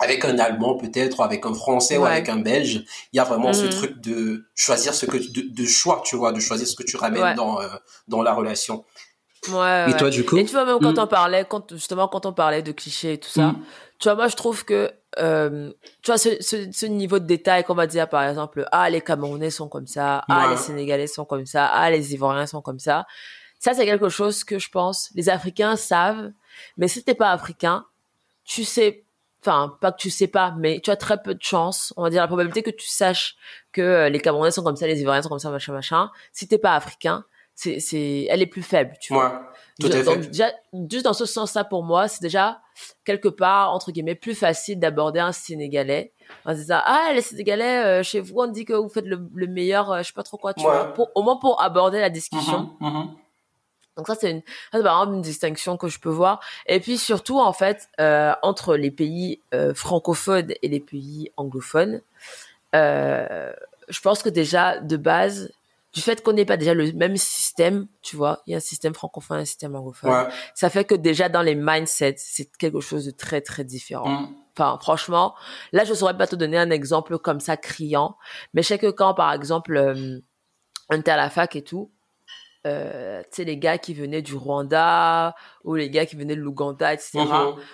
avec 0.00 0.24
un 0.24 0.38
Allemand 0.38 0.76
peut-être, 0.76 1.22
avec 1.22 1.46
un 1.46 1.54
Français 1.54 1.96
ou 1.96 2.04
avec 2.04 2.28
un 2.28 2.38
Belge, 2.38 2.84
il 3.12 3.16
y 3.16 3.20
a 3.20 3.24
vraiment 3.24 3.52
ce 3.52 3.66
mm. 3.66 3.70
truc 3.70 4.00
de 4.00 4.44
choisir 4.54 4.92
ce 4.92 5.06
que 5.06 5.16
de, 5.16 5.54
de, 5.54 5.66
choix, 5.66 6.02
tu 6.04 6.16
vois, 6.16 6.32
de 6.32 6.40
choisir 6.40 6.66
ce 6.66 6.76
que 6.76 6.82
tu 6.82 6.96
ramènes 6.96 7.34
dans 7.34 7.58
dans 8.06 8.22
la 8.22 8.32
relation. 8.32 8.84
Ouais, 9.52 9.90
et 9.90 9.96
toi, 9.96 10.10
du 10.10 10.24
coup 10.24 10.36
Et 10.36 10.44
tu 10.44 10.52
vois, 10.52 10.64
même 10.64 10.78
quand 10.80 10.96
hmm. 10.96 11.02
on 11.02 11.06
parlait, 11.06 11.44
quand, 11.48 11.72
justement, 11.74 12.08
quand 12.08 12.26
on 12.26 12.32
parlait 12.32 12.62
de 12.62 12.72
clichés 12.72 13.14
et 13.14 13.18
tout 13.18 13.28
ça, 13.28 13.48
hmm. 13.48 13.62
tu 13.98 14.08
vois, 14.08 14.14
moi, 14.14 14.28
je 14.28 14.36
trouve 14.36 14.64
que, 14.64 14.90
euh, 15.18 15.70
tu 16.02 16.10
vois, 16.10 16.18
ce, 16.18 16.40
ce, 16.40 16.70
ce, 16.72 16.86
niveau 16.86 17.18
de 17.18 17.26
détail 17.26 17.64
qu'on 17.64 17.74
va 17.74 17.86
dire, 17.86 18.08
par 18.08 18.24
exemple, 18.24 18.66
ah, 18.72 18.88
les 18.88 19.00
Camerounais 19.00 19.50
sont 19.50 19.68
comme 19.68 19.86
ça, 19.86 20.24
ah, 20.28 20.48
les 20.50 20.56
Sénégalais 20.56 21.06
sont 21.06 21.24
comme 21.24 21.46
ça, 21.46 21.66
ah, 21.66 21.90
les 21.90 22.14
Ivoiriens 22.14 22.46
sont 22.46 22.62
comme 22.62 22.78
ça, 22.78 23.06
Ça, 23.58 23.74
c'est 23.74 23.86
quelque 23.86 24.08
chose 24.08 24.44
que 24.44 24.58
je 24.58 24.68
pense 24.70 25.10
les 25.14 25.28
Africains 25.28 25.76
savent. 25.76 26.32
Mais 26.76 26.88
si 26.88 27.02
t'es 27.02 27.14
pas 27.14 27.30
africain, 27.32 27.86
tu 28.44 28.64
sais, 28.64 29.04
enfin, 29.42 29.76
pas 29.80 29.92
que 29.92 29.98
tu 29.98 30.10
sais 30.10 30.26
pas, 30.26 30.54
mais 30.58 30.80
tu 30.80 30.90
as 30.90 30.96
très 30.96 31.22
peu 31.22 31.34
de 31.34 31.42
chance. 31.42 31.92
On 31.96 32.02
va 32.02 32.10
dire 32.10 32.22
la 32.22 32.26
probabilité 32.26 32.62
que 32.62 32.70
tu 32.70 32.88
saches 32.88 33.36
que 33.72 33.82
euh, 33.82 34.08
les 34.08 34.20
Camerounais 34.20 34.50
sont 34.50 34.62
comme 34.62 34.76
ça, 34.76 34.86
les 34.86 35.00
Ivoiriens 35.00 35.22
sont 35.22 35.28
comme 35.28 35.38
ça, 35.38 35.50
machin, 35.50 35.72
machin. 35.72 36.10
Si 36.32 36.48
t'es 36.48 36.58
pas 36.58 36.74
africain, 36.74 37.24
c'est, 37.54 37.80
c'est, 37.80 38.26
elle 38.28 38.42
est 38.42 38.46
plus 38.46 38.62
faible, 38.62 38.94
tu 39.00 39.14
vois. 39.14 39.50
Tout 39.80 39.88
à 39.88 40.02
Donc, 40.02 40.20
déjà, 40.26 40.52
juste 40.90 41.04
dans 41.04 41.12
ce 41.12 41.26
sens-là, 41.26 41.64
pour 41.64 41.82
moi, 41.82 42.06
c'est 42.06 42.22
déjà 42.22 42.60
quelque 43.04 43.28
part, 43.28 43.72
entre 43.72 43.90
guillemets, 43.90 44.14
plus 44.14 44.34
facile 44.34 44.78
d'aborder 44.78 45.20
un 45.20 45.32
Sénégalais. 45.32 46.12
Dit 46.48 46.64
ça, 46.64 46.82
ah, 46.86 47.10
les 47.12 47.22
Sénégalais, 47.22 47.84
euh, 47.84 48.02
chez 48.02 48.20
vous, 48.20 48.34
on 48.38 48.46
dit 48.46 48.64
que 48.64 48.72
vous 48.72 48.88
faites 48.88 49.06
le, 49.06 49.28
le 49.34 49.46
meilleur, 49.46 49.90
euh, 49.90 49.98
je 49.98 50.04
sais 50.04 50.12
pas 50.12 50.22
trop 50.22 50.36
quoi, 50.36 50.54
tu 50.54 50.62
vois, 50.62 50.92
pour, 50.92 51.10
au 51.14 51.22
moins 51.22 51.36
pour 51.36 51.60
aborder 51.60 52.00
la 52.00 52.10
discussion. 52.10 52.76
Mhm, 52.80 52.88
mhm. 52.88 53.08
Donc 53.96 54.08
ça, 54.08 54.14
c'est 54.16 54.30
une, 54.30 54.40
ça, 54.40 54.78
c'est 54.78 54.80
vraiment 54.80 55.12
une 55.12 55.22
distinction 55.22 55.76
que 55.76 55.88
je 55.88 56.00
peux 56.00 56.08
voir. 56.10 56.40
Et 56.66 56.80
puis 56.80 56.98
surtout, 56.98 57.38
en 57.38 57.52
fait, 57.52 57.88
euh, 58.00 58.32
entre 58.42 58.76
les 58.76 58.90
pays 58.90 59.40
euh, 59.54 59.74
francophones 59.74 60.52
et 60.62 60.68
les 60.68 60.80
pays 60.80 61.30
anglophones, 61.36 62.00
je 62.72 64.00
pense 64.02 64.22
que 64.22 64.28
déjà, 64.28 64.78
de 64.78 64.96
base, 64.96 65.52
du 65.94 66.00
fait 66.00 66.22
qu'on 66.22 66.32
n'ait 66.32 66.44
pas 66.44 66.56
déjà 66.56 66.74
le 66.74 66.92
même 66.92 67.16
système, 67.16 67.86
tu 68.02 68.16
vois, 68.16 68.42
il 68.46 68.50
y 68.50 68.54
a 68.54 68.56
un 68.56 68.60
système 68.60 68.94
francophone, 68.94 69.38
un 69.38 69.44
système 69.44 69.76
anglophone, 69.76 70.10
Ouais. 70.10 70.28
ça 70.54 70.68
fait 70.68 70.84
que 70.84 70.94
déjà 70.94 71.28
dans 71.28 71.42
les 71.42 71.54
mindsets, 71.54 72.16
c'est 72.18 72.50
quelque 72.56 72.80
chose 72.80 73.06
de 73.06 73.12
très 73.12 73.40
très 73.40 73.64
différent. 73.64 74.08
Mm. 74.22 74.34
Enfin, 74.56 74.78
franchement, 74.80 75.34
là, 75.72 75.84
je 75.84 75.94
saurais 75.94 76.16
pas 76.16 76.26
te 76.26 76.36
donner 76.36 76.58
un 76.58 76.70
exemple 76.70 77.18
comme 77.18 77.40
ça 77.40 77.56
criant, 77.56 78.16
mais 78.52 78.62
je 78.62 78.68
sais 78.68 78.78
que 78.78 78.90
quand, 78.90 79.14
par 79.14 79.32
exemple, 79.32 79.76
euh, 79.76 80.20
on 80.90 80.98
était 80.98 81.10
à 81.12 81.16
la 81.16 81.30
fac 81.30 81.54
et 81.56 81.62
tout, 81.62 81.92
euh, 82.66 83.22
tu 83.24 83.28
sais, 83.32 83.44
les 83.44 83.58
gars 83.58 83.78
qui 83.78 83.94
venaient 83.94 84.22
du 84.22 84.34
Rwanda 84.34 85.34
ou 85.64 85.74
les 85.74 85.90
gars 85.90 86.06
qui 86.06 86.16
venaient 86.16 86.36
de 86.36 86.40
l'Ouganda, 86.40 86.92
etc. 86.92 87.20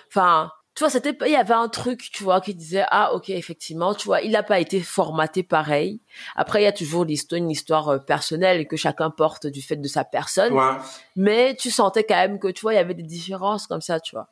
Enfin, 0.09 0.51
tu 0.73 0.79
vois, 0.79 0.89
c'était, 0.89 1.15
il 1.25 1.31
y 1.31 1.35
avait 1.35 1.53
un 1.53 1.67
truc, 1.67 2.09
tu 2.13 2.23
vois, 2.23 2.39
qui 2.39 2.55
disait, 2.55 2.85
ah, 2.91 3.13
ok, 3.13 3.29
effectivement, 3.29 3.93
tu 3.93 4.05
vois, 4.05 4.21
il 4.21 4.31
n'a 4.31 4.43
pas 4.43 4.59
été 4.59 4.79
formaté 4.79 5.43
pareil. 5.43 5.99
Après, 6.35 6.61
il 6.61 6.63
y 6.63 6.67
a 6.67 6.71
toujours 6.71 7.03
l'histoire, 7.03 7.39
une 7.39 7.51
histoire 7.51 7.89
euh, 7.89 7.97
personnelle 7.97 8.67
que 8.67 8.77
chacun 8.77 9.09
porte 9.09 9.47
du 9.47 9.61
fait 9.61 9.75
de 9.75 9.87
sa 9.87 10.05
personne. 10.05 10.53
Ouais. 10.53 10.77
mais 11.15 11.55
tu 11.55 11.71
sentais 11.71 12.05
quand 12.05 12.15
même 12.15 12.39
que 12.39 12.47
tu 12.47 12.61
vois 12.61 12.73
il 12.73 12.77
y 12.77 12.79
avait 12.79 12.93
des 12.93 13.03
différences 13.03 13.67
comme 13.67 13.81
ça 13.81 13.99
tu 13.99 14.15
vois. 14.15 14.27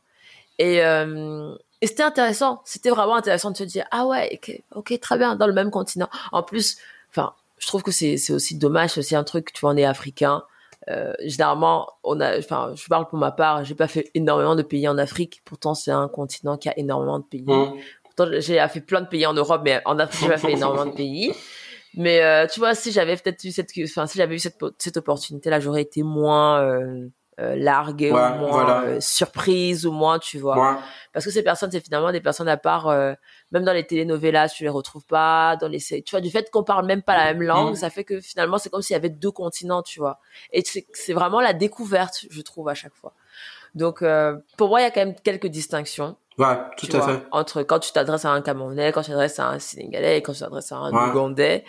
Et, 0.57 0.81
euh, 0.83 1.55
et 1.81 1.87
c'était 1.87 2.03
intéressant. 2.03 2.61
C'était 2.65 2.89
vraiment 2.89 3.15
intéressant 3.15 3.51
de 3.51 3.57
se 3.57 3.63
dire 3.63 3.85
ah 3.91 4.05
ouais 4.05 4.29
ok, 4.33 4.61
ok 4.75 4.99
très 4.99 5.17
bien 5.17 5.35
dans 5.35 5.47
le 5.47 5.53
même 5.53 5.71
continent. 5.71 6.09
En 6.31 6.43
plus 6.43 6.77
enfin 7.09 7.33
je 7.57 7.67
trouve 7.67 7.83
que 7.83 7.91
c'est 7.91 8.17
c'est 8.17 8.33
aussi 8.33 8.55
dommage 8.57 8.91
c'est 8.91 8.99
aussi 8.99 9.15
un 9.15 9.23
truc 9.23 9.51
tu 9.53 9.61
vois 9.61 9.71
on 9.71 9.77
est 9.77 9.85
africain 9.85 10.43
euh, 10.89 11.13
généralement 11.25 11.87
on 12.03 12.19
a 12.19 12.37
enfin 12.37 12.73
je 12.75 12.87
parle 12.87 13.07
pour 13.07 13.19
ma 13.19 13.31
part 13.31 13.63
j'ai 13.63 13.75
pas 13.75 13.87
fait 13.87 14.09
énormément 14.13 14.55
de 14.55 14.63
pays 14.63 14.87
en 14.87 14.97
Afrique 14.97 15.41
pourtant 15.45 15.73
c'est 15.73 15.91
un 15.91 16.07
continent 16.07 16.57
qui 16.57 16.69
a 16.69 16.77
énormément 16.77 17.19
de 17.19 17.25
pays 17.25 17.43
Mm. 17.47 17.79
Pourtant, 18.03 18.31
j'ai 18.39 18.65
fait 18.67 18.81
plein 18.81 19.01
de 19.01 19.07
pays 19.07 19.25
en 19.25 19.33
Europe, 19.33 19.61
mais 19.63 19.81
en 19.85 19.99
Afrique, 19.99 20.21
j'ai 20.21 20.27
pas 20.27 20.37
fait 20.37 20.51
énormément 20.53 20.85
de 20.85 20.95
pays. 20.95 21.31
Mais 21.95 22.21
euh, 22.21 22.45
tu 22.45 22.59
vois, 22.59 22.75
si 22.75 22.91
j'avais 22.91 23.15
peut-être 23.15 23.43
eu 23.43 23.51
cette, 23.51 23.71
enfin, 23.83 24.05
si 24.05 24.19
j'avais 24.19 24.35
eu 24.35 24.39
cette, 24.39 24.57
cette 24.77 24.97
opportunité-là, 24.97 25.59
j'aurais 25.59 25.81
été 25.81 26.03
moins 26.03 26.61
euh, 26.61 27.07
euh, 27.39 27.55
largue, 27.55 28.09
ou 28.11 28.13
moins 28.15 28.37
voilà. 28.51 28.81
euh, 28.81 28.97
surprise, 28.99 29.85
ou 29.85 29.91
moins, 29.91 30.19
tu 30.19 30.37
vois. 30.39 30.57
Ouais. 30.73 30.77
Parce 31.13 31.25
que 31.25 31.31
ces 31.31 31.41
personnes, 31.43 31.71
c'est 31.71 31.79
finalement 31.83 32.11
des 32.11 32.21
personnes 32.21 32.47
à 32.49 32.57
part, 32.57 32.87
euh, 32.87 33.13
même 33.51 33.63
dans 33.63 33.73
les 33.73 33.85
telenovelas, 33.87 34.49
tu 34.49 34.63
les 34.63 34.69
retrouves 34.69 35.05
pas, 35.05 35.55
dans 35.57 35.67
les, 35.67 35.79
tu 35.79 36.03
vois, 36.11 36.21
du 36.21 36.29
fait 36.29 36.51
qu'on 36.51 36.63
parle 36.63 36.85
même 36.85 37.01
pas 37.01 37.15
la 37.17 37.33
même 37.33 37.41
langue, 37.43 37.71
Mm. 37.73 37.75
ça 37.75 37.89
fait 37.89 38.03
que 38.03 38.19
finalement, 38.21 38.57
c'est 38.57 38.69
comme 38.69 38.81
s'il 38.81 38.93
y 38.93 38.97
avait 38.97 39.09
deux 39.09 39.31
continents, 39.31 39.81
tu 39.81 39.99
vois. 39.99 40.19
Et 40.51 40.61
c'est 40.65 40.85
c'est 40.93 41.13
vraiment 41.13 41.41
la 41.41 41.53
découverte, 41.53 42.25
je 42.29 42.41
trouve, 42.41 42.69
à 42.69 42.73
chaque 42.75 42.93
fois. 42.95 43.13
Donc, 43.75 44.01
euh, 44.01 44.35
pour 44.57 44.69
moi, 44.69 44.81
il 44.81 44.83
y 44.83 44.87
a 44.87 44.91
quand 44.91 45.05
même 45.05 45.15
quelques 45.15 45.47
distinctions 45.47 46.17
Ouais, 46.39 46.57
tout 46.77 46.87
tu 46.87 46.95
à 46.95 46.99
vois, 46.99 47.07
fait. 47.17 47.23
entre 47.31 47.63
quand 47.63 47.79
tu 47.79 47.91
t'adresses 47.91 48.23
à 48.25 48.31
un 48.31 48.41
Camerounais, 48.41 48.91
quand 48.93 49.01
tu 49.01 49.09
t'adresses 49.09 49.39
à 49.39 49.49
un 49.49 49.59
Sénégalais 49.59 50.17
et 50.17 50.21
quand 50.21 50.31
tu 50.33 50.39
t'adresses 50.39 50.71
à 50.71 50.77
un 50.77 50.91
Ouais. 50.91 51.09
Ougandais. 51.11 51.65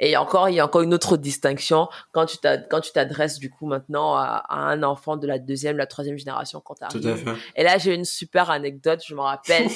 Et 0.00 0.16
encore, 0.16 0.48
il 0.48 0.54
y 0.54 0.60
a 0.60 0.64
encore 0.64 0.80
une 0.80 0.94
autre 0.94 1.16
distinction 1.18 1.88
quand 2.12 2.26
tu 2.26 2.38
t'ad- 2.38 2.66
quand 2.70 2.80
tu 2.80 2.92
t'adresses 2.92 3.38
du 3.38 3.50
coup 3.50 3.66
maintenant 3.66 4.14
à, 4.16 4.42
à 4.48 4.56
un 4.56 4.82
enfant 4.82 5.16
de 5.16 5.26
la 5.26 5.38
deuxième, 5.38 5.76
la 5.76 5.86
troisième 5.86 6.16
génération 6.16 6.60
quand 6.60 6.74
Tout 6.74 6.84
à 6.84 6.88
t'arrives. 7.00 7.24
fait. 7.24 7.60
Et 7.60 7.62
là, 7.62 7.78
j'ai 7.78 7.94
une 7.94 8.04
super 8.06 8.50
anecdote, 8.50 9.00
je 9.06 9.14
me 9.14 9.20
rappelle. 9.20 9.68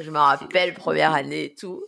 je 0.00 0.10
me 0.10 0.18
rappelle, 0.18 0.74
première 0.74 1.12
année 1.14 1.44
et 1.44 1.54
tout. 1.54 1.82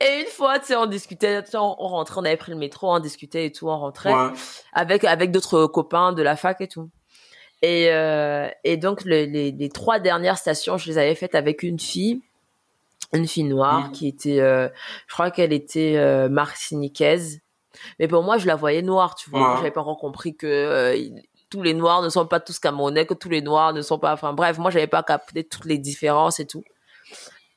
et 0.00 0.20
une 0.20 0.26
fois, 0.26 0.58
tu 0.58 0.66
sais, 0.66 0.76
on 0.76 0.86
discutait, 0.86 1.42
on, 1.54 1.58
on 1.78 1.88
rentrait, 1.88 2.20
on 2.20 2.24
avait 2.24 2.36
pris 2.36 2.52
le 2.52 2.58
métro, 2.58 2.92
on 2.94 2.98
discutait 3.00 3.46
et 3.46 3.52
tout, 3.52 3.68
on 3.68 3.78
rentrait 3.78 4.12
Ouais. 4.14 4.30
avec 4.72 5.04
avec 5.04 5.30
d'autres 5.30 5.66
copains 5.66 6.12
de 6.12 6.22
la 6.22 6.36
fac 6.36 6.60
et 6.60 6.68
tout. 6.68 6.90
Et 7.62 7.88
euh, 7.90 8.48
et 8.64 8.76
donc 8.76 9.04
le- 9.04 9.24
les 9.24 9.50
les 9.52 9.68
trois 9.70 9.98
dernières 9.98 10.38
stations, 10.38 10.76
je 10.76 10.88
les 10.88 10.98
avais 10.98 11.14
faites 11.14 11.34
avec 11.34 11.62
une 11.62 11.80
fille, 11.80 12.20
une 13.12 13.26
fille 13.26 13.44
noire 13.44 13.90
qui 13.92 14.08
était, 14.08 14.40
euh, 14.40 14.68
je 15.06 15.14
crois 15.14 15.30
qu'elle 15.30 15.52
était 15.52 15.94
euh, 15.96 16.28
martiniquaise. 16.28 17.40
Mais 17.98 18.08
pour 18.08 18.22
moi, 18.22 18.38
je 18.38 18.46
la 18.46 18.56
voyais 18.56 18.82
noire, 18.82 19.14
tu 19.14 19.30
vois. 19.30 19.50
Ouais. 19.52 19.56
J'avais 19.58 19.70
pas 19.70 19.80
encore 19.82 19.98
compris 19.98 20.34
que 20.36 20.46
euh, 20.46 20.98
tous 21.50 21.62
les 21.62 21.74
noirs 21.74 22.02
ne 22.02 22.08
sont 22.08 22.26
pas 22.26 22.40
tous 22.40 22.58
camerounais, 22.58 23.06
que 23.06 23.14
tous 23.14 23.28
les 23.30 23.42
noirs 23.42 23.72
ne 23.72 23.82
sont 23.82 23.98
pas. 23.98 24.12
Enfin 24.12 24.32
bref, 24.32 24.58
moi, 24.58 24.70
j'avais 24.70 24.86
pas 24.86 25.02
capté 25.02 25.44
toutes 25.44 25.64
les 25.66 25.78
différences 25.78 26.40
et 26.40 26.46
tout. 26.46 26.64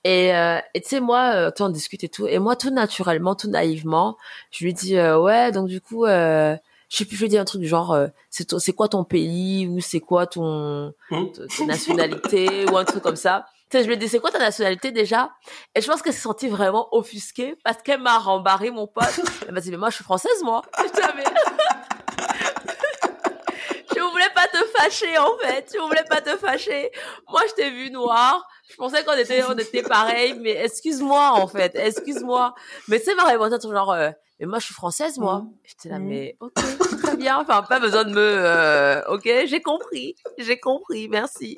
Et, 0.06 0.34
euh, 0.34 0.60
tu 0.76 0.82
sais, 0.86 1.00
moi, 1.02 1.34
euh, 1.36 1.52
on 1.60 1.70
discute 1.70 2.04
et 2.06 2.10
tout. 2.10 2.26
Et 2.28 2.40
moi, 2.40 2.56
tout 2.56 2.70
naturellement, 2.70 3.36
tout 3.36 3.50
naïvement, 3.50 4.18
je 4.52 4.64
lui 4.64 4.74
dis, 4.74 4.98
euh, 4.98 5.20
ouais, 5.20 5.52
donc 5.52 5.68
du 5.68 5.82
coup, 5.82 6.06
euh, 6.06 6.56
je 6.90 6.98
sais 6.98 7.06
plus, 7.06 7.16
je 7.16 7.22
lui 7.22 7.30
dis 7.30 7.38
un 7.38 7.46
truc 7.46 7.62
du 7.62 7.68
genre, 7.68 7.94
euh, 7.94 8.08
c'est 8.30 8.46
ton- 8.46 8.60
c'est 8.60 8.74
quoi 8.74 8.88
ton 8.88 9.04
pays 9.04 9.68
ou 9.68 9.80
c'est 9.80 10.00
quoi 10.00 10.26
ton, 10.28 10.94
ta 11.10 11.18
ta 11.58 11.66
nationalité 11.66 12.66
ou 12.72 12.78
un 12.78 12.86
truc 12.86 13.04
comme 13.04 13.16
ça. 13.16 13.46
Tu 13.70 13.78
sais, 13.78 13.84
je 13.84 13.88
lui 13.88 13.94
ai 13.94 13.98
dit, 13.98 14.08
c'est 14.08 14.20
quoi 14.20 14.32
ta 14.32 14.40
nationalité 14.40 14.92
déjà? 14.92 15.30
Et 15.76 15.82
je 15.82 15.88
pense 15.88 16.02
qu'elle 16.02 16.14
s'est 16.14 16.22
sentie 16.22 16.48
vraiment 16.48 16.88
offusquée 16.92 17.56
parce 17.64 17.82
qu'elle 17.84 18.02
m'a 18.02 18.18
rembarré 18.18 18.72
mon 18.72 18.88
pote. 18.88 19.20
Elle 19.48 19.54
m'a 19.54 19.60
dit, 19.62 19.70
mais 19.70 19.78
moi, 19.78 19.92
je 19.92 19.96
suis 19.96 20.04
française, 20.04 20.42
moi. 20.44 20.64
Mais... 21.16 21.24
je 23.96 24.02
voulais 24.02 24.30
pas 24.34 24.48
te 24.48 24.58
fâcher, 24.78 25.16
en 25.20 25.38
fait. 25.38 25.72
Je 25.76 25.80
voulais 25.80 26.04
pas 26.10 26.22
te 26.22 26.36
fâcher. 26.38 26.90
Moi, 27.30 27.42
je 27.50 27.54
t'ai 27.54 27.70
vu 27.70 27.92
noir. 27.92 28.48
Je 28.72 28.76
pensais 28.76 29.04
qu'on 29.04 29.14
était, 29.14 29.44
on 29.44 29.56
était 29.58 29.84
pareil, 29.84 30.34
mais 30.40 30.64
excuse-moi, 30.66 31.34
en 31.34 31.48
fait. 31.48 31.76
Excuse-moi. 31.76 32.56
Mais 32.88 32.98
sais, 33.00 33.14
ma 33.14 33.26
réponse, 33.26 33.52
c'est 33.62 33.70
genre, 33.70 33.92
euh, 33.92 34.10
mais 34.40 34.46
moi, 34.46 34.60
je 34.60 34.66
suis 34.66 34.74
française, 34.74 35.18
moi. 35.18 35.40
Mhm. 35.40 35.52
J'étais 35.66 35.90
là, 35.90 36.00
Mhm. 36.00 36.08
mais 36.08 36.38
ok, 36.40 36.54
très 37.04 37.18
bien. 37.18 37.40
Enfin, 37.40 37.62
pas 37.64 37.80
besoin 37.80 38.04
de 38.06 38.12
me, 38.12 38.18
euh, 38.20 39.02
ok, 39.10 39.30
j'ai 39.46 39.62
compris. 39.62 40.16
J'ai 40.38 40.60
compris, 40.60 41.08
merci. 41.10 41.56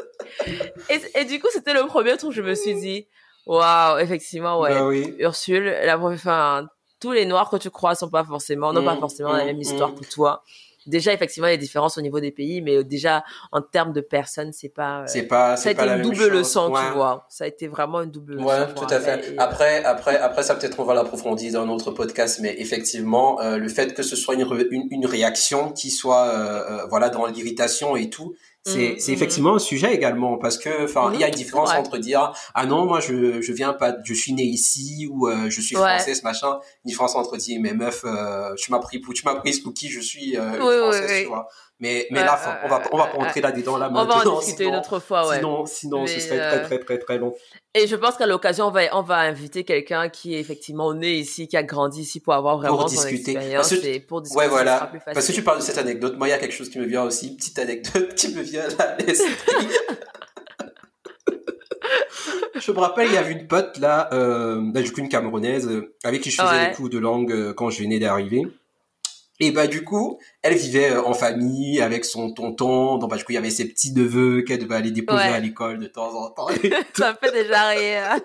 Et, 0.89 1.01
et 1.15 1.25
du 1.25 1.39
coup, 1.39 1.47
c'était 1.51 1.73
le 1.73 1.85
premier 1.85 2.17
truc 2.17 2.29
où 2.29 2.33
je 2.33 2.41
me 2.41 2.55
suis 2.55 2.75
dit, 2.75 3.07
waouh, 3.45 3.99
effectivement, 3.99 4.59
ouais. 4.59 4.73
Bah 4.73 4.85
oui. 4.87 5.15
Ursule, 5.19 5.65
la 5.83 5.97
première, 5.97 6.17
enfin, 6.17 6.67
tous 6.99 7.11
les 7.11 7.25
noirs 7.25 7.49
que 7.49 7.57
tu 7.57 7.69
crois 7.69 7.95
sont 7.95 8.09
pas 8.09 8.23
forcément, 8.23 8.73
n'ont 8.73 8.83
pas 8.85 8.95
Mm, 8.95 8.99
forcément 8.99 9.33
la 9.33 9.45
même 9.45 9.59
histoire 9.59 9.89
mm. 9.91 9.95
que 9.99 10.05
toi. 10.11 10.43
Déjà, 10.87 11.13
effectivement, 11.13 11.47
il 11.47 11.51
y 11.51 11.53
a 11.53 11.57
des 11.57 11.61
différences 11.63 11.97
au 11.97 12.01
niveau 12.01 12.19
des 12.19 12.31
pays, 12.31 12.61
mais 12.61 12.83
déjà, 12.83 13.23
en 13.51 13.61
termes 13.61 13.93
de 13.93 14.01
personnes, 14.01 14.51
c'est 14.51 14.69
pas, 14.69 15.01
euh, 15.01 15.03
C'est 15.07 15.23
pas, 15.23 15.55
ça 15.57 15.69
a 15.69 15.73
pas 15.75 15.83
été 15.83 15.89
la 15.91 15.95
une 15.97 16.01
double 16.03 16.27
leçon, 16.27 16.71
Ouais. 16.71 16.79
tu 16.87 16.93
vois. 16.93 17.25
Ça 17.29 17.43
a 17.43 17.47
été 17.47 17.67
vraiment 17.67 18.01
une 18.01 18.11
double 18.11 18.35
leçon. 18.35 18.45
Ouais, 18.47 18.67
me 18.67 18.73
tout 18.73 18.85
à 18.89 18.99
fait. 18.99 19.27
Et, 19.27 19.31
euh, 19.33 19.35
Après, 19.39 19.83
après, 19.83 20.17
après, 20.17 20.43
ça 20.43 20.55
peut-être 20.55 20.79
on 20.79 20.83
va 20.83 20.93
l'approfondir 20.93 21.53
dans 21.53 21.61
un 21.63 21.69
autre 21.69 21.91
podcast, 21.91 22.39
mais 22.41 22.55
effectivement, 22.59 23.39
euh, 23.41 23.57
le 23.57 23.69
fait 23.69 23.93
que 23.93 24.03
ce 24.03 24.15
soit 24.15 24.35
une, 24.35 24.47
une, 24.71 24.87
une 24.91 25.05
réaction 25.05 25.71
qui 25.71 25.91
soit, 25.91 26.25
euh, 26.27 26.81
euh, 26.81 26.85
voilà, 26.89 27.09
dans 27.09 27.25
l'irritation 27.25 27.95
et 27.95 28.09
tout, 28.09 28.33
c'est, 28.63 28.97
c'est 28.99 29.11
mhm. 29.11 29.15
effectivement 29.15 29.55
un 29.55 29.59
sujet 29.59 29.93
également, 29.93 30.37
parce 30.37 30.57
que, 30.59 30.83
enfin, 30.83 31.11
il 31.13 31.19
y 31.19 31.23
a 31.23 31.27
une 31.27 31.33
Mhm, 31.33 31.37
différence 31.37 31.71
ouais. 31.71 31.77
entre 31.77 31.97
dire, 31.97 32.31
ah 32.53 32.65
non, 32.67 32.85
moi 32.85 32.99
je, 32.99 33.41
je 33.41 33.53
viens 33.53 33.73
pas, 33.73 33.95
je 34.03 34.13
suis 34.13 34.33
né 34.33 34.43
ici 34.43 35.07
ou 35.11 35.27
euh, 35.27 35.49
je 35.49 35.61
suis 35.61 35.75
Ouais. 35.75 35.81
française, 35.95 36.21
machin. 36.23 36.59
Une 36.85 36.89
différence 36.89 37.15
entre 37.15 37.37
dire, 37.37 37.59
mais 37.59 37.73
meuf, 37.73 38.01
euh, 38.05 38.53
tu 38.55 38.71
m'as 38.71 38.79
pris 38.79 38.99
pour, 38.99 39.13
tu 39.15 39.23
m'as 39.25 39.35
prise 39.35 39.59
pour 39.61 39.73
qui 39.73 39.89
je 39.89 39.99
suis 39.99 40.37
euh, 40.37 40.51
oui, 40.59 40.77
française, 40.79 41.09
oui. 41.09 41.21
tu 41.23 41.27
vois. 41.29 41.47
Mais, 41.81 42.07
mais 42.11 42.19
Ouais, 42.21 42.27
on 42.63 42.67
va, 42.67 42.83
on 42.91 42.97
va 42.97 43.07
pas 43.07 43.17
entrer 43.17 43.41
là-dedans 43.41 43.77
là 43.77 43.89
on 43.89 43.93
va 43.93 44.05
maintenant. 44.05 44.35
en 44.35 44.39
discuter 44.39 44.65
une 44.65 44.75
autre 44.75 44.99
fois, 44.99 45.27
ouais. 45.27 45.37
Sinon, 45.37 45.65
sinon, 45.65 46.05
ce 46.05 46.19
serait 46.19 46.39
euh, 46.39 46.51
très, 46.51 46.63
très, 46.63 46.79
très, 46.79 46.97
très 46.99 47.17
long. 47.17 47.33
Et 47.73 47.87
je 47.87 47.95
pense 47.95 48.17
qu'à 48.17 48.27
l'occasion, 48.27 48.67
on 48.67 48.71
va, 48.71 48.81
on 48.95 49.01
va 49.01 49.17
inviter 49.17 49.63
quelqu'un 49.63 50.09
qui 50.09 50.35
est 50.35 50.39
effectivement 50.39 50.93
né 50.93 51.13
ici, 51.15 51.47
qui 51.47 51.57
a 51.57 51.63
grandi 51.63 52.01
ici 52.01 52.19
pour 52.19 52.33
avoir 52.35 52.57
vraiment 52.57 52.77
Pour 52.77 52.89
son 52.89 52.95
discuter. 52.95 53.31
expérience 53.31 53.69
Parce 53.69 53.81
que- 53.81 53.87
et 53.87 53.99
pour 53.99 54.21
discuter. 54.21 54.39
Ouais, 54.39 54.45
sera 54.45 54.55
voilà. 54.55 54.91
Parce 55.11 55.27
que 55.27 55.31
tu 55.33 55.43
parles 55.43 55.57
de 55.57 55.63
cette 55.63 55.79
anecdote, 55.79 56.15
moi, 56.17 56.27
il 56.27 56.31
y 56.31 56.33
a 56.33 56.37
quelque 56.37 56.53
chose 56.53 56.69
qui 56.69 56.77
me 56.77 56.85
vient 56.85 57.03
aussi, 57.03 57.35
petite 57.35 57.57
anecdote 57.57 58.13
qui 58.13 58.35
me 58.35 58.43
vient 58.43 58.65
à 58.77 58.97
l'esprit. 59.01 59.31
je 62.59 62.71
me 62.71 62.79
rappelle, 62.79 63.07
il 63.07 63.13
y 63.13 63.17
avait 63.17 63.31
une 63.33 63.47
pote 63.47 63.77
là, 63.79 64.09
euh, 64.13 64.59
bah, 64.61 64.81
du 64.81 64.91
coup 64.91 64.99
une 65.01 65.09
Camerounaise, 65.09 65.67
euh, 65.67 65.93
avec 66.03 66.21
qui 66.21 66.29
je 66.29 66.41
faisais 66.41 66.51
Ouais. 66.53 66.69
des 66.69 66.75
cours 66.75 66.89
de 66.89 66.99
langue 66.99 67.31
euh, 67.31 67.53
quand 67.53 67.69
je 67.69 67.81
venais 67.81 67.99
d'arriver. 67.99 68.43
Et 69.43 69.49
bah 69.49 69.65
du 69.65 69.83
coup, 69.83 70.19
elle 70.43 70.53
vivait 70.53 70.91
euh, 70.91 71.03
en 71.03 71.15
famille 71.15 71.81
avec 71.81 72.05
son 72.05 72.31
tonton. 72.31 72.99
Donc 72.99 73.09
bah 73.09 73.17
du 73.17 73.23
coup, 73.23 73.31
il 73.31 73.35
y 73.35 73.39
avait 73.39 73.49
ses 73.49 73.67
petits 73.67 73.91
neveux 73.91 74.43
qu'elle 74.43 74.59
devait 74.59 74.75
aller 74.75 74.91
déposer 74.91 75.23
à 75.23 75.39
l'école 75.39 75.79
de 75.79 75.87
temps 75.87 76.13
en 76.13 76.29
temps. 76.29 76.47
Ça 76.93 77.13
me 77.13 77.17
fait 77.17 77.33
déjà 77.33 77.69
rire. 77.69 78.19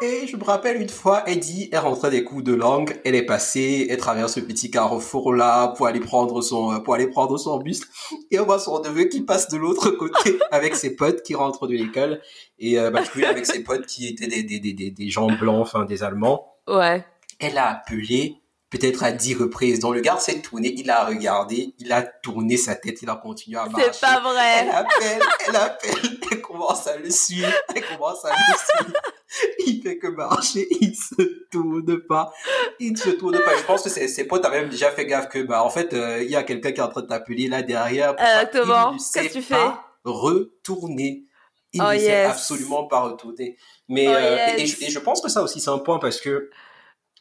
Et 0.00 0.26
je 0.26 0.36
me 0.38 0.42
rappelle 0.42 0.80
une 0.80 0.88
fois, 0.88 1.22
elle 1.26 1.38
dit, 1.38 1.68
elle 1.70 1.80
rentrait 1.80 2.10
des 2.10 2.24
coups 2.24 2.42
de 2.42 2.54
langue, 2.54 2.98
elle 3.04 3.14
est 3.14 3.26
passée, 3.26 3.86
elle 3.90 3.98
traverse 3.98 4.32
ce 4.32 4.40
petit 4.40 4.70
carrefour 4.70 5.34
là 5.34 5.68
pour 5.68 5.86
aller 5.86 6.00
prendre 6.00 6.40
son, 6.40 6.80
pour 6.80 6.94
aller 6.94 7.08
prendre 7.08 7.36
son 7.36 7.58
bus. 7.58 7.82
Et 8.30 8.40
on 8.40 8.46
voit 8.46 8.58
son 8.58 8.80
neveu 8.80 9.04
qui 9.04 9.20
passe 9.20 9.48
de 9.50 9.58
l'autre 9.58 9.90
côté 9.90 10.38
avec 10.50 10.76
ses 10.76 10.96
potes 10.96 11.22
qui 11.22 11.34
rentrent 11.34 11.66
de 11.66 11.74
l'école. 11.74 12.22
Et 12.58 12.80
euh, 12.80 12.90
bah, 12.90 13.02
du 13.14 13.24
avec 13.26 13.44
ses 13.44 13.62
potes 13.62 13.84
qui 13.84 14.08
étaient 14.08 14.28
des, 14.28 14.42
des, 14.42 14.58
des, 14.58 14.90
des 14.90 15.08
gens 15.10 15.26
blancs, 15.26 15.60
enfin 15.60 15.84
des 15.84 16.02
Allemands. 16.02 16.56
Ouais. 16.66 17.04
Elle 17.42 17.58
a 17.58 17.68
appelé 17.70 18.42
peut-être 18.72 19.02
à 19.04 19.12
dix 19.12 19.34
reprises. 19.34 19.80
Donc 19.80 19.94
le 19.94 20.00
gars 20.00 20.18
s'est 20.18 20.40
tourné, 20.40 20.72
il 20.76 20.90
a 20.90 21.04
regardé, 21.04 21.74
il 21.78 21.92
a 21.92 22.02
tourné 22.02 22.56
sa 22.56 22.74
tête, 22.74 23.02
il 23.02 23.10
a 23.10 23.16
continué 23.16 23.58
à 23.58 23.66
marcher. 23.66 23.90
C'est 23.92 24.00
pas 24.00 24.20
vrai. 24.20 24.60
Elle 24.60 24.70
appelle, 24.70 25.22
elle 25.46 25.56
appelle, 25.56 26.18
elle 26.32 26.40
commence 26.40 26.86
à 26.86 26.96
le 26.96 27.10
suivre, 27.10 27.52
elle 27.74 27.84
commence 27.84 28.24
à 28.24 28.30
le 28.30 28.84
suivre. 28.84 28.98
Il 29.66 29.82
fait 29.82 29.98
que 29.98 30.08
marcher, 30.08 30.66
il 30.80 30.94
se 30.94 31.48
tourne 31.50 31.98
pas, 32.08 32.32
il 32.80 32.92
ne 32.92 32.96
se 32.96 33.10
tourne 33.10 33.38
pas. 33.44 33.56
Je 33.56 33.62
pense 33.64 33.82
que 33.82 33.90
ses, 33.90 34.24
potes 34.24 34.44
ont 34.46 34.50
même 34.50 34.68
déjà 34.68 34.90
fait 34.90 35.06
gaffe 35.06 35.28
que 35.28 35.42
bah 35.42 35.62
en 35.62 35.70
fait 35.70 35.92
euh, 35.92 36.22
il 36.22 36.30
y 36.30 36.36
a 36.36 36.42
quelqu'un 36.42 36.72
qui 36.72 36.80
est 36.80 36.84
en 36.84 36.88
train 36.88 37.02
de 37.02 37.06
t'appeler 37.08 37.48
là 37.48 37.62
derrière. 37.62 38.14
Exactement. 38.18 38.92
Qu'est-ce 38.92 39.28
que 39.28 39.32
tu 39.32 39.42
fais? 39.42 39.70
Retourner. 40.04 41.24
Il 41.74 41.80
oh, 41.80 41.86
ne 41.86 41.94
yes. 41.94 42.02
sait 42.04 42.24
absolument 42.24 42.84
pas 42.86 43.00
retourner. 43.00 43.56
Mais 43.88 44.06
Oh, 44.06 44.12
euh, 44.12 44.36
et- 44.56 44.60
yes. 44.60 44.60
et, 44.60 44.66
je, 44.66 44.84
et 44.84 44.90
je 44.90 44.98
pense 44.98 45.20
que 45.20 45.28
ça 45.28 45.42
aussi 45.42 45.60
c'est 45.60 45.70
un 45.70 45.78
point 45.78 45.98
parce 45.98 46.20
que 46.20 46.50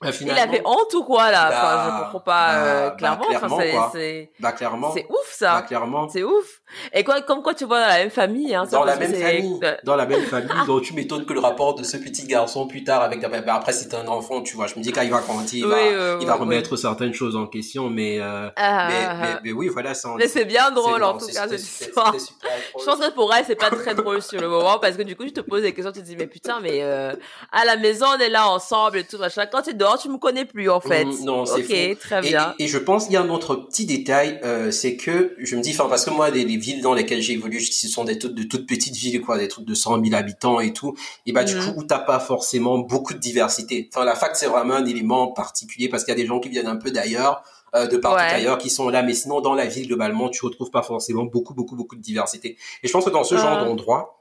bah, 0.02 0.10
Il 0.22 0.32
avait 0.32 0.62
honte 0.66 0.94
ou 0.94 1.04
quoi 1.04 1.32
là? 1.32 1.48
Enfin, 1.50 1.62
Bah, 1.62 1.96
je 1.98 2.04
comprends 2.04 2.20
pas 2.22 2.54
euh, 2.56 2.90
bah, 2.90 2.96
clairement. 2.98 3.26
enfin, 3.30 3.50
c'est- 3.60 3.72
quoi. 3.72 3.90
c'est 3.94 4.32
bah 4.40 4.52
clairement, 4.54 4.92
c'est 4.94 5.06
ouf 5.10 5.32
ça. 5.34 5.64
clairement. 5.68 6.10
C'est 6.10 6.24
ouf. 6.24 6.61
Et 6.94 7.04
quoi, 7.04 7.22
comme 7.22 7.42
quoi 7.42 7.54
tu 7.54 7.66
vois 7.66 7.82
dans 7.82 7.88
la 7.88 7.98
même 8.00 8.10
famille. 8.10 8.54
Hein, 8.56 8.66
dans 8.72 8.84
la 8.84 8.96
même 8.96 9.14
famille, 9.14 9.60
dans 9.84 9.96
la 9.96 10.06
même 10.06 10.24
famille, 10.24 10.50
donc 10.68 10.84
tu 10.84 10.94
m'étonnes 10.94 11.26
que 11.26 11.34
le 11.34 11.40
rapport 11.40 11.76
de 11.76 11.84
ce 11.84 11.98
petit 11.98 12.26
garçon 12.26 12.68
plus 12.68 12.84
tard 12.84 13.02
avec, 13.02 13.22
bah, 13.22 13.30
bah, 13.42 13.56
après 13.56 13.74
c'est 13.74 13.94
un 13.94 14.08
enfant, 14.08 14.42
tu 14.42 14.56
vois, 14.56 14.68
je 14.68 14.76
me 14.76 14.82
dis 14.84 14.92
quand 14.92 15.02
il 15.02 15.12
va 15.12 15.20
grandir, 15.20 15.66
il 15.66 15.70
va, 15.70 15.76
Oui, 15.76 15.82
oui, 15.90 16.18
il 16.22 16.28
va 16.28 16.34
oui, 16.36 16.40
remettre 16.40 16.76
certaines 16.76 17.14
choses 17.14 17.36
en 17.36 17.48
question, 17.48 17.90
mais, 17.90 18.20
euh, 18.20 18.50
Ah, 18.56 18.88
mais, 18.90 18.96
ah, 19.08 19.14
mais, 19.22 19.28
ah. 19.36 19.40
mais 19.44 19.52
oui, 19.52 19.68
voilà, 19.70 19.94
ça. 19.94 20.10
Mais 20.18 20.28
c'est 20.28 20.46
bien 20.46 20.72
drôle 20.72 21.04
en 21.04 21.18
tout 21.18 21.28
cas 21.28 21.44
c'était- 21.44 21.58
cette 21.58 21.60
c'était- 21.60 21.86
histoire. 21.90 22.14
c'était. 22.18 22.34
Je 22.80 22.86
pense 22.86 23.00
que 23.00 23.12
pour 23.14 23.34
elle, 23.34 23.44
c'est 23.46 23.56
pas 23.56 23.70
très 23.70 23.94
drôle 23.96 24.22
sur 24.22 24.40
le 24.42 24.48
moment 24.50 24.80
parce 24.80 24.96
que 24.98 25.04
du 25.04 25.16
coup, 25.16 25.24
je 25.26 25.32
te 25.34 25.42
pose 25.42 25.62
des 25.62 25.74
questions, 25.74 25.92
tu 25.92 26.00
te 26.02 26.06
dis, 26.06 26.16
mais 26.18 26.28
putain, 26.28 26.60
mais 26.62 26.80
euh, 26.82 27.14
à 27.52 27.66
la 27.66 27.78
maison, 27.78 28.06
on 28.16 28.20
est 28.20 28.30
là 28.30 28.48
ensemble 28.50 28.98
et 29.00 29.04
tout, 29.04 29.18
machin. 29.18 29.46
Quand 29.52 29.62
tu 29.62 29.74
dors, 29.74 29.98
tu 30.00 30.10
me 30.10 30.18
connais 30.18 30.46
plus 30.46 30.70
en 30.70 30.80
fait. 30.80 31.06
Mm, 31.06 31.24
non, 31.26 31.46
c'est 31.46 31.62
Ok, 31.62 31.66
fou. 32.00 32.00
très 32.08 32.20
Et, 32.20 32.30
bien. 32.30 32.56
et 32.60 32.68
je 32.68 32.78
pense 32.78 33.06
qu'il 33.06 33.14
y 33.14 33.18
a 33.18 33.22
un 33.22 33.30
autre 33.30 33.56
petit 33.56 33.86
détail, 33.86 34.40
euh, 34.44 34.72
c'est 34.72 34.96
que 34.96 35.36
je 35.40 35.56
me 35.56 35.62
dis, 35.62 35.72
enfin 35.72 35.88
parce 35.90 36.06
que 36.06 36.10
moi, 36.12 36.30
les 36.30 36.46
villes 36.62 36.82
dans 36.82 36.94
lesquelles 36.94 37.22
j'ai 37.22 37.34
évolué, 37.34 37.60
ce 37.60 37.88
sont 37.90 38.06
des 38.06 38.18
toutes, 38.18 38.36
de 38.36 38.44
toutes 38.44 38.68
petites 38.68 38.96
villes, 38.96 39.20
quoi, 39.22 39.38
des 39.38 39.48
trucs 39.50 39.66
de 39.66 39.74
100 39.74 40.02
000 40.04 40.16
habitants 40.16 40.60
et 40.62 40.72
tout. 40.72 40.96
Et 41.26 41.34
bah 41.34 41.44
du 41.44 41.56
coup, 41.56 41.74
où 41.76 41.84
t'as 41.84 42.00
pas 42.00 42.20
forcément 42.20 42.78
beaucoup 42.80 43.14
de 43.14 43.20
diversité. 43.20 43.90
Enfin, 43.94 44.06
la 44.06 44.16
fac 44.16 44.36
c'est 44.36 44.46
vraiment 44.48 44.76
un 44.76 44.86
élément 44.86 45.28
particulier 45.34 45.90
parce 45.90 46.04
qu'il 46.06 46.12
y 46.14 46.18
a 46.18 46.22
des 46.22 46.28
gens 46.28 46.40
qui 46.40 46.50
viennent 46.50 46.68
un 46.68 46.78
peu 46.78 46.92
d'ailleurs, 46.92 47.44
euh, 47.76 47.88
de 47.88 47.98
partout 47.98 48.18
Ouais. 48.24 48.34
ailleurs, 48.34 48.58
qui 48.58 48.70
sont 48.70 48.90
là. 48.90 49.02
Mais 49.04 49.14
sinon, 49.14 49.42
dans 49.42 49.54
la 49.56 49.66
ville 49.66 49.88
globalement, 49.88 50.30
tu 50.30 50.46
retrouves 50.46 50.72
pas 50.72 50.84
forcément 50.84 51.24
beaucoup, 51.24 51.54
beaucoup, 51.54 51.76
beaucoup 51.76 51.96
de 51.96 52.02
diversité. 52.02 52.58
Et 52.84 52.88
je 52.88 52.92
pense 52.94 53.06
que 53.06 53.10
dans 53.10 53.24
ce 53.24 53.36
genre 53.38 53.58
d'endroit. 53.58 54.18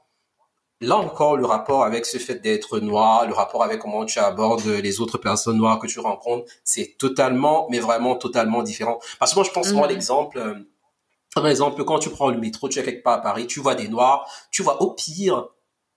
Là 0.83 0.97
encore, 0.97 1.37
le 1.37 1.45
rapport 1.45 1.83
avec 1.83 2.07
ce 2.07 2.17
fait 2.17 2.41
d'être 2.41 2.79
noir, 2.79 3.27
le 3.27 3.35
rapport 3.35 3.63
avec 3.63 3.77
comment 3.77 4.03
tu 4.03 4.17
abordes 4.17 4.65
les 4.65 4.99
autres 4.99 5.19
personnes 5.19 5.57
noires 5.57 5.77
que 5.77 5.85
tu 5.85 5.99
rencontres, 5.99 6.51
c'est 6.63 6.95
totalement, 6.97 7.67
mais 7.69 7.77
vraiment 7.77 8.15
totalement 8.15 8.63
différent. 8.63 8.97
Parce 9.19 9.33
que 9.33 9.35
moi, 9.39 9.45
je 9.47 9.51
pense, 9.51 9.71
moi, 9.73 9.85
Mhm. 9.85 9.93
l'exemple, 9.93 10.39
euh, 10.39 10.55
par 11.35 11.47
exemple, 11.47 11.83
quand 11.83 11.99
tu 11.99 12.09
prends 12.09 12.29
le 12.29 12.37
métro, 12.37 12.67
tu 12.69 12.79
es 12.79 12.83
quelque 12.83 13.03
part 13.03 13.13
à 13.13 13.21
Paris, 13.21 13.47
tu 13.47 13.59
vois 13.59 13.75
des 13.75 13.87
noirs, 13.87 14.29
tu 14.51 14.63
vois 14.63 14.81
au 14.81 14.91
pire, 14.91 15.47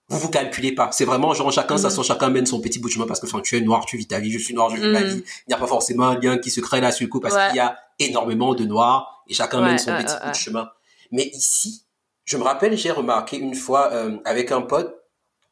vous 0.09 0.19
vous 0.19 0.29
calculez 0.29 0.71
pas. 0.73 0.91
C'est 0.91 1.05
vraiment 1.05 1.33
genre 1.33 1.51
chacun 1.51 1.77
sa 1.77 1.87
Mhm. 1.89 1.93
son, 1.95 2.03
chacun 2.03 2.29
mène 2.29 2.45
son 2.45 2.61
petit 2.61 2.79
bout 2.79 2.87
de 2.89 2.93
chemin 2.93 3.07
parce 3.07 3.19
que 3.19 3.25
enfin, 3.25 3.41
tu 3.41 3.57
es 3.57 3.61
noir, 3.61 3.85
tu 3.85 3.97
vis 3.97 4.07
ta 4.07 4.19
vie, 4.19 4.31
je 4.31 4.37
suis 4.37 4.53
noir, 4.53 4.69
je 4.69 4.75
vis 4.75 4.87
ma 4.91 5.01
Mhm. 5.01 5.07
vie. 5.07 5.23
Il 5.25 5.49
n'y 5.49 5.53
a 5.53 5.57
pas 5.57 5.67
forcément 5.67 6.05
un 6.05 6.19
lien 6.19 6.37
qui 6.37 6.51
se 6.51 6.61
crée 6.61 6.79
là 6.79 6.91
sur 6.91 7.05
le 7.05 7.09
coup 7.09 7.19
parce 7.19 7.35
Ouais. 7.35 7.47
qu'il 7.47 7.57
y 7.57 7.59
a 7.59 7.77
énormément 7.99 8.53
de 8.53 8.63
noirs 8.65 9.23
et 9.27 9.33
chacun 9.33 9.61
Ouais, 9.61 9.69
mène 9.69 9.79
son 9.79 9.91
ouais, 9.91 10.03
petit 10.03 10.13
bout 10.23 10.29
de 10.31 10.35
chemin. 10.35 10.69
Mais 11.11 11.25
ici, 11.33 11.83
je 12.23 12.37
me 12.37 12.43
rappelle, 12.43 12.77
j'ai 12.77 12.91
remarqué 12.91 13.37
une 13.37 13.55
fois 13.55 13.91
euh, 13.93 14.17
avec 14.25 14.51
un 14.51 14.61
pote, 14.61 14.95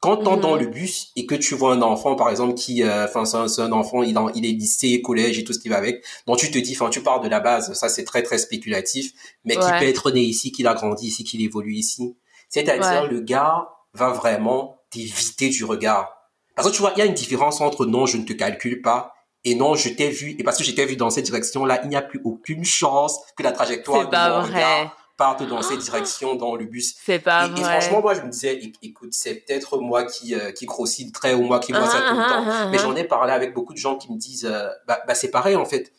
quand 0.04 0.18
t'es 0.18 0.30
Mhm. 0.30 0.40
dans 0.42 0.56
le 0.56 0.66
bus 0.68 1.12
et 1.16 1.26
que 1.26 1.36
tu 1.36 1.56
vois 1.56 1.74
un 1.74 1.82
enfant, 1.82 2.16
par 2.16 2.30
exemple, 2.30 2.54
qui, 2.56 2.84
euh, 2.84 3.06
enfin, 3.06 3.26
c'est 3.26 3.62
un, 3.62 3.66
un 3.66 3.72
enfant, 3.72 4.04
il, 4.04 4.18
en- 4.18 4.30
il 4.30 4.46
est 4.46 4.52
lycée, 4.52 5.02
collège 5.02 5.40
et 5.40 5.44
tout 5.44 5.54
ce 5.54 5.60
qui 5.60 5.70
va 5.70 5.78
avec, 5.78 6.04
donc 6.28 6.38
tu 6.38 6.52
te 6.52 6.58
dis, 6.58 6.74
enfin, 6.76 6.90
tu 6.90 7.02
pars 7.02 7.22
de 7.22 7.30
la 7.30 7.40
base, 7.40 7.74
ça 7.74 7.88
c'est 7.90 8.04
très 8.04 8.22
très 8.22 8.38
spéculatif, 8.38 9.12
mais 9.46 9.56
qui 9.56 9.70
peut 9.80 9.86
être 9.88 10.12
né 10.12 10.20
ici, 10.22 10.52
qu'il 10.52 10.68
a 10.68 10.74
grandi 10.74 11.08
ici, 11.08 11.24
qu'il 11.24 11.42
évolue 11.42 11.74
ici. 11.76 12.16
C'est-à-dire, 12.50 13.04
Ouais. 13.04 13.08
le 13.10 13.22
gars 13.22 13.70
va 13.94 14.10
vraiment 14.10 14.78
t'éviter 14.92 15.50
du 15.50 15.64
regard. 15.66 16.14
Parce 16.56 16.70
que 16.70 16.74
tu 16.74 16.82
vois, 16.82 16.92
il 16.96 17.00
y 17.00 17.02
a 17.02 17.06
une 17.06 17.14
différence 17.16 17.62
entre 17.62 17.86
non, 17.86 18.06
je 18.06 18.18
ne 18.18 18.26
te 18.26 18.34
calcule 18.34 18.82
pas 18.82 19.14
et 19.46 19.56
non, 19.56 19.76
je 19.76 19.90
t'ai 19.90 20.10
vu, 20.10 20.36
et 20.40 20.44
parce 20.44 20.58
que 20.58 20.64
je 20.64 20.72
t'ai 20.72 20.86
vu 20.86 20.96
dans 20.96 21.10
cette 21.10 21.26
direction-là, 21.26 21.82
il 21.84 21.90
n'y 21.90 21.96
a 21.96 22.02
plus 22.02 22.22
aucune 22.24 22.64
chance 22.64 23.20
que 23.36 23.44
la 23.44 23.52
trajectoire 23.52 24.04
C'est 24.04 24.10
pas 24.12 24.40
vrai. 24.42 24.54
regard 24.54 24.98
parte 25.18 25.44
dans 25.44 25.62
cette 25.62 25.80
direction 25.80 26.36
dans 26.36 26.56
le 26.56 26.66
bus. 26.66 26.96
C'est 27.06 27.20
pas 27.20 27.46
Et, 27.48 27.50
et 27.50 27.62
vrai. 27.62 27.80
franchement, 27.82 28.02
moi, 28.02 28.14
je 28.16 28.22
me 28.22 28.30
disais, 28.30 28.56
éc- 28.56 28.76
écoute, 28.82 29.10
c'est 29.14 29.36
peut-être 29.36 29.78
moi 29.78 30.06
qui, 30.06 30.34
euh, 30.36 30.52
qui 30.52 30.66
grossis 30.66 31.06
le 31.06 31.12
trait 31.12 31.34
ou 31.34 31.44
moi 31.44 31.60
qui 31.60 31.72
vois 31.72 31.86
ça 31.88 32.00
Ah, 32.04 32.10
tout 32.10 32.16
le 32.16 32.22
ah, 32.24 32.30
temps. 32.30 32.46
ah, 32.50 32.68
Mais 32.72 32.78
ah. 32.80 32.82
j'en 32.82 32.96
ai 32.96 33.04
parlé 33.04 33.32
avec 33.32 33.54
beaucoup 33.54 33.74
de 33.74 33.78
gens 33.78 33.96
qui 33.98 34.12
me 34.12 34.18
disent, 34.18 34.46
euh, 34.52 34.68
bah, 34.88 35.00
bah, 35.08 35.16
c'est 35.16 35.30
pareil, 35.32 35.56
en 35.56 35.66
fait. 35.66 35.92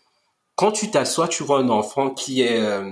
Quand 0.57 0.73
tu 0.73 0.91
t'assois, 0.91 1.29
tu 1.29 1.43
vois 1.45 1.59
un 1.59 1.69
enfant 1.69 2.11
qui 2.11 2.43
est, 2.43 2.61
euh, 2.61 2.91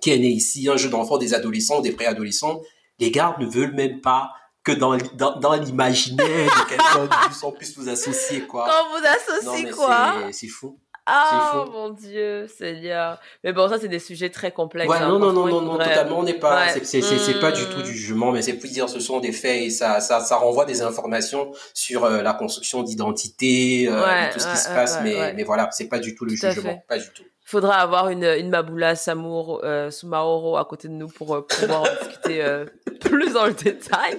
qui 0.00 0.10
est 0.10 0.18
né 0.18 0.28
ici, 0.28 0.68
un 0.68 0.76
jeune 0.76 0.94
enfant, 0.94 1.18
des 1.18 1.34
adolescents, 1.34 1.80
des 1.80 1.92
préadolescents, 1.92 2.60
les 2.98 3.10
gars 3.10 3.36
ne 3.38 3.46
veulent 3.46 3.74
même 3.74 4.00
pas 4.00 4.30
que 4.62 4.72
dans, 4.72 4.96
dans, 5.14 5.38
dans 5.40 5.52
l'imaginaire 5.54 6.26
de 6.26 6.68
quelqu'un 6.68 7.04
de 7.04 7.26
plus, 7.28 7.42
on 7.44 7.52
puisse 7.52 7.76
vous 7.76 7.88
associer, 7.90 8.46
quoi. 8.46 8.66
Quand 8.66 8.88
vous 8.96 9.02
Non, 9.02 9.50
associez 9.52 9.64
mais 9.64 9.70
quoi 9.70 10.14
c'est 10.32 10.48
fou. 10.48 10.78
Ah 11.06 11.64
fou. 11.66 11.70
mon 11.72 11.90
dieu, 11.90 12.46
Seigneur. 12.48 13.18
Mais 13.42 13.52
bon, 13.52 13.68
ça 13.68 13.78
c'est 13.78 13.88
des 13.88 13.98
sujets 13.98 14.30
très 14.30 14.52
complexes. 14.52 14.88
Ouais, 14.90 14.96
hein. 14.98 15.08
non, 15.08 15.18
non, 15.18 15.32
non, 15.32 15.46
non, 15.60 15.72
faudrait- 15.72 15.88
totalement, 15.90 16.18
on 16.20 16.22
n'est 16.22 16.34
pas, 16.34 16.66
Ouais. 16.66 16.80
c'est, 16.84 17.02
c'est 17.02 17.40
pas 17.40 17.52
du 17.52 17.62
Hmm. 17.62 17.68
tout 17.74 17.82
du 17.82 17.92
jugement, 17.92 18.32
mais 18.32 18.40
c'est 18.42 18.54
plus 18.54 18.72
dire, 18.72 18.88
ce 18.88 19.00
sont 19.00 19.20
des 19.20 19.32
faits 19.32 19.62
et 19.62 19.70
ça, 19.70 20.00
ça, 20.00 20.20
ça 20.20 20.36
renvoie 20.36 20.64
des 20.64 20.80
informations 20.82 21.52
sur 21.74 22.04
euh, 22.04 22.22
la 22.22 22.32
construction 22.32 22.82
d'identité, 22.82 23.86
euh, 23.88 24.02
Ouais, 24.04 24.30
tout 24.30 24.40
ce 24.40 24.48
qui 24.50 24.56
se 24.56 24.68
passe, 24.68 24.98
mais, 25.02 25.34
mais 25.34 25.44
voilà, 25.44 25.68
c'est 25.72 25.88
pas 25.88 25.98
du 25.98 26.14
tout 26.14 26.24
le 26.24 26.32
Tout 26.32 26.46
jugement, 26.50 26.82
pas 26.88 26.98
du 26.98 27.08
tout. 27.14 27.24
Faudra 27.46 27.74
avoir 27.76 28.08
une, 28.08 28.24
une 28.24 28.48
Maboula 28.48 28.94
Samour 28.96 29.60
euh, 29.64 29.90
Soumaoro 29.90 30.56
à 30.56 30.64
côté 30.64 30.88
de 30.88 30.94
nous 30.94 31.08
pour 31.08 31.34
euh, 31.34 31.42
pouvoir 31.46 31.82
en 31.82 31.84
discuter 32.06 32.42
euh, 32.42 32.64
plus 33.00 33.32
dans 33.34 33.44
le 33.46 33.52
détail. 33.52 34.18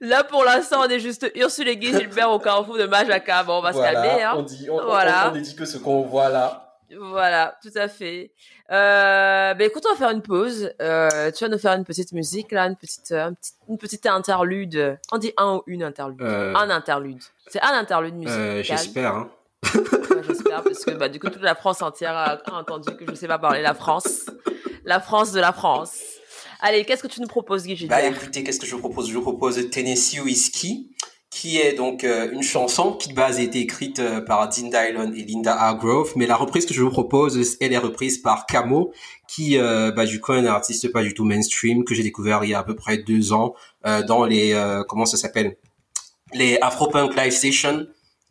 Là, 0.00 0.24
pour 0.24 0.42
l'instant, 0.44 0.80
on 0.86 0.88
est 0.88 1.00
juste 1.00 1.30
Ursule 1.34 1.68
et 1.68 1.76
Guy 1.76 1.92
Gilbert 1.92 2.30
au 2.30 2.38
carrefour 2.38 2.78
de 2.78 2.86
Majaka. 2.86 3.42
Bon, 3.42 3.58
on 3.58 3.60
va 3.62 3.72
se 3.72 3.78
calmer, 3.78 4.22
hein. 4.22 4.42
dit, 4.42 4.68
on, 4.70 4.82
Voilà. 4.84 5.32
dit 5.36 5.54
que 5.54 5.64
ce 5.66 5.76
qu'on 5.76 6.02
voit 6.02 6.28
là. 6.30 6.64
Voilà, 6.98 7.58
tout 7.60 7.72
à 7.76 7.86
fait. 7.88 8.32
Euh, 8.70 9.52
ben 9.52 9.66
écoute, 9.66 9.82
on 9.86 9.92
va 9.92 9.96
faire 9.98 10.10
une 10.10 10.22
pause. 10.22 10.72
Euh, 10.80 11.30
tu 11.32 11.44
vas 11.44 11.50
nous 11.50 11.58
faire 11.58 11.72
une 11.74 11.84
petite 11.84 12.12
musique 12.12 12.50
là, 12.52 12.64
une 12.66 12.76
petite, 12.76 13.12
un 13.12 13.34
petit- 13.34 13.52
une 13.68 13.76
petite 13.76 14.06
interlude. 14.06 14.98
On 15.12 15.18
dit 15.18 15.34
un 15.36 15.56
ou 15.56 15.62
une 15.66 15.82
interlude. 15.82 16.22
Un 16.22 16.70
interlude. 16.70 17.20
C'est 17.48 17.60
un 17.62 17.74
interlude 17.76 18.14
musical. 18.14 18.40
euh, 18.40 18.62
j'espère, 18.62 19.14
hein. 19.14 19.28
Parce 20.50 20.84
que 20.84 20.90
bah, 20.92 21.08
du 21.08 21.18
coup 21.18 21.28
toute 21.28 21.42
la 21.42 21.54
France 21.54 21.82
entière 21.82 22.16
a, 22.16 22.38
entendu 22.52 22.96
que 22.96 23.04
je 23.08 23.14
sais 23.14 23.28
pas 23.28 23.38
parler 23.38 23.62
la 23.62 23.74
France, 23.74 24.26
la 24.84 25.00
France 25.00 25.32
de 25.32 25.40
la 25.40 25.52
France. 25.52 25.98
Allez, 26.60 26.84
qu'est-ce 26.84 27.02
que 27.02 27.08
tu 27.08 27.20
nous 27.20 27.28
proposes, 27.28 27.64
Guy 27.64 27.86
Bah 27.86 28.02
écoutez, 28.02 28.42
qu'est-ce 28.42 28.58
que 28.58 28.66
je 28.66 28.74
vous 28.74 28.80
propose? 28.80 29.08
Je 29.08 29.14
vous 29.14 29.22
propose 29.22 29.70
Tennessee 29.70 30.20
Whiskey, 30.20 30.86
qui 31.30 31.58
est 31.58 31.74
donc 31.74 32.02
euh, 32.02 32.30
une 32.32 32.42
chanson 32.42 32.92
qui 32.92 33.10
de 33.10 33.14
base 33.14 33.38
a 33.38 33.42
été 33.42 33.60
écrite 33.60 34.00
euh, 34.00 34.20
par 34.20 34.48
Dean 34.48 34.68
Dylon 34.68 35.12
et 35.12 35.22
Linda 35.22 35.54
Hargrove, 35.54 36.12
mais 36.16 36.26
la 36.26 36.34
reprise 36.34 36.66
que 36.66 36.74
je 36.74 36.82
vous 36.82 36.90
propose, 36.90 37.56
elle 37.60 37.72
est 37.72 37.78
reprise 37.78 38.18
par 38.18 38.46
Camo, 38.46 38.92
qui 39.28 39.56
euh, 39.56 39.92
bah, 39.92 40.04
du 40.04 40.20
coup 40.20 40.32
est 40.32 40.38
un 40.38 40.46
artiste 40.46 40.90
pas 40.90 41.02
du 41.02 41.14
tout 41.14 41.24
mainstream 41.24 41.84
que 41.84 41.94
j'ai 41.94 42.02
découvert 42.02 42.42
il 42.42 42.50
y 42.50 42.54
a 42.54 42.58
à 42.58 42.64
peu 42.64 42.74
près 42.74 42.98
deux 42.98 43.32
ans 43.32 43.54
euh, 43.86 44.02
dans 44.02 44.24
les 44.24 44.60
comment 44.88 45.06
ça 45.06 45.16
s'appelle? 45.16 45.56
Les 46.34 46.58
Afropunk 46.60 47.14
Live 47.14 47.32
Sessions. 47.32 47.86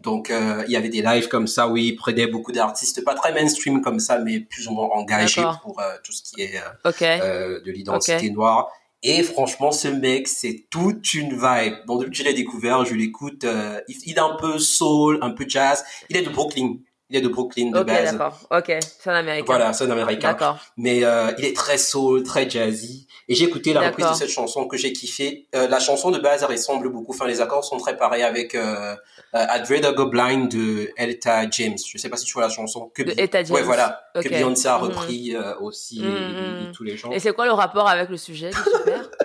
Donc 0.07 0.31
euh, 0.31 0.63
il 0.67 0.71
y 0.71 0.77
avait 0.77 0.87
des 0.87 1.01
lives 1.01 1.27
comme 1.27 1.47
ça 1.47 1.67
où 1.67 1.75
il 1.75 1.93
prenait 1.97 2.27
beaucoup 2.27 2.53
d'artistes 2.53 3.03
pas 3.03 3.13
très 3.13 3.33
mainstream 3.33 3.81
comme 3.81 3.99
ça, 3.99 4.19
mais 4.19 4.39
plus 4.39 4.69
ou 4.69 4.71
moins 4.71 4.87
engagés 4.93 5.43
pour 5.61 5.81
euh, 5.81 5.95
tout 6.01 6.13
ce 6.13 6.23
qui 6.23 6.43
est 6.43 6.61
euh, 6.85 7.59
de 7.59 7.69
l'identité 7.69 8.29
noire. 8.29 8.69
Et 9.03 9.21
franchement, 9.21 9.73
ce 9.73 9.89
mec, 9.89 10.29
c'est 10.29 10.67
toute 10.69 11.13
une 11.13 11.33
vibe. 11.33 11.73
Bon, 11.87 11.97
depuis 11.97 12.11
que 12.11 12.17
je 12.19 12.23
l'ai 12.23 12.33
découvert, 12.33 12.85
je 12.85 12.95
l'écoute. 12.95 13.45
il, 13.89 14.13
est 14.13 14.17
un 14.17 14.37
peu 14.39 14.59
soul, 14.59 15.19
un 15.21 15.31
peu 15.31 15.43
jazz. 15.45 15.83
Il 16.09 16.15
est 16.15 16.21
de 16.21 16.29
Brooklyn. 16.29 16.77
Il 17.09 17.15
est 17.15 17.21
de 17.21 17.29
Brooklyn 17.29 17.71
de 17.71 17.83
base. 17.83 18.11
d'accord. 18.11 18.37
Ok, 18.51 18.73
c'est 18.81 19.09
un 19.09 19.15
américain. 19.15 19.45
Voilà, 19.45 19.71
c'est 19.71 19.85
un 19.85 19.91
américain. 19.91 20.29
D'accord. 20.29 20.57
Mais 20.75 21.05
euh, 21.05 21.31
il 21.37 21.45
est 21.45 21.55
très 21.55 21.77
soul, 21.77 22.23
très 22.23 22.49
jazzy. 22.49 23.07
Et 23.29 23.35
j'ai 23.35 23.45
écouté 23.45 23.73
la 23.73 23.81
reprise 23.81 24.09
de 24.09 24.13
cette 24.13 24.29
chanson 24.29 24.67
que 24.67 24.75
j'ai 24.75 24.91
kiffé. 24.91 25.47
Euh, 25.55 25.69
la 25.69 25.79
chanson 25.79 26.11
de 26.11 26.19
base 26.19 26.43
elle 26.43 26.51
ressemble 26.51 26.89
beaucoup. 26.89 27.13
Enfin, 27.13 27.25
les 27.25 27.39
accords 27.39 27.63
sont 27.63 27.77
très 27.77 27.95
pareils 27.95 28.23
avec 28.23 28.55
euh, 28.55 28.95
I'd 29.33 29.65
Rather 29.69 29.93
Go 29.93 30.07
Blind 30.07 30.49
de 30.51 30.91
Elta 30.97 31.49
James. 31.49 31.77
Je 31.85 31.97
sais 31.97 32.09
pas 32.09 32.17
si 32.17 32.25
tu 32.25 32.33
vois 32.33 32.43
la 32.43 32.49
chanson. 32.49 32.89
Que 32.93 33.03
Etta 33.19 33.43
James. 33.43 33.55
Ouais, 33.55 33.61
voilà. 33.61 34.01
Que 34.15 34.27
Beyoncé 34.29 34.67
a 34.67 34.77
Mhm. 34.77 34.83
repris 34.85 35.35
euh, 35.35 35.53
aussi 35.59 35.99
et- 35.99 36.05
et, 36.05 36.09
mhm. 36.09 36.69
et 36.69 36.71
tous 36.73 36.83
les 36.83 36.97
gens. 36.97 37.11
Et 37.11 37.19
c'est 37.19 37.33
quoi 37.33 37.45
le 37.45 37.51
rapport 37.51 37.87
avec 37.87 38.09
le 38.09 38.17
sujet 38.17 38.51
super 38.51 39.09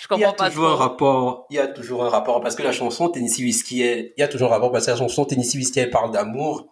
Je 0.00 0.06
Il 0.16 0.20
y 0.20 0.24
a 0.24 0.28
comprends 0.28 0.44
pas 0.44 0.50
toujours 0.50 0.68
un 0.70 0.76
rapport. 0.76 1.46
Il 1.50 1.56
y 1.56 1.58
a 1.58 1.66
toujours 1.66 2.04
un 2.04 2.08
rapport 2.10 2.40
parce 2.42 2.54
que 2.54 2.62
la 2.62 2.72
chanson 2.72 3.08
Tennessee 3.08 3.40
Whiskey, 3.40 4.12
il 4.16 4.20
y 4.20 4.22
a 4.22 4.28
toujours 4.28 4.48
un 4.48 4.54
rapport 4.54 4.70
parce 4.70 4.84
que 4.86 4.90
la 4.90 4.96
chanson 4.98 5.24
Tennessee 5.24 5.56
Whiskey 5.56 5.80
elle 5.80 5.90
parle 5.90 6.10
d'amour. 6.12 6.66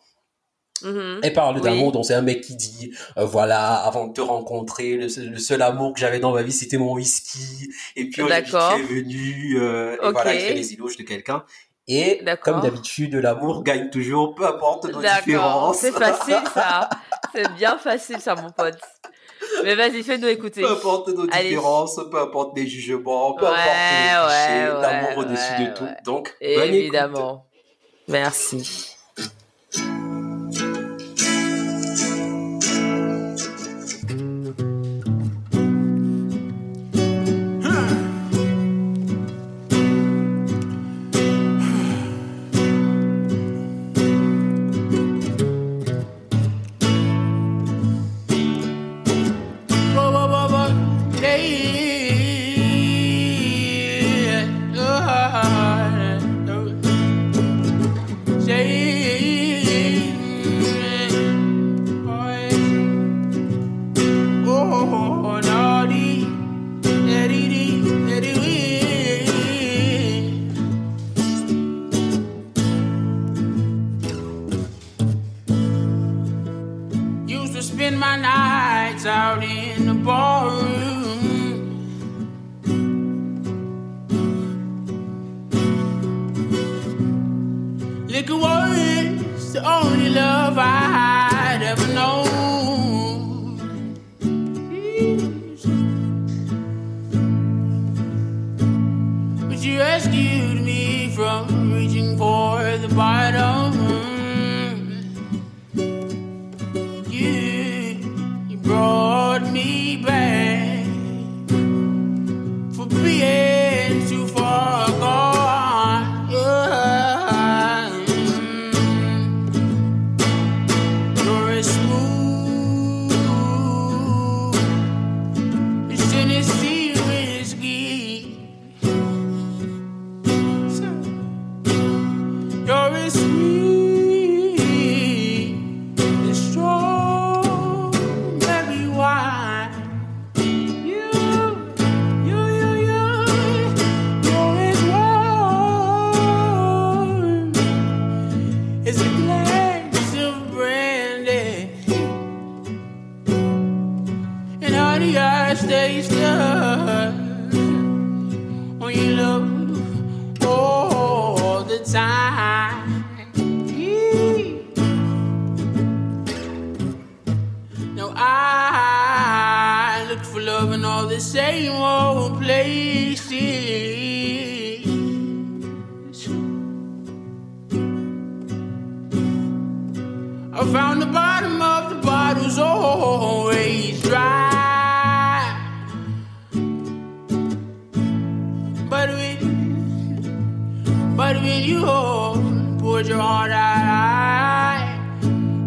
Mhm. 0.82 1.20
Elle 1.22 1.32
parle 1.32 1.56
Oui. 1.56 1.62
d'amour, 1.62 1.92
donc 1.92 2.04
c'est 2.04 2.14
un 2.14 2.22
mec 2.22 2.40
qui 2.40 2.56
dit, 2.56 2.92
euh, 3.16 3.24
voilà, 3.24 3.76
avant 3.76 4.08
de 4.08 4.12
te 4.12 4.20
rencontrer, 4.20 4.96
le, 4.96 5.08
seul- 5.08 5.30
le 5.30 5.38
seul 5.38 5.62
amour 5.62 5.94
que 5.94 6.00
j'avais 6.00 6.18
dans 6.18 6.32
ma 6.32 6.42
vie, 6.42 6.50
c'était 6.52 6.76
mon 6.76 6.92
whisky. 6.94 7.70
Et 7.96 8.10
puis 8.10 8.20
aujourd'hui, 8.22 8.50
tu 8.50 8.56
es 8.56 8.82
venu, 8.82 9.58
euh, 9.60 9.94
et 9.94 10.06
Ok. 10.06 10.12
voilà, 10.12 10.34
il 10.34 10.40
fait 10.40 10.54
les 10.54 10.72
éloges 10.72 10.96
de 10.96 11.04
quelqu'un. 11.04 11.44
Et 11.88 12.22
comme 12.42 12.60
d'habitude, 12.60 13.14
l'amour 13.16 13.64
gagne 13.64 13.90
toujours, 13.90 14.34
peu 14.34 14.46
importe 14.46 14.84
nos 14.84 15.00
différences. 15.00 15.78
C'est 15.78 15.92
facile 15.92 16.38
ça. 16.54 16.88
C'est 17.34 17.52
bien 17.54 17.76
facile 17.78 18.20
ça, 18.20 18.34
mon 18.34 18.50
pote. 18.50 18.78
Mais 19.64 19.74
vas-y, 19.74 20.02
fais-nous 20.02 20.28
écouter. 20.28 20.62
Peu 20.62 20.70
importe 20.70 21.08
nos 21.08 21.26
Allez. 21.32 21.50
différences, 21.50 21.98
peu 22.10 22.20
importe 22.20 22.56
les 22.56 22.66
jugements, 22.66 23.34
peu 23.34 23.44
Ouais, 23.44 23.50
importe 23.50 23.66
les 23.66 24.38
clichés, 24.38 24.72
ouais, 24.72 24.80
l'amour 24.82 25.08
ouais, 25.10 25.16
au-dessus 25.18 25.58
de 25.58 25.74
tout. 25.74 25.88
Donc, 26.04 26.36
bonne 26.40 26.50
écoute. 26.62 26.74
Évidemment. 26.74 27.46
Merci. 28.08 28.91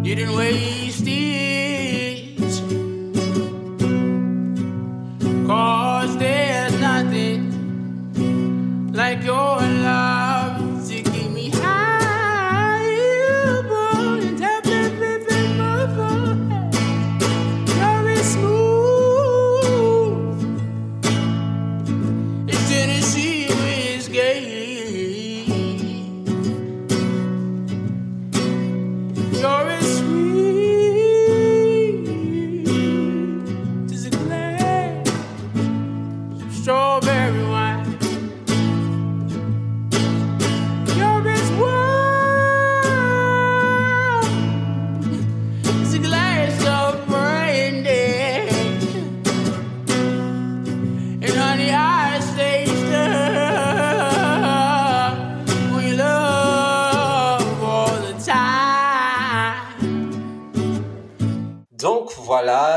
Didn't 0.06 0.36
wait. 0.36 0.85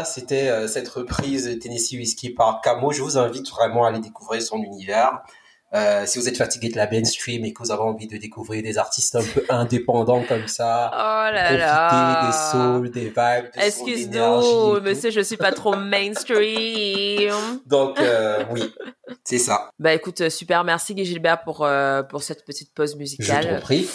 C'était 0.10 0.50
euh, 0.50 0.68
cette 0.68 0.88
reprise 0.90 1.58
Tennessee 1.62 1.94
Whiskey 1.94 2.30
par 2.30 2.62
Camo. 2.62 2.92
Je 2.92 3.02
vous 3.02 3.18
invite 3.18 3.50
vraiment 3.50 3.86
à 3.86 3.90
aller 3.90 4.00
découvrir 4.00 4.42
son 4.42 4.58
univers. 4.58 5.22
Euh, 5.72 6.08
si 6.08 6.18
vous 6.18 6.28
êtes 6.28 6.38
fatigué 6.38 6.70
de 6.70 6.78
la 6.78 6.90
mainstream 6.90 7.46
et 7.46 7.54
que 7.54 7.62
vous 7.62 7.72
avez 7.72 7.84
envie 7.84 8.08
de 8.08 8.18
découvrir 8.18 8.64
des 8.64 8.80
artistes 8.80 9.16
un 9.16 9.22
peu 9.22 9.46
indépendants 9.50 10.24
comme 10.28 10.48
ça, 10.48 10.90
oh 10.92 11.32
là 11.32 11.56
là. 11.56 12.26
des 12.26 12.34
souls, 12.52 12.90
des 12.90 13.10
vibes, 13.10 13.52
Excuse-nous, 13.54 14.82
monsieur, 14.82 15.12
je 15.12 15.22
suis 15.22 15.38
pas 15.38 15.52
trop 15.52 15.76
mainstream. 15.76 17.32
Donc 17.68 18.00
euh, 18.00 18.44
oui, 18.50 18.74
c'est 19.24 19.38
ça. 19.38 19.70
Bah 19.78 19.94
écoute, 19.94 20.30
super, 20.30 20.64
merci 20.64 20.96
Guy 20.96 21.06
Gilbert 21.06 21.44
pour 21.44 21.64
euh, 21.64 22.02
pour 22.02 22.24
cette 22.24 22.46
petite 22.46 22.74
pause 22.74 22.96
musicale. 22.96 23.44
Je 23.44 23.56
t'en 23.56 23.62
prie. 23.62 23.88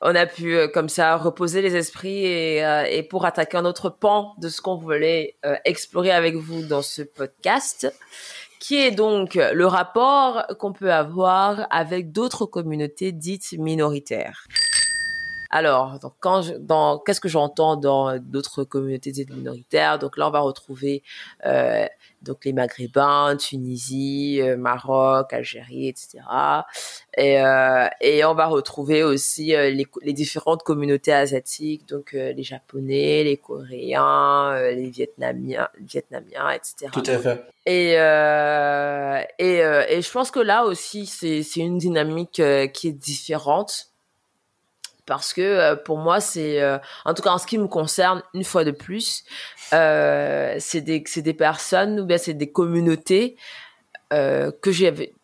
On 0.00 0.14
a 0.14 0.26
pu 0.26 0.56
comme 0.72 0.88
ça 0.88 1.16
reposer 1.16 1.60
les 1.62 1.76
esprits 1.76 2.24
et, 2.24 2.64
et 2.90 3.02
pour 3.02 3.26
attaquer 3.26 3.58
un 3.58 3.64
autre 3.64 3.90
pan 3.90 4.34
de 4.38 4.48
ce 4.48 4.60
qu'on 4.60 4.76
voulait 4.76 5.36
explorer 5.64 6.10
avec 6.10 6.36
vous 6.36 6.62
dans 6.62 6.82
ce 6.82 7.02
podcast 7.02 7.92
qui 8.60 8.76
est 8.76 8.90
donc 8.92 9.34
le 9.34 9.66
rapport 9.66 10.46
qu'on 10.58 10.72
peut 10.72 10.92
avoir 10.92 11.66
avec 11.70 12.12
d'autres 12.12 12.46
communautés 12.46 13.10
dites 13.10 13.52
minoritaires. 13.58 14.46
Alors, 15.50 15.98
donc 15.98 16.12
quand 16.20 16.42
je, 16.42 16.52
dans 16.54 17.00
qu'est-ce 17.00 17.20
que 17.20 17.28
j'entends 17.28 17.76
dans 17.76 18.16
d'autres 18.18 18.62
communautés 18.62 19.10
dites 19.10 19.30
minoritaires? 19.30 19.98
Donc 19.98 20.16
là, 20.16 20.28
on 20.28 20.30
va 20.30 20.38
retrouver 20.38 21.02
euh, 21.44 21.86
donc 22.22 22.44
les 22.44 22.52
Maghrébins, 22.52 23.36
Tunisie, 23.36 24.40
euh, 24.42 24.56
Maroc, 24.56 25.32
Algérie, 25.32 25.88
etc. 25.88 26.18
Et, 27.16 27.40
euh, 27.40 27.86
et 28.00 28.24
on 28.24 28.34
va 28.34 28.46
retrouver 28.46 29.02
aussi 29.02 29.54
euh, 29.54 29.70
les, 29.70 29.86
les, 30.02 30.12
différentes 30.12 30.62
communautés 30.62 31.12
asiatiques, 31.12 31.88
donc 31.88 32.14
euh, 32.14 32.32
les 32.32 32.42
Japonais, 32.42 33.24
les 33.24 33.36
Coréens, 33.36 34.60
les 34.70 34.90
Vietnamiens, 34.90 35.68
Vietnamiens, 35.80 36.50
etc. 36.50 36.90
Tout 36.92 37.02
à 37.06 37.18
fait. 37.18 37.44
Et 37.66 37.92
et, 39.38 39.58
et 39.58 40.02
je 40.02 40.10
pense 40.10 40.30
que 40.30 40.40
là 40.40 40.64
aussi, 40.64 41.06
c'est 41.06 41.42
c'est 41.42 41.60
une 41.60 41.78
dynamique 41.78 42.42
qui 42.72 42.88
est 42.88 42.92
différente 42.92 43.90
parce 45.10 45.32
que 45.32 45.40
euh, 45.40 45.74
pour 45.74 45.98
moi 45.98 46.20
c'est 46.20 46.62
euh, 46.62 46.78
en 47.04 47.14
tout 47.14 47.22
cas 47.22 47.30
en 47.30 47.38
ce 47.38 47.46
qui 47.46 47.58
me 47.58 47.66
concerne 47.66 48.22
une 48.32 48.44
fois 48.44 48.62
de 48.62 48.70
plus 48.70 49.24
euh, 49.72 50.56
c'est 50.58 50.80
des 50.80 51.02
c'est 51.06 51.22
des 51.22 51.34
personnes 51.34 52.00
ou 52.00 52.04
bien 52.04 52.18
c'est 52.18 52.34
des 52.34 52.50
communautés 52.50 53.36
que 54.10 54.72
j'avais 54.72 55.14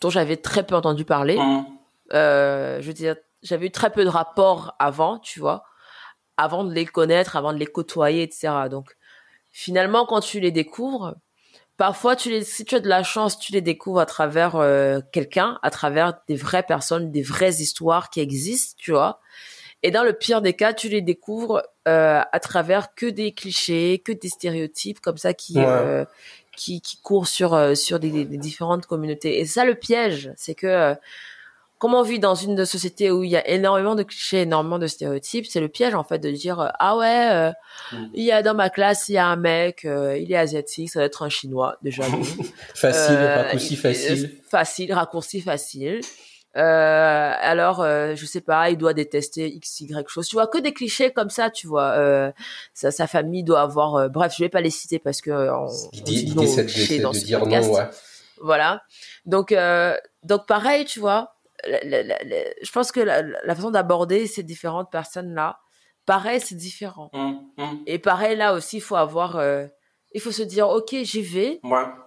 dont 0.00 0.10
j'avais 0.10 0.36
très 0.36 0.66
peu 0.66 0.74
entendu 0.74 1.06
parler. 1.06 1.38
Mmh. 1.38 1.64
je 2.10 2.86
veux 2.86 2.92
dire 2.92 3.16
j'avais 3.42 3.66
eu 3.66 3.70
très 3.70 3.90
peu 3.90 4.04
de 4.04 4.08
rapports 4.08 4.74
avant 4.78 5.18
tu 5.18 5.40
vois 5.40 5.64
avant 6.36 6.64
de 6.64 6.72
les 6.72 6.86
connaître 6.86 7.36
avant 7.36 7.52
de 7.52 7.58
les 7.58 7.66
côtoyer 7.66 8.22
etc 8.22 8.52
donc 8.70 8.96
finalement 9.52 10.04
quand 10.04 10.20
tu 10.20 10.40
les 10.40 10.50
découvres 10.50 11.14
parfois 11.78 12.16
tu 12.16 12.28
les 12.28 12.44
si 12.44 12.64
tu 12.66 12.74
as 12.74 12.80
de 12.80 12.88
la 12.88 13.02
chance 13.02 13.38
tu 13.38 13.52
les 13.52 13.62
découvres 13.62 14.00
à 14.00 14.06
travers 14.06 14.52
quelqu'un 15.12 15.58
à 15.62 15.70
travers 15.70 16.20
des 16.28 16.36
vraies 16.36 16.62
personnes 16.62 17.10
des 17.10 17.22
vraies 17.22 17.54
histoires 17.54 18.10
qui 18.10 18.20
existent 18.20 18.74
tu 18.78 18.92
vois 18.92 19.20
et 19.84 19.90
dans 19.90 20.02
le 20.02 20.14
pire 20.14 20.40
des 20.40 20.54
cas, 20.54 20.72
tu 20.72 20.88
les 20.88 21.02
découvres 21.02 21.62
euh, 21.86 22.22
à 22.32 22.40
travers 22.40 22.94
que 22.94 23.04
des 23.04 23.32
clichés, 23.32 24.00
que 24.02 24.12
des 24.12 24.30
stéréotypes 24.30 24.98
comme 25.00 25.18
ça 25.18 25.34
qui 25.34 25.54
euh, 25.58 26.06
qui, 26.56 26.80
qui 26.80 26.96
courent 26.98 27.28
sur 27.28 27.54
euh, 27.54 27.74
sur 27.74 28.00
des, 28.00 28.24
des, 28.24 28.38
différentes 28.38 28.86
communautés. 28.86 29.40
Et 29.40 29.44
ça, 29.44 29.66
le 29.66 29.74
piège, 29.74 30.32
c'est 30.36 30.54
que 30.54 30.66
euh, 30.66 30.94
comme 31.78 31.92
on 31.92 32.02
vit 32.02 32.18
dans 32.18 32.34
une 32.34 32.64
société 32.64 33.10
où 33.10 33.24
il 33.24 33.30
y 33.30 33.36
a 33.36 33.46
énormément 33.46 33.94
de 33.94 34.04
clichés, 34.04 34.42
énormément 34.42 34.78
de 34.78 34.86
stéréotypes, 34.86 35.44
c'est 35.46 35.60
le 35.60 35.68
piège 35.68 35.94
en 35.94 36.04
fait 36.04 36.18
de 36.18 36.30
dire 36.30 36.60
euh, 36.60 36.68
ah 36.78 36.96
ouais, 36.96 37.50
mm. 37.92 38.06
il 38.14 38.24
y 38.24 38.32
a 38.32 38.42
dans 38.42 38.54
ma 38.54 38.70
classe 38.70 39.10
il 39.10 39.14
y 39.14 39.18
a 39.18 39.26
un 39.26 39.36
mec, 39.36 39.82
il 39.84 40.32
est 40.32 40.36
asiatique, 40.36 40.88
ça 40.90 41.00
doit 41.00 41.06
être 41.06 41.22
un 41.22 41.28
chinois 41.28 41.76
déjà. 41.82 42.04
facile, 42.74 43.16
raccourci 43.16 43.76
facile. 43.76 44.30
Facile, 44.48 44.92
raccourci 44.94 45.40
facile. 45.42 46.00
Euh, 46.56 47.32
alors, 47.40 47.80
euh, 47.80 48.14
je 48.14 48.26
sais 48.26 48.40
pas, 48.40 48.70
il 48.70 48.76
doit 48.76 48.94
détester 48.94 49.48
x, 49.48 49.80
y 49.80 50.04
chose. 50.06 50.28
Tu 50.28 50.36
vois, 50.36 50.46
que 50.46 50.58
des 50.58 50.72
clichés 50.72 51.12
comme 51.12 51.30
ça, 51.30 51.50
tu 51.50 51.66
vois. 51.66 51.92
Euh, 51.92 52.32
sa, 52.74 52.90
sa, 52.90 53.06
famille 53.06 53.42
doit 53.42 53.60
avoir... 53.60 53.96
Euh, 53.96 54.08
bref, 54.08 54.34
je 54.36 54.44
vais 54.44 54.48
pas 54.48 54.60
les 54.60 54.70
citer 54.70 54.98
parce 54.98 55.20
que... 55.20 55.30
On, 55.30 55.66
L'idée, 55.92 56.46
c'est 56.46 56.64
de, 56.64 57.02
dans 57.02 57.10
de 57.10 57.18
dire 57.18 57.44
non, 57.44 57.72
ouais. 57.72 57.88
Voilà. 58.40 58.82
Donc, 59.26 59.52
euh, 59.52 59.96
donc 60.22 60.46
pareil, 60.46 60.84
tu 60.84 61.00
vois. 61.00 61.34
je 61.64 62.72
pense 62.72 62.92
que 62.92 63.00
la, 63.00 63.22
la 63.22 63.54
façon 63.54 63.70
d'aborder 63.70 64.26
ces 64.26 64.42
différentes 64.42 64.92
personnes-là, 64.92 65.58
pareil, 66.06 66.40
c'est 66.40 66.54
différent. 66.54 67.10
Mmh, 67.12 67.32
mmh. 67.58 67.76
Et 67.86 67.98
pareil, 67.98 68.36
là 68.36 68.54
aussi, 68.54 68.76
il 68.76 68.82
faut 68.82 68.96
avoir 68.96 69.40
il 70.14 70.20
faut 70.20 70.30
se 70.30 70.42
dire 70.42 70.68
ok 70.68 70.94
j'y 71.02 71.22
vais. 71.22 71.60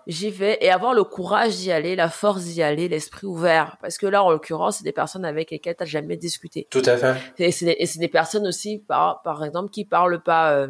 J'y 0.08 0.32
vais 0.32 0.58
et 0.62 0.72
avoir 0.72 0.94
le 0.94 1.04
courage 1.04 1.58
d'y 1.58 1.72
aller 1.72 1.96
la 1.96 2.10
force 2.10 2.46
d'y 2.46 2.64
aller 2.64 2.88
l'esprit 2.88 3.28
ouvert. 3.28 3.78
Parce 3.82 3.98
que 3.98 4.08
là 4.08 4.24
en 4.24 4.32
l'occurrence 4.32 4.78
c'est 4.78 4.86
des 4.86 4.94
personnes 4.94 5.26
avec 5.26 5.52
lesquelles 5.52 5.76
tu 5.76 5.84
n'as 5.84 5.90
jamais 5.90 6.16
discuté. 6.16 6.68
Tout 6.72 6.82
à 6.86 6.96
fait. 6.96 7.16
Et 7.38 7.52
c'est 7.52 7.66
des, 7.66 8.00
des, 8.00 8.08
personnes 8.08 8.48
aussi 8.48 8.80
par 8.80 9.22
par 9.24 9.44
exemple 9.44 9.70
qui 9.70 9.84
parlent 9.84 10.24
pas 10.24 10.54
euh, 10.54 10.70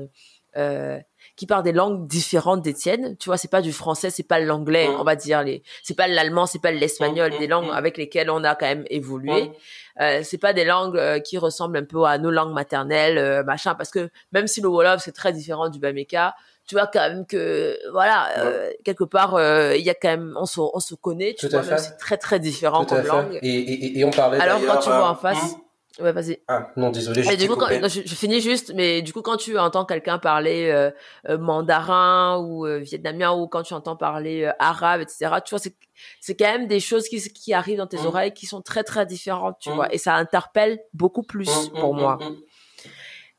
euh, 0.57 0.97
qui 1.35 1.45
parlent 1.45 1.63
des 1.63 1.71
langues 1.71 2.07
différentes 2.07 2.63
des 2.63 2.73
tiennes. 2.73 3.15
Tu 3.17 3.29
vois 3.29 3.37
c'est 3.37 3.51
pas 3.51 3.61
du 3.61 3.71
français 3.71 4.09
c'est 4.09 4.27
pas 4.27 4.39
l'anglais 4.39 4.89
on 4.99 5.03
va 5.03 5.15
dire 5.15 5.43
les 5.43 5.61
c'est 5.83 5.95
pas 5.95 6.07
l'allemand 6.07 6.47
c'est 6.47 6.61
pas 6.61 6.71
l'espagnol 6.71 7.37
des 7.37 7.45
langues 7.45 7.69
avec 7.71 7.97
lesquelles 7.97 8.31
on 8.31 8.43
a 8.43 8.55
quand 8.55 8.65
même 8.65 8.85
évolué. 8.89 9.51
Euh, 9.99 10.21
c'est 10.23 10.37
pas 10.37 10.53
des 10.53 10.65
langues 10.65 10.97
euh, 10.97 11.19
qui 11.19 11.37
ressemblent 11.37 11.77
un 11.77 11.85
peu 11.85 12.03
à 12.05 12.17
nos 12.17 12.31
langues 12.31 12.53
maternelles 12.53 13.17
euh, 13.17 13.43
machin. 13.43 13.75
Parce 13.75 13.91
que 13.91 14.09
même 14.31 14.47
si 14.47 14.61
le 14.61 14.67
wolof 14.67 15.01
c'est 15.03 15.11
très 15.11 15.33
différent 15.33 15.69
du 15.69 15.79
bameka 15.79 16.35
tu 16.67 16.75
vois 16.75 16.87
quand 16.87 16.99
même 16.99 17.25
que 17.25 17.77
voilà 17.91 18.27
euh, 18.39 18.71
quelque 18.83 19.05
part 19.05 19.35
euh, 19.35 19.75
il 19.75 19.85
y 19.85 19.89
a 19.89 19.95
quand 19.95 20.09
même 20.09 20.37
on 20.37 20.45
se 20.45 20.59
on 20.59 20.79
se 20.79 20.95
connaît 20.95 21.33
tu 21.37 21.47
vois 21.47 21.63
même 21.63 21.77
c'est 21.77 21.97
très 21.97 22.17
très 22.17 22.39
différent 22.39 22.85
comme 22.85 23.05
langue. 23.05 23.39
Et, 23.41 23.47
et, 23.47 23.99
et 23.99 24.05
on 24.05 24.11
parlait 24.11 24.39
alors 24.39 24.59
quand 24.65 24.79
tu 24.79 24.89
vois 24.89 25.09
en 25.09 25.13
euh, 25.13 25.15
face 25.15 25.55
hmm. 25.55 26.03
ouais 26.03 26.11
vas-y. 26.11 26.39
Ah 26.49 26.67
non 26.75 26.89
désolé 26.89 27.23
je, 27.23 27.35
du 27.35 27.47
coup, 27.47 27.55
quand, 27.55 27.69
je, 27.69 28.01
je, 28.05 28.15
finis 28.15 28.41
juste 28.41 28.73
mais 28.75 29.01
du 29.01 29.13
coup 29.13 29.21
quand 29.21 29.37
tu 29.37 29.57
entends 29.57 29.85
quelqu'un 29.85 30.19
parler 30.19 30.69
euh, 30.69 31.37
mandarin 31.37 32.37
ou 32.39 32.65
vietnamien 32.81 33.31
ou 33.31 33.47
quand 33.47 33.63
tu 33.63 33.73
entends 33.73 33.95
parler 33.95 34.51
arabe 34.59 34.99
etc 34.99 35.35
tu 35.45 35.51
vois 35.51 35.59
c'est 35.59 35.75
c'est 36.19 36.35
quand 36.35 36.51
même 36.51 36.67
des 36.67 36.81
choses 36.81 37.07
qui 37.07 37.21
qui 37.31 37.53
arrivent 37.53 37.77
dans 37.77 37.87
tes 37.87 38.01
hmm. 38.01 38.07
oreilles 38.07 38.33
qui 38.33 38.45
sont 38.45 38.61
très 38.61 38.83
très 38.83 39.05
différentes 39.05 39.55
tu 39.61 39.69
hmm. 39.69 39.75
vois 39.75 39.93
et 39.93 39.97
ça 39.97 40.15
interpelle 40.15 40.79
beaucoup 40.93 41.23
plus 41.23 41.49
pour 41.79 41.93
moi 41.93 42.19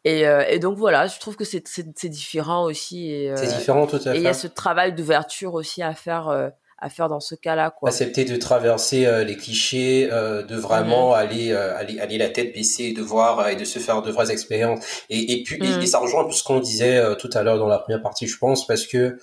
et, 0.08 0.26
euh, 0.26 0.42
et, 0.48 0.58
donc 0.58 0.78
voilà, 0.78 1.06
je 1.06 1.18
trouve 1.18 1.36
que 1.36 1.44
c'est 1.44 2.08
différent 2.08 2.64
aussi. 2.64 3.28
Euh, 3.28 3.36
c'est 3.36 3.58
différent 3.58 3.86
tout 3.86 3.96
à 3.96 4.00
fait. 4.00 4.16
Et 4.16 4.16
il 4.18 4.22
y 4.22 4.28
a 4.28 4.32
ce 4.32 4.46
travail 4.46 4.94
d'ouverture 4.94 5.52
aussi 5.54 5.82
à 5.82 5.92
faire, 5.92 6.28
euh, 6.28 6.48
à 6.78 6.88
faire 6.88 7.08
dans 7.08 7.20
ce 7.20 7.34
cas-là. 7.34 7.74
Accepter 7.84 8.24
de 8.24 8.36
traverser 8.36 9.24
les 9.24 9.36
clichés, 9.36 10.06
de 10.08 10.56
vraiment 10.56 11.10
mhm. 11.10 11.14
aller, 11.14 11.52
aller, 11.52 12.00
aller 12.00 12.18
la 12.18 12.30
tête 12.30 12.54
baissée, 12.54 12.92
de 12.92 13.02
voir 13.02 13.48
et 13.48 13.56
de 13.56 13.64
se 13.64 13.78
faire 13.78 14.00
de 14.00 14.10
vraies 14.10 14.30
expériences. 14.30 14.84
Et, 15.10 15.32
et 15.32 15.42
puis, 15.42 15.56
et, 15.56 15.76
mhm. 15.76 15.86
ça 15.86 15.98
rejoint 15.98 16.26
ce 16.30 16.42
qu'on 16.42 16.60
disait 16.60 17.02
tout 17.16 17.30
à 17.34 17.42
l'heure 17.42 17.58
dans 17.58 17.68
la 17.68 17.78
première 17.78 18.02
partie, 18.02 18.26
je 18.26 18.38
pense, 18.38 18.66
parce 18.66 18.86
que 18.86 19.18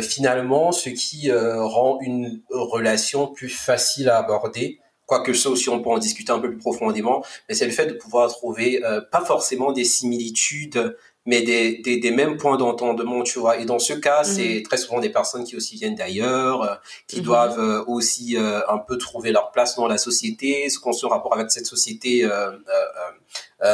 finalement, 0.00 0.72
ce 0.72 0.88
qui 0.90 1.30
rend 1.32 1.98
une 2.00 2.40
relation 2.50 3.28
plus 3.28 3.50
facile 3.50 4.08
à 4.08 4.18
aborder, 4.18 4.80
quoique 5.12 5.34
ça 5.34 5.50
aussi 5.50 5.68
on 5.68 5.82
peut 5.82 5.90
en 5.90 5.98
discuter 5.98 6.32
un 6.32 6.38
peu 6.38 6.48
plus 6.48 6.58
profondément, 6.58 7.22
mais 7.46 7.54
c'est 7.54 7.66
le 7.66 7.72
fait 7.72 7.86
de 7.86 7.92
pouvoir 7.92 8.30
trouver 8.30 8.82
euh, 8.82 9.02
pas 9.02 9.22
forcément 9.22 9.72
des 9.72 9.84
similitudes, 9.84 10.96
mais 11.26 11.42
des, 11.42 11.82
des, 11.82 11.98
des 11.98 12.10
mêmes 12.10 12.38
points 12.38 12.56
d'entendement, 12.56 13.22
tu 13.22 13.38
vois. 13.38 13.58
Et 13.58 13.66
dans 13.66 13.78
ce 13.78 13.92
cas, 13.92 14.22
mhm. 14.22 14.24
c'est 14.24 14.62
très 14.64 14.78
souvent 14.78 15.00
des 15.00 15.10
personnes 15.10 15.44
qui 15.44 15.54
aussi 15.54 15.76
viennent 15.76 15.94
d'ailleurs, 15.94 16.62
euh, 16.62 16.74
qui 17.08 17.18
mhm. 17.18 17.24
doivent 17.24 17.60
euh, 17.60 17.84
aussi 17.86 18.36
un 18.38 18.78
peu 18.78 18.96
trouver 18.96 19.32
leur 19.32 19.50
place 19.50 19.76
dans 19.76 19.86
la 19.86 19.98
société, 19.98 20.70
ce 20.70 20.78
qu'on 20.78 20.94
se 20.94 21.04
rapport 21.04 21.34
avec 21.34 21.50
cette 21.50 21.66
société 21.66 22.26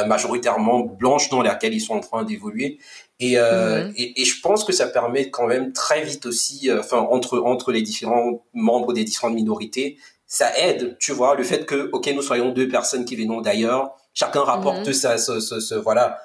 majoritairement 0.07 0.81
blanche 0.81 1.29
dans 1.29 1.41
laquelle 1.41 1.73
ils 1.73 1.81
sont 1.81 1.95
en 1.95 2.01
train 2.01 2.23
d'évoluer. 2.23 2.79
Et, 3.21 3.37
mhm. 3.37 3.93
et, 3.97 4.21
et, 4.21 4.25
je 4.25 4.39
pense 4.41 4.63
que 4.63 4.73
ça 4.73 4.87
permet 4.87 5.29
quand 5.29 5.47
même 5.47 5.73
très 5.73 6.03
vite 6.03 6.25
aussi, 6.25 6.69
enfin 6.71 6.99
entre 6.99 7.39
entre 7.39 7.71
les 7.71 7.81
différents 7.81 8.45
membres 8.53 8.93
des 8.93 9.03
différentes 9.03 9.35
minorités, 9.35 9.97
ça 10.29 10.55
aide, 10.59 10.95
tu 10.99 11.11
vois, 11.11 11.35
le 11.35 11.43
fait 11.43 11.65
que, 11.65 11.89
ok, 11.91 12.07
nous 12.13 12.21
soyons 12.21 12.51
deux 12.51 12.67
personnes 12.67 13.03
qui 13.03 13.15
venons 13.15 13.41
d'ailleurs, 13.41 13.95
chacun 14.13 14.41
rapporte 14.41 14.87
mhm. 14.87 14.93
sa, 14.93 15.17
ce, 15.17 15.39
ce, 15.39 15.73
voilà, 15.73 16.19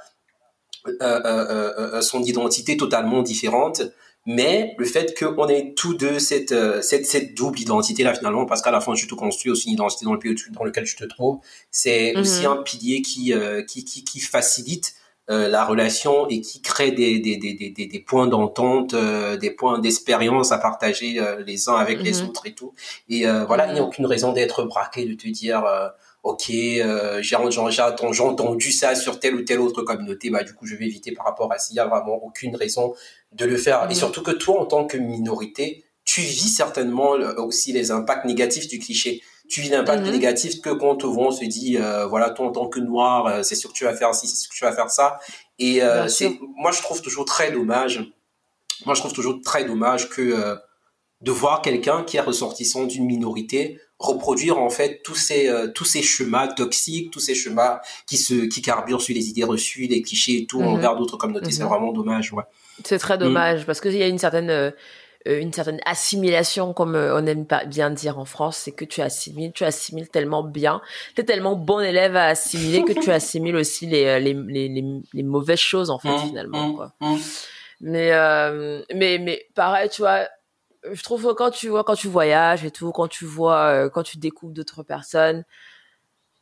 euh, 0.86 0.92
euh, 1.00 1.72
euh, 1.78 2.00
son 2.02 2.22
identité 2.22 2.76
totalement 2.76 3.22
différente, 3.22 3.80
mais 4.26 4.74
le 4.76 4.84
fait 4.84 5.18
qu'on 5.18 5.48
ait 5.48 5.72
tous 5.74 5.94
deux 5.94 6.18
cette, 6.18 6.54
cette, 6.82 7.06
cette 7.06 7.34
double 7.34 7.58
identité 7.58 8.02
là 8.02 8.14
finalement, 8.14 8.44
parce 8.44 8.60
qu'à 8.60 8.70
la 8.70 8.82
fin 8.82 8.92
tu 8.92 9.06
te 9.06 9.14
construis 9.14 9.50
aussi 9.50 9.68
une 9.68 9.74
identité 9.74 10.04
dans 10.04 10.12
le 10.12 10.18
pays 10.18 10.34
dans 10.50 10.64
lequel 10.64 10.84
tu 10.84 10.96
te 10.96 11.04
trouves, 11.04 11.38
c'est 11.70 12.12
mhm. 12.12 12.20
aussi 12.20 12.44
un 12.44 12.56
pilier 12.56 13.00
qui, 13.00 13.32
qui, 13.66 13.84
qui, 13.86 14.04
qui 14.04 14.20
facilite 14.20 14.94
euh, 15.30 15.48
la 15.48 15.64
relation 15.64 16.28
et 16.28 16.42
qui 16.42 16.60
crée 16.60 16.90
des, 16.90 17.18
des, 17.18 17.38
des, 17.38 17.54
des, 17.54 17.86
des 17.86 18.00
points 18.00 18.26
d'entente, 18.26 18.92
euh, 18.92 19.38
des 19.38 19.50
points 19.50 19.78
d'expérience 19.78 20.52
à 20.52 20.58
partager 20.58 21.18
euh, 21.18 21.42
les 21.46 21.70
uns 21.70 21.76
avec 21.76 22.02
les 22.02 22.20
mhm. 22.20 22.28
autres 22.28 22.46
et 22.46 22.54
tout. 22.54 22.74
Et 23.08 23.24
voilà, 23.46 23.68
il 23.68 23.72
n'y 23.72 23.78
a 23.78 23.82
mhm. 23.82 23.88
aucune 23.88 24.04
raison 24.04 24.32
d'être 24.34 24.64
braqué, 24.64 25.06
de 25.06 25.14
te 25.14 25.26
dire, 25.28 25.64
ok, 26.24 26.44
j'ai 26.48 27.22
j'ai 27.22 28.22
entendu 28.22 28.70
ça 28.70 28.94
sur 28.94 29.18
telle 29.18 29.34
ou 29.36 29.40
telle 29.40 29.60
autre 29.60 29.80
communauté, 29.80 30.28
bah 30.28 30.42
du 30.42 30.52
coup 30.52 30.66
je 30.66 30.76
vais 30.76 30.84
éviter 30.84 31.12
par 31.12 31.24
rapport 31.24 31.50
à 31.50 31.58
s'il 31.58 31.76
y 31.76 31.80
a 31.80 31.86
vraiment 31.86 32.22
aucune 32.22 32.54
raison 32.54 32.92
de 33.32 33.46
le 33.46 33.56
faire. 33.56 33.84
Et 33.84 33.88
mhm. 33.88 33.94
surtout 33.94 34.22
que 34.22 34.30
toi, 34.30 34.60
en 34.60 34.66
tant 34.66 34.84
que 34.84 34.98
minorité, 34.98 35.86
tu 36.04 36.20
vis 36.20 36.54
certainement 36.54 37.12
aussi 37.38 37.72
les 37.72 37.90
impacts 37.90 38.26
négatifs 38.26 38.68
du 38.68 38.78
cliché. 38.78 39.22
Tu 39.48 39.60
vis 39.60 39.68
l'impact 39.68 40.02
mm-hmm. 40.02 40.10
négatif 40.10 40.60
que 40.60 40.70
quand 40.70 41.04
on 41.04 41.30
se 41.30 41.44
dit, 41.44 41.76
euh, 41.78 42.06
voilà, 42.06 42.30
toi 42.30 42.46
en 42.46 42.52
tant 42.52 42.68
que 42.68 42.80
noir, 42.80 43.26
euh, 43.26 43.42
c'est 43.42 43.54
sûr 43.54 43.70
que 43.70 43.76
tu 43.76 43.84
vas 43.84 43.94
faire 43.94 44.14
ci, 44.14 44.26
c'est 44.26 44.36
sûr 44.36 44.50
que 44.50 44.56
tu 44.56 44.64
vas 44.64 44.72
faire 44.72 44.90
ça. 44.90 45.18
Et 45.58 45.82
euh, 45.82 46.08
c'est, 46.08 46.38
moi, 46.56 46.72
je 46.72 46.80
trouve 46.80 47.02
toujours 47.02 47.24
très 47.24 47.52
dommage. 47.52 48.04
Moi, 48.86 48.94
je 48.94 49.00
trouve 49.00 49.12
toujours 49.12 49.40
très 49.42 49.64
dommage 49.64 50.08
que 50.08 50.56
de 51.20 51.30
voir 51.30 51.62
quelqu'un 51.62 52.02
qui 52.02 52.16
est 52.16 52.20
ressortissant 52.20 52.84
d'une 52.84 53.06
minorité 53.06 53.80
reproduire 54.00 54.58
en 54.58 54.68
fait 54.68 55.00
tous 55.04 55.14
ces 55.14 55.48
tous 55.74 55.84
ces 55.84 56.02
schémas 56.02 56.48
toxiques, 56.48 57.12
tous 57.12 57.20
ces 57.20 57.34
schémas 57.34 57.80
qui 58.06 58.18
se 58.18 58.34
qui 58.46 58.60
carburent 58.60 59.00
sur 59.00 59.14
les 59.14 59.28
idées 59.28 59.44
reçues, 59.44 59.86
les 59.86 60.02
clichés 60.02 60.38
et 60.38 60.46
tout 60.46 60.60
mm-hmm. 60.60 60.66
envers 60.66 60.96
d'autres 60.96 61.16
communautés. 61.16 61.52
C'est 61.52 61.62
vraiment 61.62 61.92
dommage, 61.92 62.32
ouais. 62.32 62.42
C'est 62.84 62.98
très 62.98 63.16
dommage 63.16 63.62
mm. 63.62 63.64
parce 63.64 63.80
qu'il 63.80 63.96
y 63.96 64.02
a 64.02 64.08
une 64.08 64.18
certaine 64.18 64.72
une 65.26 65.52
certaine 65.52 65.80
assimilation, 65.86 66.74
comme 66.74 66.94
euh, 66.96 67.18
on 67.18 67.26
aime 67.26 67.46
bien 67.66 67.90
dire 67.90 68.18
en 68.18 68.24
France, 68.24 68.58
c'est 68.58 68.72
que 68.72 68.84
tu 68.84 69.00
assimiles, 69.00 69.52
tu 69.52 69.64
assimiles 69.64 70.08
tellement 70.08 70.42
bien, 70.42 70.82
tu 71.14 71.22
es 71.22 71.24
tellement 71.24 71.56
bon 71.56 71.80
élève 71.80 72.14
à 72.16 72.26
assimiler 72.26 72.84
que 72.84 72.92
tu 72.92 73.10
assimiles 73.10 73.56
aussi 73.56 73.86
les, 73.86 74.04
euh, 74.04 74.18
les, 74.18 74.34
les, 74.34 74.84
les, 75.12 75.22
mauvaises 75.22 75.58
choses, 75.58 75.90
en 75.90 75.98
fait, 75.98 76.10
mmh, 76.10 76.26
finalement. 76.28 76.68
Mmh, 76.68 76.76
quoi. 76.76 76.92
Mmh. 77.00 77.16
Mais, 77.80 78.12
euh, 78.12 78.82
mais, 78.94 79.18
mais 79.18 79.46
pareil, 79.54 79.88
tu 79.88 80.02
vois, 80.02 80.28
je 80.92 81.02
trouve 81.02 81.24
que 81.24 81.32
quand 81.32 81.50
tu 81.50 81.68
vois, 81.68 81.84
quand 81.84 81.96
tu 81.96 82.08
voyages 82.08 82.64
et 82.64 82.70
tout, 82.70 82.92
quand 82.92 83.08
tu 83.08 83.24
vois, 83.24 83.88
quand 83.90 84.02
tu 84.02 84.18
découvres 84.18 84.52
d'autres 84.52 84.82
personnes, 84.82 85.44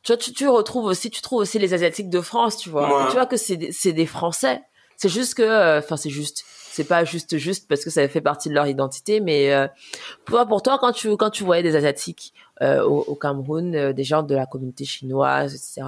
tu 0.03 0.11
vois, 0.11 0.17
tu, 0.17 0.33
tu 0.33 0.47
retrouves 0.49 0.85
aussi, 0.85 1.09
tu 1.09 1.21
trouves 1.21 1.39
aussi 1.39 1.57
les 1.59 1.73
Asiatiques 1.73 2.09
de 2.09 2.19
France, 2.19 2.57
tu 2.57 2.69
vois. 2.69 3.07
Tu 3.09 3.13
vois 3.13 3.25
que 3.25 3.37
c'est 3.37 3.71
c'est 3.71 3.93
des 3.93 4.05
Français. 4.05 4.61
C'est 4.97 5.09
juste 5.09 5.35
que, 5.35 5.79
enfin, 5.79 5.95
c'est 5.95 6.09
juste 6.09 6.43
c'est 6.73 6.85
pas 6.85 7.05
juste 7.05 7.37
juste 7.37 7.67
parce 7.67 7.83
que 7.83 7.91
ça 7.91 8.07
fait 8.07 8.21
partie 8.21 8.49
de 8.49 8.55
leur 8.55 8.65
identité 8.65 9.19
mais 9.19 9.53
euh, 9.53 9.67
pour, 10.25 10.43
pour 10.47 10.63
toi 10.63 10.79
quand 10.79 10.91
tu 10.91 11.15
quand 11.17 11.29
tu 11.29 11.43
voyais 11.43 11.61
des 11.61 11.75
asiatiques 11.75 12.33
euh, 12.61 12.81
au, 12.83 13.13
Cameroun 13.15 13.75
euh, 13.75 13.93
des 13.93 14.03
gens 14.03 14.23
de 14.23 14.33
la 14.33 14.47
communauté 14.47 14.83
chinoise 14.83 15.53
etc 15.53 15.87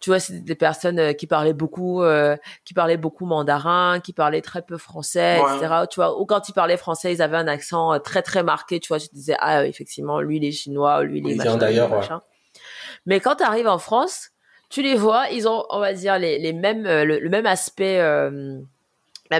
tu 0.00 0.10
vois 0.10 0.18
c'est 0.18 0.40
des 0.40 0.56
personnes 0.56 1.14
qui 1.14 1.28
parlaient 1.28 1.52
beaucoup 1.52 2.02
qui 2.64 2.74
parlaient 2.74 2.96
beaucoup 2.96 3.26
mandarin 3.26 4.00
qui 4.00 4.12
parlaient 4.12 4.40
très 4.40 4.62
peu 4.62 4.76
français 4.76 5.38
etc 5.38 5.84
tu 5.88 6.00
vois 6.00 6.18
ou 6.18 6.26
quand 6.26 6.48
ils 6.48 6.52
parlaient 6.52 6.76
français 6.76 7.12
ils 7.12 7.22
avaient 7.22 7.36
un 7.36 7.46
accent 7.46 8.00
très 8.00 8.22
très 8.22 8.42
marqué 8.42 8.80
tu 8.80 8.88
vois 8.88 8.98
tu 8.98 9.06
disais 9.12 9.36
ah 9.38 9.64
effectivement 9.64 10.20
lui 10.20 10.38
il 10.38 10.44
est 10.44 10.50
chinois 10.50 11.04
lui 11.04 11.20
il 11.20 11.30
est 11.30 11.34
machin, 11.36 11.56
d'ailleurs 11.56 12.24
mais 13.06 13.20
quand 13.20 13.36
tu 13.36 13.44
arrives 13.44 13.68
en 13.68 13.78
France 13.78 14.30
tu 14.68 14.82
les 14.82 14.96
vois 14.96 15.28
ils 15.30 15.46
ont 15.46 15.64
on 15.70 15.78
va 15.78 15.92
dire 15.92 16.18
les, 16.18 16.40
les 16.40 16.52
mêmes 16.52 16.82
le, 16.82 17.28
même 17.28 17.46
aspect 17.46 18.00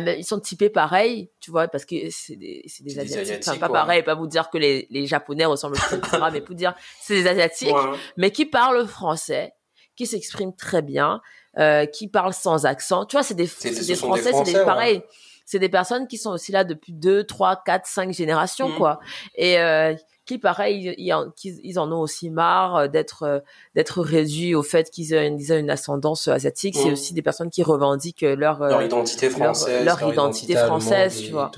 ils 0.00 0.24
sont 0.24 0.40
typés 0.40 0.70
pareil, 0.70 1.30
tu 1.40 1.50
vois, 1.50 1.68
parce 1.68 1.84
que 1.84 1.96
c'est 2.10 2.36
des, 2.36 2.62
c'est 2.66 2.84
des, 2.84 2.98
asiatiques. 2.98 3.48
Enfin, 3.48 3.58
pas 3.58 3.68
pareil, 3.68 4.02
pas 4.02 4.14
vous 4.14 4.26
dire 4.26 4.50
que 4.50 4.58
les, 4.58 4.86
les 4.90 5.06
japonais 5.06 5.44
ressemblent 5.44 5.76
aux 5.76 5.96
etc., 5.96 6.18
mais 6.32 6.40
pour 6.40 6.54
dire, 6.54 6.74
c'est 7.00 7.14
des 7.14 7.26
asiatiques, 7.26 7.74
mais 8.16 8.30
qui 8.30 8.46
parlent 8.46 8.86
français, 8.86 9.52
qui 9.96 10.06
s'expriment 10.06 10.54
très 10.54 10.82
bien, 10.82 11.20
euh, 11.58 11.86
qui 11.86 12.08
parlent 12.08 12.34
sans 12.34 12.66
accent. 12.66 13.06
Tu 13.06 13.16
vois, 13.16 13.22
c'est 13.22 13.34
des, 13.34 13.46
c'est, 13.46 13.70
des, 13.70 13.94
français, 13.94 14.32
c'est 14.32 14.52
des, 14.52 14.64
pareil. 14.64 15.02
C'est 15.44 15.58
des 15.58 15.68
personnes 15.68 16.06
qui 16.06 16.16
sont 16.16 16.30
aussi 16.30 16.52
là 16.52 16.64
depuis 16.64 16.92
deux, 16.92 17.24
trois, 17.24 17.62
quatre, 17.62 17.86
cinq 17.86 18.12
générations, 18.12 18.70
mmh. 18.70 18.76
quoi. 18.76 19.00
Et, 19.34 19.58
euh, 19.58 19.94
qui 20.32 20.38
pareil 20.38 20.94
ils, 20.98 21.60
ils, 21.62 21.78
en 21.78 21.92
ont 21.92 22.00
aussi 22.00 22.30
marre 22.30 22.76
euh, 22.76 22.88
d'être 22.88 23.22
euh, 23.22 23.40
d'être 23.74 24.00
réduits 24.00 24.54
au 24.54 24.62
fait 24.62 24.90
qu'ils 24.90 25.12
aient, 25.12 25.28
une 25.28 25.70
ascendance 25.70 26.28
asiatique. 26.28 26.76
C'est 26.76 26.90
mmh. 26.90 26.92
aussi 26.92 27.14
des 27.14 27.22
personnes 27.22 27.50
qui 27.50 27.62
revendiquent 27.62 28.22
leur 28.22 28.62
euh, 28.62 28.70
leur 28.70 28.82
identité 28.82 29.30
française 29.30 29.84
leur, 29.84 30.02
identité, 30.02 30.56
française 30.56 31.22
tu 31.22 31.30
vois. 31.30 31.50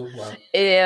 et 0.53 0.81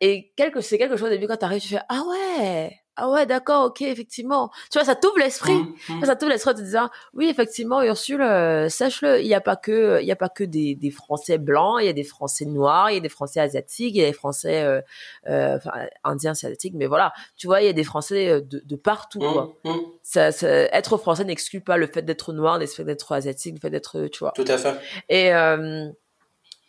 et 0.00 0.32
quelque 0.36 0.60
c'est 0.60 0.78
quelque 0.78 0.96
chose 0.96 1.08
au 1.08 1.10
début 1.10 1.26
quand 1.26 1.36
tu 1.36 1.44
arrives 1.44 1.62
tu 1.62 1.68
fais 1.68 1.80
ah 1.88 2.02
ouais 2.08 2.83
ah 2.96 3.10
ouais, 3.10 3.26
d'accord, 3.26 3.66
ok, 3.66 3.82
effectivement. 3.82 4.50
Tu 4.70 4.78
vois, 4.78 4.84
ça 4.84 4.94
t'ouvre 4.94 5.18
l'esprit. 5.18 5.54
Mmh, 5.54 5.74
mmh. 5.88 6.04
Ça 6.04 6.14
t'ouvre 6.14 6.30
l'esprit 6.30 6.52
en 6.52 6.54
te 6.54 6.60
disant, 6.60 6.90
oui, 7.12 7.26
effectivement, 7.28 7.82
Ursule, 7.82 8.22
euh, 8.22 8.68
sache-le, 8.68 9.20
il 9.20 9.26
n'y 9.26 9.34
a 9.34 9.40
pas 9.40 9.56
que, 9.56 10.00
il 10.00 10.06
y 10.06 10.12
a 10.12 10.16
pas 10.16 10.28
que 10.28 10.44
des, 10.44 10.76
des 10.76 10.90
Français 10.90 11.38
blancs, 11.38 11.78
il 11.80 11.86
y 11.86 11.88
a 11.88 11.92
des 11.92 12.04
Français 12.04 12.44
noirs, 12.44 12.90
il 12.90 12.94
y 12.94 12.96
a 12.98 13.00
des 13.00 13.08
Français 13.08 13.40
asiatiques, 13.40 13.96
il 13.96 14.00
y 14.00 14.04
a 14.04 14.06
des 14.06 14.12
Français, 14.12 14.62
euh, 14.62 14.80
euh, 15.28 15.56
enfin, 15.56 15.72
indiens, 16.04 16.32
asiatiques, 16.32 16.74
mais 16.76 16.86
voilà. 16.86 17.12
Tu 17.36 17.48
vois, 17.48 17.62
il 17.62 17.66
y 17.66 17.70
a 17.70 17.72
des 17.72 17.84
Français 17.84 18.28
euh, 18.28 18.40
de, 18.40 18.62
de 18.64 18.76
partout, 18.76 19.18
quoi. 19.18 19.56
Mmh, 19.64 19.70
ça, 20.02 20.30
ça, 20.30 20.48
être 20.48 20.96
Français 20.96 21.24
n'exclut 21.24 21.60
pas 21.60 21.76
le 21.76 21.88
fait 21.88 22.02
d'être 22.02 22.32
noir, 22.32 22.58
le 22.60 22.66
fait 22.66 22.84
d'être 22.84 23.10
asiatique, 23.10 23.54
le 23.54 23.60
fait 23.60 23.70
d'être, 23.70 24.06
tu 24.06 24.20
vois. 24.20 24.32
Tout 24.36 24.44
à 24.46 24.56
fait. 24.56 24.76
Et, 25.08 25.34
euh, 25.34 25.88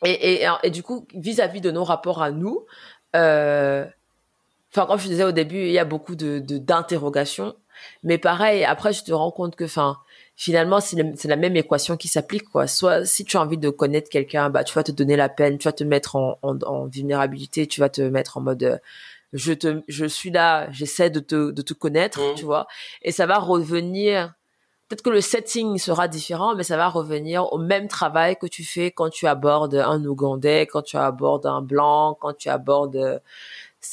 et, 0.04 0.44
et, 0.44 0.48
et, 0.64 0.70
du 0.72 0.82
coup, 0.82 1.08
vis-à-vis 1.14 1.60
-vis 1.60 1.64
de 1.64 1.72
nos 1.72 1.84
rapports 1.84 2.22
à 2.22 2.32
nous, 2.32 2.66
euh, 3.16 3.86
enfin 4.76 4.88
comme 4.88 5.00
je 5.00 5.08
disais 5.08 5.24
au 5.24 5.32
début 5.32 5.58
il 5.58 5.72
y 5.72 5.80
a 5.80 5.86
beaucoup 5.86 6.16
de 6.16 6.40
d'interrogations. 6.40 7.56
Mais 8.04 8.18
pareil 8.18 8.64
après 8.64 8.94
je 8.94 9.04
te 9.04 9.12
rends 9.12 9.32
compte 9.32 9.56
que 9.56 9.66
enfin 9.66 9.98
finalement 10.36 10.80
c'est 10.80 11.26
la 11.26 11.36
même 11.36 11.56
équation 11.56 11.98
qui 11.98 12.08
s'applique 12.08 12.50
quoi. 12.50 12.68
Soit 12.68 13.06
si 13.06 13.26
tu 13.26 13.38
as 13.38 13.42
envie 13.42 13.58
de 13.58 13.70
connaître 13.70 14.10
quelqu'un 14.10 14.50
bah 14.50 14.64
tu 14.64 14.74
vas 14.74 14.84
te 14.84 14.92
donner 14.92 15.16
la 15.16 15.30
peine 15.30 15.58
tu 15.58 15.66
vas 15.66 15.74
te 15.74 15.84
mettre 15.84 16.16
en, 16.16 16.38
en, 16.42 16.88
vulnérabilité 16.88 17.68
tu 17.68 17.80
vas 17.80 17.90
te 17.90 18.02
mettre 18.02 18.38
en 18.38 18.42
mode 18.42 18.64
euh, 18.64 18.78
je 19.34 19.54
te 19.54 19.82
je 19.88 20.06
suis 20.06 20.32
là 20.32 20.70
j'essaie 20.72 21.10
de 21.10 21.20
te 21.20 21.52
de 21.52 21.62
te 21.62 21.74
connaître 21.74 22.20
mmh. 22.20 22.36
tu 22.36 22.46
vois. 22.46 22.68
Et 23.02 23.12
ça 23.12 23.26
va 23.26 23.40
revenir 23.40 24.34
peut-être 24.88 25.02
que 25.02 25.10
le 25.10 25.22
setting 25.22 25.78
sera 25.78 26.08
différent, 26.08 26.56
mais 26.56 26.64
ça 26.64 26.78
va 26.78 26.88
revenir 26.90 27.52
au 27.52 27.58
même 27.58 27.88
travail 27.88 28.38
que 28.38 28.46
tu 28.46 28.64
fais 28.64 28.92
quand 28.92 29.10
tu 29.10 29.26
abordes 29.28 29.76
un 29.76 30.04
Ougandais, 30.06 30.68
quand 30.68 30.84
tu 30.84 30.98
abordes 30.98 31.46
un 31.46 31.62
blanc, 31.62 32.16
quand 32.20 32.34
tu 32.34 32.50
abordes 32.50 33.22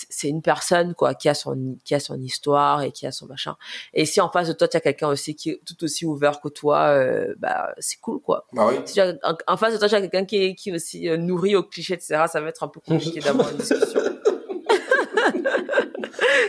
c'est 0.09 0.29
une 0.29 0.43
personne 0.43 0.95
quoi 0.95 1.15
qui 1.15 1.29
a 1.29 1.35
son 1.35 1.77
qui 1.85 1.95
a 1.95 2.01
son 2.01 2.21
histoire 2.21 2.83
et 2.83 2.93
qui 2.93 3.07
a 3.07 3.13
son 3.13 3.27
machin. 3.27 3.57
Et 3.95 4.05
si 4.07 4.21
en 4.21 4.31
face 4.31 4.49
de 4.49 4.53
toi 4.53 4.69
tu 4.69 4.77
as 4.77 4.81
quelqu'un 4.81 5.09
aussi 5.09 5.35
qui 5.35 5.51
est 5.51 5.61
tout 5.65 5.83
aussi 5.85 6.07
ouvert 6.07 6.41
que 6.41 6.49
toi 6.49 6.89
euh, 6.89 7.35
bah 7.39 7.75
c'est 7.79 8.01
cool 8.01 8.21
quoi. 8.21 8.47
Bah 8.53 8.69
oui. 8.69 8.77
si 8.85 9.01
en, 9.01 9.57
face 9.57 9.75
de 9.75 9.79
toi 9.79 9.89
tu 9.89 9.95
as 9.95 10.01
quelqu'un 10.01 10.25
qui 10.25 10.37
est 10.45 10.55
qui 10.55 10.71
est 10.71 10.75
aussi 10.75 11.09
euh, 11.09 11.17
nourri 11.17 11.55
au 11.57 11.63
cliché 11.63 11.95
etc 11.95 12.25
ça 12.27 12.41
va 12.41 12.49
être 12.49 12.63
un 12.63 12.69
peu 12.69 12.81
compliqué 12.81 13.21
d'avoir 13.25 13.51
une 13.51 13.59
discussion. 13.59 14.01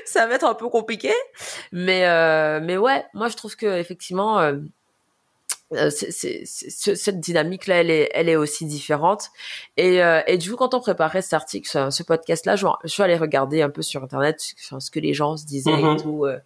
Ça 0.05 0.27
va 0.27 0.35
être 0.35 0.45
un 0.45 0.55
peu 0.55 0.69
compliqué 0.69 1.11
mais 1.71 2.07
euh, 2.07 2.59
mais 2.61 2.77
ouais 2.77 3.05
moi 3.13 3.27
je 3.29 3.35
trouve 3.35 3.55
que 3.55 3.77
effectivement 3.77 4.53
euh, 5.75 5.89
cette 5.89 7.19
dynamique 7.19 7.67
là 7.67 7.75
elle 7.75 7.89
est 7.89 8.09
elle 8.13 8.29
est 8.29 8.35
aussi 8.35 8.65
différente 8.65 9.29
et 9.77 10.03
euh, 10.03 10.21
et 10.27 10.37
du 10.37 10.51
coup 10.51 10.57
quand 10.57 10.73
on 10.73 10.79
préparait 10.79 11.21
cet 11.21 11.33
article 11.33 11.67
ce, 11.91 12.03
podcast 12.03 12.45
là 12.45 12.55
je, 12.55 12.67
suis 12.85 13.03
allée 13.03 13.17
regarder 13.17 13.61
un 13.61 13.69
peu 13.69 13.81
sur 13.81 14.03
internet 14.03 14.39
ce 14.57 14.91
que 14.91 14.99
les 14.99 15.13
gens 15.13 15.37
se 15.37 15.45
disaient 15.45 15.71
et 15.71 15.83
mm-hmm. 15.83 16.01
tout 16.01 16.25
euh, 16.25 16.39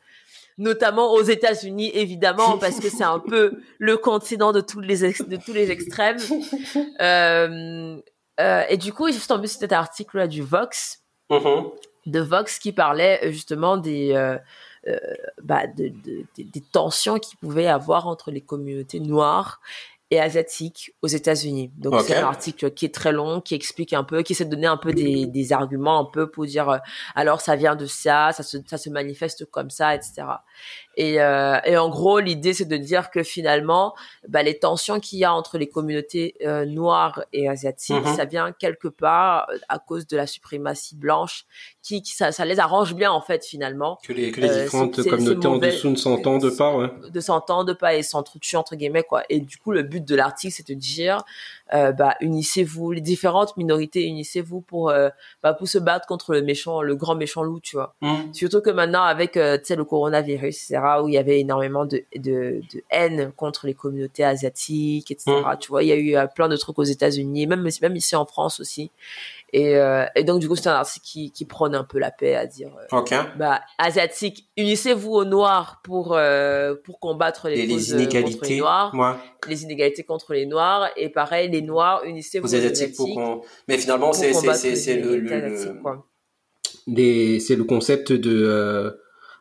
notamment 0.58 1.14
aux 1.14 1.22
États-Unis 1.22 1.92
évidemment 1.94 2.58
parce 2.60 2.80
que 2.80 2.90
c'est 2.90 3.04
un 3.04 3.20
peu 3.20 3.60
le 3.80 3.98
continent 3.98 4.52
de 4.52 4.62
tous 4.62 4.80
les 4.80 4.98
de 4.98 5.36
tous 5.36 5.54
les 5.54 5.72
extrêmes 5.72 6.18
et 8.70 8.78
du 8.78 8.94
coup 8.94 9.12
j'ai 9.12 9.20
tombé 9.20 9.48
sur 9.48 9.60
cet 9.60 9.74
article 9.74 10.18
là 10.18 10.28
du 10.28 10.42
Vox 10.42 11.04
mm-hmm. 11.30 11.72
de 12.08 12.20
Vox 12.20 12.60
qui 12.60 12.72
parlait 12.72 13.32
justement 13.32 13.78
des 13.78 14.38
euh, 14.88 14.98
bah, 15.44 15.68
de, 15.68 15.92
des 16.38 16.62
tensions 16.72 17.20
qu'il 17.20 17.38
pouvait 17.40 17.68
avoir 17.68 18.08
entre 18.08 18.32
les 18.32 18.42
communautés 18.42 19.00
noires 19.00 19.60
et 20.10 20.20
asiatiques 20.22 20.94
aux 21.02 21.08
États-Unis. 21.08 21.72
Donc 21.78 22.02
c'est 22.02 22.16
un 22.16 22.28
article 22.28 22.72
qui 22.72 22.86
est 22.86 22.94
très 22.94 23.12
long, 23.12 23.42
qui 23.42 23.56
explique 23.56 23.92
un 23.92 24.06
peu, 24.06 24.22
qui 24.24 24.34
essaie 24.34 24.46
de 24.46 24.50
donner 24.50 24.68
un 24.68 24.78
peu 24.78 24.94
des, 24.94 25.26
des 25.26 25.54
arguments 25.54 26.00
un 26.00 26.06
peu 26.06 26.30
pour 26.30 26.46
dire 26.46 26.70
euh, 26.70 26.78
alors 27.16 27.42
ça 27.42 27.56
vient 27.58 27.76
de 27.76 27.86
ça, 27.86 28.32
ça 28.32 28.44
se, 28.44 28.58
ça 28.66 28.78
se 28.78 28.90
manifeste 28.90 29.46
comme 29.46 29.70
ça, 29.70 29.96
etc. 29.96 30.24
Et, 30.98 31.22
euh, 31.22 31.60
et 31.64 31.78
en 31.78 31.90
gros, 31.90 32.20
l'idée, 32.20 32.54
c'est 32.54 32.66
de 32.66 32.76
dire 32.76 33.12
que 33.12 33.22
finalement, 33.22 33.94
bah, 34.28 34.42
les 34.42 34.58
tensions 34.58 35.00
qu'il 35.00 35.20
y 35.20 35.26
a 35.26 35.32
entre 35.32 35.60
les 35.60 35.70
communautés 35.70 36.34
euh, 36.44 36.66
noires 36.66 37.24
et 37.34 37.48
asiatiques, 37.48 38.04
mhm. 38.04 38.16
ça 38.16 38.26
vient 38.26 38.52
quelque 38.52 38.88
part 38.88 39.48
euh, 39.52 39.58
à 39.70 39.78
cause 39.78 40.08
de 40.08 40.18
la 40.18 40.26
suprématie 40.26 40.96
blanche, 40.96 41.46
qui, 41.84 42.02
qui 42.02 42.14
ça, 42.14 42.32
ça, 42.32 42.46
les 42.46 42.60
arrange 42.60 42.96
bien 42.96 43.12
en 43.12 43.22
fait 43.22 43.46
finalement. 43.46 44.00
Que 44.04 44.12
les, 44.12 44.32
que 44.32 44.42
les 44.42 44.64
différentes 44.64 45.04
communautés 45.08 45.48
en 45.48 45.58
dessous 45.58 45.90
ne 45.92 45.96
s'entendent 45.96 46.58
pas, 46.58 46.76
ouais. 46.76 46.90
De 47.12 47.20
s'entendent 47.20 47.78
pas 47.78 47.94
et 47.94 48.02
s'entretuent 48.02 48.56
entre 48.56 48.76
guillemets 48.76 49.04
quoi. 49.04 49.22
Et 49.30 49.40
du 49.40 49.58
coup, 49.58 49.72
le 49.72 49.84
but 49.84 50.04
de 50.04 50.16
l'article, 50.16 50.56
c'est 50.56 50.68
de 50.68 50.74
dire 50.74 51.20
euh, 51.74 51.92
bah, 51.92 52.16
unissez-vous, 52.22 52.92
les 52.92 53.02
différentes 53.02 53.58
minorités, 53.58 54.04
unissez-vous 54.04 54.62
pour 54.62 54.90
euh, 54.90 55.10
bah, 55.44 55.54
pour 55.54 55.68
se 55.68 55.78
battre 55.78 56.08
contre 56.08 56.34
le 56.34 56.42
méchant, 56.42 56.82
le 56.82 56.96
grand 56.96 57.16
méchant 57.16 57.44
loup, 57.44 57.60
tu 57.60 57.76
vois. 57.76 57.96
Mmh. 58.02 58.34
Surtout 58.34 58.62
que 58.62 58.70
maintenant 58.70 59.04
avec 59.04 59.38
euh, 59.38 59.58
le 59.70 59.84
coronavirus, 59.84 60.72
etc., 60.72 60.82
où 61.04 61.08
il 61.08 61.16
y 61.16 61.18
avait 61.18 61.40
énormément 61.40 61.86
de, 61.86 62.04
de, 62.16 62.62
de 62.74 62.84
haine 62.90 63.32
contre 63.36 63.68
les 63.68 63.74
communautés 63.74 64.24
asiatiques, 64.24 65.12
etc. 65.12 65.32
Mmh. 65.32 65.58
Tu 65.60 65.70
vois, 65.70 65.84
il 65.84 65.88
y 65.88 65.92
a 65.92 65.98
eu 66.24 66.28
plein 66.36 66.50
de 66.50 66.56
trucs 66.56 66.80
aux 66.80 66.84
États-Unis, 66.84 67.48
même 67.48 67.68
même 67.82 67.96
ici 67.96 68.16
en 68.16 68.26
France 68.26 68.60
aussi. 68.60 68.92
Et, 69.54 69.78
euh, 69.78 70.06
et 70.16 70.26
donc 70.26 70.42
du 70.42 70.50
coup 70.50 70.58
c'est 70.58 70.68
un 70.68 70.74
article 70.74 71.06
qui, 71.06 71.32
qui 71.32 71.46
prône 71.46 71.74
un 71.74 71.86
peu 71.86 72.00
la 72.00 72.12
paix 72.12 72.36
à 72.36 72.46
dire 72.46 72.70
euh, 72.92 72.98
okay. 72.98 73.22
bah 73.38 73.62
asiatique 73.78 74.46
unissez-vous 74.58 75.14
aux 75.14 75.24
noirs 75.24 75.80
pour 75.86 76.18
euh, 76.18 76.76
pour 76.84 77.00
combattre 77.00 77.48
les, 77.48 77.66
les 77.66 77.92
inégalités 77.92 78.38
contre 78.38 78.50
les 78.50 78.58
noirs 78.58 78.94
ouais. 78.94 79.14
les 79.48 79.64
inégalités 79.64 80.04
contre 80.04 80.34
les 80.34 80.46
noirs 80.46 80.90
et 80.98 81.08
pareil 81.08 81.50
les 81.58 81.66
noirs 81.66 82.04
unissez-vous 82.06 82.48
aux, 82.48 82.56
asiatiques, 82.56 82.96
pour 82.96 83.46
mais 83.68 83.78
finalement 83.78 84.14
c'est 84.14 84.34
c'est 84.34 84.76
c'est 84.76 84.98
le, 84.98 85.18
le, 85.18 85.56
des, 86.88 87.40
c'est 87.40 87.56
le 87.56 87.66
concept 87.66 88.12
de 88.12 88.44
euh, 88.46 88.92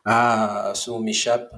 ah 0.05 0.71
ce 0.75 0.91
mot 0.91 0.99
m'échappe, 0.99 1.53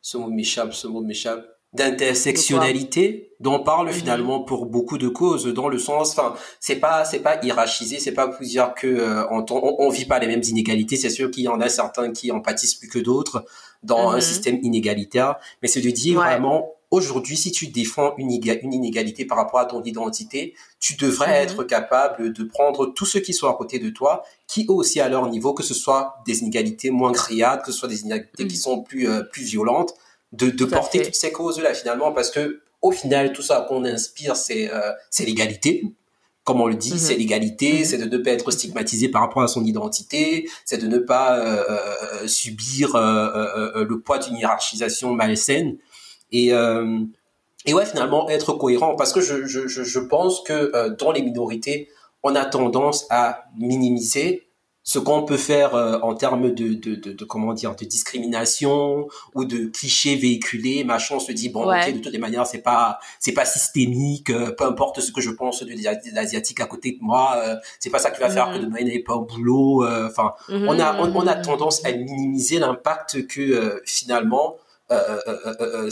ce 0.00 0.16
mot 0.16 0.28
m'échappe, 0.28 0.74
ce 0.74 0.86
mot 0.86 1.00
m'échappe. 1.00 1.44
D'intersectionnalité 1.74 3.34
dont 3.40 3.56
on 3.56 3.62
parle 3.62 3.88
mhm. 3.88 3.92
finalement 3.92 4.40
pour 4.40 4.64
beaucoup 4.64 4.96
de 4.96 5.08
causes 5.08 5.46
dans 5.52 5.68
le 5.68 5.78
sens 5.78 6.12
enfin 6.12 6.34
c'est 6.60 6.76
pas 6.76 7.04
c'est 7.04 7.18
pas 7.18 7.38
hiérarchisé 7.44 7.98
c'est 7.98 8.14
pas 8.14 8.26
pour 8.26 8.40
dire 8.40 8.72
que 8.74 8.86
euh, 8.86 9.26
on, 9.30 9.44
on, 9.50 9.90
vit 9.90 10.06
pas 10.06 10.18
les 10.18 10.28
mêmes 10.28 10.42
inégalités. 10.42 10.96
C'est 10.96 11.10
sûr 11.10 11.30
qu'il 11.30 11.44
y 11.44 11.48
en 11.48 11.60
a 11.60 11.68
certains 11.68 12.10
qui 12.10 12.32
en 12.32 12.40
pâtissent 12.40 12.74
plus 12.74 12.88
que 12.88 12.98
d'autres 12.98 13.44
dans 13.82 14.10
un 14.10 14.14
mhm. 14.14 14.20
système 14.22 14.58
inégalitaire 14.62 15.36
mais 15.60 15.68
c'est 15.68 15.82
de 15.82 15.90
dire 15.90 16.20
vraiment 16.20 16.77
aujourd'hui 16.90 17.36
si 17.36 17.52
tu 17.52 17.66
défends 17.66 18.14
une, 18.16 18.30
une, 18.30 18.72
inégalité 18.72 19.24
par 19.24 19.36
rapport 19.36 19.60
à 19.60 19.66
ton 19.66 19.82
identité 19.82 20.54
tu 20.80 20.96
devrais 20.96 21.44
mhm. 21.44 21.48
être 21.48 21.64
capable 21.64 22.32
de 22.32 22.44
prendre 22.44 22.86
tous 22.86 23.06
ceux 23.06 23.20
qui 23.20 23.34
sont 23.34 23.48
à 23.48 23.54
côté 23.54 23.78
de 23.78 23.90
toi 23.90 24.24
qui 24.46 24.64
aussi 24.68 25.00
à 25.00 25.08
leur 25.08 25.28
niveau 25.28 25.52
que 25.52 25.62
ce 25.62 25.74
soit 25.74 26.22
des 26.26 26.40
inégalités 26.40 26.90
moins 26.90 27.12
criades 27.12 27.62
que 27.62 27.72
ce 27.72 27.78
soit 27.78 27.88
des 27.88 28.02
inégalités 28.02 28.46
qui 28.46 28.56
sont 28.56 28.82
plus 28.82 29.08
euh, 29.08 29.22
plus 29.22 29.44
violentes 29.44 29.94
de, 30.32 30.50
de 30.50 30.64
porter 30.64 31.02
toutes 31.02 31.14
ces 31.14 31.32
causes-là 31.32 31.74
finalement, 31.74 32.12
parce 32.12 32.30
que 32.30 32.62
au 32.80 32.92
final, 32.92 33.32
tout 33.32 33.42
ça 33.42 33.66
qu'on 33.68 33.84
inspire, 33.84 34.36
c'est 34.36 34.72
euh, 34.72 34.92
l'égalité. 35.20 35.84
Comme 36.44 36.60
on 36.60 36.66
le 36.66 36.76
dit, 36.76 36.98
c'est 36.98 37.14
mhm. 37.14 37.18
l'égalité, 37.18 37.72
mhm. 37.80 37.84
c'est 37.84 37.98
de 37.98 38.16
ne 38.16 38.22
pas 38.22 38.30
être 38.30 38.50
stigmatisé 38.50 39.08
par 39.08 39.22
rapport 39.22 39.42
à 39.42 39.48
son 39.48 39.64
identité, 39.64 40.48
c'est 40.64 40.78
de 40.78 40.86
ne 40.86 40.98
pas 40.98 41.38
euh, 41.38 41.62
euh 41.68 42.28
subir 42.28 42.94
euh, 42.94 43.72
euh, 43.74 43.84
le 43.84 44.00
poids 44.00 44.18
d'une 44.18 44.36
hiérarchisation 44.36 45.12
malsaine. 45.12 45.76
Et, 46.32 46.48
et 47.66 47.74
ouais, 47.74 47.86
finalement, 47.86 48.28
être 48.28 48.52
cohérent, 48.52 48.96
parce 48.96 49.12
que 49.12 49.20
je, 49.20 49.46
je, 49.46 49.66
je 49.66 49.98
pense 49.98 50.42
que 50.42 50.94
dans 50.98 51.12
les 51.12 51.22
minorités, 51.22 51.88
on 52.22 52.34
a 52.34 52.44
tendance 52.44 53.06
à 53.10 53.44
minimiser 53.56 54.48
ce 54.88 54.98
qu'on 54.98 55.22
peut 55.22 55.36
faire 55.36 55.74
euh, 55.74 55.98
en 56.00 56.14
termes 56.14 56.50
de, 56.50 56.72
de, 56.72 56.94
de, 56.94 57.12
de, 57.12 57.24
comment 57.26 57.52
dire 57.52 57.76
de 57.76 57.84
discrimination 57.84 59.06
ou 59.34 59.44
de 59.44 59.66
clichés 59.66 60.16
véhiculés 60.16 60.82
machin 60.82 61.16
on 61.16 61.20
se 61.20 61.30
dit 61.30 61.50
bon 61.50 61.70
ok 61.70 61.92
de 61.92 61.98
toutes 61.98 62.12
les 62.12 62.18
manières 62.18 62.46
c'est 62.46 62.62
pas 62.62 62.98
c'est 63.20 63.32
pas 63.32 63.44
systémique 63.44 64.30
euh, 64.30 64.50
peu 64.50 64.64
importe 64.64 65.00
ce 65.00 65.12
que 65.12 65.20
je 65.20 65.28
pense 65.28 65.62
de 65.62 65.74
l'asiatique 66.14 66.60
à 66.60 66.64
côté 66.64 66.92
de 66.92 67.04
moi 67.04 67.34
euh, 67.36 67.56
c'est 67.78 67.90
pas 67.90 67.98
ça 67.98 68.10
qui 68.10 68.18
va 68.18 68.30
faire 68.30 68.50
que 68.50 68.56
mhm. 68.56 68.64
demain 68.64 68.78
il 68.80 68.86
n'ait 68.86 69.00
pas 69.00 69.12
au 69.12 69.26
boulot 69.26 69.86
enfin 70.06 70.32
on 70.48 70.80
a 70.80 70.98
on, 70.98 71.26
a 71.26 71.36
mhm. 71.36 71.42
tendance 71.42 71.84
à 71.84 71.92
minimiser 71.92 72.58
l'impact 72.58 73.26
que 73.26 73.82
finalement 73.84 74.56
euh, 74.90 75.18
euh, 75.26 75.54
euh, 75.60 75.90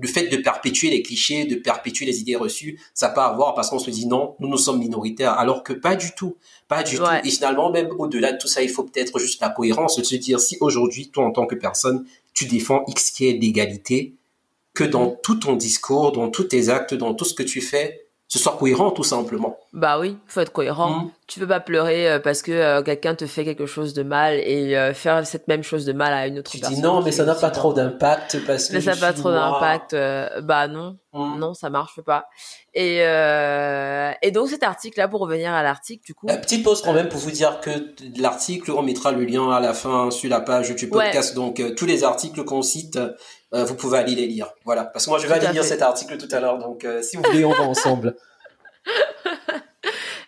le 0.00 0.08
fait 0.08 0.28
de 0.28 0.38
perpétuer 0.38 0.88
les 0.88 1.02
clichés, 1.02 1.44
de 1.44 1.56
perpétuer 1.56 2.06
les 2.06 2.20
idées 2.20 2.36
reçues, 2.36 2.80
ça 2.94 3.10
peut 3.10 3.20
avoir 3.20 3.54
parce 3.54 3.68
qu'on 3.68 3.78
se 3.78 3.90
dit 3.90 4.06
non, 4.06 4.36
nous 4.40 4.48
nous 4.48 4.56
sommes 4.56 4.78
minoritaires, 4.78 5.38
alors 5.38 5.62
que 5.62 5.74
pas 5.74 5.96
du 5.96 6.14
tout, 6.14 6.36
pas 6.66 6.82
du 6.82 6.96
tout. 6.96 7.04
Et 7.24 7.30
finalement, 7.30 7.70
même 7.70 7.90
au-delà 7.98 8.32
de 8.32 8.38
tout 8.38 8.48
ça, 8.48 8.62
il 8.62 8.70
faut 8.70 8.84
peut-être 8.84 9.18
juste 9.18 9.42
la 9.42 9.50
cohérence 9.50 9.96
de 9.96 10.02
se 10.02 10.16
dire 10.16 10.40
si 10.40 10.56
aujourd'hui, 10.60 11.10
toi 11.10 11.26
en 11.26 11.30
tant 11.30 11.44
que 11.44 11.54
personne, 11.54 12.06
tu 12.32 12.46
défends 12.46 12.84
X 12.88 13.10
qui 13.10 13.28
est 13.28 13.32
l'égalité, 13.32 14.14
que 14.72 14.84
dans 14.84 15.10
mm. 15.10 15.16
tout 15.22 15.34
ton 15.34 15.54
discours, 15.54 16.12
dans 16.12 16.30
tous 16.30 16.44
tes 16.44 16.70
actes, 16.70 16.94
dans 16.94 17.12
tout 17.12 17.26
ce 17.26 17.34
que 17.34 17.42
tu 17.42 17.60
fais, 17.60 18.06
ce 18.32 18.38
soit 18.38 18.56
cohérent 18.56 18.90
tout 18.92 19.02
simplement. 19.02 19.58
Bah 19.74 19.98
oui, 19.98 20.16
faut 20.26 20.40
être 20.40 20.52
cohérent. 20.52 20.88
Mm. 20.88 21.10
Tu 21.26 21.38
peux 21.38 21.46
pas 21.46 21.60
pleurer 21.60 22.10
euh, 22.10 22.18
parce 22.18 22.40
que 22.40 22.50
euh, 22.50 22.82
quelqu'un 22.82 23.14
te 23.14 23.26
fait 23.26 23.44
quelque 23.44 23.66
chose 23.66 23.92
de 23.92 24.02
mal 24.02 24.36
et 24.36 24.74
euh, 24.74 24.94
faire 24.94 25.26
cette 25.26 25.48
même 25.48 25.62
chose 25.62 25.84
de 25.84 25.92
mal 25.92 26.14
à 26.14 26.26
une 26.26 26.38
autre 26.38 26.50
tu 26.50 26.58
personne. 26.58 26.76
Tu 26.76 26.80
dis 26.80 26.82
non, 26.82 27.02
mais 27.02 27.12
ça 27.12 27.26
n'a 27.26 27.34
pas 27.34 27.50
trop 27.50 27.74
d'impact 27.74 28.38
parce 28.46 28.68
que. 28.68 28.72
Mais 28.72 28.80
ça 28.80 28.94
n'a 28.94 28.96
pas 28.96 29.12
trop 29.12 29.30
d'impact. 29.30 29.94
bah 30.44 30.66
non, 30.66 30.96
mm. 31.12 31.38
non, 31.40 31.52
ça 31.52 31.68
marche 31.68 32.00
pas. 32.00 32.24
Et 32.72 33.00
et 34.22 34.30
donc 34.30 34.48
cet 34.48 34.62
article 34.62 34.98
là, 34.98 35.08
pour 35.08 35.20
revenir 35.20 35.52
à 35.52 35.62
l'article, 35.62 36.02
du 36.02 36.14
coup. 36.14 36.26
Petite 36.28 36.64
pause 36.64 36.80
quand 36.80 36.94
même 36.94 37.10
pour 37.10 37.20
vous 37.20 37.32
dire 37.32 37.60
que 37.60 37.70
l'article, 38.18 38.70
on 38.70 38.82
mettra 38.82 39.12
le 39.12 39.26
lien 39.26 39.50
à 39.50 39.60
la 39.60 39.74
fin 39.74 40.10
sur 40.10 40.30
la 40.30 40.40
page 40.40 40.74
du 40.74 40.88
podcast. 40.88 41.34
Donc 41.34 41.62
tous 41.76 41.84
les 41.84 42.02
articles 42.02 42.42
qu'on 42.44 42.62
cite, 42.62 42.98
euh, 43.54 43.64
vous 43.64 43.74
pouvez 43.74 43.98
aller 43.98 44.14
les 44.14 44.26
lire. 44.26 44.48
Voilà. 44.64 44.84
Parce 44.84 45.04
que 45.04 45.10
moi, 45.10 45.18
je 45.18 45.26
vais 45.26 45.34
aller 45.34 45.48
lire 45.48 45.64
cet 45.64 45.82
article 45.82 46.16
tout 46.16 46.28
à 46.34 46.40
l'heure. 46.40 46.58
Donc, 46.58 46.84
euh, 46.84 47.02
si 47.02 47.16
vous 47.16 47.22
voulez, 47.22 47.44
on 47.44 47.52
va 47.52 47.64
ensemble. 47.64 48.16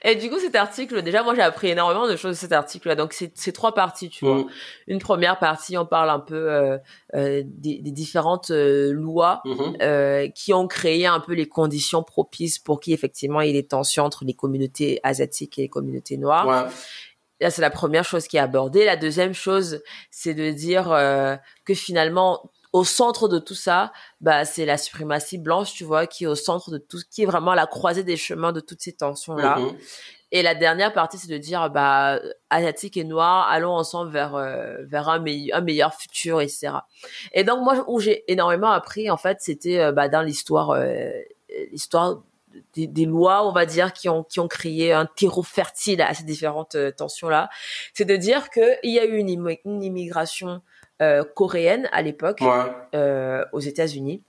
Et 0.07 0.17
du 0.17 0.29
coup, 0.29 0.39
cet 0.39 0.55
article, 0.55 1.01
déjà, 1.01 1.23
moi, 1.23 1.35
j'ai 1.35 1.41
appris 1.41 1.69
énormément 1.69 2.07
de 2.07 2.15
choses 2.17 2.33
de 2.33 2.39
cet 2.39 2.53
article-là. 2.53 2.95
Donc, 2.95 3.15
c'est 3.15 3.53
trois 3.53 3.73
parties, 3.73 4.11
tu 4.11 4.27
vois. 4.27 4.41
Mm. 4.41 4.49
Une 4.89 4.99
première 4.99 5.39
partie, 5.39 5.79
on 5.79 5.87
parle 5.87 6.11
un 6.11 6.21
peu 6.21 6.53
euh, 6.53 6.77
euh 7.15 7.43
des, 7.43 7.79
des, 7.81 7.91
différentes 7.91 8.51
lois 8.51 9.41
mm-hmm. 9.47 10.33
qui 10.35 10.53
ont 10.53 10.69
créé 10.69 11.07
un 11.07 11.21
peu 11.21 11.33
les 11.33 11.49
conditions 11.49 12.03
propices 12.03 12.59
pour 12.59 12.81
qu'effectivement, 12.81 13.41
il 13.41 13.47
y 13.47 13.51
ait 13.51 13.63
des 13.63 13.67
tensions 13.67 14.05
entre 14.05 14.27
les 14.27 14.35
communautés 14.35 15.01
asiatiques 15.05 15.59
et 15.59 15.63
les 15.63 15.71
communautés 15.71 16.19
noires. 16.19 16.47
Ouais. 16.47 16.71
Là, 17.41 17.49
c'est 17.49 17.63
la 17.63 17.71
première 17.71 18.05
chose 18.05 18.29
qui 18.29 18.37
est 18.37 18.41
abordée. 18.41 18.85
La 18.85 18.97
deuxième 18.97 19.33
chose, 19.33 19.83
c'est 20.11 20.35
de 20.35 20.51
dire 20.51 20.91
que 21.65 21.73
finalement, 21.73 22.51
au 22.75 22.83
centre 22.83 23.29
de 23.29 23.39
tout 23.39 23.55
ça, 23.55 23.93
bah, 24.21 24.45
c'est 24.45 24.67
la 24.67 24.77
suprématie 24.77 25.39
blanche, 25.39 25.75
tu 25.75 25.85
vois, 25.85 26.09
qui 26.09 26.25
est 26.25 26.27
au 26.27 26.35
centre 26.35 26.73
de 26.73 26.79
tout, 26.79 26.99
qui 27.09 27.23
est 27.23 27.25
vraiment 27.25 27.55
la 27.55 27.67
croisée 27.67 28.03
des 28.03 28.17
chemins 28.17 28.51
de 28.51 28.59
toutes 28.59 28.81
ces 28.81 28.93
tensions-là. 28.93 29.59
Mm-hmm. 29.61 29.77
Et 30.33 30.43
la 30.43 30.57
dernière 30.57 30.93
partie, 30.93 31.17
c'est 31.17 31.31
de 31.31 31.39
dire, 31.39 31.71
bah, 31.71 32.19
asiatique 32.51 32.97
et 32.97 33.05
noir, 33.05 33.49
allons 33.49 33.71
ensemble 33.71 34.11
vers 34.11 34.35
euh, 34.35 34.79
vers 34.87 35.09
un, 35.09 35.21
meilleur 35.21 35.57
un 35.57 35.61
meilleur 35.61 35.95
futur, 35.95 36.41
etc. 36.41 36.73
Et 37.33 37.45
donc 37.45 37.63
moi, 37.63 37.85
où 37.87 38.01
j'ai 38.01 38.25
énormément 38.27 38.73
appris, 38.73 39.09
en 39.09 39.17
fait, 39.17 39.39
c'était 39.41 39.79
euh, 39.79 39.93
bah, 39.93 40.09
dans 40.09 40.23
l'histoire, 40.23 40.71
euh, 40.71 41.13
l'histoire 41.71 42.25
des, 42.75 42.89
des, 42.89 43.05
lois, 43.05 43.47
on 43.47 43.53
va 43.53 43.67
dire, 43.67 43.93
qui 43.93 44.09
ont 44.09 44.25
qui 44.25 44.41
ont 44.41 44.49
créé 44.49 44.93
un 44.93 45.07
terreau 45.07 45.45
fertile 45.45 46.03
à 46.03 46.13
ces 46.13 46.25
différentes 46.25 46.77
tensions 46.97 47.29
là. 47.29 47.49
C'est 47.93 48.05
de 48.05 48.17
dire 48.17 48.51
que 48.51 48.79
il 48.83 48.93
y 48.93 48.99
a 48.99 49.05
eu 49.05 49.17
une, 49.17 49.29
une 49.65 49.83
immigration 49.85 50.61
euh, 51.03 51.25
coréenne 51.25 51.89
à 51.91 52.03
l'époque 52.03 52.39
euh, 52.95 53.45
aux 53.53 53.59
États-Unis. 53.59 54.23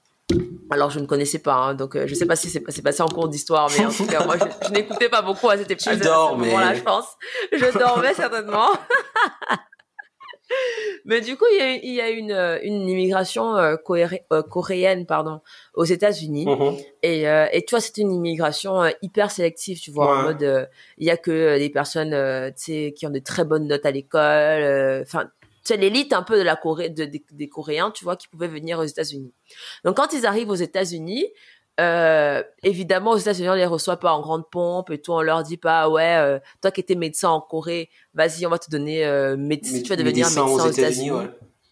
Alors 0.71 0.89
je 0.89 0.99
ne 0.99 1.05
connaissais 1.05 1.37
pas, 1.37 1.53
hein, 1.53 1.75
donc 1.75 1.95
euh, 1.95 2.07
je 2.07 2.15
sais 2.15 2.25
pas 2.25 2.35
si 2.35 2.49
c'est 2.49 2.81
passé 2.81 3.03
en 3.03 3.07
cours 3.07 3.29
d'histoire, 3.29 3.69
mais 3.77 3.85
en 3.85 3.91
tout 3.91 4.07
cas 4.07 4.25
moi 4.25 4.35
je, 4.39 4.45
n'écoutais 4.71 5.07
pas 5.07 5.21
beaucoup 5.21 5.47
à 5.47 5.57
cette 5.57 5.69
époque. 5.69 5.93
Tu 5.93 5.99
dors, 5.99 6.35
mais... 6.35 6.51
là 6.51 6.73
je 6.73 6.81
pense. 6.81 7.05
Je 7.51 7.77
dormais 7.77 8.15
certainement. 8.15 8.69
mais 11.05 11.21
du 11.21 11.37
coup 11.37 11.45
il 11.51 11.57
y 11.57 11.61
a, 11.61 11.75
il 11.75 11.93
y 11.93 12.01
a 12.01 12.09
une, 12.09 12.31
une 12.63 12.89
immigration 12.89 13.77
coréenne 13.83 15.05
pardon 15.05 15.41
aux 15.75 15.85
États-Unis 15.85 16.45
mm-hmm. 16.45 16.85
et, 17.03 17.21
et 17.51 17.65
tu 17.65 17.71
vois 17.71 17.79
c'est 17.79 17.97
une 17.97 18.11
immigration 18.11 18.83
hyper 19.01 19.31
sélective 19.31 19.79
tu 19.79 19.89
vois 19.89 20.19
en 20.19 20.21
mode 20.23 20.69
il 20.99 21.07
y 21.07 21.09
a 21.09 21.17
que 21.17 21.57
des 21.57 21.71
personnes 21.71 22.11
tu 22.55 22.63
sais 22.63 22.93
qui 22.95 23.07
ont 23.07 23.09
de 23.09 23.17
très 23.17 23.43
bonnes 23.43 23.67
notes 23.67 23.87
à 23.87 23.91
l'école 23.91 25.01
enfin 25.01 25.31
c'est 25.65 25.77
l'élite 25.77 26.13
un 26.13 26.23
peu 26.23 26.37
de 26.37 26.43
la 26.43 26.55
Corée, 26.55 26.89
des 26.89 27.49
Coréens, 27.49 27.91
tu 27.91 28.03
vois, 28.03 28.15
qui 28.15 28.27
pouvaient 28.27 28.47
venir 28.47 28.79
aux 28.79 28.83
États-Unis. 28.83 29.33
Donc 29.83 29.97
quand 29.97 30.13
ils 30.13 30.25
arrivent 30.25 30.49
aux 30.49 30.55
États-Unis, 30.55 31.25
euh, 31.79 32.41
évidemment 32.63 33.11
aux 33.11 33.17
États-Unis 33.17 33.49
on 33.49 33.53
les 33.53 33.65
reçoit 33.65 33.97
pas 33.97 34.13
en 34.13 34.21
grande 34.21 34.49
pompe 34.49 34.91
et 34.91 35.01
tout, 35.01 35.11
on 35.11 35.21
leur 35.21 35.43
dit 35.43 35.57
pas 35.57 35.89
ouais, 35.89 36.15
euh, 36.17 36.39
toi 36.61 36.71
qui 36.71 36.79
étais 36.79 36.95
médecin 36.95 37.29
en 37.29 37.41
Corée, 37.41 37.89
vas-y 38.13 38.45
on 38.45 38.49
va 38.49 38.59
te 38.59 38.69
donner 38.71 39.05
euh, 39.05 39.35
médecin, 39.35 39.81
tu 39.81 39.89
vas 39.89 39.97
devenir 39.97 40.27
médecin 40.27 40.43
aux 40.43 40.69
États-Unis. 40.69 41.11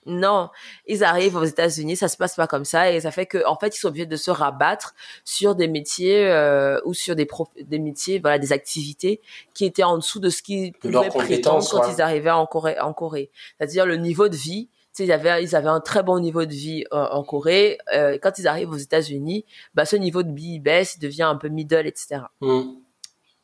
Non, 0.06 0.50
ils 0.88 1.04
arrivent 1.04 1.38
aux 1.38 1.44
États-Unis, 1.44 1.96
ça 1.96 2.08
se 2.08 2.18
passe 2.18 2.36
pas 2.36 2.48
comme 2.48 2.66
ça 2.66 2.92
et 2.92 3.00
ça 3.00 3.12
fait 3.12 3.26
que 3.26 3.46
en 3.48 3.58
fait 3.58 3.76
ils 3.76 3.80
sont 3.80 3.88
obligés 3.88 4.06
de 4.06 4.16
se 4.16 4.32
rabattre 4.32 4.96
sur 5.24 5.56
des 5.56 5.68
métiers 5.68 6.26
euh, 6.26 6.80
ou 6.86 6.94
sur 6.94 7.16
des 7.16 7.28
des 7.62 7.80
métiers, 7.80 8.20
voilà, 8.20 8.38
des 8.38 8.52
activités 8.52 9.22
qui 9.54 9.66
étaient 9.66 9.84
en 9.84 9.98
dessous 9.98 10.20
de 10.20 10.30
ce 10.30 10.42
qu'ils 10.42 10.74
pouvaient 10.74 11.10
prétendre 11.10 11.68
quand 11.70 11.90
ils 11.90 12.02
arrivaient 12.02 12.32
en 12.32 12.46
Corée. 12.46 12.80
En 12.80 12.94
Corée, 12.94 13.30
c'est-à-dire 13.58 13.86
le 13.86 13.98
niveau 13.98 14.28
de 14.28 14.36
vie. 14.36 14.70
Tu 14.96 14.98
sais, 14.98 15.06
ils 15.06 15.12
avaient 15.12 15.44
ils 15.44 15.56
avaient 15.56 15.70
un 15.70 15.80
très 15.80 16.04
bon 16.04 16.20
niveau 16.20 16.46
de 16.46 16.54
vie 16.54 16.84
euh, 16.94 17.08
en 17.10 17.24
Corée. 17.24 17.80
Euh, 17.96 18.20
quand 18.22 18.38
ils 18.38 18.48
arrivent 18.48 18.72
aux 18.72 18.78
États-Unis, 18.78 19.46
bah 19.74 19.86
ce 19.86 19.96
niveau 19.96 20.22
de 20.22 20.32
vie 20.32 20.60
baisse, 20.60 20.96
il 20.96 21.00
devient 21.00 21.24
un 21.24 21.36
peu 21.36 21.48
middle, 21.48 21.88
etc. 21.88 22.22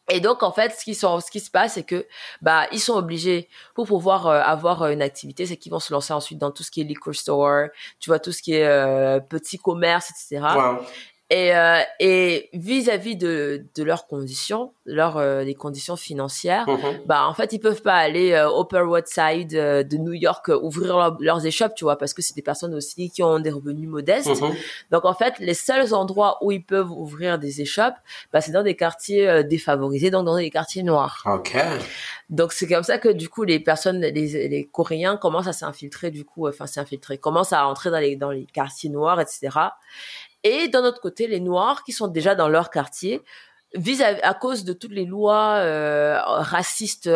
Et 0.10 0.20
donc 0.20 0.43
en 0.43 0.51
fait, 0.51 0.72
ce 0.72 0.84
qui 0.84 0.95
sont, 0.95 1.20
ce 1.20 1.30
qui 1.30 1.39
se 1.39 1.51
passe, 1.51 1.74
c'est 1.74 1.84
que 1.84 2.05
bah 2.41 2.66
ils 2.72 2.80
sont 2.80 2.95
obligés 2.95 3.47
pour 3.76 3.88
pouvoir 3.88 4.28
euh, 4.28 4.41
avoir 4.41 4.84
euh, 4.84 4.91
une 4.91 5.01
activité, 5.01 5.45
c'est 5.45 5.57
qu'ils 5.57 5.72
vont 5.72 5.80
se 5.80 5.93
lancer 5.93 6.14
ensuite 6.14 6.39
dans 6.39 6.51
tout 6.51 6.64
ce 6.64 6.72
qui 6.72 6.82
est 6.82 6.84
liquor 6.84 7.14
store, 7.14 7.68
tu 7.99 8.10
vois 8.10 8.20
tout 8.20 8.32
ce 8.32 8.41
qui 8.41 8.53
est 8.53 8.66
euh, 8.66 9.20
petit 9.20 9.57
commerce, 9.57 10.12
etc. 10.12 10.47
Et, 11.32 11.55
euh, 11.55 11.82
et 11.99 12.49
vis-à-vis 12.53 13.15
de, 13.15 13.63
de 13.75 13.84
leurs 13.84 14.07
conditions, 14.07 14.73
leurs 14.86 15.17
euh, 15.17 15.43
les 15.43 15.53
conditions 15.53 15.95
financières, 15.95 16.65
mm-hmm. 16.65 17.05
bah 17.05 17.27
en 17.27 17.36
fait 17.36 17.53
ils 17.53 17.59
peuvent 17.59 17.84
pas 17.84 17.97
aller 17.97 18.32
euh, 18.32 18.49
Upper 18.59 18.82
West 18.82 19.13
Side 19.13 19.53
euh, 19.53 19.84
de 19.84 19.97
New 19.97 20.13
York 20.13 20.47
ouvrir 20.47 21.15
leurs 21.19 21.45
échoppes, 21.45 21.75
tu 21.75 21.84
vois, 21.84 21.99
parce 21.99 22.15
que 22.15 22.23
c'est 22.23 22.36
des 22.36 22.41
personnes 22.41 22.73
aussi 22.73 23.11
qui 23.11 23.21
ont 23.21 23.39
des 23.39 23.51
revenus 23.51 23.88
modestes. 23.88 24.27
Mm-hmm. 24.27 24.55
Donc 24.89 25.05
en 25.05 25.13
fait 25.13 25.38
les 25.38 25.53
seuls 25.53 25.93
endroits 25.93 26.39
où 26.41 26.51
ils 26.51 26.65
peuvent 26.65 26.91
ouvrir 26.91 27.38
des 27.38 27.61
échoppes, 27.61 27.97
bah 28.34 28.41
c'est 28.41 28.51
dans 28.51 28.63
des 28.63 28.75
quartiers 28.75 29.43
défavorisés, 29.43 30.09
donc 30.09 30.25
dans 30.25 30.38
des 30.38 30.49
quartiers 30.49 30.82
noirs. 30.82 31.21
Ok. 31.27 31.55
Donc 32.32 32.53
c'est 32.53 32.67
comme 32.67 32.84
ça 32.84 32.97
que 32.97 33.09
du 33.09 33.30
coup 33.30 33.43
les 33.43 33.59
personnes, 33.59 34.01
les, 34.01 34.47
les 34.47 34.65
Coréens 34.65 35.15
commencent 35.15 35.47
à 35.47 35.53
s'infiltrer 35.53 36.09
du 36.09 36.25
coup, 36.25 36.47
enfin 36.47 36.65
s'infiltrer, 36.65 37.19
commencent 37.19 37.53
à 37.53 37.67
entrer 37.67 37.91
dans 37.91 37.99
les 37.99 38.15
dans 38.15 38.32
les 38.32 38.45
quartiers 38.45 38.89
noirs, 38.89 39.21
etc. 39.21 39.49
Et 40.43 40.67
d'un 40.67 40.83
autre 40.83 41.01
côté, 41.01 41.27
les 41.27 41.39
Noirs 41.39 41.83
qui 41.83 41.91
sont 41.91 42.07
déjà 42.07 42.35
dans 42.35 42.47
leur 42.47 42.69
quartier, 42.69 43.21
vis 43.75 44.01
à, 44.01 44.33
cause 44.33 44.63
de 44.63 44.73
toutes 44.73 44.93
les 44.93 45.05
lois 45.05 45.57
euh, 45.57 46.19
racistes 46.23 47.09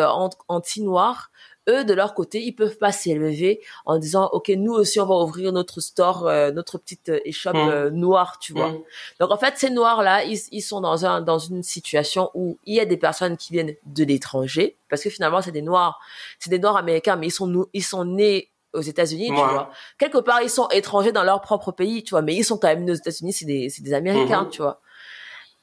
anti-noirs, 0.48 1.30
eux 1.68 1.84
de 1.84 1.94
leur 1.94 2.14
côté, 2.14 2.42
ils 2.42 2.52
peuvent 2.52 2.76
pas 2.76 2.92
s'élever 2.92 3.60
en 3.86 3.98
disant 3.98 4.28
OK, 4.32 4.48
nous 4.50 4.72
aussi 4.72 5.00
on 5.00 5.06
va 5.06 5.14
ouvrir 5.16 5.52
notre 5.52 5.80
store, 5.80 6.26
euh, 6.26 6.50
notre 6.50 6.78
petite 6.78 7.10
échoppe 7.24 7.54
mmh. 7.54 7.68
euh, 7.70 7.90
noire, 7.90 8.38
tu 8.38 8.52
vois. 8.52 8.70
Mmh. 8.70 8.82
Donc 9.20 9.30
en 9.30 9.38
fait, 9.38 9.54
ces 9.56 9.70
noirs 9.70 10.02
là, 10.02 10.24
ils, 10.24 10.38
ils, 10.52 10.60
sont 10.60 10.80
dans 10.80 11.06
un 11.06 11.22
dans 11.22 11.38
une 11.38 11.62
situation 11.62 12.30
où 12.34 12.58
il 12.64 12.74
y 12.74 12.80
a 12.80 12.84
des 12.84 12.96
personnes 12.96 13.36
qui 13.36 13.52
viennent 13.52 13.74
de 13.86 14.04
l'étranger 14.04 14.76
parce 14.90 15.02
que 15.02 15.10
finalement 15.10 15.40
c'est 15.40 15.52
des 15.52 15.62
noirs, 15.62 15.98
c'est 16.38 16.50
des 16.50 16.58
noirs 16.58 16.76
américains 16.76 17.16
mais 17.16 17.28
ils 17.28 17.32
sont 17.32 17.66
ils 17.72 17.84
sont 17.84 18.04
nés 18.04 18.50
aux 18.74 18.80
États-Unis, 18.80 19.28
tu 19.28 19.34
vois. 19.34 19.70
Quelque 19.98 20.18
part, 20.18 20.42
ils 20.42 20.50
sont 20.50 20.68
étrangers 20.68 21.12
dans 21.12 21.24
leur 21.24 21.40
propre 21.40 21.72
pays, 21.72 22.02
tu 22.02 22.10
vois, 22.10 22.22
mais 22.22 22.34
ils 22.34 22.44
sont 22.44 22.58
quand 22.58 22.68
même 22.68 22.84
nés 22.84 22.92
aux 22.92 22.96
États-Unis, 22.96 23.32
c'est 23.32 23.46
des 23.46 23.68
c'est 23.70 23.82
des 23.82 23.94
Américains, 23.94 24.44
mmh. 24.44 24.50
tu 24.50 24.62
vois. 24.62 24.80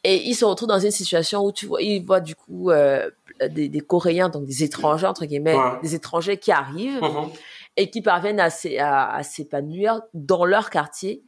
Et 0.03 0.27
ils 0.27 0.35
se 0.35 0.45
retrouvent 0.45 0.69
dans 0.69 0.79
une 0.79 0.91
situation 0.91 1.45
où 1.45 1.51
tu 1.51 1.67
vois, 1.67 1.81
ils 1.81 2.03
voient 2.03 2.21
du 2.21 2.35
coup 2.35 2.71
euh, 2.71 3.09
des, 3.49 3.69
des, 3.69 3.81
Coréens, 3.81 4.29
donc 4.29 4.45
des 4.45 4.63
étrangers 4.63 5.05
entre 5.05 5.25
guillemets, 5.25 5.55
des 5.83 5.93
étrangers 5.93 6.37
qui 6.37 6.51
arrivent 6.51 7.01
mhm. 7.01 7.29
et 7.77 7.91
qui 7.91 8.01
parviennent 8.01 8.39
à, 8.39 8.49
à, 8.79 9.23
s'épanouir 9.23 10.01
dans 10.15 10.45
leur 10.45 10.71
quartier. 10.71 11.23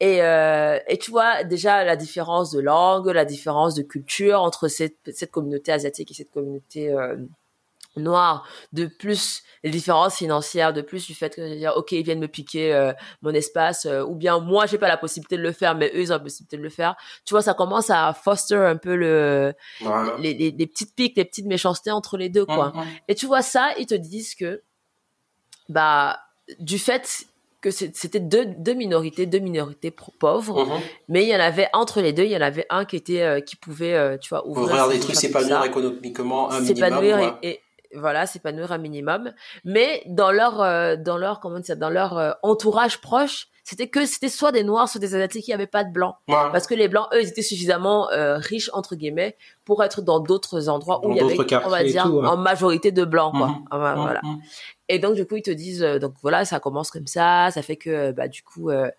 Et, 0.00 0.22
euh, 0.22 0.78
et 0.88 0.98
tu 0.98 1.10
vois 1.10 1.44
déjà 1.44 1.84
la 1.84 1.94
différence 1.96 2.50
de 2.50 2.60
langue, 2.60 3.06
la 3.08 3.24
différence 3.24 3.74
de 3.74 3.82
culture 3.82 4.40
entre 4.40 4.66
cette, 4.68 5.12
cette 5.12 5.30
communauté 5.30 5.70
asiatique 5.70 6.10
et 6.10 6.14
cette 6.14 6.30
communauté 6.30 6.90
euh, 6.90 7.16
noir, 7.96 8.46
de 8.72 8.86
plus 8.86 9.42
les 9.64 9.70
différences 9.70 10.16
financières, 10.16 10.72
de 10.72 10.82
plus 10.82 11.06
du 11.06 11.14
fait 11.14 11.34
que 11.34 11.56
dire 11.56 11.72
ok 11.76 11.92
ils 11.92 12.02
viennent 12.02 12.20
me 12.20 12.28
piquer 12.28 12.74
euh, 12.74 12.92
mon 13.22 13.30
espace, 13.30 13.86
euh, 13.86 14.02
ou 14.02 14.14
bien 14.14 14.38
moi 14.38 14.66
j'ai 14.66 14.78
pas 14.78 14.88
la 14.88 14.96
possibilité 14.96 15.36
de 15.36 15.42
le 15.42 15.52
faire, 15.52 15.74
mais 15.74 15.90
eux 15.94 16.00
ils 16.00 16.12
ont 16.12 16.16
la 16.16 16.20
possibilité 16.20 16.56
de 16.56 16.62
le 16.62 16.70
faire. 16.70 16.96
Tu 17.24 17.34
vois, 17.34 17.42
ça 17.42 17.54
commence 17.54 17.90
à 17.90 18.12
foster 18.12 18.56
un 18.56 18.76
peu 18.76 18.94
le 18.94 19.54
les, 20.18 20.34
les, 20.34 20.50
les, 20.50 20.66
petites 20.66 20.94
piques, 20.94 21.16
les 21.16 21.24
petites 21.24 21.46
méchancetés 21.46 21.90
entre 21.90 22.16
les 22.16 22.28
deux 22.28 22.44
quoi. 22.44 22.72
Mm, 22.74 22.80
mm. 22.80 22.86
Et 23.08 23.14
tu 23.14 23.26
vois 23.26 23.42
ça, 23.42 23.70
ils 23.78 23.86
te 23.86 23.94
disent 23.94 24.34
que 24.34 24.62
bah 25.68 26.18
du 26.60 26.78
fait 26.78 27.26
que 27.60 27.72
c'était 27.72 28.20
deux, 28.20 28.44
deux 28.46 28.74
minorités, 28.74 29.26
deux 29.26 29.40
minorités 29.40 29.90
pauvres, 29.90 30.64
mm-hmm. 30.64 30.80
mais 31.08 31.24
il 31.24 31.28
y 31.28 31.34
en 31.34 31.40
avait 31.40 31.68
entre 31.72 32.00
les 32.00 32.12
deux, 32.12 32.22
il 32.22 32.30
y 32.30 32.36
en 32.36 32.40
avait 32.40 32.66
un 32.70 32.84
qui 32.84 32.94
était 32.94 33.22
euh, 33.22 33.40
qui 33.40 33.56
pouvait, 33.56 34.16
tu 34.20 34.28
vois, 34.28 34.46
ouvrir 34.46 34.88
des 34.88 35.00
trucs, 35.00 35.16
s'épanouir 35.16 35.64
économiquement, 35.64 36.52
un 36.52 36.60
minimum. 36.60 37.36
et, 37.42 37.60
voilà, 37.94 38.26
s'épanouir 38.26 38.72
un 38.72 38.78
minimum. 38.78 39.32
Mais 39.64 40.02
dans 40.06 40.30
leur, 40.30 40.60
euh, 40.60 40.96
dans 40.96 41.16
leur, 41.16 41.40
comment 41.40 41.60
dire, 41.60 41.76
dans 41.76 41.90
leur 41.90 42.18
euh, 42.18 42.32
entourage 42.42 43.00
proche, 43.00 43.48
c'était 43.68 43.88
que 43.88 44.06
c'était 44.06 44.30
soit 44.30 44.50
des 44.50 44.64
noirs, 44.64 44.88
soit 44.88 44.98
des 44.98 45.14
asiatiques 45.14 45.44
qui 45.44 45.50
n'avaient 45.50 45.66
pas 45.66 45.84
de 45.84 45.92
blancs. 45.92 46.14
Parce 46.26 46.66
que 46.66 46.74
les 46.74 46.88
blancs, 46.88 47.06
eux, 47.12 47.20
ils 47.20 47.28
étaient 47.28 47.42
suffisamment 47.42 48.10
euh, 48.12 48.38
riches 48.38 48.70
entre 48.72 48.96
guillemets 48.96 49.36
pour 49.66 49.84
être 49.84 50.00
dans 50.00 50.20
d'autres 50.20 50.70
endroits 50.70 51.06
où 51.06 51.10
il 51.10 51.18
y 51.18 51.20
avait, 51.20 51.36
on 51.66 51.68
va 51.68 51.84
dire, 51.84 52.06
en 52.06 52.38
majorité 52.38 52.92
de 52.92 53.04
blancs, 53.04 53.34
quoi. 53.36 53.48
Mhm. 53.48 53.60
voilà. 53.70 54.20
Mhm. 54.22 54.38
Et 54.90 54.98
donc 54.98 55.16
du 55.16 55.26
coup 55.26 55.36
ils 55.36 55.42
te 55.42 55.50
disent 55.50 55.82
euh, 55.82 55.98
donc 55.98 56.14
voilà 56.22 56.46
ça 56.46 56.60
commence 56.60 56.90
comme 56.90 57.06
ça, 57.06 57.50
ça 57.50 57.60
fait 57.60 57.76
que 57.76 58.10
bah 58.12 58.26
du 58.26 58.42
coup 58.42 58.70
euh, 58.70 58.90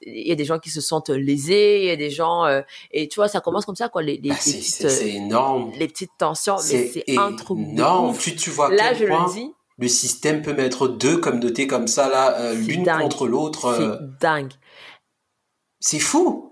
il 0.00 0.26
y 0.26 0.32
a 0.32 0.34
des 0.34 0.46
gens 0.46 0.58
qui 0.58 0.70
se 0.70 0.80
sentent 0.80 1.10
lésés, 1.10 1.80
il 1.82 1.84
y 1.88 1.90
a 1.90 1.96
des 1.96 2.08
gens 2.08 2.46
euh, 2.46 2.62
et 2.90 3.06
tu 3.06 3.16
vois 3.16 3.28
ça 3.28 3.40
commence 3.40 3.66
comme 3.66 3.76
ça 3.76 3.90
quoi 3.90 4.00
les, 4.00 4.16
les, 4.16 4.30
bah, 4.30 4.36
c'est 4.38 5.08
énorme 5.10 5.72
les 5.78 5.88
petites 5.88 6.12
tensions 6.16 6.56
mais 6.56 6.86
c'est 6.86 7.18
un 7.18 7.34
truc 7.34 7.58
énorme 7.58 8.16
tu 8.16 8.34
tu 8.34 8.48
vois 8.48 8.74
là 8.74 8.94
je 8.94 9.04
le 9.04 9.34
dis 9.34 9.52
le 9.78 9.88
système 9.88 10.42
peut 10.42 10.54
mettre 10.54 10.88
deux 10.88 11.18
communautés 11.18 11.66
comme 11.66 11.86
ça 11.86 12.08
là 12.08 12.54
l'une 12.54 12.86
contre 12.86 13.26
l'autre 13.26 13.74
c'est 13.76 14.20
dingue 14.20 14.52
c'est 15.80 15.98
fou 15.98 16.46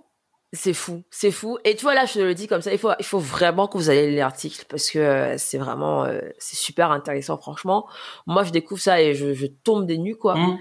c'est 0.55 0.73
fou, 0.73 1.03
c'est 1.11 1.33
fou. 1.33 1.59
Et 1.65 1.75
tu 1.75 1.83
vois 1.83 1.95
là, 1.95 2.07
je 2.07 2.15
te 2.15 2.19
le 2.21 2.33
dis 2.33 2.47
comme 2.47 2.63
ça, 2.63 2.73
il 2.73 2.79
faut, 2.79 2.93
il 3.01 3.05
faut 3.05 3.19
vraiment 3.19 3.67
que 3.67 3.77
vous 3.77 3.91
ayez 3.91 4.15
l'article 4.15 4.65
parce 4.69 4.89
que 4.89 5.01
euh, 5.01 5.35
c'est 5.37 5.59
vraiment, 5.59 6.05
euh, 6.05 6.21
c'est 6.39 6.57
super 6.57 6.93
intéressant, 6.93 7.37
franchement. 7.39 7.89
Moi, 8.29 8.45
je 8.45 8.53
découvre 8.53 8.81
ça 8.81 9.03
et 9.03 9.15
je, 9.15 9.35
je 9.35 9.47
tombe 9.47 9.85
des 9.85 9.99
nues, 9.99 10.17
quoi. 10.17 10.37
Mmh. 10.37 10.59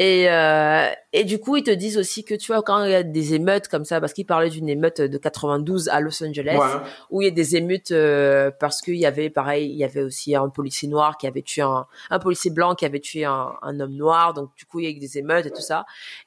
Et, 0.00 0.28
euh, 0.28 0.88
et 1.12 1.22
du 1.22 1.38
coup, 1.38 1.56
ils 1.56 1.62
te 1.62 1.70
disent 1.70 1.98
aussi 1.98 2.24
que 2.24 2.34
tu 2.34 2.52
vois 2.52 2.62
quand 2.62 2.82
il 2.84 2.90
y 2.90 2.94
a 2.94 3.04
des 3.04 3.34
émeutes 3.34 3.68
comme 3.68 3.84
ça, 3.84 4.00
parce 4.00 4.12
qu'ils 4.12 4.26
parlaient 4.26 4.50
d'une 4.50 4.68
émeute 4.68 5.00
de 5.00 5.18
92 5.18 5.88
à 5.88 6.00
Los 6.00 6.22
Angeles, 6.24 6.58
où 7.10 7.22
il 7.22 7.26
y 7.26 7.28
a 7.28 7.30
des 7.30 7.54
émeutes 7.54 7.92
euh, 7.92 8.50
parce 8.58 8.80
qu'il 8.80 8.96
y 8.96 9.06
avait 9.06 9.30
pareil, 9.30 9.70
il 9.70 9.76
y 9.76 9.84
avait 9.84 10.02
aussi 10.02 10.34
un 10.34 10.48
policier 10.48 10.88
noir 10.88 11.16
qui 11.16 11.28
avait 11.28 11.42
tué 11.42 11.62
un, 11.62 11.86
un 12.10 12.18
policier 12.18 12.50
blanc 12.50 12.74
qui 12.74 12.84
avait 12.84 12.98
tué 12.98 13.24
un, 13.24 13.52
un 13.62 13.78
homme 13.78 13.94
noir, 13.94 14.34
donc 14.34 14.50
du 14.56 14.64
coup 14.64 14.80
il 14.80 14.84
y 14.84 14.88
a 14.88 14.90
eu 14.90 14.98
des 14.98 15.18
émeutes 15.18 15.46
et 15.46 15.52
tout 15.52 15.62
ça. 15.62 15.84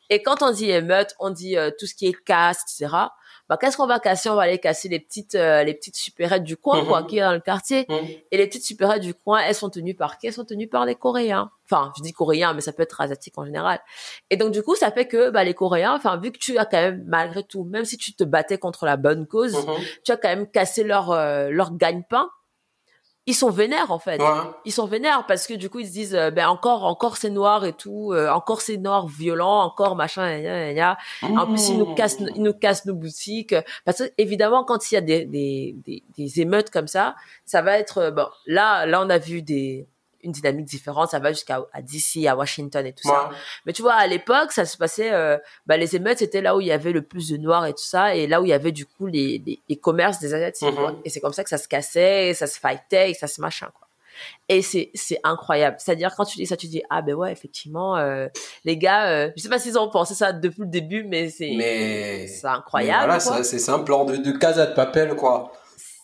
Et 0.10 0.24
quand 0.24 0.42
on 0.42 0.52
dit 0.52 0.70
émeute, 0.70 1.16
on 1.20 1.30
dit 1.30 1.58
euh, 1.58 1.70
tout 1.78 1.88
ce 1.88 1.96
qui 1.96 2.08
est 2.08 2.24
casse, 2.24 2.64
etc 2.64 3.08
bah 3.50 3.58
qu'est-ce 3.58 3.78
qu'on 3.78 3.88
va 3.88 4.00
casser? 4.00 4.30
On 4.30 4.36
va 4.36 4.44
aller 4.44 4.60
casser 4.60 4.90
les 4.90 5.00
petites 5.00 5.36
euh, 5.36 5.64
les 5.64 5.74
petites 5.74 5.96
supérettes 5.96 6.44
du 6.44 6.58
coin 6.58 6.84
quoi, 6.86 7.02
mhm. 7.02 7.08
qui 7.08 7.18
est 7.18 7.22
dans 7.22 7.34
le 7.34 7.40
quartier. 7.40 7.86
Mhm. 7.90 8.08
Et 8.32 8.38
les 8.38 8.48
petites 8.48 8.66
supérettes 8.66 9.02
du 9.02 9.14
coin, 9.14 9.40
elles 9.40 9.56
sont 9.56 9.70
tenues 9.70 9.96
par 9.96 10.18
qui 10.18 10.28
Elles 10.28 10.34
sont 10.34 10.46
tenues 10.46 10.68
par 10.68 10.86
les 10.86 10.96
Coréens. 10.96 11.52
Enfin, 11.66 11.92
je 11.98 12.02
dis 12.02 12.14
Coréens, 12.14 12.54
mais 12.54 12.62
ça 12.62 12.72
peut 12.74 12.84
être 12.84 13.00
asiatique 13.02 13.38
en 13.38 13.46
général. 13.46 13.80
Et 14.30 14.38
donc 14.38 14.52
du 14.52 14.64
coup, 14.64 14.76
ça 14.76 14.92
fait 14.92 15.08
que 15.08 15.30
bah 15.30 15.44
les 15.44 15.54
Coréens, 15.54 15.94
enfin 15.94 16.18
vu 16.18 16.32
que 16.32 16.40
tu 16.40 16.58
as 16.58 16.66
quand 16.66 16.78
même 16.78 17.04
malgré 17.08 17.44
tout, 17.44 17.64
même 17.64 17.86
si 17.86 17.98
tu 17.98 18.14
te 18.14 18.24
battais 18.24 18.58
contre 18.58 18.86
la 18.86 18.98
bonne 18.98 19.28
cause, 19.28 19.56
mhm. 19.56 19.76
tu 20.04 20.12
as 20.12 20.18
quand 20.18 20.30
même 20.30 20.50
cassé 20.50 20.84
leur 20.84 21.12
euh, 21.12 21.50
leur 21.50 21.76
gagne-pain 21.76 22.30
ils 23.28 23.36
sont 23.36 23.50
vénères 23.50 23.92
en 23.92 24.00
fait. 24.00 24.20
Ils 24.66 24.72
sont 24.72 24.88
vénères 24.88 25.26
parce 25.28 25.46
que 25.46 25.54
du 25.54 25.70
coup 25.70 25.80
ils 25.80 25.88
se 25.88 25.92
disent 25.92 26.16
euh, 26.16 26.32
ben 26.32 26.48
encore 26.48 26.86
encore 26.86 27.18
c'est 27.18 27.30
noir 27.30 27.66
et 27.66 27.74
tout, 27.74 28.14
euh, 28.14 28.30
encore 28.30 28.62
c'est 28.62 28.78
noir 28.78 29.08
violent, 29.08 29.60
encore 29.60 29.98
machin 29.98 30.40
gna, 30.40 30.74
gna, 30.74 30.98
En 31.22 31.46
plus 31.46 31.70
ils 31.70 31.78
nous 31.78 31.94
cassent 31.94 32.20
ils 32.36 32.42
nous 32.42 32.54
cassent 32.54 32.86
nos 32.86 32.96
boutiques. 32.96 33.54
Parce 33.86 34.00
que 34.00 34.12
évidemment 34.18 34.64
quand 34.64 34.90
il 34.90 34.96
y 34.96 34.98
a 34.98 35.02
des 35.02 35.26
des, 35.26 35.76
des, 35.86 36.04
des 36.18 36.42
émeutes 36.42 36.70
comme 36.70 36.88
ça, 36.88 37.16
ça 37.46 37.62
va 37.62 37.78
être 37.78 37.98
euh, 37.98 38.12
bon 38.12 38.28
là 38.46 38.86
là 38.86 39.02
on 39.04 39.10
a 39.10 39.18
vu 39.18 39.42
des 39.42 39.88
une 40.28 40.34
dynamique 40.34 40.66
différente. 40.66 41.10
Ça 41.10 41.20
va 41.20 41.32
jusqu'à 41.32 41.66
à 41.74 41.82
DC, 41.82 42.28
à 42.28 42.36
Washington 42.36 42.86
et 42.86 42.94
tout 42.94 43.08
ça. 43.08 43.30
Mais 43.66 43.74
tu 43.74 43.82
vois, 43.82 43.94
à 43.94 44.08
l'époque, 44.08 44.52
ça 44.52 44.66
se 44.66 44.78
passait. 44.78 45.12
Euh, 45.12 45.38
bah, 45.66 45.78
les 45.78 45.96
émeutes, 45.96 46.20
c'était 46.20 46.42
là 46.42 46.56
où 46.56 46.62
il 46.62 46.68
y 46.68 46.72
avait 46.72 46.92
le 46.92 47.02
plus 47.02 47.30
de 47.30 47.38
noirs 47.38 47.66
et 47.66 47.74
tout 47.74 47.84
ça, 47.84 48.16
et 48.16 48.28
là 48.28 48.42
où 48.42 48.46
il 48.46 48.50
y 48.50 48.54
avait 48.54 48.72
du 48.72 48.86
coup 48.86 49.08
les, 49.08 49.42
les, 49.68 49.76
commerces 49.78 50.20
des 50.20 50.34
asiatiques. 50.34 50.68
Mm-hmm. 50.68 51.02
Et 51.06 51.10
c'est 51.10 51.20
comme 51.20 51.34
ça 51.34 51.44
que 51.44 51.50
ça 51.50 51.58
se 51.58 51.68
cassait, 51.68 52.34
ça 52.34 52.48
se 52.48 52.60
fightait, 52.60 53.12
et 53.12 53.14
ça 53.14 53.28
se 53.28 53.42
machin 53.42 53.68
quoi. 53.74 53.88
Et 54.50 54.62
c'est 54.62 54.90
c'est 54.94 55.20
incroyable. 55.24 55.78
C'est-à-dire 55.80 56.14
quand 56.16 56.26
tu 56.26 56.38
dis 56.38 56.46
ça, 56.46 56.58
tu 56.58 56.68
dis 56.68 56.82
ah 56.90 57.02
ben 57.02 57.14
ouais 57.14 57.32
effectivement 57.32 57.98
euh, 57.98 58.28
les 58.66 58.78
gars, 58.78 59.10
euh, 59.10 59.30
je 59.36 59.44
sais 59.44 59.50
pas 59.50 59.60
s'ils 59.60 59.78
ont 59.78 59.90
pensé 59.90 60.16
ça 60.16 60.34
depuis 60.34 60.62
le 60.62 60.68
début, 60.68 61.04
mais 61.04 61.30
c'est 61.30 61.54
mais 61.56 62.28
c'est 62.28 62.48
incroyable. 62.48 63.12
Mais 63.14 63.20
voilà, 63.20 63.44
c'est 63.44 63.70
un 63.70 63.80
plan 63.80 64.06
de, 64.06 64.18
de 64.18 64.32
casa 64.32 64.66
de 64.66 64.74
papel 64.74 65.16
quoi. 65.16 65.52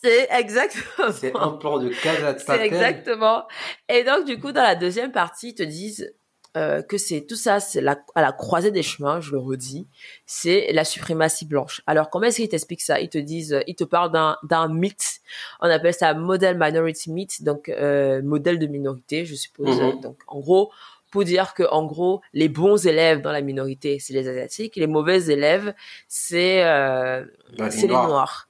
C'est 0.03 0.27
exactement. 0.31 1.11
C'est 1.11 1.35
un 1.35 1.51
plan 1.51 1.79
de 1.79 1.89
casa 1.89 2.33
de 2.33 2.39
C'est 2.39 2.65
exactement. 2.65 3.45
Et 3.89 4.03
donc, 4.03 4.25
du 4.25 4.39
coup, 4.39 4.51
dans 4.51 4.63
la 4.63 4.75
deuxième 4.75 5.11
partie, 5.11 5.49
ils 5.49 5.55
te 5.55 5.63
disent 5.63 6.13
euh, 6.55 6.83
que 6.83 6.97
c'est 6.97 7.25
tout 7.25 7.35
ça, 7.35 7.59
c'est 7.59 7.81
la, 7.81 7.97
à 8.13 8.21
la 8.21 8.31
croisée 8.31 8.69
des 8.69 8.83
chemins, 8.83 9.19
je 9.21 9.31
le 9.31 9.39
redis, 9.39 9.87
c'est 10.27 10.71
la 10.71 10.83
suprématie 10.83 11.45
blanche. 11.45 11.81
Alors, 11.87 12.09
comment 12.09 12.25
est-ce 12.25 12.37
qu'ils 12.37 12.49
t'expliquent 12.49 12.81
ça? 12.81 12.99
Ils 12.99 13.09
te 13.09 13.17
disent, 13.17 13.59
ils 13.65 13.75
te 13.75 13.83
parlent 13.83 14.11
d'un, 14.11 14.37
d'un 14.43 14.67
mythe. 14.67 15.21
On 15.61 15.69
appelle 15.69 15.95
ça 15.95 16.13
model 16.13 16.57
minority 16.59 17.11
myth, 17.11 17.43
donc 17.43 17.69
euh, 17.69 18.21
modèle 18.21 18.59
de 18.59 18.67
minorité, 18.67 19.25
je 19.25 19.33
suppose. 19.33 19.79
Mm-hmm. 19.79 20.01
Donc, 20.01 20.19
en 20.27 20.39
gros, 20.39 20.71
pour 21.13 21.23
dire 21.23 21.53
que 21.53 21.63
en 21.69 21.85
gros 21.85 22.21
les 22.33 22.49
bons 22.49 22.87
élèves 22.87 23.21
dans 23.21 23.31
la 23.31 23.41
minorité 23.41 23.99
c'est 23.99 24.13
les 24.13 24.27
asiatiques 24.27 24.75
les 24.75 24.87
mauvais 24.87 25.25
élèves 25.25 25.75
c'est 26.07 26.65
euh, 26.65 27.23
bah, 27.55 27.69
c'est 27.69 27.85
les 27.85 27.93
noirs 27.93 28.47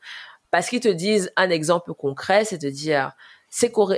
parce 0.54 0.70
qu'ils 0.70 0.82
te 0.82 0.88
disent 0.88 1.32
un 1.36 1.50
exemple 1.50 1.96
concret, 1.96 2.46
c'est 2.46 2.62
de 2.62 2.70
dire 2.70 3.14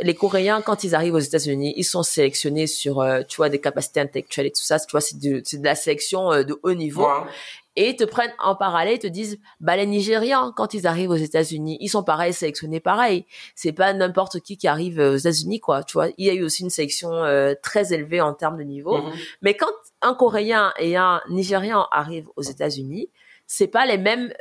les 0.03 0.15
Coréens 0.15 0.61
quand 0.61 0.85
ils 0.85 0.95
arrivent 0.95 1.15
aux 1.15 1.19
États-Unis, 1.19 1.73
ils 1.75 1.83
sont 1.83 2.01
sélectionnés 2.01 2.65
sur 2.65 3.01
euh, 3.01 3.23
tu 3.27 3.35
vois 3.35 3.49
des 3.49 3.59
capacités 3.59 3.99
intellectuelles 3.99 4.45
et 4.45 4.51
tout 4.51 4.61
ça, 4.61 4.79
tu 4.79 4.89
vois 4.89 5.01
c'est 5.01 5.19
de, 5.19 5.39
de 5.39 5.65
la 5.65 5.75
sélection 5.75 6.31
euh, 6.31 6.43
de 6.43 6.57
haut 6.63 6.73
niveau. 6.73 7.05
Et 7.75 7.89
ils 7.89 7.97
te 7.97 8.05
prennent 8.05 8.33
en 8.39 8.55
parallèle, 8.55 8.93
ils 8.93 8.99
te 8.99 9.07
disent, 9.07 9.37
bah 9.59 9.75
les 9.75 9.85
Nigérians, 9.85 10.53
quand 10.55 10.73
ils 10.73 10.87
arrivent 10.87 11.09
aux 11.09 11.17
États-Unis, 11.17 11.77
ils 11.81 11.89
sont 11.89 12.03
pareils, 12.03 12.31
sélectionnés 12.31 12.79
pareil. 12.79 13.25
C'est 13.53 13.73
pas 13.73 13.91
n'importe 13.91 14.39
qui 14.39 14.55
qui 14.55 14.69
arrive 14.69 14.97
aux 14.97 15.17
États-Unis, 15.17 15.59
quoi. 15.59 15.83
Tu 15.83 15.91
vois, 15.91 16.07
il 16.17 16.25
y 16.25 16.29
a 16.29 16.33
eu 16.33 16.43
aussi 16.43 16.63
une 16.63 16.69
sélection 16.69 17.11
euh, 17.11 17.53
très 17.61 17.91
élevée 17.93 18.21
en 18.21 18.33
termes 18.33 18.57
de 18.57 18.63
niveau. 18.63 18.97
Mm-hmm. 18.97 19.13
Mais 19.41 19.57
quand 19.57 19.73
un 20.01 20.13
Coréen 20.13 20.71
et 20.79 20.95
un 20.95 21.21
Nigérian 21.27 21.85
arrivent 21.91 22.29
aux 22.37 22.43
États-Unis, 22.43 23.09
c'est 23.45 23.67
pas 23.67 23.85
les 23.85 23.97
mêmes 23.97 24.31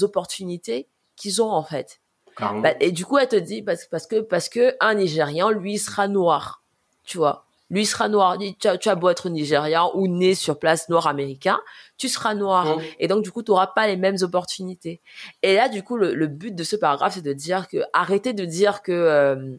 opportunités 0.00 0.88
qu'ils 1.16 1.42
ont 1.42 1.50
en 1.50 1.64
fait. 1.64 2.00
Bah, 2.38 2.72
et 2.80 2.92
du 2.92 3.04
coup, 3.04 3.18
elle 3.18 3.28
te 3.28 3.36
dit 3.36 3.62
parce, 3.62 3.86
parce 3.86 4.06
que 4.06 4.20
parce 4.20 4.48
que 4.48 4.74
un 4.80 4.94
Nigérian, 4.94 5.50
lui, 5.50 5.78
sera 5.78 6.08
noir, 6.08 6.62
tu 7.04 7.18
vois. 7.18 7.44
Lui 7.70 7.86
sera 7.86 8.08
noir. 8.08 8.36
Tu 8.58 8.68
as, 8.68 8.76
tu 8.76 8.88
as 8.88 8.94
beau 8.94 9.08
être 9.08 9.30
Nigérian 9.30 9.90
ou 9.94 10.06
né 10.06 10.34
sur 10.34 10.58
place 10.58 10.88
noir 10.88 11.06
américain, 11.06 11.58
tu 11.96 12.08
seras 12.08 12.34
noir. 12.34 12.78
Et 12.98 13.08
donc, 13.08 13.22
du 13.22 13.30
coup, 13.30 13.42
tu 13.42 13.50
n'auras 13.50 13.68
pas 13.68 13.86
les 13.86 13.96
mêmes 13.96 14.18
opportunités. 14.20 15.00
Et 15.42 15.56
là, 15.56 15.68
du 15.68 15.82
coup, 15.82 15.96
le, 15.96 16.14
le 16.14 16.26
but 16.26 16.54
de 16.54 16.64
ce 16.64 16.76
paragraphe, 16.76 17.14
c'est 17.14 17.22
de 17.22 17.32
dire 17.32 17.68
que 17.68 17.78
arrêtez 17.94 18.34
de 18.34 18.44
dire 18.44 18.82
que 18.82 18.92
euh, 18.92 19.56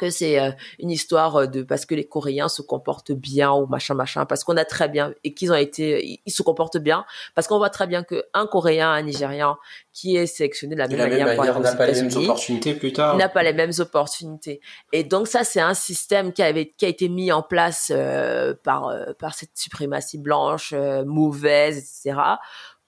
que 0.00 0.10
c'est 0.10 0.40
euh, 0.40 0.50
une 0.78 0.90
histoire 0.90 1.36
euh, 1.36 1.46
de 1.46 1.62
parce 1.62 1.84
que 1.84 1.94
les 1.94 2.08
Coréens 2.08 2.48
se 2.48 2.62
comportent 2.62 3.12
bien 3.12 3.52
ou 3.52 3.66
machin 3.66 3.94
machin 3.94 4.24
parce 4.24 4.44
qu'on 4.44 4.56
a 4.56 4.64
très 4.64 4.88
bien 4.88 5.12
et 5.22 5.34
qu'ils 5.34 5.52
ont 5.52 5.56
été 5.56 6.20
ils 6.24 6.32
se 6.32 6.42
comportent 6.42 6.78
bien 6.78 7.04
parce 7.34 7.46
qu'on 7.46 7.58
voit 7.58 7.68
très 7.68 7.86
bien 7.86 8.02
que 8.02 8.24
un 8.32 8.46
Coréen 8.46 8.90
un 8.90 9.02
Nigérian 9.02 9.56
qui 9.92 10.16
est 10.16 10.26
sélectionné 10.26 10.74
de 10.74 10.80
la 10.80 10.88
même, 10.88 10.98
manière, 10.98 11.60
n'a 11.60 11.74
pas 11.74 11.86
les 11.86 12.02
mêmes 12.02 12.16
opportunités 12.16 12.74
plus 12.74 12.92
tard. 12.92 13.16
n'a 13.16 13.28
pas 13.28 13.42
les 13.42 13.52
mêmes 13.52 13.72
opportunités. 13.78 14.60
Et 14.92 15.04
donc 15.04 15.28
ça 15.28 15.44
c'est 15.44 15.60
un 15.60 15.74
système 15.74 16.32
qui 16.32 16.42
avait 16.42 16.72
qui 16.76 16.86
a 16.86 16.88
été 16.88 17.08
mis 17.08 17.30
en 17.30 17.42
place 17.42 17.92
euh, 17.94 18.54
par 18.64 18.92
par 19.18 19.34
cette 19.34 19.50
suprématie 19.54 20.18
blanche 20.18 20.72
mauvaise 21.04 21.76
etc 21.76 22.20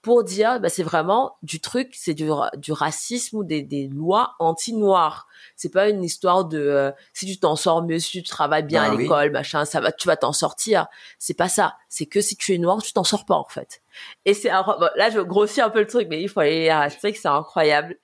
pour 0.03 0.23
dire 0.23 0.59
bah, 0.59 0.69
c'est 0.69 0.83
vraiment 0.83 1.35
du 1.41 1.59
truc 1.59 1.89
c'est 1.93 2.13
du, 2.13 2.29
du 2.57 2.71
racisme 2.71 3.37
ou 3.37 3.43
des, 3.43 3.63
des 3.63 3.87
lois 3.87 4.35
anti-noires 4.37 5.27
c'est 5.55 5.69
pas 5.69 5.89
une 5.89 6.03
histoire 6.03 6.45
de 6.45 6.59
euh, 6.59 6.91
si 7.13 7.25
tu 7.25 7.39
t'en 7.39 7.55
sors 7.55 7.83
mieux, 7.83 7.99
si 7.99 8.21
tu 8.21 8.23
travailles 8.23 8.63
bien 8.63 8.87
bah 8.87 8.93
à 8.93 8.95
l'école, 8.95 9.31
machin, 9.31 9.65
ça 9.65 9.79
va, 9.79 9.91
tu 9.91 10.07
vas 10.07 10.17
t'en 10.17 10.33
sortir. 10.33 10.87
C'est 11.19 11.33
pas 11.33 11.49
ça. 11.49 11.75
C'est 11.89 12.05
que 12.05 12.21
si 12.21 12.35
tu 12.35 12.53
es 12.53 12.57
noir, 12.57 12.81
tu 12.81 12.93
t'en 12.93 13.03
sors 13.03 13.25
pas 13.25 13.35
en 13.35 13.47
fait. 13.47 13.81
Et 14.25 14.33
c'est 14.33 14.49
là 14.49 15.09
je 15.11 15.19
grossis 15.19 15.61
un 15.61 15.69
peu 15.69 15.79
le 15.79 15.87
truc, 15.87 16.07
mais 16.09 16.21
il 16.21 16.29
faut 16.29 16.39
aller 16.39 16.69
à 16.69 16.89
que 16.89 16.97
c'est 17.13 17.27
incroyable. 17.27 17.97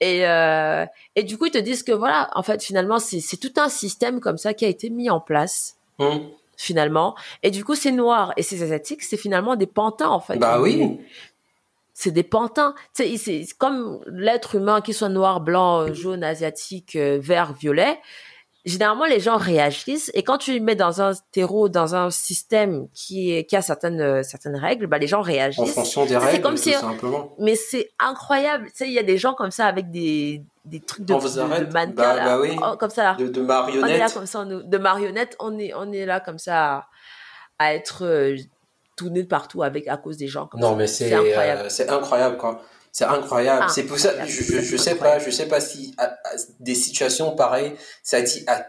Et 0.00 0.26
euh, 0.26 0.86
et 1.14 1.22
du 1.22 1.36
coup 1.36 1.46
ils 1.46 1.52
te 1.52 1.58
disent 1.58 1.82
que 1.82 1.92
voilà, 1.92 2.30
en 2.34 2.42
fait 2.42 2.62
finalement 2.62 2.98
c'est 2.98 3.20
c'est 3.20 3.36
tout 3.36 3.52
un 3.56 3.68
système 3.68 4.20
comme 4.20 4.38
ça 4.38 4.54
qui 4.54 4.64
a 4.64 4.68
été 4.68 4.90
mis 4.90 5.10
en 5.10 5.20
place. 5.20 5.76
Mmh. 5.98 6.20
finalement 6.56 7.14
et 7.42 7.50
du 7.50 7.62
coup 7.62 7.74
c'est 7.74 7.92
noir 7.92 8.32
et 8.38 8.42
c'est 8.42 8.62
asiatique 8.62 9.02
c'est 9.02 9.18
finalement 9.18 9.54
des 9.54 9.66
pantins 9.66 10.08
en 10.08 10.18
fait 10.18 10.38
bah 10.38 10.58
oui 10.58 10.98
c'est 12.00 12.10
des 12.10 12.22
pantins. 12.22 12.74
C'est 12.92 13.44
comme 13.58 14.00
l'être 14.06 14.54
humain, 14.54 14.80
qu'il 14.80 14.94
soit 14.94 15.10
noir, 15.10 15.40
blanc, 15.40 15.92
jaune, 15.92 16.24
asiatique, 16.24 16.96
euh, 16.96 17.18
vert, 17.20 17.52
violet. 17.52 17.98
Généralement, 18.64 19.06
les 19.06 19.20
gens 19.20 19.36
réagissent 19.36 20.10
et 20.14 20.22
quand 20.22 20.36
tu 20.36 20.52
les 20.52 20.60
mets 20.60 20.74
dans 20.74 21.00
un 21.00 21.12
terreau, 21.32 21.68
dans 21.68 21.94
un 21.94 22.10
système 22.10 22.88
qui 22.92 23.32
est 23.32 23.44
qui 23.44 23.56
a 23.56 23.62
certaines 23.62 24.00
euh, 24.02 24.22
certaines 24.22 24.56
règles, 24.56 24.86
bah 24.86 24.98
les 24.98 25.06
gens 25.06 25.22
réagissent. 25.22 25.60
En 25.60 25.66
fonction 25.66 26.04
des 26.04 26.16
règles, 26.16 26.42
comme 26.42 26.56
tout 26.56 26.70
simplement. 26.70 27.34
Mais 27.38 27.54
c'est 27.54 27.90
incroyable. 27.98 28.66
Tu 28.66 28.76
sais, 28.76 28.86
il 28.86 28.92
y 28.92 28.98
a 28.98 29.02
des 29.02 29.16
gens 29.16 29.32
comme 29.32 29.50
ça 29.50 29.66
avec 29.66 29.90
des 29.90 30.42
des 30.66 30.80
trucs 30.80 31.06
de, 31.06 31.14
de, 31.14 31.72
mannequins 31.72 31.94
bah, 31.94 32.24
bah 32.24 32.38
oui. 32.40 32.54
Oh, 32.62 32.76
comme 32.78 32.90
ça 32.90 33.02
là. 33.02 33.14
De, 33.14 33.28
de 33.28 33.40
marionnettes? 33.40 33.82
On 33.82 33.86
est 33.86 33.98
là 33.98 34.10
comme 34.10 34.26
ça, 34.26 34.44
de 34.44 34.78
marionnettes. 34.78 35.36
On 35.40 35.58
est 35.58 35.72
on 35.74 35.92
est 35.92 36.04
là 36.04 36.20
comme 36.20 36.38
ça 36.38 36.86
à, 37.58 37.74
être 37.74 38.04
euh, 38.04 38.36
tourner 39.00 39.24
partout 39.24 39.62
avec 39.62 39.88
à 39.88 39.96
cause 39.96 40.16
des 40.16 40.28
gens. 40.28 40.46
Comme 40.46 40.60
non, 40.60 40.76
mais 40.76 40.86
c'est 40.86 41.12
incroyable. 41.12 41.62
Euh, 41.62 41.68
c'est 41.68 41.88
incroyable 41.88 42.36
quoi. 42.36 42.62
C'est 42.92 43.04
incroyable. 43.04 43.66
c'est 43.70 43.84
pour 43.84 43.98
ça, 43.98 44.26
je, 44.26 44.42
je, 44.42 44.60
je 44.60 44.76
sais 44.76 44.96
pas, 44.96 45.20
je 45.20 45.30
sais 45.30 45.46
pas 45.46 45.60
si 45.60 45.94
des 46.58 46.74
situations 46.74 47.36
pareilles, 47.36 47.74
ça 48.02 48.20
dit 48.20 48.42
à, 48.48 48.66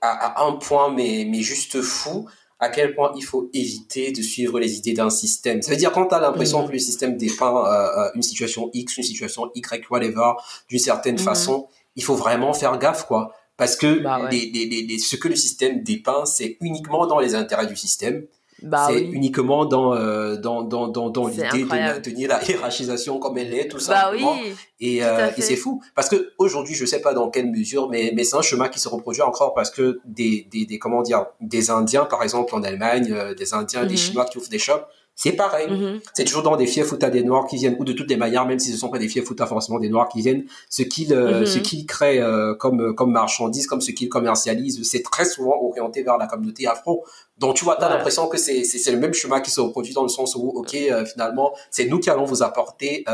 à, 0.00 0.44
un 0.44 0.52
point, 0.52 0.92
mais, 0.92 1.26
mais 1.28 1.40
juste 1.40 1.80
fou, 1.80 2.28
à 2.60 2.68
quel 2.68 2.94
point 2.94 3.12
il 3.16 3.24
faut 3.24 3.50
éviter 3.52 4.12
de 4.12 4.22
suivre 4.22 4.60
les 4.60 4.76
idées 4.78 4.92
d'un 4.92 5.10
système. 5.10 5.60
Ça 5.60 5.72
veut 5.72 5.76
dire 5.76 5.92
quand 5.92 6.06
tu 6.06 6.14
as 6.14 6.20
l'impression 6.20 6.62
mm. 6.62 6.68
que 6.68 6.72
le 6.72 6.78
système 6.78 7.16
dépeint 7.16 7.66
euh, 7.66 7.98
euh, 7.98 8.10
une 8.14 8.22
situation 8.22 8.70
X, 8.72 8.96
une 8.96 9.02
situation 9.02 9.50
Y, 9.54 9.90
whatever, 9.90 10.32
d'une 10.68 10.78
certaine 10.78 11.16
mm. 11.16 11.18
façon, 11.18 11.66
il 11.96 12.04
faut 12.04 12.14
vraiment 12.14 12.52
faire 12.54 12.78
gaffe, 12.78 13.06
quoi. 13.06 13.34
Parce 13.56 13.76
que 13.76 14.00
bah 14.00 14.28
les, 14.30 14.50
les, 14.52 14.66
les, 14.66 14.98
ce 14.98 15.14
que 15.14 15.28
le 15.28 15.36
système 15.36 15.82
dépeint, 15.82 16.24
c'est 16.26 16.56
uniquement 16.60 17.06
dans 17.06 17.20
les 17.20 17.34
intérêts 17.34 17.66
du 17.68 17.76
système. 17.76 18.26
Bah 18.64 18.86
c'est 18.88 19.02
uniquement 19.02 19.66
dans, 19.66 19.94
euh, 19.94 20.36
dans, 20.36 20.62
dans, 20.62 20.88
dans, 20.88 21.10
dans 21.10 21.26
l'idée 21.28 21.64
de 21.64 21.64
maintenir 21.66 22.28
la 22.30 22.42
hiérarchisation 22.42 23.18
comme 23.18 23.36
elle 23.36 23.52
est, 23.52 23.68
tout 23.68 23.76
bah 23.76 24.04
simplement. 24.04 24.32
Oui, 24.32 24.54
et, 24.80 25.04
euh, 25.04 25.30
et 25.36 25.42
c'est 25.42 25.56
fou. 25.56 25.82
Parce 25.94 26.08
que 26.08 26.32
aujourd'hui, 26.38 26.74
je 26.74 26.86
sais 26.86 27.02
pas 27.02 27.12
dans 27.12 27.28
quelle 27.28 27.50
mesure, 27.50 27.90
mais, 27.90 28.12
mais 28.14 28.24
c'est 28.24 28.36
un 28.36 28.42
chemin 28.42 28.68
qui 28.68 28.80
se 28.80 28.88
reproduit 28.88 29.20
encore 29.20 29.52
parce 29.52 29.70
que 29.70 30.00
des, 30.06 30.48
des, 30.50 30.64
des 30.64 30.78
comment 30.78 31.02
dire, 31.02 31.26
des 31.42 31.70
Indiens, 31.70 32.06
par 32.06 32.22
exemple, 32.22 32.54
en 32.54 32.62
Allemagne, 32.62 33.12
euh, 33.12 33.34
des 33.34 33.52
Indiens, 33.52 33.84
des 33.84 33.90
mhm. 33.90 33.96
Chinois 33.98 34.24
qui 34.24 34.38
ouvrent 34.38 34.48
des 34.48 34.58
shops, 34.58 34.86
c'est 35.16 35.32
pareil. 35.32 35.68
Mm-hmm. 35.68 36.00
C'est 36.12 36.24
toujours 36.24 36.42
dans 36.42 36.56
des 36.56 36.66
fiefs 36.66 36.90
où 36.92 36.96
des 36.96 37.22
noirs 37.22 37.46
qui 37.46 37.56
viennent, 37.56 37.76
ou 37.78 37.84
de 37.84 37.92
toutes 37.92 38.10
les 38.10 38.16
manières, 38.16 38.46
même 38.46 38.58
si 38.58 38.72
ce 38.72 38.76
sont 38.76 38.88
pas 38.88 38.98
des 38.98 39.08
fiefs 39.08 39.30
où 39.30 39.34
forcément 39.46 39.78
des 39.78 39.88
noirs 39.88 40.08
qui 40.08 40.20
viennent, 40.20 40.44
ce 40.68 40.82
qu'ils 40.82 41.12
euh, 41.12 41.42
mm-hmm. 41.42 41.46
ce 41.46 41.58
qu'ils 41.58 41.86
créent 41.86 42.20
euh, 42.20 42.54
comme 42.54 42.94
comme 42.94 43.12
marchandises, 43.12 43.66
comme 43.66 43.80
ce 43.80 43.92
qu'ils 43.92 44.08
commercialisent, 44.08 44.82
c'est 44.82 45.02
très 45.02 45.24
souvent 45.24 45.54
orienté 45.62 46.02
vers 46.02 46.18
la 46.18 46.26
communauté 46.26 46.66
afro. 46.66 47.04
Donc 47.38 47.54
tu 47.54 47.64
vois, 47.64 47.76
tu 47.76 47.84
as 47.84 47.88
l'impression 47.88 48.26
que 48.26 48.38
c'est 48.38 48.64
c'est 48.64 48.90
le 48.90 48.98
même 48.98 49.14
chemin 49.14 49.40
qui 49.40 49.50
se 49.50 49.60
reproduit 49.60 49.94
dans 49.94 50.02
le 50.02 50.08
sens 50.08 50.34
où 50.34 50.48
ok 50.48 50.74
euh, 50.74 51.04
finalement 51.04 51.54
c'est 51.70 51.86
nous 51.86 52.00
qui 52.00 52.10
allons 52.10 52.24
vous 52.24 52.42
apporter 52.42 53.04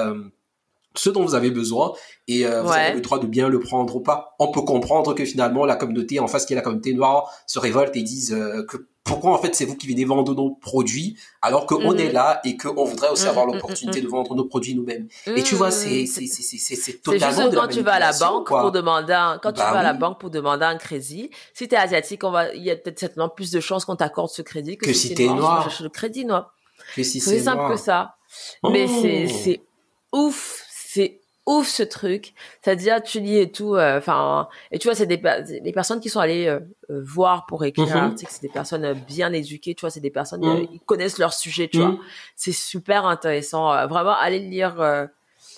ce 0.96 1.08
dont 1.08 1.22
vous 1.22 1.36
avez 1.36 1.52
besoin 1.52 1.92
et 2.26 2.44
vous 2.44 2.72
avez 2.72 2.94
le 2.94 3.00
droit 3.00 3.20
de 3.20 3.26
bien 3.26 3.48
le 3.48 3.60
prendre 3.60 3.94
ou 3.94 4.00
pas. 4.00 4.34
On 4.38 4.50
peut 4.50 4.62
comprendre 4.62 5.14
que 5.14 5.24
finalement 5.24 5.64
la 5.64 5.76
communauté 5.76 6.18
en 6.18 6.26
face 6.26 6.46
qui 6.46 6.54
est 6.54 6.56
la 6.56 6.62
communauté 6.62 6.94
noire 6.94 7.30
se 7.46 7.58
révolte 7.58 7.94
et 7.96 8.02
disent 8.02 8.36
que 8.68 8.88
pourquoi 9.04 9.32
en 9.32 9.38
fait 9.38 9.54
c'est 9.54 9.64
vous 9.64 9.76
qui 9.76 9.88
venez 9.88 10.04
vendre 10.04 10.34
nos 10.34 10.50
produits 10.50 11.16
alors 11.42 11.66
qu'on 11.66 11.82
on 11.84 11.96
est 11.96 12.12
là 12.12 12.40
et 12.44 12.56
qu'on 12.56 12.84
voudrait 12.84 13.08
aussi 13.08 13.26
avoir 13.26 13.46
mhm, 13.46 13.54
l'opportunité 13.54 14.00
mhm, 14.00 14.04
de 14.04 14.10
vendre 14.10 14.34
nos 14.34 14.44
produits 14.44 14.74
nous-mêmes. 14.74 15.08
Et 15.26 15.42
tu 15.42 15.54
vois, 15.54 15.70
c'est 15.70 16.04
totalement 17.02 17.42
juste 17.42 17.54
quand 17.54 17.68
tu 17.68 17.80
vas 17.82 17.94
à 17.94 17.98
la 17.98 18.12
banque 18.12 18.48
pour 18.48 18.70
demander 18.72 19.12
un, 19.12 19.38
quand 19.42 19.52
tu 19.52 19.60
bah 19.60 19.72
vas 19.72 19.80
à 19.80 19.82
la 19.82 19.94
banque 19.94 20.20
pour 20.20 20.30
demander 20.30 20.64
un 20.64 20.76
crédit, 20.76 21.30
si 21.54 21.66
tu 21.66 21.74
es 21.74 21.78
asiatique, 21.78 22.24
on 22.24 22.30
va 22.30 22.52
il 22.54 22.62
y 22.62 22.70
a 22.70 22.76
peut-être 22.76 22.98
certainement 22.98 23.28
plus 23.28 23.50
de 23.50 23.60
chances 23.60 23.84
qu'on 23.84 23.96
t'accorde 23.96 24.30
ce 24.30 24.42
crédit 24.42 24.76
que, 24.76 24.92
si, 24.92 25.14
tu 25.14 25.22
es 25.22 25.28
noir. 25.28 25.70
le 25.80 25.88
crédit 25.88 26.24
noir. 26.24 26.54
Que 26.94 27.02
si 27.02 27.20
c'est 27.20 27.40
simple 27.40 27.72
que 27.72 27.76
ça. 27.76 28.16
Mais 28.70 28.86
c'est 28.86 29.62
oh. 30.12 30.26
ouf, 30.26 30.59
ouf 31.46 31.68
ce 31.68 31.82
truc. 31.82 32.34
C'est-à-dire, 32.62 33.02
tu 33.02 33.20
lis 33.20 33.38
et 33.38 33.50
tout, 33.50 33.74
euh, 33.74 33.98
enfin, 33.98 34.48
et 34.70 34.78
tu 34.78 34.88
vois, 34.88 34.94
c'est 34.94 35.06
des, 35.06 35.20
les 35.62 35.72
personnes 35.72 36.00
qui 36.00 36.08
sont 36.08 36.20
allées 36.20 36.46
euh, 36.46 36.60
euh, 36.90 37.02
voir 37.04 37.46
pour 37.46 37.64
écrire 37.64 37.86
mm 37.86 38.14
-hmm. 38.14 38.26
c'est 38.28 38.42
des 38.42 38.48
personnes 38.48 38.92
bien 39.06 39.32
éduquées, 39.32 39.74
tu 39.74 39.80
vois, 39.80 39.90
c'est 39.90 40.00
des 40.00 40.10
personnes, 40.10 40.42
qui 40.42 40.74
mhm. 40.74 40.80
connaissent 40.86 41.18
leur 41.18 41.32
sujet, 41.32 41.68
tu 41.68 41.78
vois. 41.78 41.88
Mhm. 41.88 42.00
C'est 42.36 42.52
super 42.52 43.06
intéressant. 43.06 43.64
vraiment, 43.88 44.14
allez 44.14 44.38
lire 44.38 44.74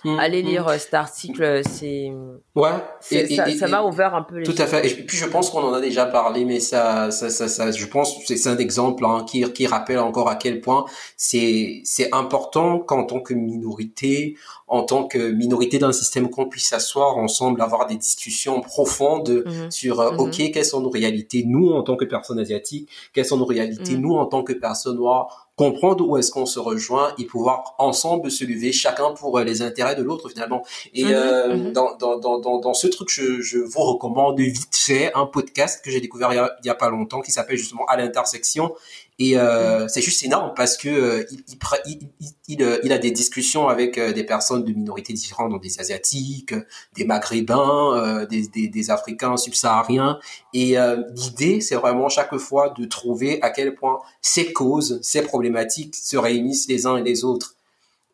Mmh, 0.04 0.18
Allez 0.18 0.42
mmh. 0.42 0.46
lire 0.46 0.68
euh, 0.68 0.78
cet 0.78 0.94
article, 0.94 1.62
c'est 1.68 2.12
ouais, 2.56 2.70
ça, 3.00 3.68
m'a 3.68 3.82
ouvert 3.82 4.14
un 4.16 4.22
peu 4.22 4.38
les 4.38 4.44
Tout 4.44 4.54
à 4.58 4.66
fait. 4.66 4.84
Et 4.90 4.94
puis 4.94 5.16
je 5.16 5.26
pense 5.26 5.50
qu'on 5.50 5.62
en 5.62 5.72
a 5.72 5.80
déjà 5.80 6.06
parlé, 6.06 6.44
mais 6.44 6.58
ça, 6.58 7.12
ça, 7.12 7.30
ça, 7.30 7.46
ça 7.46 7.70
je 7.70 7.86
pense 7.86 8.16
c'est 8.26 8.48
un 8.48 8.58
exemple 8.58 9.04
hein, 9.04 9.24
qui, 9.28 9.42
qui 9.52 9.66
rappelle 9.66 10.00
encore 10.00 10.28
à 10.28 10.34
quel 10.34 10.60
point 10.60 10.86
c'est 11.16 11.82
c'est 11.84 12.12
important 12.12 12.80
qu'en 12.80 13.04
tant 13.04 13.20
que 13.20 13.32
minorité, 13.32 14.36
en 14.66 14.82
tant 14.82 15.04
que 15.04 15.18
minorité 15.30 15.78
d'un 15.78 15.92
système 15.92 16.30
qu'on 16.30 16.48
puisse 16.48 16.68
s'asseoir 16.68 17.16
ensemble, 17.16 17.62
avoir 17.62 17.86
des 17.86 17.96
discussions 17.96 18.60
profondes 18.60 19.44
mmh. 19.46 19.70
sur 19.70 20.00
euh, 20.00 20.16
ok 20.16 20.50
quelles 20.52 20.64
sont 20.64 20.80
nos 20.80 20.90
réalités 20.90 21.44
nous 21.46 21.70
en 21.70 21.82
tant 21.82 21.96
que 21.96 22.04
personnes 22.04 22.40
asiatiques, 22.40 22.88
quelles 23.12 23.26
sont 23.26 23.36
nos 23.36 23.44
réalités 23.44 23.96
nous 23.96 24.14
en 24.14 24.26
tant 24.26 24.42
que 24.42 24.52
personnes 24.52 24.96
noires 24.96 25.51
comprendre 25.62 26.08
où 26.08 26.16
est-ce 26.16 26.30
qu'on 26.30 26.46
se 26.46 26.58
rejoint 26.58 27.14
et 27.18 27.24
pouvoir 27.24 27.74
ensemble 27.78 28.30
se 28.30 28.44
lever 28.44 28.72
chacun 28.72 29.12
pour 29.12 29.38
euh, 29.38 29.44
les 29.44 29.62
intérêts 29.62 29.94
de 29.94 30.02
l'autre 30.02 30.28
finalement 30.28 30.64
et 30.92 31.04
mhm, 31.04 31.10
euh, 31.12 31.56
mhm. 31.56 31.72
Dans, 31.72 31.96
dans, 31.96 32.18
dans, 32.18 32.58
dans, 32.58 32.74
ce 32.74 32.86
truc 32.88 33.08
je, 33.10 33.40
je 33.40 33.58
vous 33.58 33.80
recommande 33.80 34.40
vite 34.40 34.76
fait 34.76 35.12
un 35.14 35.26
podcast 35.26 35.84
que 35.84 35.90
j'ai 35.90 36.00
découvert 36.00 36.32
il 36.32 36.36
y, 36.36 36.38
a, 36.38 36.56
il 36.62 36.66
y 36.66 36.70
a 36.70 36.74
pas 36.74 36.90
longtemps 36.90 37.20
qui 37.20 37.30
s'appelle 37.30 37.56
justement 37.56 37.84
à 37.86 37.96
l'intersection 37.96 38.74
et 39.22 39.36
euh, 39.36 39.86
c'est 39.86 40.02
juste 40.02 40.24
énorme 40.24 40.52
parce 40.56 40.76
que 40.76 40.88
euh, 40.88 41.24
il, 41.30 41.44
il, 41.86 42.28
il, 42.48 42.62
euh, 42.62 42.80
il, 42.82 42.92
a 42.92 42.98
des 42.98 43.12
discussions 43.12 43.68
avec 43.68 44.00
des 44.00 44.24
personnes 44.24 44.64
de 44.64 44.72
minorités 44.72 45.12
différentes, 45.12 45.52
donc 45.52 45.62
des 45.62 45.78
asiatiques, 45.78 46.54
des 46.96 47.04
maghrébins, 47.04 48.26
des, 48.28 48.48
des, 48.48 48.66
des, 48.66 48.90
africains 48.90 49.36
subsahariens. 49.36 50.18
Et 50.54 50.76
l'idée, 51.14 51.60
c'est 51.60 51.76
vraiment 51.76 52.08
chaque 52.08 52.36
fois 52.36 52.70
de 52.70 52.84
trouver 52.84 53.40
à 53.42 53.50
quel 53.50 53.76
point 53.76 54.00
ces 54.20 54.52
causes, 54.52 54.98
ces 55.02 55.22
problématiques 55.22 55.94
se 55.94 56.16
réunissent 56.16 56.66
les 56.68 56.86
uns 56.86 56.96
et 56.96 57.02
les 57.04 57.24
autres. 57.24 57.54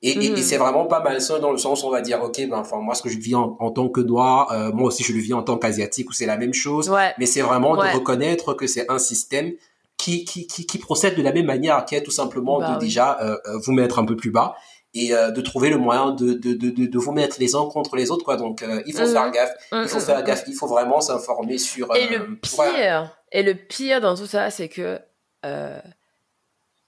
Et, 0.02 0.26
et, 0.26 0.30
mhm. 0.30 0.36
c'est 0.36 0.58
vraiment 0.58 0.84
pas 0.84 1.00
mal 1.00 1.22
ça 1.22 1.38
dans 1.38 1.52
le 1.52 1.58
sens 1.58 1.82
où 1.82 1.86
on 1.86 1.90
va 1.90 2.02
dire 2.02 2.22
ok 2.22 2.36
ben 2.48 2.58
enfin 2.58 2.76
moi 2.76 2.94
ce 2.94 3.02
que 3.02 3.08
je 3.08 3.18
vis 3.18 3.34
en, 3.34 3.56
en 3.58 3.72
tant 3.72 3.88
que 3.88 4.00
noir 4.00 4.72
moi 4.72 4.86
aussi 4.86 5.02
je 5.02 5.12
le 5.12 5.18
vis 5.18 5.34
en 5.34 5.42
tant 5.42 5.58
qu'asiatique 5.58 6.08
ou 6.08 6.12
c'est 6.12 6.24
la 6.24 6.36
même 6.36 6.54
chose 6.54 6.88
mais 7.18 7.26
c'est 7.26 7.40
vraiment 7.40 7.74
de 7.74 7.82
reconnaître 7.96 8.54
que 8.54 8.68
c'est 8.68 8.88
un 8.88 9.00
système 9.00 9.54
qui, 9.98 10.24
qui, 10.24 10.46
qui, 10.46 10.64
qui, 10.64 10.78
procède 10.78 11.16
de 11.16 11.22
la 11.22 11.32
même 11.32 11.44
manière, 11.44 11.84
qui 11.84 11.96
est 11.96 12.02
tout 12.02 12.12
simplement 12.12 12.60
bah 12.60 12.74
de 12.74 12.78
déjà 12.78 13.18
euh, 13.20 13.36
euh, 13.46 13.58
vous 13.58 13.72
mettre 13.72 13.98
un 13.98 14.04
peu 14.04 14.16
plus 14.16 14.30
bas 14.30 14.54
et 14.94 15.12
euh, 15.12 15.30
de 15.30 15.40
trouver 15.42 15.68
le 15.68 15.76
moyen 15.76 16.12
de, 16.12 16.32
de, 16.32 16.54
de, 16.54 16.70
de, 16.70 16.98
vous 16.98 17.12
mettre 17.12 17.36
les 17.40 17.54
uns 17.54 17.66
contre 17.66 17.96
les 17.96 18.10
autres 18.10 18.24
quoi. 18.24 18.36
Donc 18.36 18.64
il 18.86 18.94
faut 18.94 19.04
faire 19.04 19.26
mmh. 19.26 19.32
gaffe 19.32 19.50
il 19.72 19.88
faut 19.88 19.98
mmh, 19.98 20.00
faire 20.00 20.20
mmh, 20.20 20.24
gaffe. 20.24 20.44
Il 20.46 20.54
faut 20.54 20.68
vraiment 20.68 21.00
s'informer 21.00 21.58
sur 21.58 21.94
et 21.94 22.08
le 22.08 22.36
pire 22.36 23.10
et 23.32 23.42
le 23.42 23.54
pire 23.54 24.00
dans 24.00 24.16
tout 24.16 24.26
ça 24.26 24.50
c'est 24.50 24.68
que 24.68 24.98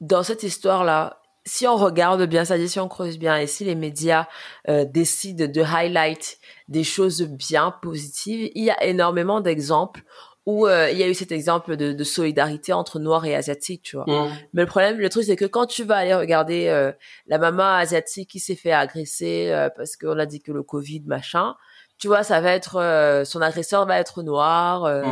dans 0.00 0.22
cette 0.22 0.44
histoire 0.44 0.84
là 0.84 1.20
si 1.44 1.66
on 1.66 1.76
regarde 1.76 2.22
bien 2.26 2.44
ça 2.44 2.56
dit 2.56 2.68
si 2.68 2.78
on 2.78 2.88
creuse 2.88 3.18
bien 3.18 3.36
et 3.36 3.46
si 3.46 3.64
les 3.64 3.74
médias 3.74 4.26
décident 4.68 5.46
de 5.46 5.62
highlight 5.62 6.38
des 6.68 6.84
choses 6.84 7.22
bien 7.22 7.74
positives 7.82 8.50
il 8.54 8.64
y 8.64 8.70
a 8.70 8.82
énormément 8.84 9.40
d'exemples 9.40 10.02
où 10.46 10.66
euh, 10.66 10.90
il 10.90 10.98
y 10.98 11.02
a 11.02 11.08
eu 11.08 11.14
cet 11.14 11.32
exemple 11.32 11.76
de, 11.76 11.92
de, 11.92 12.04
solidarité 12.04 12.72
entre 12.72 12.98
noirs 12.98 13.24
et 13.24 13.34
asiatiques, 13.34 13.82
tu 13.82 13.96
vois. 13.96 14.06
Mmh. 14.06 14.30
Mais 14.54 14.62
le 14.62 14.66
problème, 14.66 14.98
le 14.98 15.08
truc, 15.08 15.24
c'est 15.24 15.36
que 15.36 15.44
quand 15.44 15.66
tu 15.66 15.84
vas 15.84 15.96
aller 15.96 16.14
regarder 16.14 16.68
euh, 16.68 16.92
la 17.26 17.38
maman 17.38 17.74
asiatique 17.74 18.30
qui 18.30 18.40
s'est 18.40 18.56
fait 18.56 18.72
agresser 18.72 19.50
euh, 19.50 19.68
parce 19.76 19.96
qu'on 19.96 20.18
a 20.18 20.26
dit 20.26 20.40
que 20.40 20.52
le 20.52 20.62
Covid, 20.62 21.02
machin, 21.06 21.54
tu 22.00 22.08
vois, 22.08 22.22
ça 22.22 22.40
va 22.40 22.52
être 22.52 22.76
euh, 22.76 23.24
son 23.26 23.42
agresseur 23.42 23.84
va 23.84 23.98
être 23.98 24.22
noir. 24.22 24.84
Euh, 24.84 25.02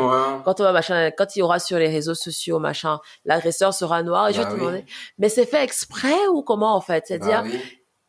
quand 0.47 0.59
on 0.61 0.65
va 0.65 0.73
machin, 0.73 1.11
quand 1.11 1.37
il 1.37 1.41
y 1.41 1.43
aura 1.43 1.59
sur 1.59 1.79
les 1.79 1.89
réseaux 1.89 2.15
sociaux 2.15 2.59
machin, 2.59 2.99
l'agresseur 3.27 3.75
sera 3.75 4.03
noir. 4.03 4.31
Et 4.31 4.33
je 4.33 4.39
vais 4.39 4.45
bah 4.45 4.53
te 4.53 4.57
demander, 4.57 4.85
mais 5.19 5.29
c'est 5.29 5.45
fait 5.45 5.63
exprès 5.63 6.27
ou 6.33 6.43
comment 6.43 6.75
en 6.75 6.81
fait? 6.81 7.05
C'est-à-dire, 7.07 7.43
bah 7.43 7.51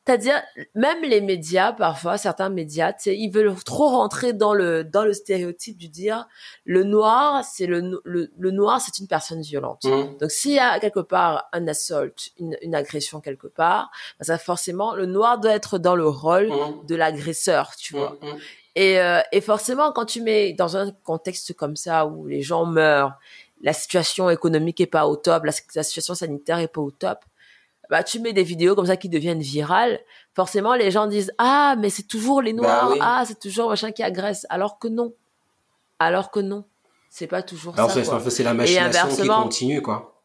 c'est-à-dire 0.09 0.41
même 0.73 1.03
les 1.03 1.21
médias 1.21 1.71
parfois, 1.71 2.17
certains 2.17 2.49
médias, 2.49 2.93
ils 3.05 3.29
veulent 3.29 3.53
trop 3.63 3.89
rentrer 3.89 4.33
dans 4.33 4.55
le 4.55 4.83
dans 4.83 5.03
le 5.03 5.13
stéréotype 5.13 5.77
du 5.77 5.87
dire 5.87 6.27
le 6.65 6.83
noir, 6.83 7.43
c'est 7.45 7.67
le, 7.67 8.01
le, 8.03 8.51
noir, 8.51 8.81
c'est 8.81 8.97
une 8.97 9.07
personne 9.07 9.43
violente. 9.43 9.83
Mmh. 9.83 10.17
Donc 10.19 10.31
s'il 10.31 10.53
y 10.53 10.59
a 10.59 10.79
quelque 10.79 11.01
part 11.01 11.47
un 11.53 11.67
assault, 11.67 12.15
une, 12.39 12.57
une 12.63 12.73
agression 12.73 13.21
quelque 13.21 13.45
part, 13.45 13.91
bah, 14.17 14.25
ça 14.25 14.39
forcément 14.39 14.95
le 14.95 15.05
noir 15.05 15.39
doit 15.39 15.53
être 15.53 15.77
dans 15.77 15.95
le 15.95 16.07
rôle 16.07 16.47
mmh. 16.47 16.87
de 16.87 16.95
l'agresseur, 16.95 17.75
tu 17.75 17.95
vois. 17.95 18.17
Mmh, 18.19 18.37
et, 18.77 18.99
euh, 18.99 19.21
et 19.31 19.41
forcément, 19.41 19.91
quand 19.91 20.05
tu 20.05 20.23
mets 20.23 20.53
dans 20.53 20.75
un 20.75 20.91
contexte 21.03 21.53
comme 21.53 21.75
ça 21.75 22.07
où 22.07 22.25
les 22.25 22.41
gens 22.41 22.65
meurent, 22.65 23.13
la 23.61 23.73
situation 23.73 24.27
économique 24.31 24.81
est 24.81 24.87
pas 24.87 25.07
au 25.07 25.15
top, 25.17 25.43
la, 25.45 25.83
situation 25.83 26.15
sanitaire 26.15 26.57
est 26.57 26.67
pas 26.67 26.81
au 26.81 26.89
top, 26.89 27.19
bah 27.89 28.03
tu 28.03 28.19
mets 28.19 28.33
des 28.33 28.43
vidéos 28.43 28.75
comme 28.75 28.85
ça 28.85 28.97
qui 28.97 29.09
deviennent 29.09 29.41
virales. 29.41 29.99
Forcément, 30.33 30.75
les 30.75 30.91
gens 30.91 31.07
disent 31.07 31.31
ah 31.37 31.75
mais 31.79 31.89
c'est 31.89 32.07
toujours 32.07 32.41
les 32.41 32.53
bah 32.53 32.61
noirs, 32.61 32.95
ah 33.01 33.23
c'est 33.25 33.39
toujours 33.39 33.69
machin 33.69 33.91
qui 33.91 34.03
agresse, 34.03 34.45
alors 34.49 34.79
que 34.79 34.87
non, 34.87 35.13
alors 35.99 36.31
que 36.31 36.39
non, 36.39 36.65
c'est 37.09 37.27
pas 37.27 37.41
toujours 37.41 37.77
alors 37.77 37.91
ça. 37.91 38.29
C'est 38.29 38.43
la 38.43 38.53
machination 38.53 39.07
qui 39.07 39.27
continue 39.27 39.81
quoi. 39.81 40.15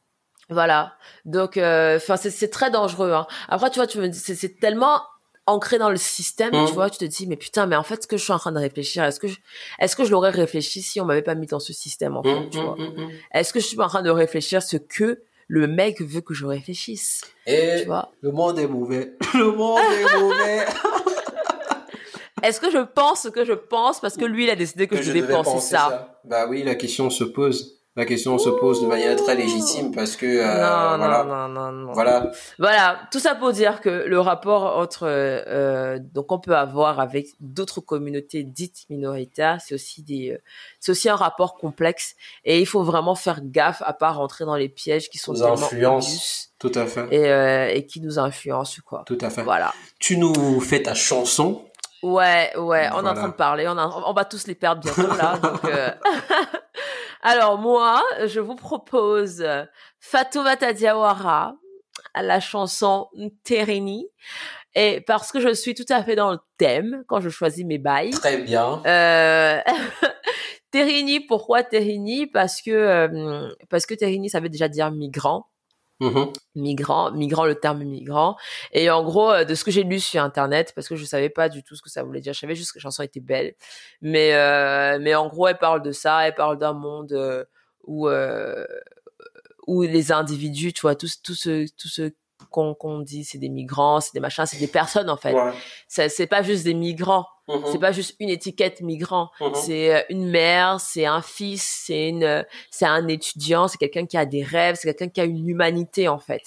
Voilà. 0.51 0.93
Donc, 1.25 1.57
euh, 1.57 1.97
enfin, 1.97 2.17
c'est 2.17 2.51
très 2.51 2.71
dangereux. 2.71 3.13
Hein. 3.13 3.27
Après, 3.49 3.71
tu 3.71 3.79
vois, 3.79 3.87
tu 3.87 3.97
me 3.99 4.13
c'est 4.13 4.61
tellement 4.61 5.01
ancré 5.47 5.79
dans 5.79 5.91
le 5.91 5.97
système, 5.97 6.51
tu 6.53 6.57
mmh. 6.57 6.67
vois, 6.75 6.91
tu 6.91 6.99
te 6.99 7.05
dis 7.05 7.27
mais 7.27 7.37
putain, 7.37 7.67
mais 7.67 7.77
en 7.77 7.83
fait 7.83 8.03
ce 8.03 8.07
que 8.07 8.17
je 8.17 8.25
suis 8.25 8.33
en 8.33 8.39
train 8.39 8.53
de 8.53 8.59
réfléchir, 8.59 9.05
est-ce 9.05 9.21
que 9.21 9.29
je, 9.29 9.39
est-ce 9.79 9.95
que 9.95 10.05
je 10.05 10.11
l'aurais 10.11 10.31
réfléchi 10.31 10.81
si 10.81 11.01
on 11.03 11.05
m'avait 11.05 11.23
pas 11.23 11.35
mis 11.35 11.47
dans 11.47 11.61
ce 11.61 11.75
système 11.75 12.17
en 12.17 12.23
fait, 12.23 12.35
mmh, 12.35 12.51
tu 12.51 12.61
vois? 12.61 12.77
mmh, 12.79 13.11
Est-ce 13.33 13.53
que 13.53 13.61
je 13.61 13.67
suis 13.67 13.79
en 13.79 13.89
train 13.89 14.03
de 14.03 14.11
réfléchir 14.11 14.63
ce 14.63 14.79
que 14.79 15.23
le 15.49 15.67
mec 15.67 16.01
veut 16.01 16.21
que 16.21 16.35
je 16.35 16.47
réfléchisse 16.47 17.23
Et 17.47 17.81
tu 17.81 17.87
vois 17.87 18.13
le 18.21 18.33
monde 18.33 18.59
est 18.59 18.67
mauvais. 18.67 19.17
le 19.35 19.53
monde 19.53 19.81
est 19.81 20.19
mauvais. 20.19 20.65
Est-ce 22.43 22.61
que 22.61 22.71
je 22.71 22.79
pense 22.79 23.23
ce 23.23 23.29
que 23.29 23.45
je 23.45 23.55
pense 23.55 24.01
parce 24.01 24.17
que 24.17 24.25
lui 24.25 24.45
il 24.45 24.51
a 24.51 24.57
décidé 24.57 24.87
que, 24.87 25.01
je, 25.01 25.13
devais 25.13 25.33
penser, 25.33 25.61
ça? 25.61 25.79
ça 25.79 26.21
Bah 26.25 26.47
oui, 26.49 26.63
la 26.63 26.75
question 26.75 27.09
se 27.09 27.25
pose 27.25 27.84
la 27.97 28.05
question 28.05 28.39
se 28.39 28.49
pose 28.49 28.83
de 28.83 28.89
manière 28.89 29.15
très 29.15 29.37
légitime 29.37 29.93
parce 29.93 30.17
que 30.17 30.27
euh, 30.27 30.45
non, 30.45 30.99
voilà, 30.99 31.25
non, 31.25 31.49
non, 31.49 31.71
non, 31.71 31.93
voilà, 31.93 32.33
voilà, 32.59 32.99
tout 33.13 33.21
ça 33.21 33.37
pour 33.37 33.53
dire 33.53 33.81
que 33.81 33.89
le 33.89 34.19
rapport 34.19 34.79
entre 34.79 35.05
euh, 35.07 36.01
donc 36.01 36.33
on 36.33 36.41
peut 36.41 36.57
avoir 36.57 36.99
avec 36.99 37.29
d'autres 37.39 37.81
communautés 37.81 38.43
dites 38.43 38.87
minoritaires, 38.91 39.59
c'est 39.65 39.75
aussi 39.77 40.03
des, 40.03 40.33
euh, 40.33 40.39
c'est 40.81 40.91
aussi 40.91 41.09
un 41.09 41.15
rapport 41.15 41.55
complexe 41.55 42.17
et 42.45 42.61
il 42.61 42.67
faut 42.67 42.83
vraiment 42.83 43.15
faire 43.15 43.41
gaffe 43.43 43.83
à 43.87 43.93
pas 43.93 44.11
rentrer 44.11 44.45
dans 44.45 44.57
les 44.57 44.69
pièges 44.69 45.09
qui 45.09 45.19
sont 45.19 45.33
nous 45.33 45.39
tellement 45.39 46.01
tout 46.59 46.73
à 46.75 46.87
fait, 46.87 47.07
et, 47.13 47.31
euh, 47.31 47.69
et 47.69 47.87
qui 47.87 48.01
nous 48.01 48.19
influencent 48.19 48.81
quoi. 48.85 49.05
Tout 49.07 49.19
à 49.21 49.31
fait. 49.31 49.43
Voilà. 49.43 49.73
Tu 50.01 50.17
nous 50.17 50.61
fais 50.61 50.83
ta 50.83 50.95
chanson. 50.95 51.65
Ouais, 52.03 52.51
ouais, 52.57 52.89
on 52.93 53.05
est 53.07 53.09
en 53.09 53.15
train 53.15 53.29
de 53.29 53.35
parler, 53.35 53.67
on, 53.69 53.79
a, 53.79 53.87
on 54.07 54.13
va 54.13 54.25
tous 54.25 54.47
les 54.47 54.55
perdre 54.55 54.83
bientôt 54.83 55.15
là, 55.17 55.39
donc. 55.39 55.61
Euh... 57.25 57.29
Alors 57.29 57.59
moi, 57.59 58.03
je 58.27 58.41
vous 58.41 58.55
propose 58.55 59.47
Fatoumata 60.01 60.73
Diawara, 60.73 61.57
la 62.15 62.41
chanson 62.41 63.09
Terini. 63.45 64.07
Et 64.77 65.01
parce 65.03 65.31
que 65.31 65.41
je 65.41 65.55
suis 65.55 65.75
tout 65.75 65.87
à 65.89 66.03
fait 66.03 66.17
dans 66.17 66.33
le 66.33 66.39
thème 66.59 67.05
quand 67.07 67.21
je 67.21 67.29
choisis 67.29 67.65
mes 67.65 67.79
bails. 67.79 68.11
Très 68.11 68.39
bien. 68.39 68.83
Euh... 68.87 69.61
Terini, 70.75 71.21
pourquoi 71.21 71.63
Terini? 71.63 72.27
Parce 72.27 72.61
que 72.61 72.73
euh, 72.73 73.49
parce 73.71 73.87
que 73.87 73.95
Terini, 73.95 74.29
ça 74.29 74.41
veut 74.41 74.49
déjà 74.49 74.69
dire 74.69 74.91
migrant. 74.91 75.47
Mmh 76.01 76.25
migrant, 76.57 77.13
migrant, 77.13 77.47
le 77.47 77.55
terme 77.55 77.85
migrant. 77.85 78.37
Et 78.73 78.91
en 78.91 79.05
gros, 79.05 79.31
euh, 79.31 79.45
de 79.45 79.55
ce 79.55 79.65
que 79.65 79.71
j'ai 79.71 79.85
lu 79.85 80.01
sur 80.01 80.23
Internet, 80.23 80.73
parce 80.75 80.89
que 80.89 80.97
je 80.97 81.05
savais 81.05 81.31
pas 81.31 81.49
du 81.49 81.63
tout 81.63 81.77
ce 81.77 81.83
que 81.83 81.91
ça 81.91 82.03
voulait 82.03 82.21
dire, 82.21 82.33
je 82.33 82.41
savais 82.41 82.55
juste 82.55 82.73
que 82.73 82.79
la 82.79 82.83
chanson 82.83 83.03
était 83.03 83.21
belle. 83.21 83.55
Mais, 84.03 84.35
euh, 84.35 84.99
mais 85.01 85.15
en 85.15 85.29
gros, 85.29 85.49
elle 85.49 85.59
parle 85.59 85.83
de 85.83 85.93
ça, 85.93 86.27
elle 86.27 86.35
parle 86.35 86.59
d'un 86.59 86.73
monde 86.73 87.13
euh, 87.13 87.45
où, 87.85 88.09
où 89.67 89.83
les 89.83 90.13
individus, 90.13 90.73
tu 90.73 90.83
vois, 90.83 90.95
tous, 90.95 91.23
tous 91.23 91.35
ceux, 91.35 91.67
tous 91.77 92.01
qu'on 92.51 93.01
dit 93.01 93.25
c'est 93.25 93.39
des 93.39 93.49
migrants, 93.49 94.01
c'est 94.01 94.15
des 94.15 94.21
machins, 94.21 94.47
c'est 94.47 94.59
des 94.59 94.67
personnes 94.67 95.11
en 95.11 95.17
fait. 95.17 95.37
C'est 95.89 96.27
pas 96.27 96.43
juste 96.43 96.65
des 96.65 96.75
migrants. 96.75 97.27
Mm-hmm. 97.49 97.63
C'est 97.73 97.79
pas 97.79 97.93
juste 97.93 98.17
une 98.21 98.31
étiquette 98.31 98.81
migrant. 98.81 99.31
Mm-hmm. 99.39 99.55
C'est 99.55 99.95
euh, 99.95 100.01
une 100.09 100.31
mère, 100.31 100.81
c'est 100.81 101.05
un 101.05 101.21
fils, 101.21 101.83
c'est 101.87 102.09
une, 102.09 102.45
c'est 102.71 102.87
un 102.87 103.07
étudiant, 103.07 103.69
c'est 103.69 103.77
quelqu'un 103.77 104.07
qui 104.07 104.17
a 104.17 104.25
des 104.25 104.43
rêves, 104.43 104.77
c'est 104.77 104.89
quelqu'un 104.89 105.09
qui 105.09 105.21
a 105.21 105.25
une 105.25 105.47
humanité 105.47 106.09
en 106.09 106.19
fait. 106.19 106.41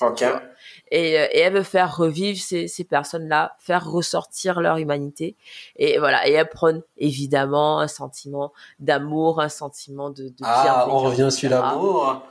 Et, 0.89 1.19
euh, 1.19 1.27
et, 1.31 1.39
elle 1.39 1.53
veut 1.53 1.63
faire 1.63 1.95
revivre 1.95 2.39
ces, 2.41 2.67
ces 2.67 2.83
personnes-là, 2.83 3.55
faire 3.59 3.87
ressortir 3.87 4.59
leur 4.59 4.77
humanité. 4.77 5.35
Et 5.75 5.99
voilà. 5.99 6.27
Et 6.27 6.31
elle 6.31 6.49
prône 6.49 6.81
évidemment 6.97 7.79
un 7.79 7.87
sentiment 7.87 8.51
d'amour, 8.79 9.39
un 9.39 9.49
sentiment 9.49 10.09
de, 10.09 10.29
de 10.29 10.35
ah, 10.41 10.87
on 10.89 10.97
revient 10.97 11.29
sur 11.31 11.49
l'amour. 11.51 12.23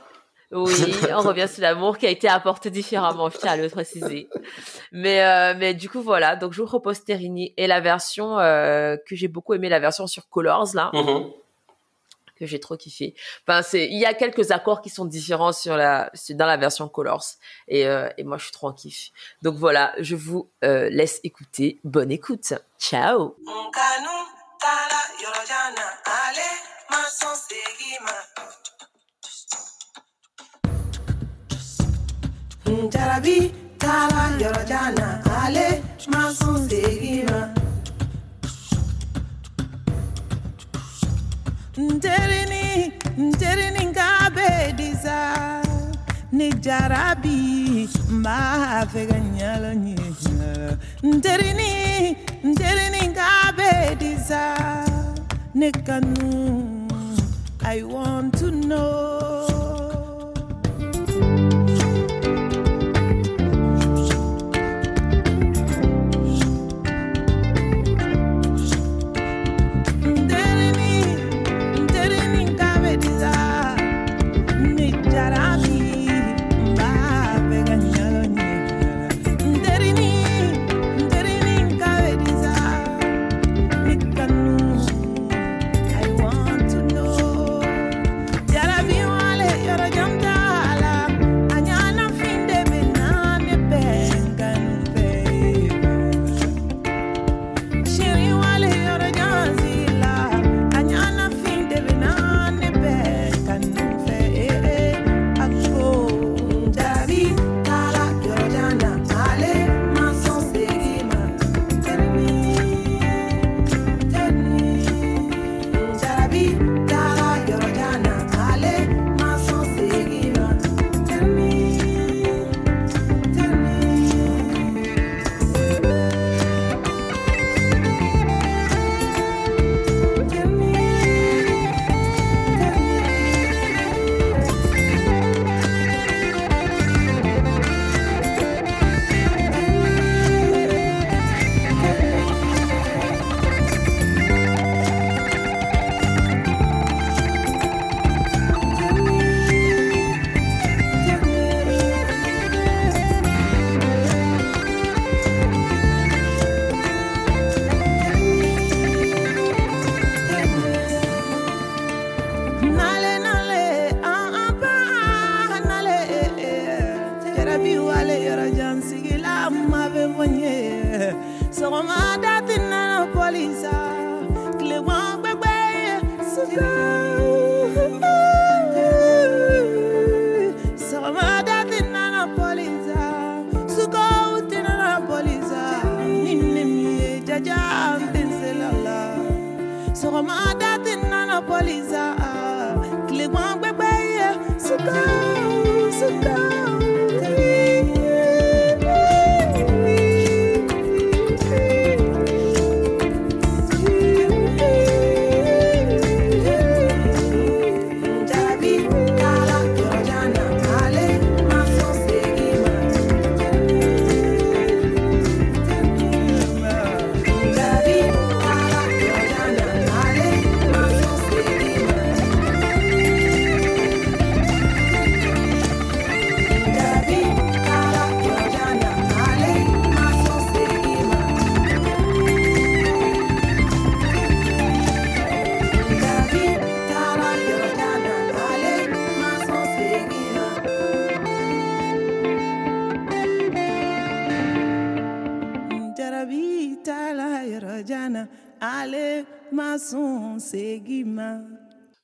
Oui, 0.51 0.73
on 1.13 1.21
revient 1.21 1.47
sur 1.47 1.61
l'amour 1.61 1.97
qui 1.97 2.07
a 2.07 2.09
été 2.09 2.27
apporté 2.29 2.69
différemment, 2.69 3.29
je 3.29 3.37
tiens 3.37 3.51
à 3.51 3.57
le 3.57 3.69
préciser. 3.69 4.29
Mais 4.93 5.21
euh, 5.21 5.53
mais 5.57 5.73
du 5.73 5.89
coup 5.89 6.01
voilà, 6.01 6.35
donc 6.37 6.53
je 6.53 6.61
vous 6.61 6.67
propose 6.67 7.03
Terini 7.03 7.53
et 7.57 7.67
la 7.67 7.81
version 7.81 8.39
euh, 8.39 8.95
que 9.05 9.15
j'ai 9.15 9.27
beaucoup 9.27 9.53
aimé, 9.53 9.67
la 9.67 9.79
version 9.79 10.07
sur 10.07 10.29
Colors 10.29 10.69
là. 10.73 10.89
Mm-hmm. 10.93 11.33
que 12.37 12.45
j'ai 12.45 12.59
trop 12.61 12.77
kiffé. 12.77 13.13
Enfin, 13.45 13.61
c'est 13.61 13.87
il 13.87 13.99
y 13.99 14.05
a 14.05 14.13
quelques 14.13 14.51
accords 14.51 14.81
qui 14.81 14.89
sont 14.89 15.03
différents 15.03 15.51
sur 15.51 15.75
la 15.75 16.11
dans 16.29 16.45
la 16.45 16.55
version 16.55 16.87
Colors 16.87 17.25
et 17.67 17.85
euh, 17.85 18.07
et 18.17 18.23
moi 18.23 18.37
je 18.37 18.43
suis 18.43 18.53
trop 18.53 18.69
en 18.69 18.73
kiff. 18.73 19.09
Donc 19.41 19.55
voilà, 19.55 19.93
je 19.99 20.15
vous 20.15 20.49
laisse 20.61 21.19
écouter. 21.25 21.79
Bonne 21.83 22.11
écoute. 22.11 22.53
Ciao. 22.79 23.35
Jarabi 32.93 33.37
taara 33.81 34.23
yɔrɔ 34.41 34.61
jan 34.69 34.89
na 34.99 35.07
ale 35.41 35.67
ma 36.11 36.21
sɔn 36.37 36.57
segin 36.69 37.25
ma. 37.29 37.39
nterini 41.93 42.63
nterini 43.27 43.83
disa 44.79 45.17
ni 46.37 46.47
jarabi 46.65 47.37
n 48.13 48.17
b'a 48.23 48.37
fɛ 48.91 49.01
ka 49.09 49.17
ɲalo 49.35 49.71
ɲɛ 49.83 50.07
nterini 51.13 51.71
nterini 52.49 53.01
disa 54.01 54.43
ne 55.59 55.69
kanu 55.85 56.77
I 57.69 57.83
want 57.83 58.37
to 58.37 58.49
know. 58.49 59.26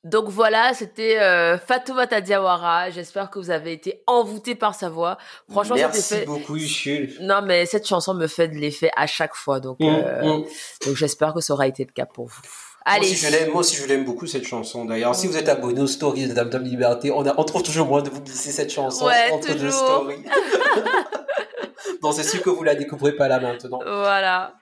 Donc 0.04 0.28
voilà, 0.28 0.74
c'était 0.74 1.18
euh, 1.20 1.58
Fatoumata 1.58 2.20
Diawara. 2.20 2.90
J'espère 2.90 3.30
que 3.30 3.40
vous 3.40 3.52
avez 3.52 3.72
été 3.72 4.04
envoûtés 4.06 4.54
par 4.54 4.76
sa 4.76 4.90
voix. 4.90 5.18
Franchement, 5.50 5.76
merci 5.78 6.16
fait... 6.16 6.26
beaucoup, 6.26 6.58
Jules. 6.58 7.16
Non, 7.22 7.42
mais 7.42 7.66
cette 7.66 7.88
chanson 7.88 8.14
me 8.14 8.28
fait 8.28 8.50
de 8.50 8.56
l'effet 8.56 8.92
à 8.98 9.08
chaque 9.08 9.34
fois. 9.34 9.62
Donc, 9.62 9.80
mm, 9.80 9.86
euh, 9.86 10.40
mm. 10.40 10.44
donc 10.86 10.96
j'espère 10.96 11.34
que 11.34 11.40
ça 11.40 11.54
aura 11.54 11.68
été 11.68 11.86
le 11.86 11.94
cas 11.94 12.06
pour 12.06 12.26
vous. 12.26 12.42
Allez. 12.86 13.00
Moi 13.00 13.12
aussi, 13.12 13.16
je 13.16 13.32
l'aime, 13.32 13.50
moi 13.52 13.60
aussi, 13.62 13.76
je 13.78 13.88
l'aime 13.88 14.04
beaucoup, 14.04 14.28
cette 14.28 14.46
chanson. 14.46 14.84
D'ailleurs, 14.84 15.16
si 15.16 15.28
vous 15.28 15.38
êtes 15.38 15.48
abonné 15.48 15.80
aux 15.80 15.88
stories 15.88 16.28
de 16.28 16.34
Dame 16.34 16.50
Dame 16.50 16.64
Liberté, 16.66 17.10
on, 17.12 17.26
a, 17.26 17.34
on 17.38 17.44
trouve 17.46 17.64
toujours 17.64 17.88
moyen 17.88 18.04
de 18.04 18.10
vous 18.10 18.22
glisser 18.22 18.52
cette 18.52 18.74
chanson 18.74 19.06
entre 19.32 19.54
deux 19.54 19.72
stories. 19.72 20.26
non, 22.04 22.12
c'est 22.12 22.24
sûr 22.24 22.42
que 22.42 22.50
vous 22.50 22.64
la 22.64 22.76
découvrez 22.76 23.14
pas 23.14 23.30
là 23.30 23.40
maintenant. 23.40 23.80
Voilà. 23.86 24.56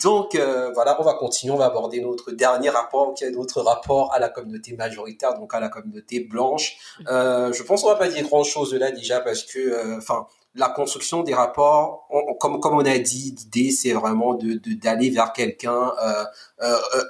Donc 0.00 0.34
euh, 0.34 0.70
voilà, 0.74 1.00
on 1.00 1.04
va 1.04 1.14
continuer, 1.14 1.52
on 1.52 1.56
va 1.56 1.66
aborder 1.66 2.00
notre 2.00 2.30
dernier 2.30 2.70
rapport, 2.70 3.14
qui 3.14 3.24
est 3.24 3.30
notre 3.30 3.62
rapport 3.62 4.12
à 4.12 4.18
la 4.18 4.28
communauté 4.28 4.74
majoritaire, 4.74 5.34
donc 5.34 5.54
à 5.54 5.60
la 5.60 5.68
communauté 5.68 6.20
blanche. 6.20 6.76
Euh, 7.08 7.52
je 7.52 7.62
pense 7.62 7.82
qu'on 7.82 7.88
va 7.88 7.96
pas 7.96 8.08
dire 8.08 8.22
grand 8.24 8.44
chose 8.44 8.70
de 8.70 8.78
là 8.78 8.90
déjà 8.90 9.20
parce 9.20 9.42
que, 9.42 9.58
euh, 9.58 9.98
enfin, 9.98 10.26
la 10.54 10.68
construction 10.68 11.22
des 11.22 11.34
rapports, 11.34 12.08
comme 12.40 12.60
on 12.64 12.84
a 12.84 12.98
dit, 12.98 13.34
l'idée 13.38 13.70
c'est 13.70 13.92
vraiment 13.92 14.36
d'aller 14.82 15.10
vers 15.10 15.32
quelqu'un, 15.32 15.92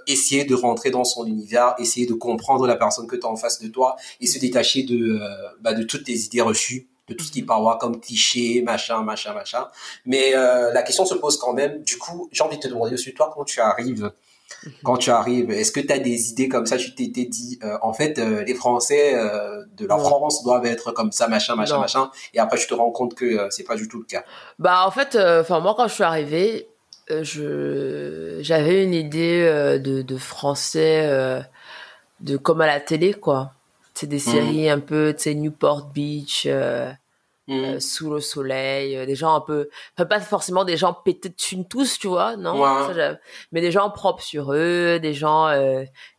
essayer 0.06 0.44
de 0.44 0.55
rentrer 0.55 0.90
dans 0.90 1.05
son 1.05 1.24
univers, 1.24 1.74
essayer 1.78 2.05
de 2.05 2.15
comprendre 2.15 2.66
la 2.66 2.77
personne 2.77 3.06
que 3.06 3.16
tu 3.16 3.24
as 3.24 3.31
en 3.31 3.36
face 3.36 3.62
de 3.62 3.69
toi 3.69 3.97
et 4.20 4.27
se 4.27 4.39
détacher 4.39 4.82
de 4.82 5.19
bah, 5.60 5.73
de 5.73 5.82
toutes 5.85 6.06
les 6.09 6.27
idées 6.27 6.43
reçues 6.43 6.89
de 7.09 7.14
tout 7.14 7.24
ce 7.24 7.32
qui 7.32 7.43
parle 7.43 7.78
comme 7.78 8.01
cliché, 8.01 8.62
machin, 8.62 9.02
machin, 9.02 9.32
machin. 9.32 9.66
Mais 10.06 10.35
euh, 10.35 10.72
la 10.72 10.82
question 10.82 11.05
se 11.06 11.14
pose 11.14 11.39
quand 11.39 11.52
même. 11.52 11.82
Du 11.82 11.98
coup, 11.98 12.28
j'ai 12.32 12.43
envie 12.43 12.56
de 12.56 12.62
te 12.62 12.68
demander 12.68 12.94
aussi, 12.94 13.12
toi, 13.14 13.30
quand 13.35 13.44
tu 13.44 13.60
arrives, 13.60 14.12
mhm. 14.64 14.72
quand 14.85 14.97
tu 14.97 15.10
arrives, 15.10 15.51
est-ce 15.51 15.72
que 15.72 15.80
tu 15.80 15.93
as 15.93 15.98
des 15.98 16.30
idées 16.30 16.48
comme 16.48 16.66
ça? 16.66 16.76
Tu 16.76 16.94
t'étais 16.94 17.24
dit, 17.24 17.59
euh, 17.62 17.78
en 17.82 17.93
fait, 17.93 18.18
euh, 18.18 18.44
les 18.44 18.55
Français 18.55 19.14
de 19.76 19.86
la 19.86 19.98
France 19.98 20.43
doivent 20.43 20.66
être 20.66 20.93
comme 20.93 21.12
ça, 21.12 21.28
machin, 21.28 21.56
machin, 21.56 21.78
machin. 21.78 22.10
Et 22.35 22.39
après, 22.39 22.59
tu 22.59 22.66
te 22.66 22.74
rends 22.74 22.90
compte 22.90 23.14
que 23.14 23.48
c'est 23.51 23.64
pas 23.64 23.76
du 23.76 23.89
tout 23.89 23.98
le 23.98 24.05
cas. 24.05 24.24
Bah, 24.59 24.85
en 24.86 24.90
fait, 24.90 25.16
enfin 25.16 25.60
moi, 25.60 25.74
quand 25.76 25.89
je 25.89 25.94
suis 25.94 26.05
arrivée, 26.05 26.68
je 27.09 28.39
j'avais 28.43 28.85
une 28.85 28.93
idée 28.93 29.78
de, 29.82 30.02
de 30.02 30.16
français 30.16 31.43
de 32.20 32.36
comme 32.36 32.60
à 32.60 32.66
la 32.66 32.80
télé, 32.80 33.14
quoi 33.14 33.52
c'est 33.99 34.07
des 34.07 34.16
mm. 34.16 34.20
séries 34.20 34.70
un 34.70 34.79
peu, 34.79 35.12
tu 35.16 35.25
sais, 35.25 35.35
Newport 35.35 35.87
Beach, 35.87 36.45
euh, 36.47 36.93
mm. 37.49 37.53
euh, 37.53 37.81
sous 37.81 38.11
le 38.11 38.20
soleil, 38.20 38.97
euh, 38.97 39.07
des 39.07 39.16
gens 39.16 39.35
un 39.35 39.41
peu, 39.41 39.69
enfin, 39.97 40.07
pas 40.07 40.20
forcément 40.20 40.65
des 40.65 40.77
gens 40.77 40.95
pétés 40.95 41.31
de 41.31 41.35
thunes 41.35 41.66
tous, 41.66 41.99
tu 41.99 42.07
vois, 42.07 42.37
non, 42.37 42.55
mais 43.51 43.61
des 43.61 43.73
gens 43.73 43.91
propres 43.91 44.23
sur 44.23 44.53
eux, 44.53 45.01
des 45.01 45.15
gens 45.15 45.51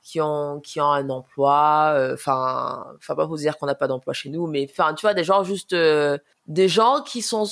qui 0.04 0.20
ont 0.20 0.60
qui 0.60 0.82
ont 0.82 0.92
un 0.92 1.10
emploi, 1.10 1.96
enfin, 2.14 2.86
enfin 2.98 3.16
pas 3.16 3.26
pour 3.26 3.38
dire 3.38 3.58
qu'on 3.58 3.68
n'a 3.68 3.76
pas 3.76 3.88
d'emploi 3.88 4.14
chez 4.14 4.30
nous, 4.30 4.46
mais 4.46 4.68
enfin, 4.70 4.94
tu 4.94 5.04
vois, 5.04 5.14
des 5.14 5.24
gens 5.24 5.44
juste, 5.46 5.74
des 5.74 6.68
gens 6.68 7.02
qui 7.02 7.22
sont 7.22 7.46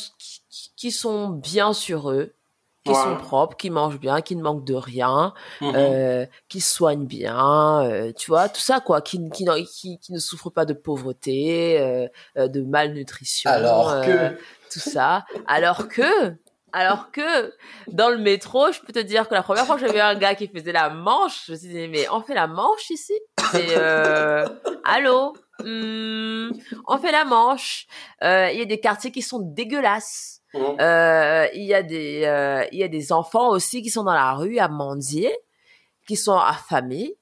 qui 0.75 0.91
sont 0.91 1.29
bien 1.29 1.71
sur 1.71 2.11
eux, 2.11 2.33
qui 2.87 2.95
sont 2.95 3.17
propres, 3.17 3.57
qui 3.57 3.69
mangent 3.69 3.99
bien, 3.99 4.21
qui 4.21 4.35
ne 4.35 4.41
manquent 4.41 4.65
de 4.65 4.73
rien, 4.73 5.33
mhm. 5.61 5.73
euh, 5.75 6.25
qui 6.49 6.61
se 6.61 6.73
soignent 6.73 7.05
bien, 7.05 7.83
euh, 7.83 8.11
tu 8.13 8.31
vois, 8.31 8.49
tout 8.49 8.61
ça 8.61 8.79
quoi, 8.79 9.01
qui, 9.01 9.29
qui, 9.29 9.45
qui, 9.65 9.99
qui 9.99 10.13
ne 10.13 10.19
souffrent 10.19 10.51
pas 10.51 10.65
de 10.65 10.73
pauvreté, 10.73 11.79
euh, 11.79 12.47
de 12.47 12.61
malnutrition, 12.61 13.49
alors 13.49 14.01
que 14.01 14.37
tout 14.71 14.79
ça, 14.79 15.25
alors 15.47 15.87
que 15.87 16.35
alors 16.73 17.11
que 17.11 17.53
dans 17.87 18.09
le 18.09 18.17
métro, 18.17 18.71
je 18.71 18.81
peux 18.81 18.93
te 18.93 18.99
dire 18.99 19.27
que 19.27 19.33
la 19.33 19.41
première 19.41 19.65
fois 19.65 19.77
que 19.77 19.87
j'ai 19.87 19.91
vu 19.91 19.99
un 19.99 20.15
gars 20.15 20.35
qui 20.35 20.47
faisait 20.47 20.73
la 20.73 20.89
manche, 20.89 21.45
je 21.47 21.53
me 21.53 21.57
suis 21.57 21.69
dit 21.69 21.87
mais 21.87 22.07
on 22.09 22.21
fait 22.21 22.35
la 22.35 22.47
manche 22.47 22.89
ici? 22.89 23.13
Et 23.55 23.75
allô, 24.83 25.33
hmm, 25.63 26.51
on 26.87 26.97
fait 26.97 27.11
la 27.11 27.25
manche. 27.25 27.87
Il 28.21 28.57
y 28.57 28.61
a 28.61 28.65
des 28.65 28.79
quartiers 28.79 29.11
qui 29.11 29.21
sont 29.21 29.39
dégueulasses 29.39 30.36
Mmh. 30.53 30.59
Euh, 30.79 31.47
il 31.53 31.63
y 31.63 31.73
a 31.73 31.83
des 31.83 32.23
euh, 32.25 32.63
il 32.71 32.79
y 32.79 32.83
a 32.83 32.87
des 32.87 33.11
enfants 33.11 33.49
aussi 33.49 33.81
qui 33.81 33.89
sont 33.89 34.03
dans 34.03 34.13
la 34.13 34.33
rue 34.33 34.59
à 34.59 34.67
mendier, 34.67 35.35
qui 36.07 36.15
sont 36.15 36.37
affamés. 36.37 37.17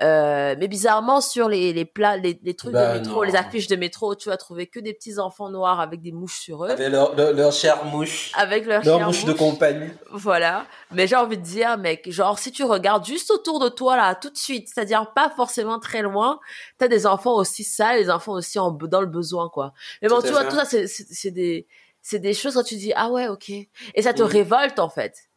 Euh, 0.00 0.54
mais 0.56 0.68
bizarrement 0.68 1.20
sur 1.20 1.48
les 1.48 1.72
les 1.72 1.84
plats 1.84 2.16
les, 2.16 2.38
les 2.44 2.54
trucs 2.54 2.70
de 2.70 2.78
bah, 2.78 2.94
métro 2.94 3.24
les 3.24 3.34
affiches 3.34 3.66
de 3.66 3.74
métro 3.74 4.14
tu 4.14 4.28
vas 4.28 4.36
trouver 4.36 4.68
que 4.68 4.78
des 4.78 4.94
petits 4.94 5.18
enfants 5.18 5.50
noirs 5.50 5.80
avec 5.80 6.02
des 6.02 6.12
mouches 6.12 6.38
sur 6.38 6.64
eux. 6.64 6.70
Avec 6.70 6.88
leur 6.88 7.16
leur, 7.16 7.32
leur 7.32 7.52
chère 7.52 7.84
mouche. 7.84 8.30
Avec 8.36 8.64
leur, 8.64 8.84
leur 8.84 9.00
mouche, 9.00 9.24
de 9.24 9.32
compagnie. 9.32 9.88
Voilà. 10.12 10.66
Mais 10.92 11.08
j'ai 11.08 11.16
envie 11.16 11.36
de 11.36 11.42
dire 11.42 11.78
mec 11.78 12.08
genre 12.12 12.38
si 12.38 12.52
tu 12.52 12.62
regardes 12.62 13.04
juste 13.04 13.32
autour 13.32 13.58
de 13.58 13.68
toi 13.68 13.96
là 13.96 14.14
tout 14.14 14.30
de 14.30 14.36
suite 14.36 14.68
c'est-à-dire 14.72 15.12
pas 15.14 15.30
forcément 15.34 15.80
très 15.80 16.02
loin 16.02 16.38
t'as 16.78 16.86
des 16.86 17.04
enfants 17.04 17.34
aussi 17.34 17.64
sales 17.64 17.98
des 18.00 18.08
enfants 18.08 18.34
aussi 18.34 18.60
en 18.60 18.70
dans 18.70 19.00
le 19.00 19.08
besoin 19.08 19.48
quoi. 19.48 19.72
Mais 20.00 20.06
bon 20.06 20.20
tu 20.20 20.28
vois 20.28 20.44
tout 20.44 20.54
ça 20.54 20.64
c'est 20.64 20.86
c'est 20.86 21.32
des 21.32 21.66
c'est 22.02 22.18
des 22.18 22.34
choses 22.34 22.56
où 22.56 22.62
tu 22.62 22.76
dis 22.76 22.92
ah 22.96 23.10
ouais 23.10 23.28
ok. 23.28 23.50
Et 23.50 24.02
ça 24.02 24.12
te 24.14 24.22
révolte 24.22 24.78
en 24.78 24.88
fait. 24.88 25.28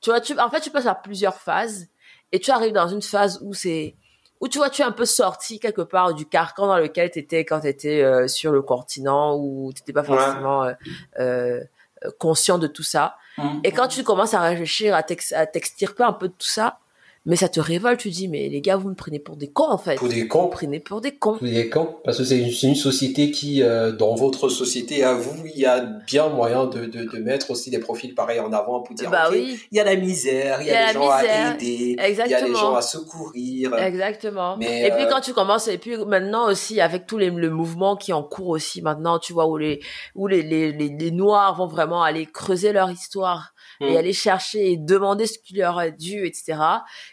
Tu 0.00 0.10
vois 0.10 0.20
tu 0.20 0.38
en 0.38 0.50
fait 0.50 0.60
tu 0.60 0.70
passes 0.70 0.86
à 0.86 0.94
plusieurs 0.94 1.36
phases 1.36 1.88
et 2.32 2.40
tu 2.40 2.50
arrives 2.50 2.72
dans 2.72 2.88
une 2.88 3.02
phase 3.02 3.40
où 3.42 3.54
c'est 3.54 3.96
où 4.40 4.48
tu 4.48 4.58
vois 4.58 4.70
tu 4.70 4.82
es 4.82 4.84
un 4.84 4.92
peu 4.92 5.04
sorti 5.04 5.60
quelque 5.60 5.82
part 5.82 6.14
du 6.14 6.26
carcan 6.26 6.66
dans 6.66 6.78
lequel 6.78 7.10
tu 7.10 7.20
étais 7.20 7.44
quand 7.44 7.60
tu 7.60 7.68
étais 7.68 8.02
euh, 8.02 8.26
sur 8.26 8.52
le 8.52 8.62
continent 8.62 9.36
où 9.36 9.72
tu 9.72 9.82
n'étais 9.82 9.92
pas 9.92 10.02
forcément 10.02 10.64
euh, 10.64 10.72
euh, 11.20 11.60
conscient 12.18 12.58
de 12.58 12.66
tout 12.66 12.82
ça. 12.82 13.16
Mmh. 13.38 13.60
et 13.64 13.72
quand 13.72 13.88
tu 13.88 14.04
commences 14.04 14.34
à 14.34 14.42
réfléchir 14.42 14.94
à 14.94 15.02
t'extirper 15.02 16.02
un 16.02 16.12
peu 16.12 16.28
de 16.28 16.34
tout 16.34 16.46
ça 16.46 16.80
mais 17.24 17.36
ça 17.36 17.48
te 17.48 17.60
révolte, 17.60 18.00
tu 18.00 18.10
dis, 18.10 18.26
mais 18.26 18.48
les 18.48 18.60
gars, 18.60 18.76
vous 18.76 18.88
me 18.88 18.96
prenez 18.96 19.20
pour 19.20 19.36
des 19.36 19.48
cons, 19.48 19.70
en 19.70 19.78
fait. 19.78 19.94
Pour 19.94 20.08
des 20.08 20.26
cons. 20.26 20.40
Vous 20.40 20.46
me 20.46 20.52
prenez 20.52 20.80
pour 20.80 21.00
des 21.00 21.12
cons. 21.12 21.38
Pour 21.38 21.46
des 21.46 21.68
cons. 21.68 21.96
Parce 22.04 22.18
que 22.18 22.24
c'est 22.24 22.38
une, 22.38 22.70
une, 22.70 22.74
société 22.74 23.30
qui, 23.30 23.62
euh, 23.62 23.92
dans 23.92 24.16
votre 24.16 24.48
société, 24.48 25.04
à 25.04 25.14
vous, 25.14 25.46
il 25.46 25.60
y 25.60 25.64
a 25.64 25.80
bien 25.80 26.28
moyen 26.30 26.66
de, 26.66 26.86
de, 26.86 27.04
de, 27.04 27.18
mettre 27.18 27.52
aussi 27.52 27.70
des 27.70 27.78
profils 27.78 28.12
pareils 28.14 28.40
en 28.40 28.52
avant 28.52 28.80
pour 28.80 28.96
dire, 28.96 29.08
bah 29.08 29.28
oui. 29.30 29.60
il 29.70 29.76
y 29.76 29.80
a 29.80 29.84
la 29.84 29.94
misère, 29.94 30.62
il 30.62 30.66
y, 30.66 30.70
a, 30.72 30.88
des 30.88 30.94
gens 30.94 31.10
à 31.10 31.22
aider, 31.22 31.96
il 31.96 32.16
y 32.16 32.34
a 32.34 32.42
des 32.42 32.54
gens 32.54 32.74
à 32.74 32.82
secourir. 32.82 33.72
Exactement. 33.76 34.56
Mais, 34.56 34.88
et 34.88 34.90
puis 34.90 35.04
euh, 35.04 35.08
quand 35.08 35.20
tu 35.20 35.32
commences, 35.32 35.68
et 35.68 35.78
puis 35.78 35.96
maintenant 36.04 36.48
aussi, 36.48 36.80
avec 36.80 37.06
tout 37.06 37.18
les, 37.18 37.30
le 37.30 37.50
mouvement 37.50 37.96
qui 37.96 38.10
est 38.10 38.14
en 38.14 38.24
cours 38.24 38.48
aussi 38.48 38.82
maintenant, 38.82 39.20
tu 39.20 39.32
vois, 39.32 39.46
où 39.46 39.56
les, 39.56 39.80
où 40.16 40.26
les, 40.26 40.42
les, 40.42 40.72
les, 40.72 40.88
les 40.88 41.10
Noirs 41.12 41.54
vont 41.54 41.68
vraiment 41.68 42.02
aller 42.02 42.26
creuser 42.26 42.72
leur 42.72 42.90
histoire 42.90 43.52
et 43.82 43.94
mm. 43.94 43.96
aller 43.96 44.12
chercher 44.12 44.72
et 44.72 44.76
demander 44.76 45.26
ce 45.26 45.38
qui 45.38 45.54
leur 45.54 45.80
est 45.80 45.92
dû, 45.92 46.26
etc. 46.26 46.58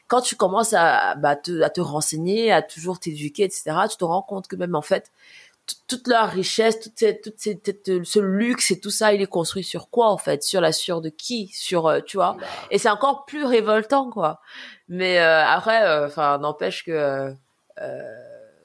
Quand 0.08 0.22
tu 0.22 0.36
commences 0.36 0.74
à, 0.74 1.16
bah, 1.16 1.36
te, 1.36 1.62
à 1.62 1.70
te 1.70 1.82
renseigner, 1.82 2.52
à 2.52 2.62
toujours 2.62 3.00
t'éduquer, 3.00 3.44
etc., 3.44 3.72
tu 3.90 3.98
te 3.98 4.04
rends 4.04 4.22
compte 4.22 4.48
que 4.48 4.56
même 4.56 4.76
en 4.76 4.82
fait, 4.82 5.12
toute 5.88 6.08
leur 6.08 6.30
richesse, 6.30 6.80
toute, 6.80 6.98
cette, 6.98 7.22
toute 7.22 7.38
cette, 7.38 8.04
ce 8.04 8.20
luxe 8.20 8.72
et 8.72 8.80
tout 8.80 8.90
ça, 8.90 9.14
il 9.14 9.22
est 9.22 9.28
construit 9.28 9.64
sur 9.64 9.90
quoi 9.90 10.10
en 10.10 10.18
fait? 10.18 10.44
Sur 10.44 10.62
la 10.62 10.72
sueur 10.72 11.02
de 11.02 11.10
qui? 11.10 11.48
Sur, 11.54 11.88
euh, 11.88 12.00
tu 12.02 12.18
vois? 12.18 12.38
Bah. 12.40 12.46
Et 12.72 12.78
c'est 12.78 12.90
encore 12.90 13.26
plus 13.26 13.46
révoltant, 13.46 14.10
quoi. 14.10 14.40
Mais 14.88 15.20
euh, 15.20 15.46
après, 15.46 15.86
euh, 15.86 16.08
enfin, 16.08 16.38
n'empêche 16.40 16.84
que 16.84 17.34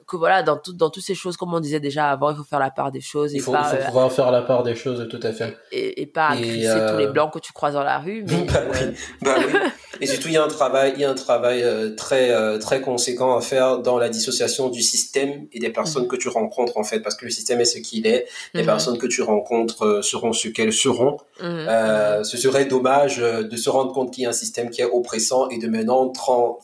que 0.07 0.17
voilà, 0.17 0.43
dans, 0.43 0.57
tout, 0.57 0.73
dans 0.73 0.89
toutes 0.89 1.03
ces 1.03 1.15
choses, 1.15 1.35
comme 1.37 1.53
on 1.53 1.59
disait 1.59 1.79
déjà 1.79 2.11
avant, 2.11 2.31
il 2.31 2.37
faut 2.37 2.43
faire 2.43 2.59
la 2.59 2.71
part 2.71 2.91
des 2.91 3.01
choses. 3.01 3.33
Et 3.33 3.37
il 3.37 3.41
faut, 3.41 3.51
pas, 3.51 3.63
faut 3.63 3.77
euh, 3.77 3.85
pouvoir 3.85 4.11
faire 4.11 4.31
la 4.31 4.41
part 4.41 4.63
des 4.63 4.75
choses, 4.75 5.07
tout 5.09 5.19
à 5.23 5.31
fait. 5.31 5.57
Et, 5.71 6.01
et 6.01 6.05
pas 6.05 6.29
agresser 6.29 6.79
tous 6.89 6.97
les 6.97 7.07
euh, 7.07 7.11
blancs 7.11 7.33
que 7.33 7.39
tu 7.39 7.53
croises 7.53 7.73
dans 7.73 7.83
la 7.83 7.99
rue. 7.99 8.23
Mais, 8.27 8.45
bah, 8.53 8.59
oui. 8.71 8.95
bah 9.21 9.35
oui. 9.37 9.53
Et 10.01 10.07
surtout, 10.07 10.27
il 10.27 10.33
y 10.33 10.37
a 10.37 10.43
un 10.43 10.47
travail, 10.47 10.93
il 10.95 11.01
y 11.01 11.05
a 11.05 11.09
un 11.09 11.15
travail 11.15 11.63
euh, 11.63 11.95
très 11.95 12.31
euh, 12.31 12.57
très 12.57 12.81
conséquent 12.81 13.35
à 13.35 13.41
faire 13.41 13.79
dans 13.79 13.97
la 13.97 14.09
dissociation 14.09 14.69
du 14.69 14.81
système 14.81 15.47
et 15.53 15.59
des 15.59 15.69
personnes 15.69 16.03
mhm. 16.03 16.09
que 16.09 16.15
tu 16.15 16.27
rencontres 16.27 16.77
en 16.77 16.83
fait, 16.83 16.99
parce 16.99 17.15
que 17.15 17.25
le 17.25 17.31
système 17.31 17.61
est 17.61 17.65
ce 17.65 17.79
qu'il 17.79 18.07
est. 18.07 18.27
Les 18.53 18.61
mhm. 18.61 18.67
personnes 18.67 18.97
que 18.97 19.07
tu 19.07 19.21
rencontres 19.21 19.85
euh, 19.85 20.01
seront 20.01 20.33
ce 20.33 20.49
qu'elles 20.49 20.73
seront. 20.73 21.17
Mhm. 21.41 22.23
ce 22.23 22.37
serait 22.37 22.65
dommage 22.65 23.17
de 23.17 23.57
se 23.57 23.69
rendre 23.69 23.91
compte 23.91 24.11
qu'il 24.11 24.23
y 24.23 24.25
a 24.25 24.29
un 24.29 24.33
système 24.33 24.69
qui 24.69 24.81
est 24.81 24.85
oppressant 24.85 25.49
et 25.49 25.57
de 25.57 25.67
maintenant 25.67 26.13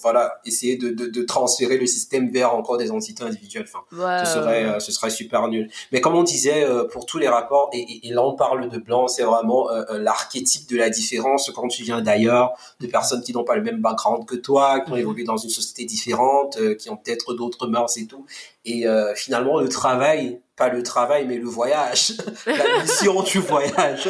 voilà 0.01 0.39
essayer 0.45 0.77
de, 0.77 0.89
de, 0.89 1.07
de, 1.07 1.21
transférer 1.23 1.77
le 1.77 1.85
système 1.85 2.31
vers 2.31 2.55
encore 2.55 2.77
des 2.77 2.89
entités 2.89 3.23
individuelles. 3.23 3.65
Enfin, 3.67 4.23
ce 4.23 4.33
serait 4.33 4.79
ce 4.79 4.91
serait 4.91 5.09
super 5.09 5.49
nul. 5.49 5.69
Mais 5.91 5.99
comme 5.99 6.15
on 6.15 6.23
disait 6.23 6.65
pour 6.91 7.05
tous 7.05 7.17
les 7.17 7.27
rapports 7.27 7.69
et, 7.73 8.07
et, 8.07 8.13
là 8.13 8.23
on 8.23 8.35
parle 8.35 8.69
de 8.69 8.77
blanc, 8.77 9.07
c'est 9.07 9.23
vraiment 9.23 9.67
l'archétype 9.91 10.69
de 10.69 10.77
la 10.77 10.89
différence 10.89 11.51
quand 11.53 11.67
tu 11.67 11.83
viens 11.83 12.01
d'ailleurs, 12.01 12.53
de 12.79 12.87
personnes 12.87 13.20
qui 13.21 13.33
n'ont 13.33 13.43
pas 13.43 13.55
le 13.55 13.61
même 13.61 13.81
background 13.81 14.25
que 14.25 14.35
toi, 14.35 14.81
qui 14.81 14.91
ont 14.91 14.95
évolué 14.95 15.23
dans 15.23 15.37
une 15.37 15.49
société 15.49 15.85
différente, 15.85 16.57
euh, 16.57 16.75
qui 16.75 16.89
ont 16.89 16.97
peut-être 16.97 17.33
d'autres 17.33 17.67
mœurs 17.67 17.97
et 17.97 18.05
tout. 18.05 18.25
Et 18.65 18.87
euh, 18.87 19.13
finalement, 19.15 19.59
le 19.59 19.69
travail, 19.69 20.41
pas 20.55 20.69
le 20.69 20.83
travail, 20.83 21.25
mais 21.27 21.37
le 21.37 21.47
voyage, 21.47 22.13
la 22.45 22.81
mission 22.81 23.21
du 23.23 23.39
voyage. 23.39 24.09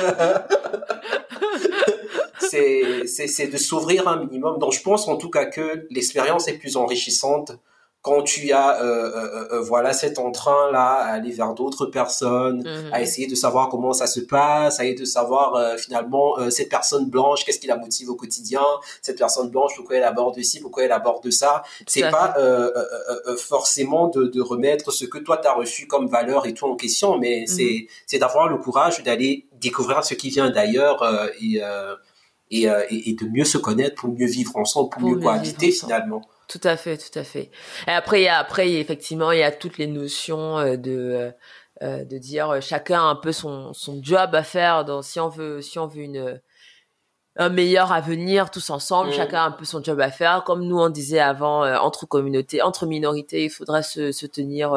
c'est, 2.40 3.06
c'est 3.08 3.48
de 3.48 3.58
s'ouvrir 3.58 4.08
un 4.08 4.18
minimum. 4.18 4.60
Donc 4.60 4.74
je 4.74 4.82
pense 4.82 5.08
en 5.08 5.18
tout 5.18 5.30
cas 5.30 5.46
que 5.46 5.88
l'expérience 5.90 6.48
est 6.48 6.58
plus 6.58 6.78
enrichissante 6.78 7.54
quand 8.02 8.24
tu 8.24 8.52
as 8.52 8.82
euh, 8.82 8.86
euh, 8.86 9.16
euh, 9.16 9.48
euh, 9.52 9.62
voilà 9.62 9.94
cet 9.94 10.18
entrain 10.18 10.72
là 10.72 10.94
à 10.94 11.14
aller 11.14 11.32
vers 11.32 11.54
d'autres 11.54 11.86
personnes 11.86 12.66
à 12.92 12.98
mhm. 12.98 13.04
essayer 13.04 13.28
de 13.28 13.36
savoir 13.36 13.70
comment 13.70 13.94
ça 13.94 14.08
se 14.08 14.20
passe 14.20 14.80
à 14.80 14.84
essayer 14.84 14.96
de 14.96 15.06
savoir 15.06 15.56
euh, 15.56 15.78
finalement 15.78 16.36
cette 16.50 16.70
personne 16.70 17.10
blanche 17.10 17.46
qu'est-ce 17.46 17.60
qui 17.60 17.68
la 17.68 17.78
motive 17.78 18.10
au 18.10 18.16
quotidien 18.16 18.64
cette 19.02 19.20
personne 19.20 19.50
blanche 19.50 19.74
pourquoi 19.76 19.98
elle 19.98 20.04
aborde 20.04 20.42
ci 20.42 20.60
pourquoi 20.60 20.84
elle 20.84 20.92
aborde 20.92 21.30
ça 21.30 21.62
c'est 21.86 22.10
pas 22.10 22.36
forcément 23.38 24.08
de, 24.08 24.24
de, 24.24 24.42
remettre 24.42 24.92
ce 24.92 25.06
que 25.06 25.20
toi 25.20 25.38
tu 25.38 25.48
as 25.48 25.54
reçu 25.54 25.86
comme 25.86 26.08
valeur 26.08 26.48
et 26.48 26.54
tout 26.54 26.66
en 26.66 26.76
question 26.76 27.20
mais 27.20 27.42
mhm. 27.42 27.48
c'est 27.48 27.88
c'est 28.08 28.18
d'avoir 28.18 28.48
le 28.48 28.58
courage 28.58 29.04
d'aller 29.04 29.48
découvrir 29.54 30.04
ce 30.04 30.16
qui 30.16 30.30
vient 30.30 30.50
d'ailleurs 30.50 31.04
et, 31.40 31.62
et, 32.50 32.66
et, 32.90 33.14
de 33.14 33.26
mieux 33.28 33.46
se 33.46 33.60
connaître 33.60 33.96
pour 33.96 34.10
mieux 34.10 34.26
vivre 34.26 34.58
ensemble 34.58 34.90
pour, 34.90 35.02
mieux 35.04 35.20
cohabiter 35.20 35.72
finalement 35.72 36.24
tout 36.52 36.68
à 36.68 36.76
fait, 36.76 36.98
tout 36.98 37.18
à 37.18 37.24
fait. 37.24 37.50
Et 37.88 37.92
après, 37.92 38.22
il 38.22 38.24
y 38.26 38.28
a, 38.28 38.38
après, 38.38 38.70
effectivement, 38.74 39.32
il 39.32 39.40
y 39.40 39.44
a 39.44 39.52
toutes 39.52 39.78
les 39.78 39.88
notions 39.88 40.60
euh, 40.60 40.76
de, 40.76 40.92
euh, 40.92 41.32
euh, 41.82 42.04
de 42.04 42.18
dire 42.18 42.62
chacun 42.62 43.00
a 43.00 43.04
un 43.04 43.16
peu 43.16 43.32
son, 43.32 43.74
son 43.74 44.04
job 44.04 44.36
à 44.36 44.44
faire. 44.44 44.84
Dans, 44.84 45.02
si 45.02 45.20
on 45.22 45.30
veut, 45.30 45.62
si 45.62 45.80
on 45.80 45.88
veut 45.88 46.02
une, 46.02 46.42
un 47.38 47.50
meilleur 47.50 47.94
avenir 47.94 48.52
tous 48.52 48.70
ensemble, 48.70 49.12
mm. 49.12 49.14
chacun 49.14 49.44
a 49.44 49.46
un 49.46 49.52
peu 49.52 49.64
son 49.64 49.82
job 49.82 50.02
à 50.02 50.12
faire. 50.12 50.44
Comme 50.44 50.66
nous 50.66 50.78
on 50.78 50.90
disait 50.90 51.22
avant, 51.22 51.64
entre 51.82 52.06
communautés, 52.06 52.62
entre 52.62 52.86
minorités, 52.86 53.46
il 53.46 53.50
faudrait 53.50 53.84
se, 53.84 54.12
se 54.12 54.26
tenir 54.26 54.74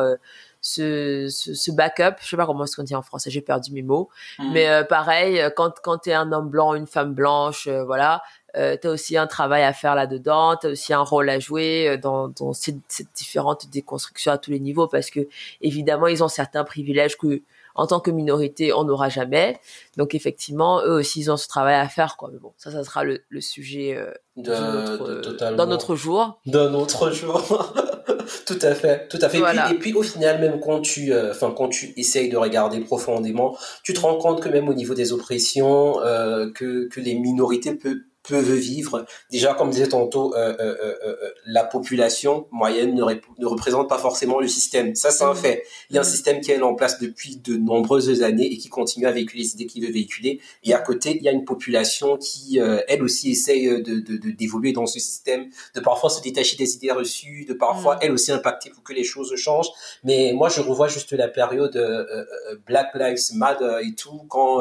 ce, 0.60 1.26
ce, 1.28 1.54
ce, 1.54 1.72
backup. 1.72 2.16
Je 2.20 2.28
sais 2.28 2.36
pas 2.36 2.46
comment 2.46 2.64
est-ce 2.64 2.76
qu'on 2.76 2.84
dit 2.84 2.94
en 2.94 3.02
français, 3.02 3.30
j'ai 3.30 3.42
perdu 3.42 3.72
mes 3.72 3.82
mots. 3.82 4.08
Mm. 4.38 4.52
Mais 4.52 4.84
pareil, 4.84 5.42
quand 5.56 5.72
quand 5.82 5.98
t'es 5.98 6.14
un 6.14 6.30
homme 6.30 6.50
blanc, 6.50 6.74
une 6.74 6.86
femme 6.86 7.14
blanche, 7.14 7.66
voilà, 7.66 8.22
euh, 8.56 8.76
tu 8.80 8.88
as 8.88 8.90
aussi 8.90 9.16
un 9.16 9.26
travail 9.26 9.62
à 9.62 9.72
faire 9.72 9.94
là-dedans, 9.94 10.56
tu 10.56 10.66
as 10.66 10.70
aussi 10.70 10.92
un 10.92 11.02
rôle 11.02 11.28
à 11.30 11.38
jouer 11.38 11.88
euh, 11.88 11.96
dans, 11.96 12.28
dans 12.28 12.52
cette, 12.52 12.76
cette, 12.88 13.08
différente 13.14 13.68
déconstruction 13.70 14.32
à 14.32 14.38
tous 14.38 14.50
les 14.50 14.60
niveaux 14.60 14.88
parce 14.88 15.10
que 15.10 15.20
évidemment 15.60 16.06
ils 16.06 16.22
ont 16.22 16.28
certains 16.28 16.64
privilèges 16.64 17.16
que 17.16 17.42
en 17.74 17.86
tant 17.86 18.00
que 18.00 18.10
minorité 18.10 18.72
on 18.72 18.84
n'aura 18.84 19.08
jamais. 19.08 19.58
Donc 19.96 20.14
effectivement 20.14 20.80
eux 20.82 20.94
aussi 20.94 21.20
ils 21.20 21.30
ont 21.30 21.36
ce 21.36 21.48
travail 21.48 21.74
à 21.74 21.88
faire 21.88 22.16
quoi. 22.16 22.30
Mais 22.32 22.38
bon 22.38 22.52
ça 22.56 22.70
ça 22.70 22.84
sera 22.84 23.04
le, 23.04 23.22
le 23.28 23.40
sujet 23.40 23.96
euh, 23.96 24.10
euh, 24.38 25.54
dans 25.56 25.66
notre 25.66 25.94
jour. 25.94 26.40
D'un 26.46 26.74
autre 26.74 27.10
jour. 27.10 27.40
tout 28.46 28.58
à 28.60 28.74
fait, 28.74 29.08
tout 29.08 29.18
à 29.20 29.28
fait. 29.28 29.38
Et, 29.70 29.74
puis, 29.74 29.92
au 29.94 30.02
final, 30.02 30.40
même 30.40 30.60
quand 30.60 30.80
tu, 30.80 31.12
euh, 31.12 31.32
quand 31.40 31.68
tu 31.68 31.92
essayes 31.96 32.28
de 32.28 32.36
regarder 32.36 32.80
profondément, 32.80 33.56
tu 33.82 33.92
te 33.92 34.00
rends 34.00 34.16
compte 34.16 34.42
que 34.42 34.48
même 34.48 34.68
au 34.68 34.74
niveau 34.74 34.94
des 34.94 35.12
oppressions, 35.12 36.00
euh, 36.00 36.50
que 36.50 36.88
que 36.88 37.00
les 37.00 37.14
minorités 37.14 37.74
peuvent 37.74 38.00
peuvent 38.28 38.54
vivre. 38.54 39.04
Déjà, 39.30 39.54
comme 39.54 39.70
disait 39.70 39.88
tantôt, 39.88 40.34
euh, 40.34 40.54
euh, 40.58 40.76
euh, 40.82 40.94
euh, 41.04 41.30
la 41.46 41.64
population 41.64 42.46
moyenne 42.50 42.94
ne, 42.94 43.02
ne, 43.02 43.46
représente 43.46 43.88
pas 43.88 43.98
forcément 43.98 44.40
le 44.40 44.48
système. 44.48 44.94
Ça, 44.94 45.10
c'est 45.10 45.24
un 45.24 45.34
mmh. 45.34 45.36
fait. 45.36 45.64
Il 45.90 45.96
y 45.96 45.98
a 45.98 46.00
un 46.00 46.04
mmh. 46.04 46.08
système 46.08 46.40
qui 46.40 46.50
est 46.50 46.60
en 46.62 46.74
place 46.74 46.98
depuis 46.98 47.36
de 47.36 47.56
nombreuses 47.56 48.22
années 48.22 48.50
et 48.50 48.56
qui 48.56 48.68
continue 48.68 49.06
à 49.06 49.12
véhiculer 49.12 49.42
les 49.42 49.52
idées 49.54 49.66
qu'il 49.66 49.84
veut 49.84 49.92
véhiculer. 49.92 50.40
Et 50.62 50.72
à 50.72 50.78
côté, 50.78 51.16
il 51.16 51.22
y 51.22 51.28
a 51.28 51.32
une 51.32 51.44
population 51.44 52.16
qui, 52.16 52.60
euh, 52.60 52.80
elle 52.88 53.02
aussi, 53.02 53.30
essaye 53.30 53.66
de, 53.82 54.00
de, 54.00 54.30
d'évoluer 54.30 54.72
dans 54.72 54.86
ce 54.86 54.98
système, 54.98 55.46
de 55.74 55.80
parfois 55.80 56.08
se 56.08 56.22
détacher 56.22 56.56
des 56.56 56.76
idées 56.76 56.92
reçues, 56.92 57.44
de 57.46 57.52
parfois, 57.52 57.96
mmh. 57.96 57.98
elle 58.02 58.12
aussi, 58.12 58.32
impacter 58.32 58.70
pour 58.70 58.82
que 58.82 58.94
les 58.94 59.04
choses 59.04 59.34
changent. 59.36 59.70
Mais 60.02 60.32
moi, 60.34 60.48
je 60.48 60.60
revois 60.62 60.88
juste 60.88 61.12
la 61.12 61.28
période 61.28 61.78
Black 62.66 62.94
Lives 62.94 63.34
Matter 63.34 63.76
et 63.82 63.94
tout, 63.94 64.24
quand, 64.28 64.60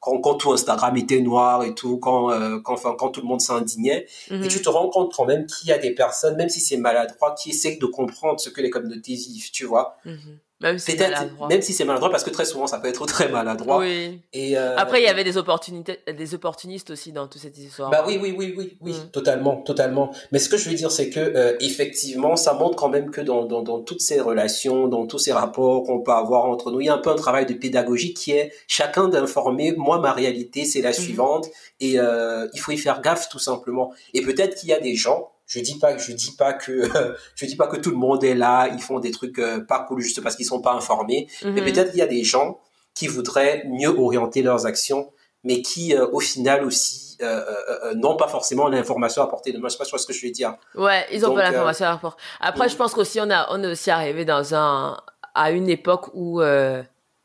quand, 0.00 0.18
quand 0.18 0.34
tout 0.34 0.52
Instagram 0.52 0.96
était 0.96 1.20
noir 1.20 1.64
et 1.64 1.74
tout, 1.74 1.98
quand, 1.98 2.28
quand, 2.62 2.74
enfin, 2.74 2.94
quand 2.98 3.10
tout 3.10 3.22
le 3.22 3.26
monde 3.26 3.40
s'indignait. 3.40 4.06
Et 4.30 4.34
mhm. 4.34 4.48
tu 4.48 4.60
te 4.60 4.68
rends 4.68 4.90
compte 4.90 5.14
quand 5.14 5.24
même 5.24 5.46
qu'il 5.46 5.68
y 5.68 5.72
a 5.72 5.78
des 5.78 5.94
personnes, 5.94 6.36
même 6.36 6.50
si 6.50 6.60
c'est 6.60 6.76
maladroit, 6.76 7.34
qui 7.34 7.50
essaient 7.50 7.76
de 7.76 7.86
comprendre 7.86 8.38
ce 8.40 8.50
que 8.50 8.60
les 8.60 8.70
communautés 8.70 9.14
vivent, 9.14 9.50
tu 9.50 9.64
vois. 9.64 9.96
Mhm. 10.04 10.38
Même 10.60 10.78
si 10.78 10.92
c'est 10.92 11.08
maladroit. 11.08 11.48
Même 11.48 11.62
si 11.62 11.72
c'est 11.72 11.84
maladroit, 11.84 12.10
parce 12.10 12.24
que 12.24 12.30
très 12.30 12.44
souvent, 12.44 12.66
ça 12.66 12.80
peut 12.80 12.88
être 12.88 13.06
très 13.06 13.28
maladroit. 13.28 13.78
Oui. 13.78 14.20
Et 14.32 14.58
euh, 14.58 14.76
Après, 14.76 15.00
il 15.00 15.04
y 15.04 15.08
avait 15.08 15.22
des 15.22 15.36
opportunités, 15.36 16.00
des 16.12 16.34
opportunistes 16.34 16.90
aussi 16.90 17.12
dans 17.12 17.28
toute 17.28 17.42
cette 17.42 17.56
histoire. 17.56 17.90
Bah 17.90 18.04
oui, 18.06 18.18
oui, 18.20 18.34
oui, 18.36 18.54
oui, 18.56 18.76
oui, 18.80 18.92
mm. 18.92 19.10
totalement, 19.12 19.56
totalement. 19.62 20.10
Mais 20.32 20.40
ce 20.40 20.48
que 20.48 20.56
je 20.56 20.68
veux 20.68 20.74
dire, 20.74 20.90
c'est 20.90 21.10
que 21.10 21.20
euh, 21.20 21.56
effectivement, 21.60 22.34
ça 22.34 22.54
montre 22.54 22.74
quand 22.74 22.88
même 22.88 23.10
que 23.10 23.20
dans, 23.20 23.44
dans, 23.44 23.62
dans 23.62 23.80
toutes 23.80 24.00
ces 24.00 24.20
relations, 24.20 24.88
dans 24.88 25.06
tous 25.06 25.18
ces 25.18 25.32
rapports 25.32 25.84
qu'on 25.84 26.00
peut 26.00 26.10
avoir 26.10 26.46
entre 26.46 26.72
nous, 26.72 26.80
il 26.80 26.86
y 26.86 26.90
a 26.90 26.94
un 26.94 26.98
peu 26.98 27.10
un 27.10 27.16
travail 27.16 27.46
de 27.46 27.54
pédagogie 27.54 28.12
qui 28.12 28.32
est 28.32 28.52
chacun 28.66 29.06
d'informer. 29.06 29.72
Moi, 29.76 30.00
ma 30.00 30.12
réalité, 30.12 30.64
c'est 30.64 30.82
la 30.82 30.90
mm. 30.90 30.94
suivante, 30.94 31.46
et 31.78 32.00
euh, 32.00 32.48
il 32.52 32.58
faut 32.58 32.72
y 32.72 32.78
faire 32.78 33.00
gaffe 33.00 33.28
tout 33.28 33.38
simplement. 33.38 33.92
Et 34.12 34.22
peut-être 34.22 34.56
qu'il 34.56 34.70
y 34.70 34.72
a 34.72 34.80
des 34.80 34.96
gens 34.96 35.30
je 35.48 35.60
dis 35.60 35.78
pas 35.78 35.96
je 35.96 36.12
dis 36.12 36.36
pas 36.36 36.52
que 36.52 36.88
je 37.34 37.46
dis 37.46 37.56
pas 37.56 37.66
que 37.66 37.76
tout 37.76 37.90
le 37.90 37.96
monde 37.96 38.22
est 38.22 38.34
là 38.34 38.68
ils 38.68 38.80
font 38.80 39.00
des 39.00 39.10
trucs 39.10 39.38
euh, 39.38 39.60
pas 39.60 39.80
cool 39.80 40.00
juste 40.00 40.22
parce 40.22 40.36
qu'ils 40.36 40.46
sont 40.46 40.60
pas 40.60 40.74
informés. 40.74 41.26
Mais 41.42 41.50
mhm. 41.50 41.64
peut-être 41.64 41.90
qu'il 41.90 41.98
y 41.98 42.02
a 42.02 42.06
des 42.06 42.22
gens 42.22 42.60
qui 42.94 43.08
voudraient 43.08 43.64
mieux 43.66 43.88
orienter 43.88 44.42
leurs 44.42 44.66
actions 44.66 45.10
mais 45.44 45.62
qui 45.62 45.94
euh, 45.96 46.06
au 46.12 46.20
final 46.20 46.64
aussi 46.64 47.16
euh, 47.22 47.94
n'ont 47.94 48.16
pas 48.16 48.28
forcément 48.28 48.68
l'information 48.68 49.22
à 49.22 49.26
porter 49.26 49.52
de 49.52 49.58
moi 49.58 49.68
je 49.70 49.76
sais 49.76 49.78
pas 49.78 49.98
ce 49.98 50.06
que 50.06 50.12
je 50.12 50.24
veux 50.24 50.32
dire. 50.32 50.54
Ouais 50.74 51.06
ils 51.10 51.24
ont 51.24 51.34
pas 51.34 51.50
l'information 51.50 51.86
à 51.86 51.96
porter 51.96 52.22
après 52.40 52.68
je 52.68 52.76
pense 52.76 52.92
qu'aussi 52.92 53.18
on 53.20 53.30
a 53.30 53.48
on 53.50 53.62
est 53.64 53.68
aussi 53.68 53.90
arrivé 53.90 54.24
dans 54.26 54.54
un 54.54 54.98
à 55.34 55.50
une 55.50 55.70
époque 55.70 56.10
où 56.12 56.42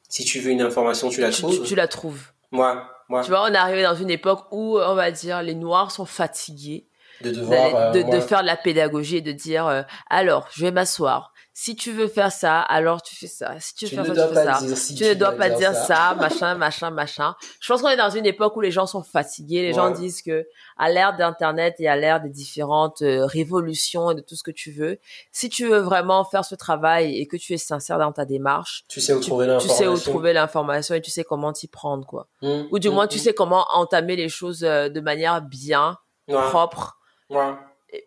si 0.08 0.24
tu 0.24 0.40
veux 0.40 0.52
une 0.52 0.62
information 0.62 1.10
tu 1.10 1.20
la 1.20 1.32
trouves. 1.32 1.62
tu, 1.62 1.68
tu 1.68 1.76
la 1.76 1.90
trouves. 1.90 2.32
Moi 2.52 2.90
moi. 3.10 3.22
Tu 3.22 3.32
vois 3.32 3.44
on 3.44 3.54
est 3.54 3.58
arrivé 3.58 3.84
dans 3.84 3.96
une 3.96 4.10
époque 4.10 4.46
où 4.52 4.80
on 4.80 4.96
va 4.96 5.12
dire 5.12 5.44
les 5.44 5.56
noirs 5.56 5.92
sont 5.92 6.06
fatigués 6.06 6.88
de 7.22 7.32
devoir 7.32 7.92
de, 7.92 8.02
de, 8.02 8.20
faire 8.20 8.42
de 8.42 8.48
la 8.48 8.58
pédagogie 8.58 9.18
et 9.18 9.22
de 9.22 9.32
dire 9.32 9.68
euh, 9.68 9.82
alors 10.10 10.48
je 10.54 10.66
vais 10.66 10.72
m'asseoir. 10.72 11.32
Si 11.56 11.76
tu 11.76 11.92
veux 11.92 12.08
faire 12.08 12.32
ça 12.32 12.62
alors 12.62 13.02
tu 13.02 13.16
fais 13.16 13.28
ça. 13.28 13.60
Si 13.60 13.76
tu 13.76 13.86
veux 13.86 14.04
faire 14.04 14.16
ça 14.16 14.28
tu 14.28 14.34
fais 14.34 14.44
ça. 14.44 14.76
si 14.76 14.96
tu, 14.96 15.04
ne 15.04 15.14
dois 15.14 15.34
pas 15.34 15.50
dire 15.50 15.74
ça. 15.76 16.16
machin 16.20 16.56
machin 16.56 16.90
machin. 16.90 17.36
Je 17.62 17.72
pense 17.72 17.82
qu'on 17.82 17.90
est 17.90 17.98
dans 17.98 18.10
une 18.10 18.26
époque 18.26 18.56
où 18.58 18.62
les 18.62 18.72
gens 18.72 18.88
sont 18.88 19.04
fatigués. 19.04 19.62
Les 19.62 19.74
gens 19.74 19.92
disent 19.92 20.22
que 20.22 20.48
à 20.78 20.90
l'ère 20.90 21.16
d'internet 21.16 21.76
et 21.80 21.88
à 21.88 21.96
l'ère 21.96 22.22
des 22.22 22.30
différentes 22.30 23.02
euh, 23.02 23.26
révolutions 23.26 24.12
et 24.12 24.16
de 24.16 24.22
tout 24.22 24.36
ce 24.36 24.44
que 24.44 24.52
tu 24.52 24.72
veux 24.72 25.00
si 25.32 25.50
tu 25.50 25.68
veux 25.68 25.80
vraiment 25.80 26.24
faire 26.24 26.46
ce 26.46 26.56
travail 26.56 27.18
et 27.18 27.28
que 27.28 27.38
tu 27.38 27.54
es 27.54 27.58
sincère 27.58 28.00
dans 28.00 28.12
ta 28.12 28.26
démarche 28.26 28.84
tu 28.88 29.02
sais 29.02 29.14
où 29.14 29.20
trouver 29.20 29.46
l'information 29.48 29.70
tu 29.70 29.84
sais 29.84 29.88
où 29.88 29.98
trouver 29.98 30.34
l'information 30.34 30.96
et 30.96 31.02
tu 31.02 31.12
sais 31.12 31.24
comment 31.24 31.54
t'y 31.54 31.68
prendre 31.68 32.06
quoi. 32.06 32.28
Mmh, 32.42 32.64
ou 32.72 32.80
du 32.80 32.90
moins 32.90 33.06
mmh, 33.06 33.10
tu 33.10 33.18
mmh. 33.18 33.22
sais 33.22 33.34
comment 33.34 33.66
entamer 33.74 34.16
les 34.16 34.30
choses 34.30 34.64
euh, 34.64 34.90
de 34.90 35.00
manière 35.00 35.42
bien 35.42 35.98
propre 36.28 36.98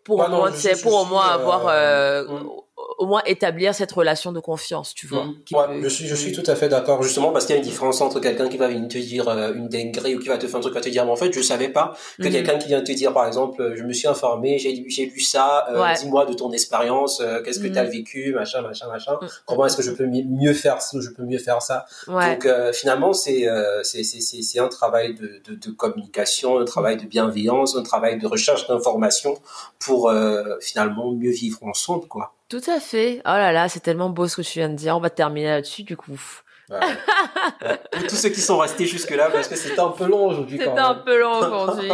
pour, 0.03 0.19
au 0.19 0.27
moins, 0.27 0.51
pour 0.83 0.93
au 1.01 1.05
moins 1.05 1.27
avoir 1.27 1.67
euh, 1.67 2.23
mm 2.27 2.66
au 2.97 3.05
moins 3.05 3.21
établir 3.25 3.75
cette 3.75 3.91
relation 3.91 4.31
de 4.31 4.39
confiance, 4.39 4.93
tu 4.93 5.07
vois. 5.07 5.25
Mmh. 5.25 5.55
ouais, 5.55 5.81
je 5.83 5.87
suis, 5.87 6.07
je 6.07 6.15
suis 6.15 6.31
tout 6.31 6.43
à 6.49 6.55
fait 6.55 6.69
d'accord, 6.69 7.03
justement, 7.03 7.31
parce 7.31 7.45
qu'il 7.45 7.53
y 7.53 7.57
a 7.57 7.61
une 7.61 7.67
différence 7.67 8.01
entre 8.01 8.19
quelqu'un 8.19 8.47
qui 8.47 8.57
va 8.57 8.67
venir 8.67 8.87
te 8.87 8.97
dire 8.97 9.27
euh, 9.27 9.53
une 9.53 9.67
dinguerie 9.67 10.15
ou 10.15 10.19
qui 10.19 10.29
va 10.29 10.37
te 10.37 10.47
faire 10.47 10.57
un 10.57 10.61
truc, 10.61 10.73
va 10.73 10.81
te 10.81 10.89
dire, 10.89 11.05
mais 11.05 11.11
en 11.11 11.15
fait, 11.15 11.31
je 11.31 11.41
savais 11.41 11.69
pas 11.69 11.95
que 12.17 12.27
mmh. 12.27 12.31
quelqu'un 12.31 12.57
qui 12.57 12.67
vient 12.67 12.81
te 12.81 12.91
dire, 12.91 13.13
par 13.13 13.27
exemple, 13.27 13.73
je 13.75 13.83
me 13.83 13.93
suis 13.93 14.07
informé, 14.07 14.57
j'ai 14.57 14.85
j'ai 14.87 15.05
lu 15.05 15.19
ça, 15.19 15.67
euh, 15.69 15.93
dis-moi 15.99 16.25
de 16.25 16.33
ton 16.33 16.51
expérience, 16.51 17.19
euh, 17.19 17.41
qu'est-ce 17.43 17.59
que 17.59 17.67
mmh. 17.67 17.73
tu 17.73 17.79
as 17.79 17.83
vécu, 17.83 18.33
machin, 18.33 18.61
machin, 18.61 18.87
machin. 18.87 19.19
Comment 19.45 19.65
est-ce 19.65 19.77
que 19.77 19.83
je 19.83 19.91
peux 19.91 20.05
mieux 20.05 20.53
faire 20.53 20.81
ça, 20.81 20.97
je 20.99 21.09
peux 21.09 21.23
mieux 21.23 21.39
faire 21.39 21.61
ça? 21.61 21.85
Donc 22.07 22.47
finalement, 22.73 23.13
c'est 23.13 23.45
c'est 23.83 24.03
c'est 24.03 24.21
c'est 24.21 24.59
un 24.59 24.69
travail 24.69 25.13
de, 25.13 25.41
de, 25.47 25.55
de 25.55 25.71
communication, 25.71 26.59
un 26.59 26.65
travail 26.65 26.97
de 26.97 27.05
bienveillance, 27.05 27.75
un 27.75 27.83
travail 27.83 28.17
de 28.17 28.27
recherche 28.27 28.67
d'information 28.67 29.37
pour 29.79 30.11
finalement 30.61 31.11
mieux 31.11 31.31
vivre 31.31 31.63
ensemble, 31.63 32.07
quoi. 32.07 32.33
Tout 32.49 32.61
à 32.67 32.79
fait. 32.79 33.19
Oh 33.25 33.29
là 33.29 33.51
là, 33.51 33.69
c'est 33.69 33.79
tellement 33.81 34.09
beau 34.09 34.27
ce 34.27 34.37
que 34.37 34.41
tu 34.41 34.59
viens 34.59 34.69
de 34.69 34.75
dire. 34.75 34.95
On 34.95 34.99
va 35.01 35.09
terminer 35.09 35.47
là-dessus, 35.47 35.83
du 35.83 35.97
coup. 35.97 36.19
Pour 36.69 38.07
tous 38.07 38.15
ceux 38.15 38.29
qui 38.29 38.41
sont 38.41 38.57
restés 38.57 38.85
jusque-là, 38.85 39.29
parce 39.31 39.47
que 39.47 39.55
c'était 39.55 39.79
un 39.79 39.89
peu 39.89 40.05
long 40.05 40.27
aujourd'hui. 40.27 40.57
C'était 40.57 40.69
un 40.69 40.95
peu 40.95 41.19
long 41.19 41.39
aujourd'hui. 41.39 41.91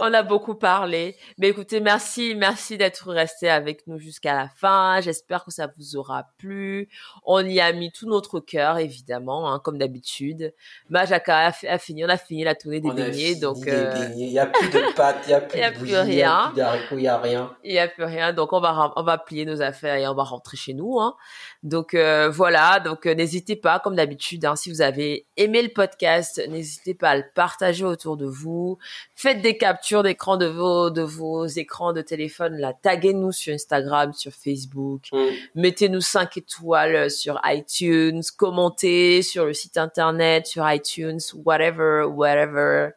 On 0.00 0.12
a 0.14 0.22
beaucoup 0.22 0.54
parlé. 0.54 1.16
Mais 1.38 1.48
écoutez, 1.48 1.80
merci, 1.80 2.34
merci 2.34 2.78
d'être 2.78 3.10
resté 3.10 3.50
avec 3.50 3.86
nous 3.86 3.98
jusqu'à 3.98 4.34
la 4.34 4.48
fin. 4.48 5.00
J'espère 5.02 5.44
que 5.44 5.50
ça 5.50 5.68
vous 5.76 5.96
aura 5.96 6.26
plu. 6.38 6.88
On 7.24 7.44
y 7.44 7.60
a 7.60 7.72
mis 7.72 7.92
tout 7.92 8.08
notre 8.08 8.40
cœur, 8.40 8.78
évidemment, 8.78 9.52
hein, 9.52 9.60
comme 9.62 9.76
d'habitude. 9.76 10.54
Majaka 10.88 11.52
a, 11.68 11.78
fini, 11.78 12.04
on 12.04 12.08
a 12.08 12.16
fini 12.16 12.44
la 12.44 12.54
tournée 12.54 12.80
des 12.80 12.90
beignets. 12.90 13.34
donc, 13.34 13.66
euh, 13.66 14.08
il 14.16 14.28
n'y 14.28 14.38
a 14.38 14.46
plus 14.46 14.68
de 14.68 14.94
pâtes, 14.94 15.24
il 15.26 15.28
n'y 15.28 15.34
a 15.34 15.40
plus 15.40 15.60
de 15.60 15.78
bougies, 15.78 15.92
il 15.92 16.14
n'y 16.16 16.22
a 16.22 16.46
plus 16.46 16.56
d'haricots, 16.56 16.96
il 16.96 17.02
n'y 17.02 17.08
a 17.08 17.18
rien. 17.18 17.54
Il 17.62 17.72
n'y 17.72 17.78
a 17.78 17.88
plus 17.88 18.04
rien. 18.04 18.32
Donc, 18.32 18.52
on 18.54 18.60
va, 18.60 18.92
on 18.96 19.02
va 19.02 19.18
plier 19.18 19.44
nos 19.44 19.60
affaires 19.60 19.96
et 19.96 20.06
on 20.08 20.14
va 20.14 20.22
rentrer 20.24 20.56
chez 20.56 20.72
nous. 20.72 20.98
Hein. 20.98 21.14
Donc, 21.62 21.94
euh, 21.94 22.30
voilà. 22.30 22.80
Donc, 22.80 23.06
euh, 23.06 23.14
n'hésitez 23.14 23.56
pas, 23.56 23.78
comme 23.80 23.96
d'habitude, 23.96 24.13
hein, 24.44 24.56
si 24.56 24.70
vous 24.70 24.82
avez 24.82 25.26
aimé 25.36 25.62
le 25.62 25.68
podcast, 25.68 26.42
n'hésitez 26.48 26.94
pas 26.94 27.10
à 27.10 27.16
le 27.16 27.24
partager 27.34 27.84
autour 27.84 28.16
de 28.16 28.26
vous. 28.26 28.78
Faites 29.14 29.42
des 29.42 29.56
captures 29.56 30.02
d'écran 30.02 30.36
de 30.36 30.46
vos, 30.46 30.90
de 30.90 31.02
vos 31.02 31.46
écrans 31.46 31.92
de 31.92 32.02
téléphone. 32.02 32.56
Là, 32.56 32.72
taguez-nous 32.72 33.32
sur 33.32 33.54
Instagram, 33.54 34.12
sur 34.12 34.32
Facebook. 34.32 35.08
Mm. 35.12 35.18
Mettez-nous 35.54 36.00
5 36.00 36.36
étoiles 36.36 37.10
sur 37.10 37.40
iTunes. 37.44 38.22
Commentez 38.36 39.22
sur 39.22 39.46
le 39.46 39.52
site 39.52 39.76
internet, 39.76 40.46
sur 40.46 40.70
iTunes, 40.70 41.20
whatever, 41.44 42.04
whatever. 42.04 42.90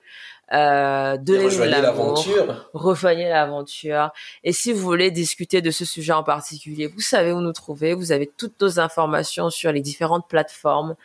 Euh, 0.53 1.17
donnez-nous 1.17 1.63
l'aventure. 1.63 2.69
Rejoignez 2.73 3.29
l'aventure. 3.29 4.11
Et 4.43 4.53
si 4.53 4.73
vous 4.73 4.81
voulez 4.81 5.11
discuter 5.11 5.61
de 5.61 5.71
ce 5.71 5.85
sujet 5.85 6.13
en 6.13 6.23
particulier, 6.23 6.87
vous 6.87 7.01
savez 7.01 7.31
où 7.31 7.41
nous 7.41 7.53
trouver. 7.53 7.93
Vous 7.93 8.11
avez 8.11 8.31
toutes 8.37 8.59
nos 8.61 8.79
informations 8.79 9.49
sur 9.49 9.71
les 9.71 9.81
différentes 9.81 10.27
plateformes. 10.27 10.95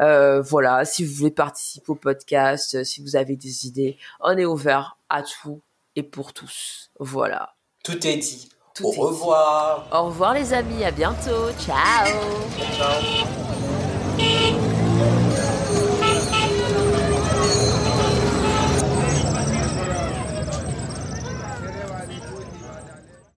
Euh, 0.00 0.40
voilà. 0.42 0.84
Si 0.84 1.04
vous 1.04 1.14
voulez 1.14 1.30
participer 1.30 1.90
au 1.90 1.94
podcast, 1.94 2.84
si 2.84 3.02
vous 3.02 3.16
avez 3.16 3.36
des 3.36 3.66
idées, 3.66 3.96
on 4.20 4.36
est 4.36 4.44
ouvert 4.44 4.96
à 5.08 5.22
tout 5.22 5.60
et 5.96 6.02
pour 6.02 6.32
tous. 6.32 6.90
Voilà. 6.98 7.54
Tout 7.82 8.06
est 8.06 8.16
dit. 8.16 8.50
au 8.82 8.90
revoir. 8.90 9.88
Au 9.92 10.06
revoir 10.06 10.34
les 10.34 10.52
amis. 10.52 10.84
À 10.84 10.90
bientôt. 10.90 11.50
Ciao. 11.58 12.06
Ciao. 12.76 13.59